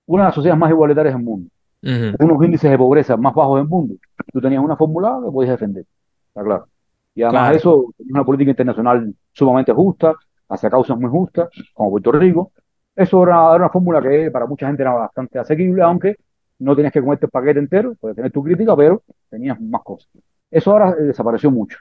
una 0.05 0.23
de 0.23 0.27
las 0.27 0.35
sociedades 0.35 0.59
más 0.59 0.69
igualitarias 0.69 1.13
del 1.13 1.23
mundo, 1.23 1.49
unos 1.81 2.45
índices 2.45 2.71
de 2.71 2.77
pobreza 2.77 3.17
más 3.17 3.33
bajos 3.33 3.59
del 3.59 3.67
mundo, 3.67 3.95
tú 4.31 4.39
tenías 4.39 4.63
una 4.63 4.77
fórmula 4.77 5.19
que 5.23 5.29
podías 5.29 5.51
defender, 5.51 5.85
está 6.29 6.41
claro. 6.41 6.67
Y 7.15 7.23
además 7.23 7.51
de 7.51 7.57
eso, 7.57 7.93
una 8.09 8.23
política 8.23 8.51
internacional 8.51 9.13
sumamente 9.33 9.73
justa, 9.73 10.15
hacia 10.47 10.69
causas 10.69 10.97
muy 10.97 11.09
justas, 11.09 11.49
como 11.73 11.91
Puerto 11.91 12.11
Rico. 12.13 12.51
Eso 12.95 13.23
era, 13.23 13.51
una 13.55 13.69
fórmula 13.69 14.01
que 14.01 14.31
para 14.31 14.45
mucha 14.45 14.67
gente 14.67 14.83
era 14.83 14.93
bastante 14.93 15.37
asequible, 15.37 15.81
aunque 15.81 16.15
no 16.59 16.75
tenías 16.75 16.93
que 16.93 17.01
comerte 17.01 17.25
el 17.25 17.31
paquete 17.31 17.59
entero, 17.59 17.93
puedes 17.99 18.15
tener 18.15 18.31
tu 18.31 18.41
crítica, 18.41 18.75
pero 18.75 19.03
tenías 19.29 19.59
más 19.59 19.81
cosas. 19.83 20.07
Eso 20.49 20.71
ahora 20.71 20.91
eh, 20.91 21.03
desapareció 21.03 21.51
mucho. 21.51 21.77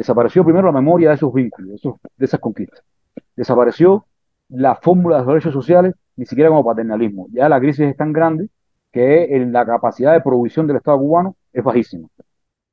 Desapareció 0.00 0.42
primero 0.44 0.64
la 0.64 0.72
memoria 0.72 1.10
de 1.10 1.16
esos 1.16 1.30
vínculos, 1.30 1.82
de, 2.16 2.24
esas 2.24 2.40
conquistas. 2.40 2.82
Desapareció 3.36 4.06
la 4.48 4.74
fórmula 4.76 5.16
de 5.16 5.24
los 5.24 5.28
derechos 5.28 5.52
sociales, 5.52 5.94
ni 6.16 6.24
siquiera 6.24 6.48
como 6.48 6.64
paternalismo. 6.64 7.26
Ya 7.32 7.50
la 7.50 7.60
crisis 7.60 7.80
es 7.80 7.98
tan 7.98 8.10
grande 8.10 8.48
que 8.90 9.36
en 9.36 9.52
la 9.52 9.66
capacidad 9.66 10.14
de 10.14 10.22
provisión 10.22 10.66
del 10.66 10.78
Estado 10.78 10.96
cubano 10.96 11.36
es 11.52 11.62
bajísima. 11.62 12.08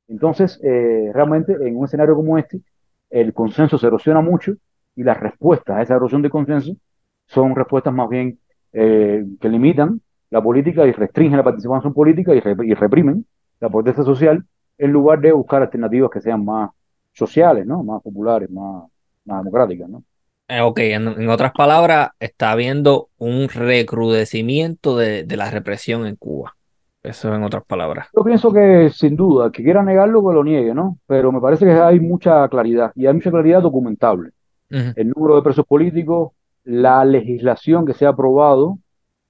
Entonces, 0.07 0.57
eh, 0.63 1.11
realmente 1.13 1.51
en 1.51 1.75
un 1.75 1.83
escenario 1.83 2.15
como 2.15 2.37
este, 2.37 2.61
el 3.09 3.33
consenso 3.33 3.77
se 3.77 3.87
erosiona 3.87 4.21
mucho 4.21 4.53
y 4.95 5.03
las 5.03 5.19
respuestas 5.19 5.75
a 5.75 5.81
esa 5.81 5.95
erosión 5.95 6.21
de 6.21 6.29
consenso 6.29 6.77
son 7.25 7.57
respuestas 7.57 7.93
más 7.93 8.07
bien 8.07 8.39
eh, 8.71 9.25
que 9.41 9.49
limitan 9.49 9.99
la 10.29 10.41
política 10.41 10.87
y 10.87 10.93
restringen 10.93 11.35
la 11.35 11.43
participación 11.43 11.93
política 11.93 12.33
y, 12.33 12.37
y 12.37 12.73
reprimen 12.73 13.25
la 13.59 13.69
protesta 13.69 14.03
social 14.03 14.45
en 14.77 14.91
lugar 14.93 15.19
de 15.19 15.33
buscar 15.33 15.61
alternativas 15.61 16.09
que 16.09 16.21
sean 16.21 16.45
más 16.45 16.69
sociales, 17.17 17.65
¿no? 17.65 17.83
Más 17.83 18.01
populares, 18.01 18.49
más, 18.49 18.85
más 19.25 19.43
democráticas, 19.43 19.89
¿no? 19.89 20.03
Eh, 20.49 20.61
ok, 20.61 20.79
en, 20.79 21.29
otras 21.29 21.51
palabras, 21.51 22.11
está 22.19 22.51
habiendo 22.51 23.09
un 23.17 23.49
recrudecimiento 23.49 24.95
de, 24.95 25.23
de, 25.23 25.37
la 25.37 25.51
represión 25.51 26.05
en 26.05 26.15
Cuba. 26.15 26.55
Eso 27.03 27.33
en 27.33 27.43
otras 27.43 27.63
palabras. 27.65 28.07
Yo 28.15 28.23
pienso 28.23 28.51
que 28.51 28.89
sin 28.89 29.15
duda, 29.15 29.51
que 29.51 29.63
quiera 29.63 29.83
negarlo, 29.83 30.25
que 30.25 30.33
lo 30.33 30.43
niegue, 30.43 30.73
¿no? 30.73 30.99
Pero 31.05 31.31
me 31.31 31.41
parece 31.41 31.65
que 31.65 31.71
hay 31.71 31.99
mucha 31.99 32.47
claridad 32.49 32.91
y 32.95 33.05
hay 33.05 33.13
mucha 33.13 33.31
claridad 33.31 33.61
documentable. 33.61 34.31
El 34.69 35.13
número 35.15 35.37
de 35.37 35.43
presos 35.43 35.65
políticos, 35.65 36.33
la 36.65 37.05
legislación 37.05 37.85
que 37.85 37.93
se 37.93 38.05
ha 38.05 38.09
aprobado, 38.09 38.79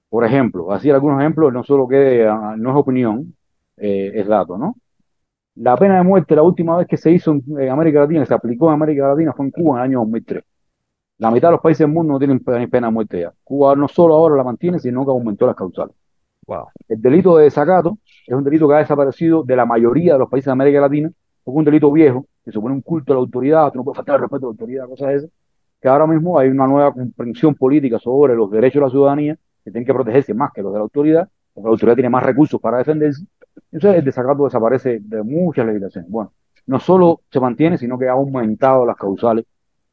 por 0.08 0.24
ejemplo, 0.24 0.72
así 0.72 0.90
algunos 0.90 1.20
ejemplos, 1.20 1.52
no 1.52 1.62
solo 1.62 1.86
que 1.86 2.26
ah, 2.26 2.56
no 2.58 2.70
es 2.70 2.76
opinión, 2.76 3.36
eh, 3.76 4.10
es 4.14 4.26
dato, 4.26 4.58
¿no? 4.58 4.74
La 5.60 5.76
pena 5.76 5.96
de 5.96 6.04
muerte, 6.04 6.36
la 6.36 6.42
última 6.42 6.76
vez 6.76 6.86
que 6.86 6.96
se 6.96 7.10
hizo 7.10 7.32
en, 7.32 7.68
América 7.68 8.00
Latina, 8.00 8.20
que 8.20 8.26
se 8.26 8.34
aplicó 8.34 8.68
en 8.68 8.74
América 8.74 9.08
Latina, 9.08 9.32
fue 9.32 9.46
en 9.46 9.50
Cuba 9.50 9.78
en 9.78 9.78
el 9.78 9.90
año 9.90 9.98
2003. 10.00 10.44
La 11.18 11.32
mitad 11.32 11.48
de 11.48 11.52
los 11.52 11.60
países 11.60 11.80
del 11.80 11.88
mundo 11.88 12.12
no 12.12 12.18
tienen 12.20 12.38
pena 12.38 12.86
de 12.86 12.92
muerte 12.92 13.20
ya. 13.22 13.32
Cuba 13.42 13.74
no 13.74 13.88
solo 13.88 14.14
ahora 14.14 14.36
la 14.36 14.44
mantiene, 14.44 14.78
sino 14.78 15.04
que 15.04 15.10
aumentó 15.10 15.46
las 15.46 15.56
causales. 15.56 15.96
Wow. 16.46 16.66
El 16.88 17.02
delito 17.02 17.36
de 17.36 17.44
desacato 17.44 17.98
es 18.24 18.34
un 18.36 18.44
delito 18.44 18.68
que 18.68 18.74
ha 18.74 18.78
desaparecido 18.78 19.42
de 19.42 19.56
la 19.56 19.66
mayoría 19.66 20.12
de 20.12 20.20
los 20.20 20.30
países 20.30 20.46
de 20.46 20.52
América 20.52 20.80
Latina, 20.80 21.10
porque 21.42 21.56
es 21.56 21.58
un 21.58 21.64
delito 21.64 21.90
viejo, 21.90 22.26
que 22.44 22.52
supone 22.52 22.76
un 22.76 22.82
culto 22.82 23.12
a 23.12 23.16
la 23.16 23.20
autoridad, 23.20 23.74
no 23.74 23.82
puede 23.82 23.96
faltar 23.96 24.14
el 24.14 24.20
respeto 24.20 24.46
a 24.46 24.48
la 24.48 24.52
autoridad, 24.52 24.86
cosas 24.86 25.14
esas, 25.14 25.30
que 25.82 25.88
ahora 25.88 26.06
mismo 26.06 26.38
hay 26.38 26.50
una 26.50 26.68
nueva 26.68 26.92
comprensión 26.92 27.56
política 27.56 27.98
sobre 27.98 28.36
los 28.36 28.48
derechos 28.48 28.80
de 28.80 28.86
la 28.86 28.90
ciudadanía, 28.90 29.34
que 29.64 29.72
tienen 29.72 29.84
que 29.84 29.92
protegerse 29.92 30.34
más 30.34 30.52
que 30.52 30.62
los 30.62 30.72
de 30.72 30.78
la 30.78 30.84
autoridad, 30.84 31.28
porque 31.52 31.66
la 31.66 31.70
autoridad 31.72 31.96
tiene 31.96 32.10
más 32.10 32.22
recursos 32.22 32.60
para 32.60 32.78
defenderse, 32.78 33.24
entonces 33.72 33.98
el 33.98 34.04
desacato 34.04 34.44
desaparece 34.44 35.00
de 35.00 35.22
muchas 35.22 35.66
legislaciones. 35.66 36.10
Bueno, 36.10 36.32
no 36.66 36.80
solo 36.80 37.22
se 37.30 37.40
mantiene, 37.40 37.78
sino 37.78 37.98
que 37.98 38.08
ha 38.08 38.12
aumentado 38.12 38.84
las 38.86 38.96
causales 38.96 39.44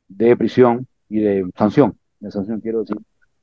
de 0.07 0.35
prisión 0.35 0.87
y 1.09 1.19
de 1.19 1.49
sanción, 1.57 1.97
de 2.19 2.31
sanción 2.31 2.59
quiero 2.59 2.81
decir, 2.81 2.97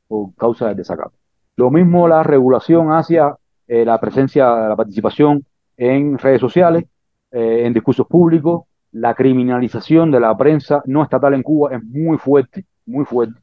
por 0.06 0.34
causa 0.34 0.68
del 0.68 0.76
desacato. 0.76 1.12
Lo 1.56 1.70
mismo 1.70 2.08
la 2.08 2.22
regulación 2.22 2.92
hacia 2.92 3.36
eh, 3.66 3.84
la 3.84 4.00
presencia, 4.00 4.68
la 4.68 4.76
participación 4.76 5.44
en 5.76 6.18
redes 6.18 6.40
sociales, 6.40 6.84
eh, 7.30 7.62
en 7.64 7.72
discursos 7.72 8.06
públicos, 8.06 8.64
la 8.92 9.14
criminalización 9.14 10.10
de 10.10 10.20
la 10.20 10.36
prensa 10.36 10.82
no 10.86 11.02
estatal 11.02 11.34
en 11.34 11.42
Cuba 11.42 11.74
es 11.74 11.82
muy 11.82 12.18
fuerte, 12.18 12.66
muy 12.84 13.04
fuerte, 13.04 13.40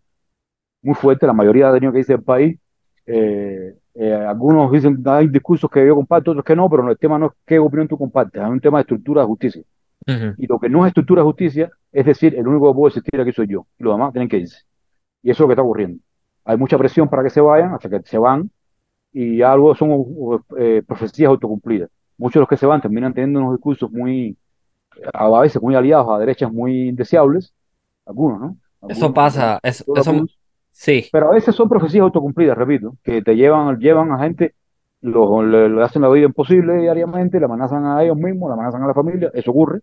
muy 0.81 0.93
fuerte. 0.93 1.25
La 1.25 1.33
mayoría 1.33 1.67
de 1.67 1.71
daño 1.73 1.91
que 1.91 1.97
dice 1.99 2.13
el 2.13 2.23
país 2.23 2.59
eh, 3.05 3.75
eh, 4.01 4.13
algunos 4.13 4.71
dicen 4.71 5.03
hay 5.07 5.27
discursos 5.27 5.69
que 5.69 5.85
yo 5.85 5.93
comparto, 5.93 6.31
otros 6.31 6.45
que 6.45 6.55
no, 6.55 6.69
pero 6.69 6.89
el 6.89 6.97
tema 6.97 7.19
no 7.19 7.25
es 7.25 7.31
qué 7.45 7.59
opinión 7.59 7.85
tú 7.85 7.97
compartes, 7.97 8.41
es 8.41 8.47
un 8.47 8.61
tema 8.61 8.77
de 8.77 8.83
estructura 8.83 9.21
de 9.21 9.27
justicia. 9.27 9.63
Y 10.37 10.47
lo 10.47 10.57
que 10.57 10.69
no 10.69 10.85
es 10.85 10.91
estructura 10.91 11.21
de 11.21 11.25
justicia, 11.25 11.69
es 11.91 12.05
decir, 12.05 12.33
el 12.33 12.47
único 12.47 12.71
que 12.71 12.75
puede 12.77 12.87
existir 12.95 13.19
aquí 13.19 13.33
soy 13.33 13.47
yo, 13.47 13.67
y 13.77 13.83
los 13.83 13.93
demás 13.93 14.13
tienen 14.13 14.29
que 14.29 14.37
irse. 14.37 14.63
Y 15.21 15.29
eso 15.29 15.35
es 15.35 15.39
lo 15.41 15.47
que 15.47 15.53
está 15.53 15.63
ocurriendo. 15.63 16.01
Hay 16.45 16.55
mucha 16.55 16.77
presión 16.77 17.09
para 17.09 17.23
que 17.23 17.29
se 17.29 17.41
vayan, 17.41 17.73
hasta 17.73 17.89
que 17.89 18.01
se 18.05 18.17
van, 18.17 18.49
y 19.11 19.41
algo 19.41 19.75
son 19.75 20.05
eh, 20.57 20.81
profecías 20.87 21.29
autocumplidas. 21.29 21.89
Muchos 22.17 22.35
de 22.35 22.39
los 22.39 22.49
que 22.49 22.57
se 22.57 22.65
van 22.65 22.81
terminan 22.81 23.13
teniendo 23.13 23.41
unos 23.41 23.55
discursos 23.55 23.91
muy, 23.91 24.37
a 25.13 25.41
veces 25.41 25.61
muy 25.61 25.75
aliados 25.75 26.07
a 26.09 26.19
derechas 26.19 26.49
muy 26.51 26.87
indeseables, 26.87 27.53
algunos, 28.05 28.39
¿no? 28.39 28.57
eso 28.87 29.13
pasa, 29.13 29.59
eso, 29.61 29.93
Sí. 30.71 31.05
Pero 31.11 31.29
a 31.29 31.33
veces 31.33 31.55
son 31.55 31.67
profecías 31.67 32.03
autocumplidas, 32.03 32.57
repito, 32.57 32.95
que 33.03 33.21
te 33.21 33.35
llevan, 33.35 33.79
llevan 33.79 34.11
a 34.11 34.19
gente, 34.19 34.53
lo, 35.01 35.43
le, 35.43 35.83
hacen 35.83 36.01
la 36.01 36.09
vida 36.09 36.25
imposible 36.25 36.77
diariamente, 36.77 37.39
le 37.39 37.45
amenazan 37.45 37.85
a 37.85 38.03
ellos 38.03 38.17
mismos, 38.17 38.49
le 38.49 38.53
amenazan 38.53 38.83
a 38.83 38.87
la 38.87 38.93
familia, 38.93 39.31
eso 39.33 39.51
ocurre, 39.51 39.81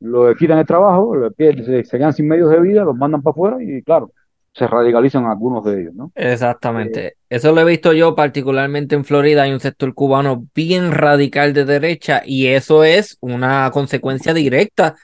lo 0.00 0.34
quitan 0.34 0.58
el 0.58 0.66
trabajo, 0.66 1.14
se, 1.36 1.84
se, 1.84 1.98
quedan 1.98 2.12
sin 2.12 2.28
medios 2.28 2.50
de 2.50 2.60
vida, 2.60 2.84
los 2.84 2.96
mandan 2.96 3.22
para 3.22 3.32
afuera 3.32 3.56
y 3.62 3.82
claro, 3.82 4.12
se 4.56 4.66
radicalizan 4.66 5.26
algunos 5.26 5.64
de 5.64 5.82
ellos, 5.82 5.94
¿no? 5.94 6.12
Exactamente. 6.14 7.06
Eh, 7.06 7.12
eso 7.28 7.52
lo 7.52 7.60
he 7.60 7.64
visto 7.64 7.92
yo 7.92 8.14
particularmente 8.14 8.94
en 8.94 9.04
Florida, 9.04 9.42
hay 9.42 9.52
un 9.52 9.60
sector 9.60 9.92
cubano 9.92 10.46
bien 10.54 10.92
radical 10.92 11.52
de 11.52 11.66
derecha 11.66 12.22
y 12.24 12.46
eso 12.46 12.82
es 12.82 13.18
una 13.20 13.70
consecuencia 13.70 14.32
directa 14.32 14.96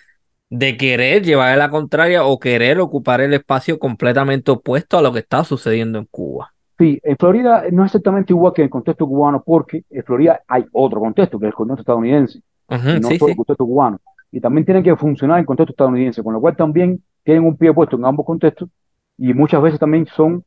de 0.54 0.76
querer 0.76 1.22
llevar 1.22 1.50
a 1.50 1.56
la 1.56 1.70
contraria 1.70 2.26
o 2.26 2.38
querer 2.38 2.78
ocupar 2.78 3.22
el 3.22 3.32
espacio 3.32 3.78
completamente 3.78 4.50
opuesto 4.50 4.98
a 4.98 5.02
lo 5.02 5.10
que 5.10 5.20
está 5.20 5.44
sucediendo 5.44 5.98
en 5.98 6.04
Cuba. 6.04 6.52
Sí, 6.78 7.00
en 7.02 7.16
Florida 7.16 7.64
no 7.72 7.84
es 7.84 7.88
exactamente 7.88 8.34
igual 8.34 8.52
que 8.52 8.60
en 8.60 8.66
el 8.66 8.70
contexto 8.70 9.06
cubano, 9.06 9.42
porque 9.42 9.82
en 9.88 10.04
Florida 10.04 10.42
hay 10.46 10.66
otro 10.72 11.00
contexto, 11.00 11.38
que 11.38 11.46
es 11.46 11.48
el 11.48 11.54
contexto 11.54 11.80
estadounidense, 11.80 12.42
no 12.68 12.76
solo 12.76 13.28
el 13.28 13.36
contexto 13.36 13.64
cubano. 13.64 13.98
Y 14.30 14.40
también 14.40 14.66
tienen 14.66 14.82
que 14.82 14.94
funcionar 14.94 15.38
en 15.38 15.40
el 15.40 15.46
contexto 15.46 15.72
estadounidense, 15.72 16.22
con 16.22 16.34
lo 16.34 16.40
cual 16.42 16.54
también 16.54 17.02
tienen 17.24 17.44
un 17.44 17.56
pie 17.56 17.72
puesto 17.72 17.96
en 17.96 18.04
ambos 18.04 18.26
contextos 18.26 18.68
y 19.16 19.32
muchas 19.32 19.62
veces 19.62 19.80
también 19.80 20.04
son 20.04 20.44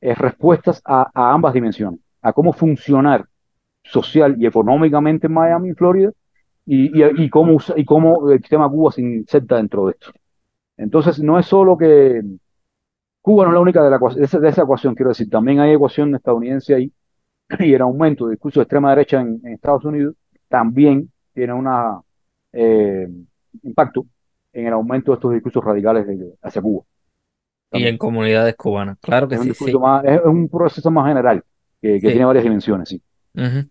eh, 0.00 0.16
respuestas 0.16 0.82
a, 0.84 1.08
a 1.14 1.32
ambas 1.32 1.54
dimensiones, 1.54 2.00
a 2.22 2.32
cómo 2.32 2.52
funcionar 2.52 3.24
social 3.84 4.34
y 4.36 4.46
económicamente 4.46 5.28
en 5.28 5.32
Miami 5.32 5.70
y 5.70 5.74
Florida 5.74 6.10
y, 6.66 6.98
y, 6.98 7.24
y, 7.24 7.30
cómo, 7.30 7.58
y 7.76 7.84
cómo 7.84 8.30
el 8.30 8.40
sistema 8.40 8.68
Cuba 8.68 8.92
se 8.92 9.02
inserta 9.02 9.56
dentro 9.56 9.86
de 9.86 9.92
esto. 9.92 10.12
Entonces, 10.76 11.20
no 11.20 11.38
es 11.38 11.46
solo 11.46 11.76
que 11.76 12.22
Cuba 13.20 13.44
no 13.44 13.50
es 13.50 13.54
la 13.54 13.60
única 13.60 13.82
de, 13.82 13.90
la, 13.90 13.98
de, 13.98 14.48
esa, 14.48 14.62
ecuación, 14.62 14.94
quiero 14.94 15.10
decir, 15.10 15.30
también 15.30 15.60
hay 15.60 15.72
ecuación 15.72 16.14
estadounidense 16.14 16.74
ahí, 16.74 16.92
y 17.58 17.72
el 17.72 17.80
aumento 17.80 18.26
del 18.26 18.34
discurso 18.34 18.60
de 18.60 18.64
extrema 18.64 18.90
derecha 18.90 19.20
en, 19.20 19.40
Estados 19.46 19.84
Unidos 19.84 20.14
también 20.48 21.10
tiene 21.32 21.52
un 21.52 21.68
eh, 22.52 23.08
impacto 23.62 24.06
en 24.52 24.66
el 24.66 24.72
aumento 24.72 25.12
de 25.12 25.16
estos 25.16 25.32
discursos 25.32 25.64
radicales 25.64 26.06
hacia 26.42 26.62
Cuba. 26.62 26.84
Y 27.72 27.86
en 27.86 27.98
comunidades 27.98 28.54
cubanas, 28.56 28.98
claro 29.00 29.26
que 29.26 29.34
es 29.34 29.40
sí. 29.40 29.48
Un 29.48 29.54
sí. 29.54 29.78
Más, 29.78 30.04
es 30.04 30.20
un 30.24 30.48
proceso 30.48 30.90
más 30.90 31.08
general, 31.08 31.42
que, 31.80 31.94
que 32.00 32.08
tiene 32.08 32.24
varias 32.24 32.44
dimensiones, 32.44 32.88
sí. 32.88 33.02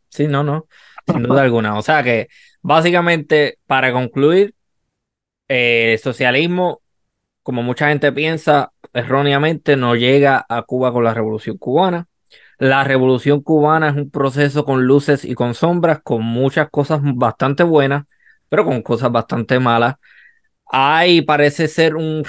Sí, 0.10 0.28
no, 0.28 0.44
no, 0.44 0.66
sin 1.08 1.24
duda 1.24 1.44
alguna. 1.44 1.78
O 1.78 1.82
sea 1.82 2.04
que 2.04 2.28
básicamente, 2.64 3.60
para 3.68 3.92
concluir, 3.94 4.56
el 5.48 6.00
socialismo, 6.00 6.82
como 7.44 7.62
mucha 7.62 7.90
gente 7.90 8.12
piensa 8.12 8.72
erróneamente, 8.94 9.76
no 9.76 9.96
llega 9.96 10.46
a 10.50 10.64
Cuba 10.64 10.92
con 10.92 11.04
la 11.04 11.14
revolución 11.14 11.58
cubana. 11.58 12.08
La 12.58 12.84
revolución 12.84 13.42
cubana 13.42 13.90
es 13.90 13.96
un 13.96 14.10
proceso 14.10 14.66
con 14.66 14.86
luces 14.86 15.26
y 15.26 15.36
con 15.36 15.54
sombras, 15.54 16.02
con 16.02 16.24
muchas 16.24 16.70
cosas 16.70 17.02
bastante 17.04 17.64
buenas, 17.64 18.06
pero 18.50 18.66
con 18.66 18.82
cosas 18.82 19.12
bastante 19.12 19.60
malas. 19.60 19.96
Hay, 20.76 21.22
parece 21.22 21.68
ser 21.68 21.96
un, 21.96 22.24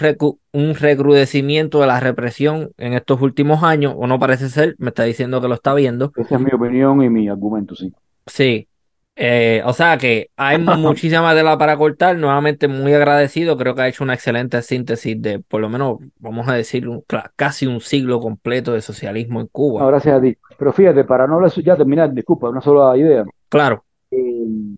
un 0.52 0.74
recrudecimiento 0.74 1.80
de 1.80 1.86
la 1.86 2.00
represión 2.00 2.72
en 2.76 2.92
estos 2.92 3.22
últimos 3.22 3.62
años, 3.62 3.94
o 3.96 4.06
no 4.06 4.18
parece 4.18 4.48
ser, 4.50 4.74
me 4.78 4.88
está 4.88 5.04
diciendo 5.04 5.40
que 5.40 5.48
lo 5.48 5.54
está 5.54 5.72
viendo. 5.72 6.12
Esa 6.16 6.34
es 6.34 6.40
mi 6.40 6.50
opinión 6.52 7.02
y 7.02 7.08
mi 7.08 7.28
argumento, 7.28 7.74
sí. 7.74 7.92
Sí, 8.26 8.68
eh, 9.16 9.62
o 9.64 9.72
sea 9.72 9.96
que 9.96 10.30
hay 10.36 10.58
muchísima 10.58 11.34
tela 11.34 11.56
para 11.56 11.76
cortar. 11.76 12.16
Nuevamente, 12.16 12.68
muy 12.68 12.92
agradecido. 12.92 13.56
Creo 13.56 13.74
que 13.74 13.82
ha 13.82 13.88
hecho 13.88 14.04
una 14.04 14.14
excelente 14.14 14.60
síntesis 14.62 15.20
de, 15.20 15.40
por 15.40 15.60
lo 15.60 15.68
menos, 15.68 15.98
vamos 16.18 16.48
a 16.48 16.54
decir, 16.54 16.88
casi 17.36 17.66
un 17.66 17.80
siglo 17.80 18.20
completo 18.20 18.72
de 18.72 18.80
socialismo 18.80 19.40
en 19.40 19.46
Cuba. 19.48 19.86
gracias 19.86 20.18
a 20.18 20.20
ti. 20.20 20.36
Pero 20.58 20.72
fíjate, 20.72 21.04
para 21.04 21.26
no 21.26 21.46
ya 21.46 21.76
terminar, 21.76 22.12
disculpa, 22.12 22.48
una 22.48 22.60
sola 22.60 22.96
idea. 22.96 23.24
Claro. 23.48 23.84
Eh, 24.10 24.76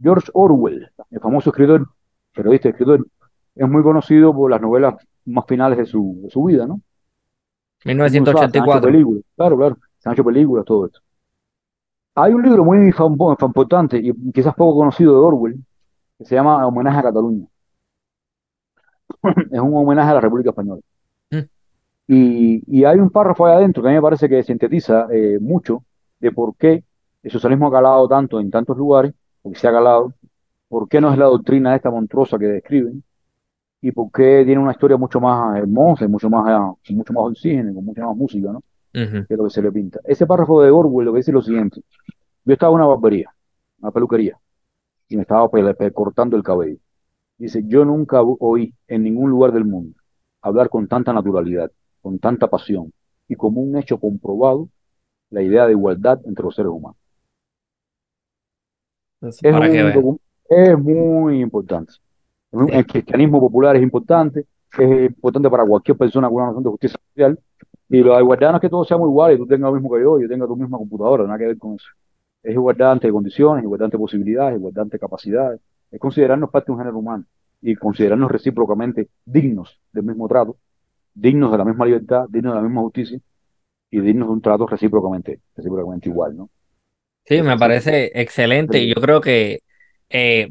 George 0.00 0.30
Orwell, 0.32 0.90
el 1.10 1.20
famoso 1.20 1.50
escritor, 1.50 1.88
periodista, 2.32 2.68
escritor, 2.68 3.04
es 3.54 3.68
muy 3.68 3.82
conocido 3.82 4.32
por 4.32 4.50
las 4.50 4.60
novelas 4.60 4.94
más 5.24 5.44
finales 5.46 5.78
de 5.78 5.86
su, 5.86 6.20
de 6.22 6.30
su 6.30 6.44
vida, 6.44 6.66
¿no? 6.66 6.80
1984. 7.84 8.90
Claro, 9.36 9.56
claro. 9.56 9.78
Se 9.98 10.08
han 10.08 10.12
hecho 10.12 10.24
películas, 10.24 10.64
todo 10.64 10.86
esto. 10.86 11.00
Hay 12.20 12.32
un 12.32 12.42
libro 12.42 12.64
muy 12.64 12.92
importante 13.40 13.98
y 13.98 14.12
quizás 14.32 14.52
poco 14.54 14.78
conocido 14.78 15.12
de 15.14 15.20
Orwell, 15.20 15.64
que 16.18 16.24
se 16.24 16.34
llama 16.34 16.66
Homenaje 16.66 16.98
a 16.98 17.02
Cataluña. 17.02 17.46
es 19.52 19.60
un 19.60 19.76
homenaje 19.76 20.10
a 20.10 20.14
la 20.14 20.20
República 20.20 20.50
Española. 20.50 20.80
Mm. 21.30 21.38
Y, 22.08 22.84
hay 22.84 22.98
un 22.98 23.10
párrafo 23.10 23.46
ahí 23.46 23.56
adentro 23.56 23.82
que 23.82 23.88
a 23.88 23.92
mí 23.92 23.96
me 23.96 24.02
parece 24.02 24.28
que 24.28 24.42
sintetiza 24.42 25.06
eh, 25.12 25.38
mucho 25.40 25.84
de 26.18 26.32
por 26.32 26.56
qué 26.56 26.82
el 27.22 27.30
socialismo 27.30 27.68
ha 27.68 27.72
calado 27.72 28.08
tanto 28.08 28.40
en 28.40 28.50
tantos 28.50 28.76
lugares, 28.76 29.14
porque 29.40 29.58
se 29.58 29.68
ha 29.68 29.72
calado, 29.72 30.12
por 30.68 30.88
qué 30.88 31.00
no 31.00 31.12
es 31.12 31.18
la 31.18 31.26
doctrina 31.26 31.76
esta 31.76 31.90
monstruosa 31.90 32.36
que 32.36 32.46
describen, 32.46 33.04
y 33.80 33.92
por 33.92 34.10
qué 34.10 34.42
tiene 34.44 34.60
una 34.60 34.72
historia 34.72 34.96
mucho 34.96 35.20
más 35.20 35.56
hermosa, 35.56 36.08
mucho 36.08 36.28
más, 36.28 36.76
mucho 36.90 37.12
más 37.12 37.24
oxígeno, 37.26 37.74
con 37.74 37.84
mucha 37.84 38.04
más 38.06 38.16
música, 38.16 38.50
¿no? 38.50 38.62
Que 38.92 39.36
lo 39.36 39.44
que 39.44 39.50
se 39.50 39.62
le 39.62 39.70
pinta. 39.72 40.00
Ese 40.04 40.26
párrafo 40.26 40.62
de 40.62 40.70
Orwell 40.70 41.06
lo 41.06 41.12
que 41.12 41.18
dice 41.18 41.32
lo 41.32 41.42
siguiente. 41.42 41.82
Yo 42.44 42.52
estaba 42.52 42.72
en 42.72 42.76
una 42.76 42.86
barbería, 42.86 43.30
una 43.80 43.90
peluquería, 43.90 44.38
y 45.08 45.16
me 45.16 45.22
estaba 45.22 45.48
cortando 45.92 46.36
el 46.36 46.42
cabello. 46.42 46.78
Dice, 47.36 47.62
yo 47.66 47.84
nunca 47.84 48.20
oí 48.22 48.74
en 48.88 49.02
ningún 49.04 49.30
lugar 49.30 49.52
del 49.52 49.64
mundo 49.64 49.98
hablar 50.42 50.68
con 50.68 50.88
tanta 50.88 51.12
naturalidad, 51.12 51.70
con 52.00 52.18
tanta 52.18 52.48
pasión 52.48 52.92
y 53.28 53.36
como 53.36 53.60
un 53.60 53.76
hecho 53.76 53.98
comprobado 53.98 54.68
la 55.30 55.42
idea 55.42 55.66
de 55.66 55.72
igualdad 55.72 56.20
entre 56.24 56.44
los 56.44 56.54
seres 56.54 56.70
humanos. 56.70 56.96
Es, 59.20 59.40
es, 59.42 60.78
muy 60.78 61.40
importante. 61.40 61.92
El 62.52 62.86
cristianismo 62.86 63.40
popular 63.40 63.76
es 63.76 63.82
importante, 63.82 64.46
es 64.78 65.10
importante 65.10 65.50
para 65.50 65.66
cualquier 65.66 65.96
persona 65.96 66.28
con 66.28 66.36
una 66.36 66.46
noción 66.46 66.64
de 66.64 66.70
justicia 66.70 67.00
social. 67.08 67.38
Y 67.88 68.02
la 68.02 68.20
igualdad 68.20 68.50
no 68.50 68.56
es 68.56 68.60
que 68.60 68.68
todos 68.68 68.86
seamos 68.86 69.08
iguales, 69.08 69.38
tú 69.38 69.46
tengas 69.46 69.70
lo 69.70 69.74
mismo 69.74 69.94
que 69.94 70.02
yo, 70.02 70.20
yo 70.20 70.28
tenga 70.28 70.46
tu 70.46 70.56
misma 70.56 70.78
computadora, 70.78 71.24
nada 71.24 71.38
que 71.38 71.46
ver 71.46 71.58
con 71.58 71.74
eso. 71.74 71.88
Es 72.42 72.52
igualdad 72.52 72.92
ante 72.92 73.10
condiciones, 73.10 73.64
igualdad 73.64 73.86
ante 73.86 73.98
posibilidades, 73.98 74.58
igualdad 74.58 74.82
ante 74.82 74.98
capacidades. 74.98 75.60
Es 75.90 75.98
considerarnos 75.98 76.50
parte 76.50 76.66
de 76.66 76.72
un 76.72 76.78
género 76.78 76.98
humano 76.98 77.24
y 77.62 77.74
considerarnos 77.74 78.30
recíprocamente 78.30 79.08
dignos 79.24 79.80
del 79.92 80.04
mismo 80.04 80.28
trato, 80.28 80.58
dignos 81.14 81.50
de 81.50 81.58
la 81.58 81.64
misma 81.64 81.86
libertad, 81.86 82.26
dignos 82.28 82.52
de 82.54 82.56
la 82.60 82.62
misma 82.62 82.82
justicia 82.82 83.18
y 83.90 84.00
dignos 84.00 84.28
de 84.28 84.32
un 84.34 84.42
trato 84.42 84.66
recíprocamente, 84.66 85.40
recíprocamente 85.56 86.08
igual, 86.08 86.36
¿no? 86.36 86.50
Sí, 87.24 87.42
me 87.42 87.58
parece 87.58 88.10
excelente 88.14 88.78
y 88.78 88.94
yo 88.94 89.00
creo 89.00 89.20
que 89.20 89.60
eh, 90.08 90.50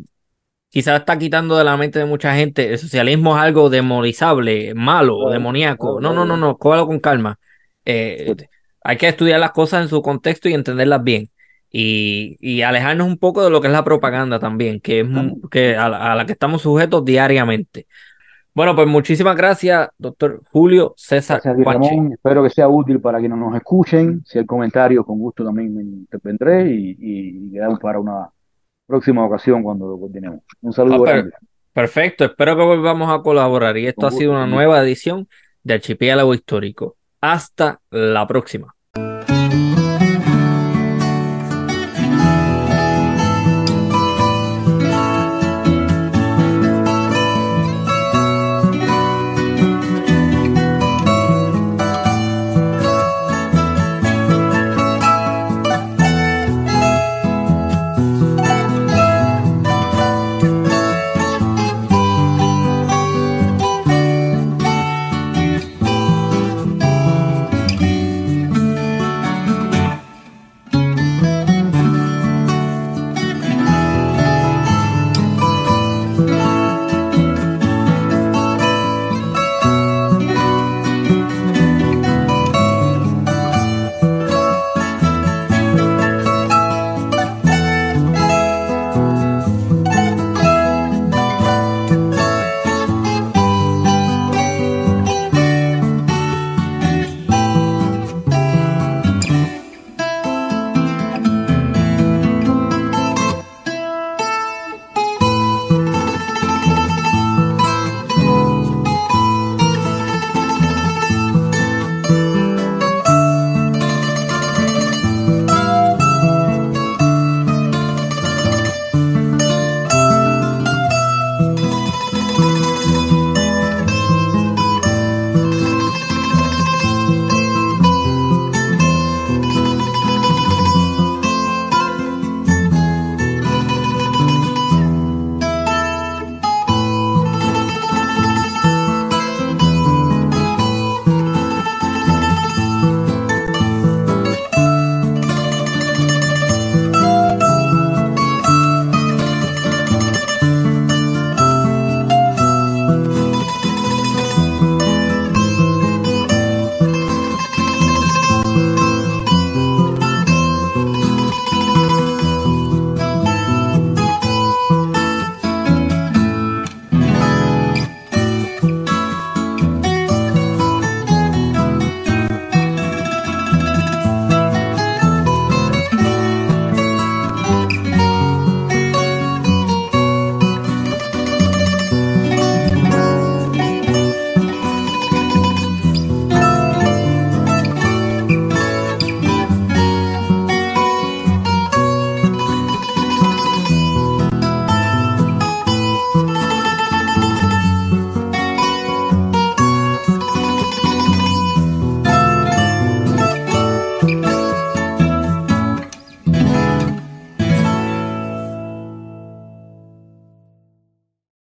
quizás 0.70 1.00
está 1.00 1.18
quitando 1.18 1.58
de 1.58 1.64
la 1.64 1.78
mente 1.78 2.00
de 2.00 2.06
mucha 2.06 2.36
gente, 2.36 2.72
el 2.72 2.78
socialismo 2.78 3.36
es 3.36 3.44
algo 3.44 3.70
demonizable, 3.70 4.74
malo, 4.74 5.30
demoníaco. 5.30 6.00
no, 6.02 6.14
no, 6.14 6.26
no, 6.26 6.38
no, 6.38 6.58
cógalo 6.58 6.88
con 6.88 7.00
calma. 7.00 7.40
Eh, 7.86 8.36
hay 8.84 8.98
que 8.98 9.08
estudiar 9.08 9.40
las 9.40 9.52
cosas 9.52 9.84
en 9.84 9.90
su 9.90 10.02
contexto 10.02 10.50
y 10.50 10.54
entenderlas 10.54 11.04
bien. 11.04 11.30
Y, 11.70 12.62
alejarnos 12.62 13.06
un 13.06 13.18
poco 13.18 13.44
de 13.44 13.50
lo 13.50 13.62
que 13.62 13.68
es 13.68 13.74
la 13.74 13.84
propaganda 13.84 14.40
también, 14.40 14.80
que 14.80 15.02
es 15.02 15.08
que 15.52 15.76
a, 15.76 16.16
la, 16.16 16.26
que 16.26 16.32
estamos 16.32 16.62
sujetos 16.62 17.06
diariamente. 17.06 17.88
Bueno, 18.54 18.76
pues 18.76 18.88
muchísimas 18.88 19.36
gracias, 19.36 19.90
doctor 19.98 20.42
Julio 20.52 20.94
César. 20.98 21.42
Gracias, 21.44 21.92
Espero 22.12 22.42
que 22.44 22.50
sea 22.50 22.68
útil 22.68 23.00
para 23.00 23.20
quienes 23.20 23.38
nos 23.38 23.56
escuchen. 23.56 24.24
Si 24.26 24.40
el 24.40 24.48
comentario, 24.48 25.06
con 25.06 25.20
gusto 25.20 25.44
también 25.44 25.76
me 25.76 25.84
intervendré 25.84 26.72
y, 26.72 26.98
y 26.98 27.52
quedamos 27.52 27.80
para 27.80 28.00
una 28.00 28.30
próxima 28.88 29.26
ocasión 29.26 29.62
cuando 29.62 29.88
lo 29.88 30.00
continuemos. 30.00 30.42
Un 30.62 30.74
saludo 30.74 31.06
ah, 31.08 31.24
Perfecto, 31.74 32.26
espero 32.26 32.58
que 32.58 32.64
volvamos 32.64 33.12
a 33.12 33.22
colaborar. 33.22 33.78
Y 33.78 33.86
esto 33.86 34.08
ha 34.08 34.12
sido 34.12 34.32
una 34.32 34.48
nueva 34.48 34.82
edición 34.82 35.28
de 35.62 35.76
Archipiélago 35.76 36.34
Histórico. 36.34 36.96
Hasta 37.22 37.82
la 37.92 38.26
próxima. 38.26 38.74